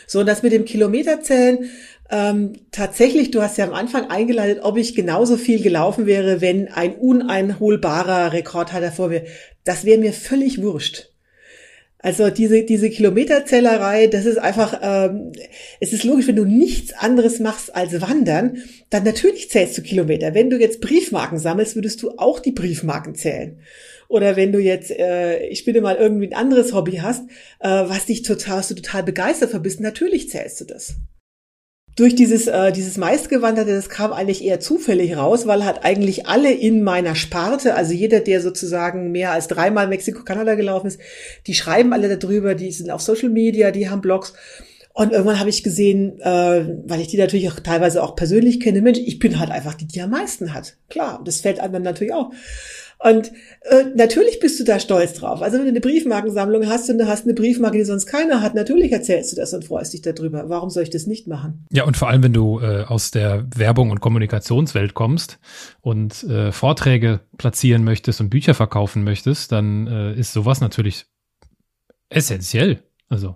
So, 0.06 0.20
und 0.20 0.26
das 0.26 0.42
mit 0.42 0.52
dem 0.52 0.64
Kilometerzählen, 0.64 1.70
ähm, 2.10 2.52
tatsächlich, 2.72 3.30
du 3.30 3.40
hast 3.40 3.56
ja 3.56 3.66
am 3.66 3.72
Anfang 3.72 4.10
eingeleitet, 4.10 4.60
ob 4.62 4.76
ich 4.76 4.94
genauso 4.94 5.36
viel 5.36 5.62
gelaufen 5.62 6.04
wäre, 6.06 6.40
wenn 6.40 6.68
ein 6.68 6.94
uneinholbarer 6.94 8.32
Rekordhalter 8.32 8.92
vor 8.92 9.08
mir. 9.08 9.24
Das 9.64 9.84
wäre 9.84 9.98
mir 9.98 10.12
völlig 10.12 10.60
wurscht. 10.60 11.08
Also 12.02 12.30
diese, 12.30 12.64
diese 12.64 12.90
Kilometerzählerei, 12.90 14.08
das 14.08 14.26
ist 14.26 14.36
einfach, 14.36 14.78
ähm, 14.82 15.32
es 15.78 15.92
ist 15.92 16.02
logisch, 16.02 16.26
wenn 16.26 16.36
du 16.36 16.44
nichts 16.44 16.92
anderes 16.92 17.38
machst 17.38 17.74
als 17.74 18.00
wandern, 18.00 18.58
dann 18.90 19.04
natürlich 19.04 19.50
zählst 19.50 19.78
du 19.78 19.82
Kilometer. 19.82 20.34
Wenn 20.34 20.50
du 20.50 20.58
jetzt 20.58 20.80
Briefmarken 20.80 21.38
sammelst, 21.38 21.76
würdest 21.76 22.02
du 22.02 22.18
auch 22.18 22.40
die 22.40 22.50
Briefmarken 22.50 23.14
zählen. 23.14 23.60
Oder 24.12 24.36
wenn 24.36 24.52
du 24.52 24.58
jetzt, 24.58 24.90
äh, 24.90 25.46
ich 25.46 25.64
bitte 25.64 25.80
mal 25.80 25.96
irgendwie 25.96 26.26
ein 26.26 26.34
anderes 26.34 26.74
Hobby 26.74 26.96
hast, 26.96 27.22
äh, 27.60 27.68
was 27.68 28.06
dich 28.06 28.22
total, 28.22 28.58
was 28.58 28.68
du 28.68 28.74
total 28.74 29.02
begeistert 29.02 29.50
verbist, 29.50 29.80
natürlich 29.80 30.28
zählst 30.28 30.60
du 30.60 30.66
das 30.66 30.96
durch 31.96 32.14
dieses, 32.14 32.46
äh, 32.46 32.72
dieses 32.72 32.96
meistgewanderte, 32.96 33.74
das 33.74 33.90
kam 33.90 34.12
eigentlich 34.12 34.44
eher 34.44 34.60
zufällig 34.60 35.16
raus, 35.16 35.46
weil 35.46 35.64
halt 35.64 35.84
eigentlich 35.84 36.26
alle 36.26 36.50
in 36.52 36.82
meiner 36.82 37.14
Sparte, 37.14 37.74
also 37.74 37.92
jeder, 37.92 38.20
der 38.20 38.40
sozusagen 38.40 39.12
mehr 39.12 39.32
als 39.32 39.48
dreimal 39.48 39.88
Mexiko-Kanada 39.88 40.54
gelaufen 40.54 40.86
ist, 40.86 41.00
die 41.46 41.54
schreiben 41.54 41.92
alle 41.92 42.16
darüber, 42.16 42.54
die 42.54 42.72
sind 42.72 42.90
auf 42.90 43.02
Social 43.02 43.28
Media, 43.28 43.70
die 43.70 43.90
haben 43.90 44.00
Blogs. 44.00 44.32
Und 44.94 45.12
irgendwann 45.12 45.40
habe 45.40 45.48
ich 45.48 45.62
gesehen, 45.62 46.20
äh, 46.20 46.78
weil 46.84 47.00
ich 47.00 47.08
die 47.08 47.16
natürlich 47.16 47.50
auch 47.50 47.60
teilweise 47.60 48.02
auch 48.02 48.14
persönlich 48.14 48.60
kenne, 48.60 48.82
Mensch, 48.82 48.98
ich 48.98 49.18
bin 49.18 49.38
halt 49.38 49.50
einfach 49.50 49.74
die, 49.74 49.86
die 49.86 50.02
am 50.02 50.10
meisten 50.10 50.52
hat. 50.52 50.76
Klar, 50.90 51.22
das 51.24 51.40
fällt 51.40 51.60
einem 51.60 51.82
natürlich 51.82 52.12
auch. 52.12 52.30
Und 53.02 53.32
äh, 53.62 53.84
natürlich 53.96 54.38
bist 54.38 54.60
du 54.60 54.64
da 54.64 54.78
stolz 54.78 55.14
drauf. 55.14 55.42
Also 55.42 55.56
wenn 55.56 55.64
du 55.64 55.70
eine 55.70 55.80
Briefmarkensammlung 55.80 56.68
hast 56.68 56.88
und 56.88 56.98
du 56.98 57.08
hast 57.08 57.24
eine 57.24 57.34
Briefmarke, 57.34 57.78
die 57.78 57.84
sonst 57.84 58.06
keiner 58.06 58.42
hat, 58.42 58.54
natürlich 58.54 58.92
erzählst 58.92 59.32
du 59.32 59.36
das 59.36 59.52
und 59.52 59.64
freust 59.64 59.92
dich 59.92 60.02
darüber. 60.02 60.48
Warum 60.48 60.70
soll 60.70 60.84
ich 60.84 60.90
das 60.90 61.06
nicht 61.06 61.26
machen? 61.26 61.66
Ja, 61.72 61.84
und 61.84 61.96
vor 61.96 62.08
allem, 62.08 62.22
wenn 62.22 62.32
du 62.32 62.60
äh, 62.60 62.84
aus 62.84 63.10
der 63.10 63.46
Werbung- 63.56 63.90
und 63.90 64.00
Kommunikationswelt 64.00 64.94
kommst 64.94 65.40
und 65.80 66.22
äh, 66.24 66.52
Vorträge 66.52 67.20
platzieren 67.38 67.82
möchtest 67.82 68.20
und 68.20 68.30
Bücher 68.30 68.54
verkaufen 68.54 69.02
möchtest, 69.02 69.50
dann 69.50 69.88
äh, 69.88 70.14
ist 70.14 70.32
sowas 70.32 70.60
natürlich 70.60 71.06
essentiell. 72.08 72.84
Also. 73.08 73.34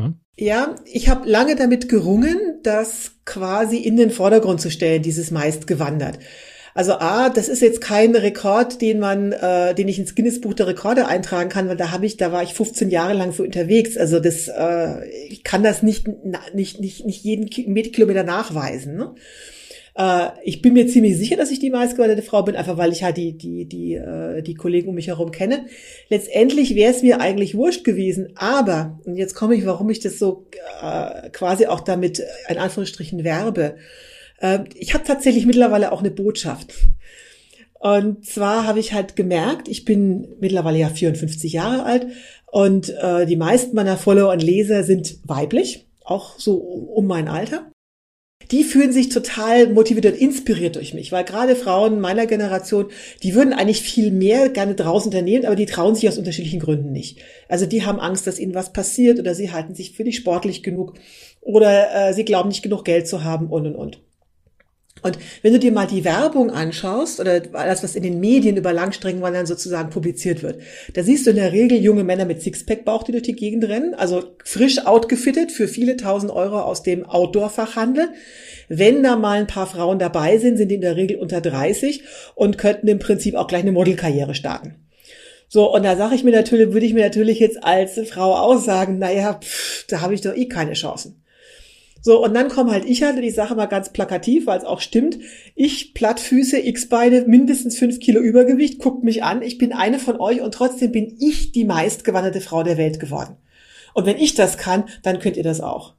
Ne? 0.00 0.14
Ja, 0.36 0.74
ich 0.86 1.08
habe 1.08 1.28
lange 1.28 1.54
damit 1.54 1.88
gerungen, 1.88 2.38
das 2.62 3.12
quasi 3.26 3.76
in 3.76 3.96
den 3.96 4.10
Vordergrund 4.10 4.60
zu 4.60 4.70
stellen, 4.70 5.02
dieses 5.02 5.30
meist 5.30 5.66
gewandert. 5.66 6.18
Also 6.72 6.94
A, 6.94 7.28
das 7.28 7.48
ist 7.48 7.60
jetzt 7.62 7.80
kein 7.80 8.14
Rekord, 8.14 8.80
den 8.80 9.00
man, 9.00 9.32
äh, 9.32 9.74
den 9.74 9.88
ich 9.88 9.98
ins 9.98 10.14
Guinness 10.14 10.40
Buch 10.40 10.54
der 10.54 10.68
Rekorde 10.68 11.06
eintragen 11.06 11.50
kann, 11.50 11.68
weil 11.68 11.76
da 11.76 11.90
habe 11.90 12.06
ich, 12.06 12.16
da 12.16 12.32
war 12.32 12.42
ich 12.42 12.54
15 12.54 12.90
Jahre 12.90 13.12
lang 13.12 13.32
so 13.32 13.42
unterwegs. 13.42 13.98
Also 13.98 14.20
das, 14.20 14.48
äh, 14.48 15.06
ich 15.28 15.44
kann 15.44 15.62
das 15.62 15.82
nicht, 15.82 16.06
nicht, 16.54 16.80
nicht, 16.80 17.04
nicht 17.04 17.24
jeden 17.24 17.50
Kilometer 17.50 18.22
nachweisen. 18.22 18.96
Ne? 18.96 19.14
Äh, 20.00 20.30
ich 20.44 20.62
bin 20.62 20.72
mir 20.72 20.86
ziemlich 20.86 21.16
sicher, 21.18 21.36
dass 21.36 21.50
ich 21.50 21.58
die 21.58 21.70
meistgewanderte 21.70 22.22
Frau 22.22 22.42
bin, 22.42 22.56
einfach 22.56 22.78
weil 22.78 22.92
ich 22.92 23.02
halt 23.02 23.18
die, 23.18 23.36
die, 23.36 23.66
die, 23.66 23.94
äh, 23.94 24.42
die 24.42 24.54
Kollegen 24.54 24.88
um 24.88 24.94
mich 24.94 25.08
herum 25.08 25.30
kenne. 25.30 25.66
Letztendlich 26.08 26.74
wäre 26.74 26.92
es 26.92 27.02
mir 27.02 27.20
eigentlich 27.20 27.54
wurscht 27.54 27.84
gewesen, 27.84 28.30
aber, 28.34 28.98
und 29.04 29.16
jetzt 29.16 29.34
komme 29.34 29.54
ich, 29.54 29.66
warum 29.66 29.90
ich 29.90 30.00
das 30.00 30.18
so 30.18 30.46
äh, 30.82 31.28
quasi 31.30 31.66
auch 31.66 31.80
damit 31.80 32.22
in 32.48 32.56
Anführungsstrichen 32.56 33.24
werbe. 33.24 33.76
Äh, 34.40 34.60
ich 34.74 34.94
habe 34.94 35.04
tatsächlich 35.04 35.44
mittlerweile 35.44 35.92
auch 35.92 36.00
eine 36.00 36.10
Botschaft. 36.10 36.72
Und 37.78 38.26
zwar 38.26 38.66
habe 38.66 38.78
ich 38.78 38.92
halt 38.92 39.16
gemerkt, 39.16 39.68
ich 39.68 39.84
bin 39.84 40.36
mittlerweile 40.40 40.78
ja 40.78 40.88
54 40.88 41.52
Jahre 41.54 41.84
alt 41.84 42.06
und 42.50 42.90
äh, 42.90 43.24
die 43.24 43.36
meisten 43.36 43.74
meiner 43.74 43.96
Follower 43.96 44.32
und 44.32 44.42
Leser 44.42 44.84
sind 44.84 45.18
weiblich, 45.24 45.86
auch 46.04 46.38
so 46.38 46.56
um 46.56 47.06
mein 47.06 47.28
Alter. 47.28 47.70
Die 48.50 48.64
fühlen 48.64 48.92
sich 48.92 49.08
total 49.10 49.68
motiviert 49.68 50.06
und 50.06 50.20
inspiriert 50.20 50.76
durch 50.76 50.92
mich, 50.92 51.12
weil 51.12 51.24
gerade 51.24 51.54
Frauen 51.54 52.00
meiner 52.00 52.26
Generation, 52.26 52.86
die 53.22 53.34
würden 53.34 53.52
eigentlich 53.52 53.80
viel 53.80 54.10
mehr 54.10 54.48
gerne 54.48 54.74
draußen 54.74 55.10
unternehmen, 55.10 55.46
aber 55.46 55.56
die 55.56 55.66
trauen 55.66 55.94
sich 55.94 56.08
aus 56.08 56.18
unterschiedlichen 56.18 56.60
Gründen 56.60 56.90
nicht. 56.90 57.18
Also 57.48 57.66
die 57.66 57.84
haben 57.84 58.00
Angst, 58.00 58.26
dass 58.26 58.40
ihnen 58.40 58.54
was 58.54 58.72
passiert 58.72 59.18
oder 59.18 59.34
sie 59.34 59.52
halten 59.52 59.74
sich 59.74 59.92
für 59.92 60.02
nicht 60.02 60.16
sportlich 60.16 60.62
genug 60.62 60.94
oder 61.40 62.08
äh, 62.08 62.12
sie 62.12 62.24
glauben 62.24 62.48
nicht 62.48 62.62
genug 62.62 62.84
Geld 62.84 63.06
zu 63.06 63.22
haben 63.24 63.48
und 63.48 63.66
und 63.66 63.76
und. 63.76 64.00
Und 65.02 65.18
wenn 65.42 65.52
du 65.52 65.58
dir 65.58 65.72
mal 65.72 65.86
die 65.86 66.04
Werbung 66.04 66.50
anschaust 66.50 67.20
oder 67.20 67.40
das, 67.40 67.82
was 67.82 67.94
in 67.94 68.02
den 68.02 68.20
Medien 68.20 68.56
über 68.56 68.72
Langstreckenwandern 68.72 69.46
sozusagen 69.46 69.90
publiziert 69.90 70.42
wird, 70.42 70.60
da 70.94 71.02
siehst 71.02 71.26
du 71.26 71.30
in 71.30 71.36
der 71.36 71.52
Regel 71.52 71.78
junge 71.78 72.04
Männer 72.04 72.24
mit 72.24 72.42
Sixpack-Bauch, 72.42 73.02
die 73.02 73.12
durch 73.12 73.24
die 73.24 73.36
Gegend 73.36 73.64
rennen, 73.64 73.94
also 73.94 74.22
frisch 74.44 74.86
outgefittet 74.86 75.52
für 75.52 75.68
viele 75.68 75.96
tausend 75.96 76.32
Euro 76.32 76.60
aus 76.60 76.82
dem 76.82 77.04
Outdoor-Fachhandel. 77.04 78.08
Wenn 78.68 79.02
da 79.02 79.16
mal 79.16 79.40
ein 79.40 79.46
paar 79.46 79.66
Frauen 79.66 79.98
dabei 79.98 80.38
sind, 80.38 80.56
sind 80.56 80.68
die 80.68 80.76
in 80.76 80.80
der 80.80 80.96
Regel 80.96 81.18
unter 81.18 81.40
30 81.40 82.02
und 82.34 82.58
könnten 82.58 82.88
im 82.88 82.98
Prinzip 82.98 83.34
auch 83.34 83.46
gleich 83.46 83.62
eine 83.62 83.72
Modelkarriere 83.72 84.34
starten. 84.34 84.76
So, 85.52 85.74
und 85.74 85.82
da 85.82 85.96
sage 85.96 86.14
ich 86.14 86.22
mir 86.22 86.30
natürlich, 86.30 86.72
würde 86.72 86.86
ich 86.86 86.94
mir 86.94 87.02
natürlich 87.02 87.40
jetzt 87.40 87.64
als 87.64 87.98
Frau 88.08 88.36
aussagen, 88.36 88.98
naja, 88.98 89.34
pff, 89.34 89.84
da 89.88 90.00
habe 90.00 90.14
ich 90.14 90.20
doch 90.20 90.32
eh 90.32 90.46
keine 90.46 90.74
Chancen. 90.74 91.19
So, 92.02 92.24
und 92.24 92.32
dann 92.34 92.48
komme 92.48 92.72
halt 92.72 92.86
ich 92.86 93.02
halt, 93.02 93.22
die 93.22 93.30
Sache 93.30 93.54
mal 93.54 93.66
ganz 93.66 93.92
plakativ, 93.92 94.46
weil 94.46 94.58
es 94.58 94.64
auch 94.64 94.80
stimmt. 94.80 95.18
Ich, 95.54 95.92
Plattfüße, 95.92 96.58
X-Beine, 96.58 97.24
mindestens 97.26 97.78
fünf 97.78 98.00
Kilo 98.00 98.20
Übergewicht, 98.20 98.78
guckt 98.78 99.04
mich 99.04 99.22
an. 99.22 99.42
Ich 99.42 99.58
bin 99.58 99.72
eine 99.72 99.98
von 99.98 100.18
euch 100.18 100.40
und 100.40 100.54
trotzdem 100.54 100.92
bin 100.92 101.16
ich 101.20 101.52
die 101.52 101.64
meistgewanderte 101.64 102.40
Frau 102.40 102.62
der 102.62 102.78
Welt 102.78 103.00
geworden. 103.00 103.36
Und 103.92 104.06
wenn 104.06 104.16
ich 104.16 104.34
das 104.34 104.56
kann, 104.56 104.84
dann 105.02 105.18
könnt 105.18 105.36
ihr 105.36 105.42
das 105.42 105.60
auch. 105.60 105.94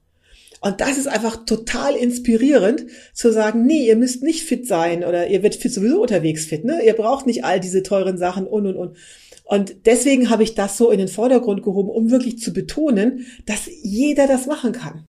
Und 0.62 0.80
das 0.80 0.97
ist 0.97 1.08
einfach 1.08 1.45
total 1.45 1.95
inspirierend 1.95 2.86
zu 3.14 3.32
sagen, 3.32 3.66
nee, 3.66 3.88
ihr 3.88 3.95
müsst 3.95 4.22
nicht 4.22 4.43
fit 4.43 4.68
sein 4.68 5.04
oder 5.04 5.28
ihr 5.28 5.41
werdet 5.41 5.60
fit 5.60 5.74
sowieso 5.74 6.02
unterwegs 6.02 6.45
fit, 6.45 6.64
ne? 6.66 6.86
Ihr 6.86 6.93
braucht 6.93 7.26
nicht 7.26 7.43
all 7.43 7.60
diese 7.60 7.82
teuren 7.82 8.20
Sachen 8.20 8.45
und 8.45 8.68
und 8.68 8.76
und. 8.76 8.97
Und 9.43 9.86
deswegen 9.88 10.30
habe 10.30 10.43
ich 10.43 10.54
das 10.54 10.78
so 10.78 10.91
in 10.91 10.99
den 10.99 11.08
Vordergrund 11.08 11.64
gehoben, 11.64 11.89
um 11.89 12.12
wirklich 12.12 12.38
zu 12.38 12.54
betonen, 12.54 13.26
dass 13.47 13.68
jeder 13.82 14.28
das 14.28 14.45
machen 14.45 14.72
kann. 14.72 15.06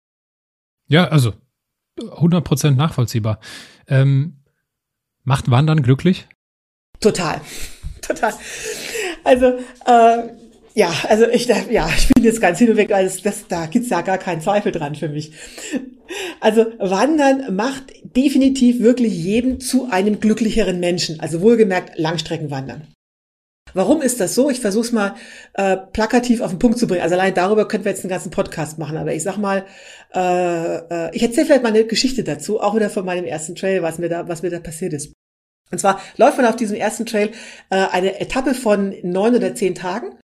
Ja, 0.92 1.08
also 1.08 1.34
100% 1.98 2.72
nachvollziehbar. 2.72 3.40
Ähm, 3.88 4.42
macht 5.24 5.50
Wandern 5.50 5.84
glücklich? 5.84 6.28
Total, 7.00 7.40
total. 8.02 8.34
Also 9.24 9.46
äh, 9.86 10.30
ja, 10.74 10.94
also 11.08 11.28
ich, 11.30 11.48
ja, 11.48 11.90
ich 11.98 12.10
bin 12.10 12.26
jetzt 12.26 12.42
ganz 12.42 12.60
hin 12.60 12.72
und 12.72 12.76
weg, 12.76 12.92
also 12.92 13.22
das, 13.24 13.48
da 13.48 13.68
gibt's 13.68 13.90
ja 13.90 14.02
gar 14.02 14.18
keinen 14.18 14.42
Zweifel 14.42 14.74
dran 14.74 14.96
für 14.96 15.08
mich. 15.08 15.32
Also 16.42 16.66
Wandern 16.78 17.56
macht 17.56 17.84
definitiv 18.04 18.82
wirklich 18.82 19.14
jedem 19.14 19.62
zu 19.62 19.90
einem 19.90 20.20
glücklicheren 20.20 20.82
Menschen. 20.82 21.22
Also 21.22 21.40
wohlgemerkt 21.40 21.98
Langstreckenwandern. 21.98 22.88
Warum 23.74 24.02
ist 24.02 24.20
das 24.20 24.36
so? 24.36 24.50
Ich 24.50 24.60
versuche 24.60 24.86
es 24.86 24.92
mal 24.92 25.16
äh, 25.54 25.78
plakativ 25.78 26.42
auf 26.42 26.52
den 26.52 26.60
Punkt 26.60 26.78
zu 26.80 26.88
bringen. 26.88 27.02
Also 27.02 27.16
allein 27.16 27.34
darüber 27.34 27.68
könnten 27.68 27.86
wir 27.86 27.92
jetzt 27.92 28.04
einen 28.04 28.10
ganzen 28.10 28.32
Podcast 28.32 28.80
machen. 28.80 28.98
Aber 28.98 29.14
ich 29.14 29.24
sag 29.24 29.38
mal, 29.38 29.66
äh, 30.14 30.76
äh, 30.76 31.16
ich 31.16 31.24
erzähle 31.24 31.46
vielleicht 31.46 31.64
mal 31.64 31.70
eine 31.70 31.86
Geschichte 31.86 32.24
dazu, 32.24 32.60
auch 32.60 32.76
wieder 32.76 32.90
von 32.90 33.06
meinem 33.06 33.26
ersten 33.26 33.56
Trail, 33.56 33.82
was 33.82 33.98
mir 33.98 34.10
da, 34.10 34.28
was 34.28 34.42
mir 34.42 34.50
da 34.50 34.60
passiert 34.60 34.94
ist. 34.94 35.14
Und 35.72 35.80
zwar 35.80 36.02
läuft 36.18 36.38
man 36.38 36.46
auf 36.48 36.56
diesem 36.56 36.76
ersten 36.76 37.06
Trail 37.06 37.32
äh, 37.70 37.76
eine 37.92 38.20
Etappe 38.20 38.54
von 38.54 38.94
neun 39.04 39.36
oder 39.36 39.56
zehn 39.56 39.76
Tagen 39.76 40.18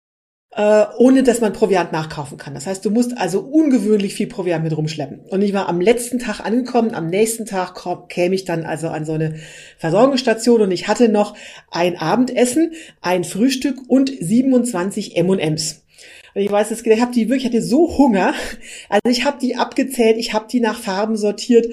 äh, 0.52 0.86
ohne 0.98 1.24
dass 1.24 1.42
man 1.42 1.54
Proviant 1.54 1.92
nachkaufen 1.92 2.38
kann. 2.38 2.54
Das 2.54 2.68
heißt, 2.68 2.84
du 2.84 2.90
musst 2.90 3.18
also 3.18 3.42
ungewöhnlich 3.42 4.14
viel 4.14 4.28
Proviant 4.28 4.64
mit 4.64 4.76
rumschleppen. 4.76 5.20
Und 5.30 5.42
ich 5.42 5.54
war 5.54 5.70
am 5.70 5.82
letzten 5.82 6.20
Tag 6.20 6.40
angekommen, 6.40 6.96
am 6.96 7.08
nächsten 7.08 7.46
Tag 7.46 7.76
käme 8.10 8.36
ich 8.36 8.46
dann 8.46 8.66
also 8.66 8.88
an 8.88 9.06
so 9.06 9.14
eine 9.14 9.36
Versorgungsstation 9.78 10.62
und 10.62 10.72
ich 10.72 10.88
hatte 10.88 11.10
noch 11.10 11.36
ein 11.70 11.98
Abendessen, 11.98 12.74
ein 13.02 13.24
Frühstück 13.24 13.78
und 13.88 14.10
27 14.10 15.18
M&Ms. 15.18 15.84
Und 16.34 16.42
ich 16.44 16.52
weiß, 16.52 16.70
ich 16.70 17.02
habe 17.02 17.12
die 17.12 17.30
wirklich, 17.30 17.46
ich 17.46 17.50
hatte 17.50 17.64
so 17.64 17.98
Hunger. 17.98 18.34
Also 18.90 19.10
ich 19.10 19.26
habe 19.26 19.40
die 19.40 19.56
abgezählt, 19.56 20.18
ich 20.18 20.34
habe 20.34 20.48
die 20.48 20.60
nach 20.60 20.80
Farben 20.80 21.18
sortiert. 21.18 21.68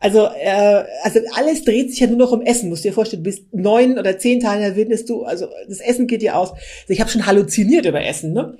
Also, 0.00 0.26
äh, 0.26 0.84
also 1.02 1.20
alles 1.34 1.64
dreht 1.64 1.90
sich 1.90 2.00
ja 2.00 2.06
nur 2.06 2.18
noch 2.18 2.32
um 2.32 2.42
Essen. 2.42 2.68
Musst 2.68 2.84
dir 2.84 2.92
vorstellen, 2.92 3.24
du 3.24 3.30
bist 3.30 3.52
neun 3.52 3.98
oder 3.98 4.18
zehn 4.18 4.40
Tage 4.40 4.58
in 4.58 4.62
der 4.62 4.76
Wildnis, 4.76 5.04
du, 5.04 5.24
also 5.24 5.48
das 5.68 5.80
Essen 5.80 6.06
geht 6.06 6.22
dir 6.22 6.36
aus. 6.36 6.52
Also 6.52 6.62
ich 6.88 7.00
habe 7.00 7.10
schon 7.10 7.26
halluziniert 7.26 7.86
über 7.86 8.04
Essen, 8.04 8.32
ne? 8.32 8.56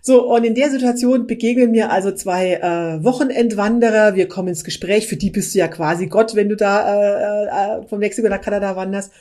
So, 0.00 0.32
und 0.32 0.44
in 0.44 0.54
der 0.54 0.70
Situation 0.70 1.26
begegnen 1.26 1.72
mir 1.72 1.90
also 1.90 2.12
zwei 2.12 2.54
äh, 2.54 3.04
Wochenendwanderer. 3.04 4.14
Wir 4.14 4.28
kommen 4.28 4.48
ins 4.48 4.64
Gespräch. 4.64 5.06
Für 5.06 5.16
die 5.16 5.30
bist 5.30 5.54
du 5.54 5.58
ja 5.58 5.68
quasi 5.68 6.06
Gott, 6.06 6.34
wenn 6.34 6.48
du 6.48 6.56
da 6.56 7.76
äh, 7.76 7.80
äh, 7.82 7.86
von 7.86 7.98
Mexiko 7.98 8.28
nach 8.28 8.40
Kanada 8.40 8.74
wanderst. 8.76 9.12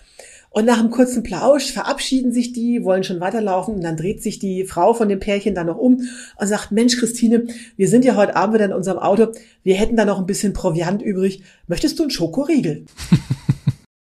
Und 0.58 0.66
nach 0.66 0.80
einem 0.80 0.90
kurzen 0.90 1.22
Plausch 1.22 1.72
verabschieden 1.72 2.34
sich 2.34 2.52
die, 2.52 2.84
wollen 2.84 3.04
schon 3.04 3.20
weiterlaufen 3.20 3.76
und 3.76 3.84
dann 3.84 3.96
dreht 3.96 4.24
sich 4.24 4.40
die 4.40 4.66
Frau 4.66 4.96
von 4.96 5.08
dem 5.08 5.20
Pärchen 5.20 5.54
dann 5.54 5.68
noch 5.68 5.78
um 5.78 6.02
und 6.36 6.48
sagt, 6.48 6.72
Mensch, 6.72 6.98
Christine, 6.98 7.46
wir 7.76 7.88
sind 7.88 8.04
ja 8.04 8.16
heute 8.16 8.36
Abend 8.36 8.56
wieder 8.56 8.66
in 8.66 8.74
unserem 8.74 8.98
Auto, 8.98 9.34
wir 9.62 9.76
hätten 9.76 9.96
da 9.96 10.04
noch 10.04 10.18
ein 10.18 10.26
bisschen 10.26 10.54
Proviant 10.54 11.04
übrig. 11.04 11.44
Möchtest 11.68 12.00
du 12.00 12.04
einen 12.06 12.10
Schokoriegel? 12.10 12.86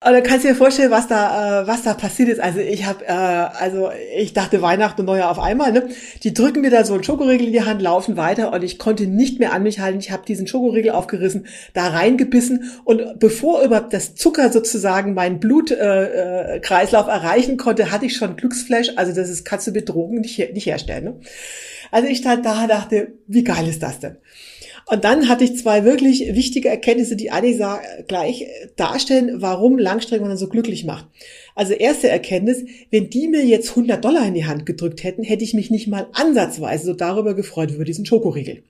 Und 0.06 0.12
dann 0.12 0.22
kannst 0.22 0.44
du 0.44 0.48
dir 0.50 0.54
vorstellen, 0.54 0.92
was 0.92 1.08
da, 1.08 1.62
äh, 1.62 1.66
was 1.66 1.82
da 1.82 1.92
passiert 1.92 2.28
ist. 2.28 2.38
Also 2.38 2.60
ich 2.60 2.86
habe, 2.86 3.04
äh, 3.04 3.10
also 3.10 3.90
ich 4.16 4.32
dachte 4.32 4.62
Weihnachten 4.62 5.00
und 5.00 5.06
Neujahr 5.06 5.32
auf 5.32 5.40
einmal. 5.40 5.72
Ne? 5.72 5.88
Die 6.22 6.32
drücken 6.32 6.60
mir 6.60 6.70
da 6.70 6.84
so 6.84 6.94
einen 6.94 7.02
Schokoriegel 7.02 7.48
in 7.48 7.52
die 7.52 7.64
Hand, 7.64 7.82
laufen 7.82 8.16
weiter 8.16 8.52
und 8.52 8.62
ich 8.62 8.78
konnte 8.78 9.08
nicht 9.08 9.40
mehr 9.40 9.52
an 9.52 9.64
mich 9.64 9.80
halten. 9.80 9.98
Ich 9.98 10.12
habe 10.12 10.24
diesen 10.24 10.46
Schokoriegel 10.46 10.92
aufgerissen, 10.92 11.48
da 11.74 11.88
reingebissen 11.88 12.70
und 12.84 13.18
bevor 13.18 13.62
überhaupt 13.62 13.92
das 13.92 14.14
Zucker 14.14 14.52
sozusagen 14.52 15.12
meinen 15.12 15.40
Blutkreislauf 15.40 17.08
äh, 17.08 17.10
erreichen 17.10 17.56
konnte, 17.56 17.90
hatte 17.90 18.06
ich 18.06 18.16
schon 18.16 18.36
Glücksflash. 18.36 18.92
Also 18.94 19.12
das 19.12 19.28
ist 19.28 19.44
kannst 19.44 19.66
du 19.66 19.72
mit 19.72 19.88
Drogen 19.88 20.20
nicht, 20.20 20.38
nicht 20.52 20.66
herstellen. 20.66 21.04
Ne? 21.04 21.20
Also 21.90 22.08
ich 22.08 22.18
stand 22.18 22.46
da, 22.46 22.68
dachte, 22.68 23.14
wie 23.26 23.42
geil 23.42 23.66
ist 23.66 23.82
das 23.82 23.98
denn? 23.98 24.18
Und 24.88 25.02
dann 25.02 25.28
hatte 25.28 25.42
ich 25.42 25.56
zwei 25.56 25.84
wirklich 25.84 26.34
wichtige 26.34 26.68
Erkenntnisse, 26.68 27.16
die 27.16 27.32
alle 27.32 27.52
gleich 28.06 28.46
darstellen, 28.76 29.42
warum 29.42 29.78
Langstreckenwandern 29.78 30.38
so 30.38 30.48
glücklich 30.48 30.84
macht. 30.84 31.08
Also 31.56 31.72
erste 31.72 32.08
Erkenntnis, 32.08 32.64
wenn 32.92 33.10
die 33.10 33.26
mir 33.26 33.44
jetzt 33.44 33.70
100 33.70 34.04
Dollar 34.04 34.24
in 34.26 34.34
die 34.34 34.46
Hand 34.46 34.64
gedrückt 34.64 35.02
hätten, 35.02 35.24
hätte 35.24 35.42
ich 35.42 35.54
mich 35.54 35.70
nicht 35.70 35.88
mal 35.88 36.06
ansatzweise 36.12 36.86
so 36.86 36.92
darüber 36.94 37.34
gefreut 37.34 37.72
über 37.72 37.84
diesen 37.84 38.06
Schokoriegel. 38.06 38.62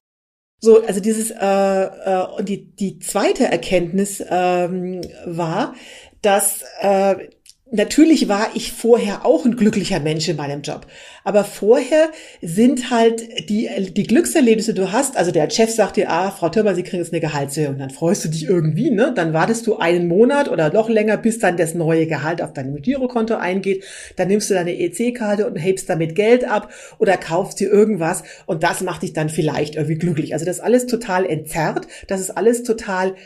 So, 0.58 0.82
also 0.82 1.00
dieses 1.00 1.30
äh, 1.32 1.36
äh, 1.36 2.26
und 2.38 2.48
die 2.48 2.74
die 2.74 2.98
zweite 2.98 3.44
Erkenntnis 3.44 4.24
ähm, 4.26 5.02
war, 5.26 5.74
dass 6.22 6.64
äh, 6.80 7.28
Natürlich 7.72 8.28
war 8.28 8.50
ich 8.54 8.70
vorher 8.70 9.26
auch 9.26 9.44
ein 9.44 9.56
glücklicher 9.56 9.98
Mensch 9.98 10.28
in 10.28 10.36
meinem 10.36 10.62
Job. 10.62 10.86
Aber 11.24 11.42
vorher 11.42 12.10
sind 12.40 12.92
halt 12.92 13.48
die, 13.48 13.68
die 13.90 14.04
Glückserlebnisse, 14.04 14.72
die 14.72 14.82
du 14.82 14.92
hast, 14.92 15.16
also 15.16 15.32
der 15.32 15.50
Chef 15.50 15.70
sagt 15.70 15.96
dir, 15.96 16.08
ah, 16.08 16.30
Frau 16.30 16.48
Thürmer, 16.48 16.76
Sie 16.76 16.84
kriegen 16.84 17.02
jetzt 17.02 17.12
eine 17.12 17.20
Gehaltserhöhung. 17.20 17.78
Dann 17.78 17.90
freust 17.90 18.24
du 18.24 18.28
dich 18.28 18.44
irgendwie, 18.44 18.92
ne? 18.92 19.12
Dann 19.16 19.32
wartest 19.32 19.66
du 19.66 19.78
einen 19.78 20.06
Monat 20.06 20.48
oder 20.48 20.72
noch 20.72 20.88
länger, 20.88 21.16
bis 21.16 21.40
dann 21.40 21.56
das 21.56 21.74
neue 21.74 22.06
Gehalt 22.06 22.40
auf 22.40 22.52
deinem 22.52 22.80
Girokonto 22.80 23.34
eingeht. 23.34 23.82
Dann 24.14 24.28
nimmst 24.28 24.48
du 24.48 24.54
deine 24.54 24.78
EC-Karte 24.78 25.48
und 25.48 25.56
hebst 25.56 25.90
damit 25.90 26.14
Geld 26.14 26.44
ab 26.44 26.72
oder 27.00 27.16
kaufst 27.16 27.58
dir 27.58 27.68
irgendwas 27.68 28.22
und 28.46 28.62
das 28.62 28.80
macht 28.80 29.02
dich 29.02 29.12
dann 29.12 29.28
vielleicht 29.28 29.74
irgendwie 29.74 29.98
glücklich. 29.98 30.34
Also 30.34 30.46
das 30.46 30.58
ist 30.58 30.62
alles 30.62 30.86
total 30.86 31.26
entzerrt. 31.26 31.88
Das 32.06 32.20
ist 32.20 32.30
alles 32.30 32.62
total 32.62 33.16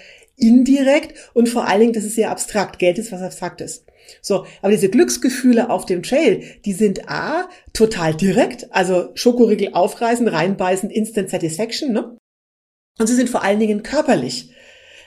indirekt 0.41 1.14
und 1.34 1.49
vor 1.49 1.68
allen 1.68 1.80
Dingen, 1.80 1.93
das 1.93 2.05
ist 2.05 2.14
sehr 2.14 2.30
abstrakt. 2.30 2.78
Geld 2.78 2.99
ist 2.99 3.12
was 3.12 3.22
Abstraktes. 3.22 3.84
So, 4.22 4.47
aber 4.62 4.72
diese 4.72 4.88
Glücksgefühle 4.88 5.70
auf 5.70 5.86
dem 5.86 6.03
Trail, 6.03 6.43
die 6.64 6.72
sind 6.72 7.09
A, 7.09 7.49
total 7.72 8.14
direkt, 8.14 8.72
also 8.72 9.11
Schokoriegel 9.14 9.70
aufreißen, 9.72 10.26
reinbeißen, 10.26 10.91
Instant 10.91 11.30
Satisfaction, 11.30 11.93
ne? 11.93 12.16
Und 12.99 13.07
sie 13.07 13.14
sind 13.14 13.30
vor 13.30 13.43
allen 13.43 13.61
Dingen 13.61 13.82
körperlich. 13.82 14.51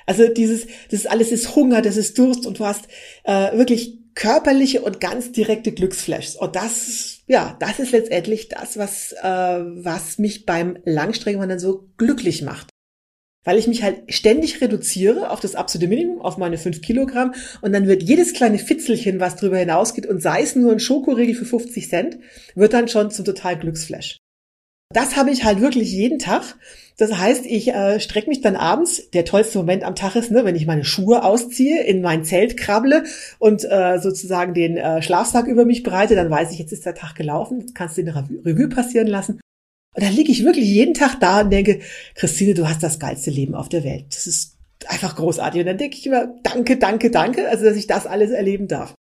Also 0.05 0.27
dieses, 0.27 0.65
das 0.89 1.01
ist 1.01 1.11
alles 1.11 1.31
ist 1.31 1.55
Hunger, 1.55 1.81
das 1.81 1.97
ist 1.97 2.17
Durst 2.17 2.45
und 2.45 2.59
du 2.59 2.65
hast 2.65 2.85
äh, 3.23 3.55
wirklich 3.57 3.99
körperliche 4.15 4.81
und 4.81 4.99
ganz 4.99 5.31
direkte 5.31 5.71
Glücksflashs. 5.71 6.35
Und 6.35 6.55
das, 6.55 7.19
ja, 7.27 7.55
das 7.59 7.79
ist 7.79 7.91
letztendlich 7.91 8.49
das, 8.49 8.77
was, 8.77 9.13
äh, 9.13 9.23
was 9.23 10.17
mich 10.17 10.45
beim 10.45 10.77
Langstreckenwandern 10.85 11.59
so 11.59 11.89
glücklich 11.97 12.41
macht 12.41 12.72
weil 13.43 13.57
ich 13.57 13.67
mich 13.67 13.83
halt 13.83 14.03
ständig 14.07 14.61
reduziere 14.61 15.29
auf 15.29 15.39
das 15.39 15.55
absolute 15.55 15.87
Minimum, 15.87 16.21
auf 16.21 16.37
meine 16.37 16.57
fünf 16.57 16.81
Kilogramm 16.81 17.33
und 17.61 17.73
dann 17.73 17.87
wird 17.87 18.03
jedes 18.03 18.33
kleine 18.33 18.59
Fitzelchen, 18.59 19.19
was 19.19 19.35
drüber 19.35 19.57
hinausgeht 19.57 20.05
und 20.05 20.21
sei 20.21 20.41
es 20.41 20.55
nur 20.55 20.71
ein 20.71 20.79
Schokoriegel 20.79 21.35
für 21.35 21.45
50 21.45 21.89
Cent, 21.89 22.17
wird 22.55 22.73
dann 22.73 22.87
schon 22.87 23.11
zum 23.11 23.25
total 23.25 23.57
Glücksflash. 23.57 24.17
Das 24.93 25.15
habe 25.15 25.31
ich 25.31 25.43
halt 25.43 25.59
wirklich 25.59 25.91
jeden 25.91 26.19
Tag. 26.19 26.55
Das 26.97 27.17
heißt, 27.17 27.47
ich 27.47 27.69
äh, 27.69 27.99
strecke 27.99 28.29
mich 28.29 28.41
dann 28.41 28.55
abends, 28.55 29.09
der 29.09 29.25
tollste 29.25 29.57
Moment 29.57 29.83
am 29.83 29.95
Tag 29.95 30.15
ist, 30.15 30.29
ne, 30.29 30.45
wenn 30.45 30.55
ich 30.55 30.67
meine 30.67 30.85
Schuhe 30.85 31.23
ausziehe, 31.23 31.81
in 31.83 32.03
mein 32.03 32.23
Zelt 32.23 32.55
krabble 32.55 33.03
und 33.39 33.63
äh, 33.63 33.97
sozusagen 33.99 34.53
den 34.53 34.77
äh, 34.77 35.01
Schlafsack 35.01 35.47
über 35.47 35.65
mich 35.65 35.81
breite, 35.81 36.13
dann 36.13 36.29
weiß 36.29 36.51
ich, 36.51 36.59
jetzt 36.59 36.71
ist 36.71 36.85
der 36.85 36.93
Tag 36.93 37.15
gelaufen, 37.15 37.73
kannst 37.73 37.97
du 37.97 38.03
den 38.03 38.13
Revue 38.13 38.69
passieren 38.69 39.07
lassen 39.07 39.39
und 39.93 40.03
dann 40.03 40.13
liege 40.13 40.31
ich 40.31 40.43
wirklich 40.43 40.65
jeden 40.65 40.93
Tag 40.93 41.19
da 41.19 41.41
und 41.41 41.51
denke, 41.51 41.79
Christine, 42.15 42.53
du 42.53 42.67
hast 42.67 42.81
das 42.81 42.99
geilste 42.99 43.29
Leben 43.29 43.53
auf 43.53 43.69
der 43.69 43.83
Welt. 43.83 44.05
Das 44.09 44.25
ist 44.25 44.57
einfach 44.87 45.15
großartig. 45.15 45.61
Und 45.61 45.67
dann 45.67 45.77
denke 45.77 45.97
ich 45.97 46.05
immer, 46.05 46.33
danke, 46.43 46.77
danke, 46.77 47.11
danke, 47.11 47.47
also 47.49 47.65
dass 47.65 47.77
ich 47.77 47.87
das 47.87 48.07
alles 48.07 48.31
erleben 48.31 48.67
darf. 48.67 48.95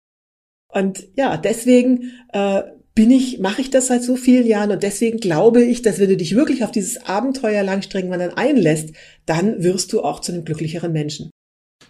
Und 0.73 1.09
ja, 1.17 1.37
deswegen 1.37 2.13
äh, 2.33 2.63
bin 2.95 3.11
ich, 3.11 3.39
mache 3.39 3.61
ich 3.61 3.71
das 3.71 3.87
seit 3.87 4.03
so 4.03 4.17
vielen 4.17 4.47
Jahren 4.47 4.73
und 4.73 4.83
deswegen 4.83 5.19
glaube 5.19 5.63
ich, 5.63 5.83
dass 5.83 5.99
wenn 5.99 6.11
du 6.11 6.17
dich 6.17 6.35
wirklich 6.35 6.65
auf 6.65 6.71
dieses 6.71 7.07
Abenteuer 7.07 7.63
Langstreckenwandern 7.63 8.35
einlässt, 8.35 8.91
dann 9.27 9.63
wirst 9.63 9.93
du 9.93 10.03
auch 10.03 10.21
zu 10.21 10.33
einem 10.33 10.45
glücklicheren 10.45 10.93
Menschen. 10.93 11.31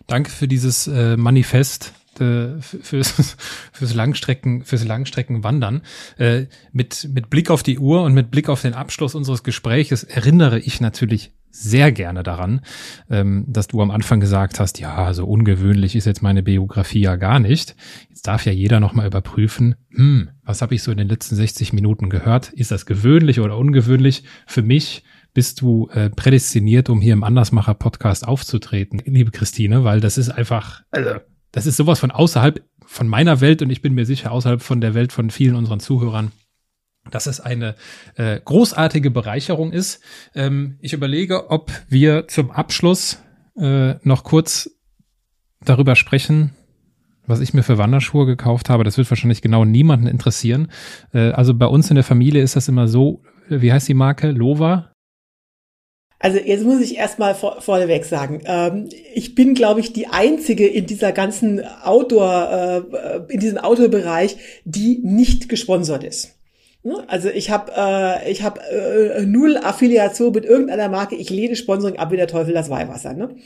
Danke 0.06 0.30
für 0.30 0.48
dieses 0.48 0.86
äh, 0.86 1.16
Manifest 1.16 1.92
äh, 2.18 2.60
fürs, 2.60 3.36
fürs 3.72 3.94
Langstrecken, 3.94 4.64
fürs 4.64 4.84
Langstreckenwandern. 4.84 5.82
Äh, 6.18 6.46
mit, 6.72 7.08
mit 7.12 7.30
Blick 7.30 7.50
auf 7.50 7.62
die 7.62 7.78
Uhr 7.78 8.02
und 8.02 8.14
mit 8.14 8.30
Blick 8.30 8.48
auf 8.48 8.62
den 8.62 8.74
Abschluss 8.74 9.14
unseres 9.14 9.42
Gespräches 9.42 10.04
erinnere 10.04 10.58
ich 10.58 10.80
natürlich 10.80 11.32
sehr 11.50 11.90
gerne 11.90 12.22
daran, 12.22 12.60
ähm, 13.10 13.44
dass 13.48 13.66
du 13.66 13.82
am 13.82 13.90
Anfang 13.90 14.20
gesagt 14.20 14.60
hast, 14.60 14.78
ja, 14.78 15.12
so 15.12 15.26
ungewöhnlich 15.26 15.96
ist 15.96 16.04
jetzt 16.04 16.22
meine 16.22 16.42
Biografie 16.42 17.00
ja 17.00 17.16
gar 17.16 17.40
nicht. 17.40 17.74
Jetzt 18.08 18.26
darf 18.26 18.46
ja 18.46 18.52
jeder 18.52 18.80
nochmal 18.80 19.06
überprüfen, 19.06 19.74
hm, 19.90 20.30
was 20.44 20.62
habe 20.62 20.74
ich 20.74 20.82
so 20.82 20.92
in 20.92 20.98
den 20.98 21.08
letzten 21.08 21.34
60 21.34 21.72
Minuten 21.72 22.08
gehört? 22.08 22.52
Ist 22.52 22.70
das 22.70 22.86
gewöhnlich 22.86 23.40
oder 23.40 23.56
ungewöhnlich? 23.56 24.24
Für 24.46 24.62
mich 24.62 25.02
bist 25.34 25.60
du 25.60 25.88
äh, 25.92 26.10
prädestiniert, 26.10 26.88
um 26.88 27.00
hier 27.00 27.12
im 27.12 27.24
Andersmacher-Podcast 27.24 28.26
aufzutreten, 28.26 29.00
liebe 29.04 29.30
Christine, 29.30 29.84
weil 29.84 30.00
das 30.00 30.18
ist 30.18 30.28
einfach, 30.30 30.82
also 30.90 31.20
das 31.52 31.66
ist 31.66 31.76
sowas 31.76 31.98
von 31.98 32.10
außerhalb 32.10 32.62
von 32.86 33.08
meiner 33.08 33.40
Welt 33.40 33.62
und 33.62 33.70
ich 33.70 33.82
bin 33.82 33.94
mir 33.94 34.06
sicher 34.06 34.32
außerhalb 34.32 34.62
von 34.62 34.80
der 34.80 34.94
Welt 34.94 35.12
von 35.12 35.30
vielen 35.30 35.54
unseren 35.54 35.80
Zuhörern. 35.80 36.32
dass 37.10 37.26
es 37.26 37.40
eine 37.40 37.76
äh, 38.16 38.38
großartige 38.44 39.10
Bereicherung 39.10 39.72
ist. 39.72 40.02
Ähm, 40.34 40.76
ich 40.80 40.92
überlege, 40.92 41.50
ob 41.50 41.72
wir 41.88 42.28
zum 42.28 42.50
Abschluss 42.50 43.22
äh, 43.56 43.94
noch 44.06 44.22
kurz 44.22 44.70
darüber 45.64 45.96
sprechen, 45.96 46.52
was 47.26 47.40
ich 47.40 47.54
mir 47.54 47.62
für 47.62 47.78
Wanderschuhe 47.78 48.26
gekauft 48.26 48.68
habe. 48.68 48.84
Das 48.84 48.98
wird 48.98 49.10
wahrscheinlich 49.10 49.40
genau 49.40 49.64
niemanden 49.64 50.06
interessieren. 50.06 50.70
Äh, 51.12 51.30
also 51.30 51.54
bei 51.54 51.66
uns 51.66 51.88
in 51.90 51.94
der 51.94 52.04
Familie 52.04 52.42
ist 52.42 52.56
das 52.56 52.68
immer 52.68 52.86
so, 52.86 53.22
wie 53.48 53.72
heißt 53.72 53.88
die 53.88 53.94
Marke? 53.94 54.30
Lova? 54.30 54.89
Also 56.22 56.38
jetzt 56.38 56.64
muss 56.64 56.82
ich 56.82 56.98
erstmal 56.98 57.34
vor, 57.34 57.62
vorneweg 57.62 58.04
sagen, 58.04 58.42
ähm, 58.44 58.90
ich 59.14 59.34
bin, 59.34 59.54
glaube 59.54 59.80
ich, 59.80 59.94
die 59.94 60.06
einzige 60.06 60.66
in 60.66 60.86
dieser 60.86 61.12
ganzen 61.12 61.64
Outdoor, 61.82 62.86
äh, 63.28 63.32
in 63.32 63.40
diesem 63.40 63.56
Outdoor-Bereich, 63.56 64.36
die 64.64 65.00
nicht 65.02 65.48
gesponsert 65.48 66.04
ist. 66.04 66.36
Ne? 66.82 67.04
Also 67.08 67.30
ich 67.30 67.50
habe 67.50 67.72
äh, 67.74 68.30
ich 68.30 68.42
habe 68.42 68.60
äh, 68.60 69.24
null 69.24 69.56
Affiliation 69.56 70.32
mit 70.32 70.44
irgendeiner 70.44 70.90
Marke. 70.90 71.14
Ich 71.14 71.30
lehne 71.30 71.56
Sponsoring 71.56 71.98
ab 71.98 72.12
wie 72.12 72.16
der 72.16 72.28
Teufel 72.28 72.52
das 72.52 72.68
Weihwasser. 72.68 73.14
Ne? 73.14 73.36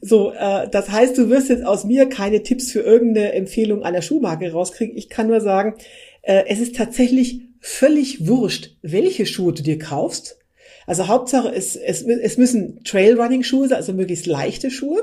So, 0.00 0.32
äh, 0.32 0.68
das 0.70 0.90
heißt, 0.90 1.18
du 1.18 1.28
wirst 1.28 1.50
jetzt 1.50 1.66
aus 1.66 1.84
mir 1.84 2.08
keine 2.08 2.42
Tipps 2.42 2.72
für 2.72 2.80
irgendeine 2.80 3.34
Empfehlung 3.34 3.82
einer 3.82 4.00
Schuhmarke 4.00 4.50
rauskriegen. 4.52 4.96
Ich 4.96 5.10
kann 5.10 5.26
nur 5.26 5.42
sagen, 5.42 5.74
äh, 6.22 6.44
es 6.48 6.60
ist 6.60 6.76
tatsächlich 6.76 7.42
völlig 7.60 8.26
wurscht, 8.26 8.76
welche 8.80 9.26
Schuhe 9.26 9.52
du 9.52 9.62
dir 9.62 9.78
kaufst. 9.78 10.38
Also 10.86 11.08
Hauptsache, 11.08 11.52
es, 11.52 11.76
es, 11.76 12.02
es 12.02 12.38
müssen 12.38 12.82
Trailrunning-Schuhe 12.84 13.68
sein, 13.68 13.78
also 13.78 13.92
möglichst 13.92 14.26
leichte 14.26 14.70
Schuhe. 14.70 15.02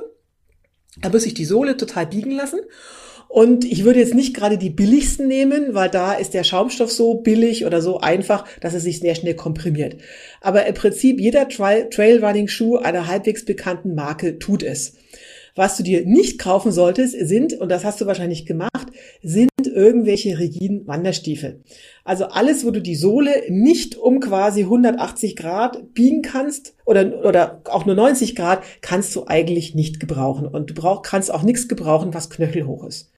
Da 1.02 1.10
muss 1.10 1.26
ich 1.26 1.34
die 1.34 1.46
Sohle 1.46 1.78
total 1.78 2.08
biegen 2.08 2.32
lassen. 2.32 2.60
Und 3.28 3.66
ich 3.66 3.84
würde 3.84 4.00
jetzt 4.00 4.14
nicht 4.14 4.36
gerade 4.36 4.60
die 4.60 4.70
billigsten 4.70 5.28
nehmen, 5.28 5.74
weil 5.74 5.90
da 5.90 6.14
ist 6.14 6.36
der 6.36 6.44
Schaumstoff 6.44 6.92
so 6.92 7.16
billig 7.16 7.66
oder 7.66 7.82
so 7.82 8.00
einfach, 8.00 8.46
dass 8.60 8.76
es 8.76 8.84
sich 8.84 9.00
sehr 9.00 9.16
schnell 9.16 9.34
komprimiert. 9.34 9.98
Aber 10.40 10.68
im 10.68 10.76
Prinzip 10.76 11.20
jeder 11.20 11.50
Trailrunning-Schuh 11.50 12.78
einer 12.78 13.08
halbwegs 13.08 13.44
bekannten 13.44 13.96
Marke 13.96 14.38
tut 14.38 14.62
es. 14.62 14.94
Was 15.56 15.78
du 15.78 15.84
dir 15.84 16.06
nicht 16.06 16.40
kaufen 16.40 16.72
solltest, 16.72 17.16
sind, 17.28 17.54
und 17.54 17.70
das 17.70 17.86
hast 17.86 18.02
du 18.02 18.06
wahrscheinlich 18.06 18.46
gemacht, 18.46 18.88
sind 19.22 19.50
irgendwelche 19.64 20.40
rigiden 20.40 20.88
Wanderstiefel. 20.88 21.62
Also 22.04 22.26
alles, 22.26 22.66
wo 22.66 22.72
du 22.72 22.82
die 22.82 22.96
Sohle 22.96 23.32
nicht 23.50 23.96
um 23.96 24.20
quasi 24.20 24.62
180 24.62 25.36
Grad 25.36 25.94
biegen 25.94 26.22
kannst 26.22 26.76
oder, 26.86 27.26
oder 27.26 27.62
auch 27.66 27.86
nur 27.86 27.96
90 27.96 28.36
Grad, 28.36 28.64
kannst 28.82 29.16
du 29.16 29.28
eigentlich 29.28 29.76
nicht 29.76 30.00
gebrauchen. 30.00 30.48
Und 30.48 30.72
du 30.72 30.74
brauch, 30.74 31.02
kannst 31.02 31.32
auch 31.32 31.44
nichts 31.44 31.68
gebrauchen, 31.68 32.14
was 32.14 32.30
knöchelhoch 32.30 32.86
ist 32.86 33.14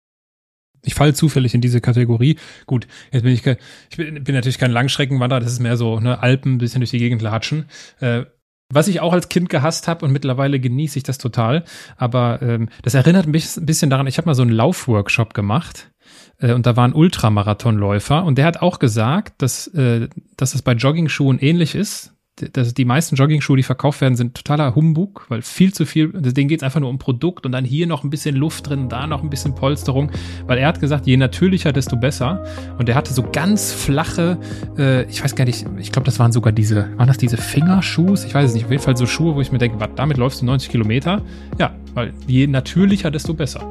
ich 0.85 0.93
falle 0.93 1.13
zufällig 1.13 1.53
in 1.53 1.61
diese 1.61 1.81
Kategorie. 1.81 2.37
Gut, 2.65 2.87
jetzt 3.11 3.23
bin 3.23 3.33
ich, 3.33 3.45
ich 3.45 3.97
bin, 3.97 4.23
bin 4.23 4.35
natürlich 4.35 4.59
kein 4.59 4.71
Langstreckenwanderer, 4.71 5.39
das 5.39 5.51
ist 5.51 5.59
mehr 5.59 5.77
so, 5.77 5.99
ne, 5.99 6.21
Alpen, 6.21 6.59
bisschen 6.59 6.79
durch 6.81 6.91
die 6.91 6.99
Gegend 6.99 7.21
latschen. 7.21 7.65
Äh, 7.99 8.25
was 8.73 8.87
ich 8.87 8.99
auch 8.99 9.13
als 9.13 9.29
Kind 9.29 9.49
gehasst 9.49 9.87
habe 9.87 10.05
und 10.05 10.11
mittlerweile 10.11 10.59
genieße 10.59 10.97
ich 10.97 11.03
das 11.03 11.17
total. 11.17 11.63
Aber 11.97 12.41
ähm, 12.41 12.69
das 12.81 12.93
erinnert 12.93 13.27
mich 13.27 13.55
ein 13.57 13.65
bisschen 13.65 13.89
daran, 13.89 14.07
ich 14.07 14.17
habe 14.17 14.27
mal 14.27 14.35
so 14.35 14.41
einen 14.41 14.51
Laufworkshop 14.51 15.33
gemacht 15.33 15.91
äh, 16.39 16.53
und 16.53 16.65
da 16.65 16.75
war 16.75 16.87
ein 16.87 16.93
Ultramarathonläufer 16.93 18.23
und 18.23 18.37
der 18.37 18.45
hat 18.45 18.61
auch 18.61 18.79
gesagt, 18.79 19.41
dass, 19.41 19.67
äh, 19.67 20.09
dass 20.37 20.55
es 20.55 20.61
bei 20.61 20.73
Jogging-Schuhen 20.73 21.39
ähnlich 21.39 21.75
ist 21.75 22.14
dass 22.53 22.73
die 22.73 22.85
meisten 22.85 23.15
Jogging-Schuhe, 23.15 23.57
die 23.57 23.63
verkauft 23.63 24.01
werden, 24.01 24.15
sind 24.15 24.35
totaler 24.35 24.75
Humbug, 24.75 25.25
weil 25.29 25.41
viel 25.41 25.73
zu 25.73 25.85
viel, 25.85 26.09
denen 26.09 26.49
geht 26.49 26.59
es 26.59 26.63
einfach 26.63 26.81
nur 26.81 26.89
um 26.89 26.99
Produkt 26.99 27.45
und 27.45 27.53
dann 27.53 27.63
hier 27.63 27.87
noch 27.87 28.03
ein 28.03 28.09
bisschen 28.09 28.35
Luft 28.35 28.69
drin, 28.69 28.89
da 28.89 29.07
noch 29.07 29.23
ein 29.23 29.29
bisschen 29.29 29.55
Polsterung, 29.55 30.11
weil 30.45 30.57
er 30.57 30.67
hat 30.67 30.81
gesagt, 30.81 31.07
je 31.07 31.15
natürlicher, 31.15 31.71
desto 31.71 31.95
besser. 31.95 32.43
Und 32.77 32.89
er 32.89 32.95
hatte 32.95 33.13
so 33.13 33.23
ganz 33.23 33.71
flache, 33.71 34.37
äh, 34.77 35.03
ich 35.05 35.23
weiß 35.23 35.35
gar 35.35 35.45
nicht, 35.45 35.65
ich 35.77 35.91
glaube, 35.91 36.05
das 36.05 36.19
waren 36.19 36.33
sogar 36.33 36.51
diese, 36.51 36.89
waren 36.97 37.07
das 37.07 37.17
diese 37.17 37.37
Fingerschuhe? 37.37 38.15
Ich 38.25 38.35
weiß 38.35 38.49
es 38.49 38.53
nicht, 38.53 38.65
auf 38.65 38.71
jeden 38.71 38.83
Fall 38.83 38.97
so 38.97 39.05
Schuhe, 39.05 39.35
wo 39.35 39.41
ich 39.41 39.51
mir 39.51 39.57
denke, 39.57 39.79
was, 39.79 39.89
damit 39.95 40.17
läufst 40.17 40.41
du 40.41 40.45
90 40.45 40.69
Kilometer? 40.69 41.21
Ja, 41.57 41.73
weil 41.93 42.13
je 42.27 42.47
natürlicher, 42.47 43.11
desto 43.11 43.33
besser. 43.33 43.61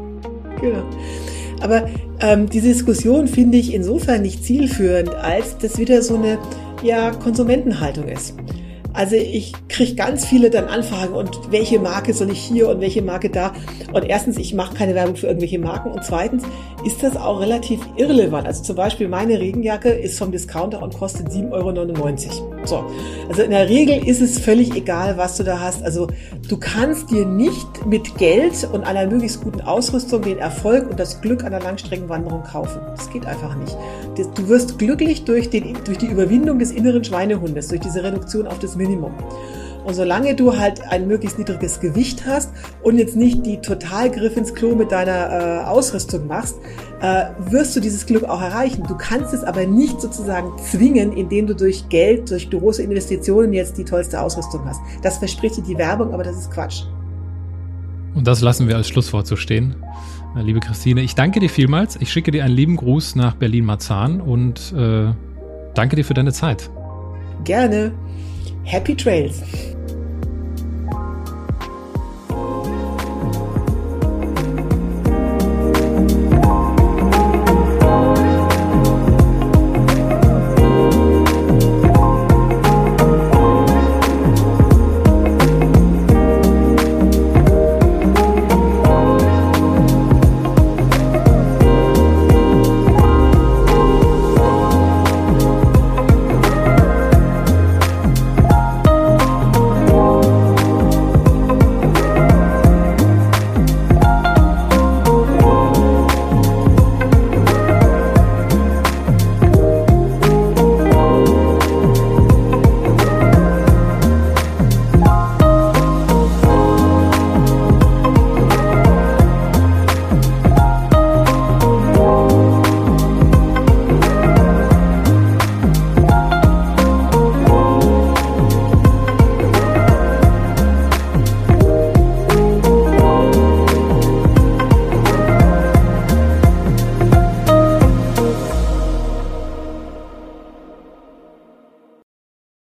Genau. 0.60 0.88
Aber 1.60 1.88
ähm, 2.20 2.48
diese 2.48 2.68
Diskussion 2.68 3.26
finde 3.26 3.58
ich 3.58 3.74
insofern 3.74 4.22
nicht 4.22 4.44
zielführend, 4.44 5.14
als 5.14 5.58
das 5.58 5.78
wieder 5.78 6.02
so 6.02 6.16
eine 6.16 6.38
ja 6.84 7.10
Konsumentenhaltung 7.10 8.08
ist. 8.08 8.34
Also 8.94 9.16
ich 9.16 9.52
kriege 9.68 9.96
ganz 9.96 10.24
viele 10.24 10.50
dann 10.50 10.66
Anfragen 10.66 11.14
und 11.14 11.50
welche 11.50 11.80
Marke 11.80 12.14
soll 12.14 12.30
ich 12.30 12.38
hier 12.38 12.68
und 12.68 12.80
welche 12.80 13.02
Marke 13.02 13.28
da. 13.28 13.52
Und 13.92 14.04
erstens, 14.04 14.38
ich 14.38 14.54
mache 14.54 14.76
keine 14.76 14.94
Werbung 14.94 15.16
für 15.16 15.26
irgendwelche 15.26 15.58
Marken. 15.58 15.90
Und 15.90 16.04
zweitens 16.04 16.44
ist 16.86 17.02
das 17.02 17.16
auch 17.16 17.40
relativ 17.40 17.80
irrelevant. 17.96 18.46
Also 18.46 18.62
zum 18.62 18.76
Beispiel 18.76 19.08
meine 19.08 19.40
Regenjacke 19.40 19.88
ist 19.88 20.16
vom 20.16 20.30
Discounter 20.30 20.80
und 20.80 20.96
kostet 20.96 21.26
7,99 21.26 22.40
Euro. 22.40 22.53
So, 22.64 22.84
also 23.28 23.42
in 23.42 23.50
der 23.50 23.68
Regel 23.68 24.06
ist 24.06 24.20
es 24.20 24.38
völlig 24.38 24.74
egal, 24.74 25.16
was 25.16 25.36
du 25.36 25.44
da 25.44 25.60
hast. 25.60 25.82
Also 25.82 26.08
du 26.48 26.56
kannst 26.56 27.10
dir 27.10 27.26
nicht 27.26 27.86
mit 27.86 28.16
Geld 28.16 28.68
und 28.72 28.84
einer 28.84 29.06
möglichst 29.06 29.42
guten 29.42 29.60
Ausrüstung 29.60 30.22
den 30.22 30.38
Erfolg 30.38 30.90
und 30.90 30.98
das 30.98 31.20
Glück 31.20 31.44
einer 31.44 31.60
Langstreckenwanderung 31.60 32.42
kaufen. 32.42 32.80
Das 32.96 33.10
geht 33.10 33.26
einfach 33.26 33.54
nicht. 33.56 33.76
Du 34.16 34.48
wirst 34.48 34.78
glücklich 34.78 35.24
durch, 35.24 35.50
den, 35.50 35.76
durch 35.84 35.98
die 35.98 36.06
Überwindung 36.06 36.58
des 36.58 36.70
inneren 36.70 37.04
Schweinehundes, 37.04 37.68
durch 37.68 37.80
diese 37.80 38.02
Reduktion 38.02 38.46
auf 38.46 38.58
das 38.58 38.76
Minimum. 38.76 39.12
Und 39.84 39.94
solange 39.94 40.34
du 40.34 40.56
halt 40.56 40.82
ein 40.88 41.06
möglichst 41.06 41.38
niedriges 41.38 41.78
Gewicht 41.78 42.24
hast 42.26 42.50
und 42.82 42.98
jetzt 42.98 43.16
nicht 43.16 43.44
die 43.44 43.58
Totalgriff 43.58 44.36
ins 44.36 44.54
Klo 44.54 44.74
mit 44.74 44.90
deiner 44.90 45.62
äh, 45.62 45.64
Ausrüstung 45.64 46.26
machst, 46.26 46.56
äh, 47.00 47.26
wirst 47.50 47.76
du 47.76 47.80
dieses 47.80 48.06
Glück 48.06 48.24
auch 48.24 48.40
erreichen. 48.40 48.84
Du 48.88 48.96
kannst 48.96 49.34
es 49.34 49.44
aber 49.44 49.66
nicht 49.66 50.00
sozusagen 50.00 50.52
zwingen, 50.58 51.12
indem 51.12 51.46
du 51.46 51.54
durch 51.54 51.88
Geld, 51.90 52.30
durch 52.30 52.50
große 52.50 52.82
Investitionen 52.82 53.52
jetzt 53.52 53.76
die 53.76 53.84
tollste 53.84 54.20
Ausrüstung 54.20 54.64
hast. 54.64 54.80
Das 55.02 55.18
verspricht 55.18 55.58
dir 55.58 55.62
die 55.62 55.76
Werbung, 55.76 56.14
aber 56.14 56.24
das 56.24 56.36
ist 56.38 56.50
Quatsch. 56.50 56.84
Und 58.14 58.26
das 58.26 58.40
lassen 58.40 58.68
wir 58.68 58.76
als 58.76 58.88
Schlusswort 58.88 59.26
so 59.26 59.36
stehen. 59.36 59.76
Äh, 60.36 60.42
liebe 60.42 60.60
Christine, 60.60 61.02
ich 61.02 61.14
danke 61.14 61.40
dir 61.40 61.50
vielmals. 61.50 61.96
Ich 61.96 62.10
schicke 62.10 62.30
dir 62.30 62.44
einen 62.44 62.54
lieben 62.54 62.76
Gruß 62.76 63.16
nach 63.16 63.34
Berlin-Marzahn 63.34 64.22
und 64.22 64.72
äh, 64.72 65.12
danke 65.74 65.96
dir 65.96 66.04
für 66.04 66.14
deine 66.14 66.32
Zeit. 66.32 66.70
Gerne. 67.44 67.92
Happy 68.66 68.94
Trails! 68.94 69.42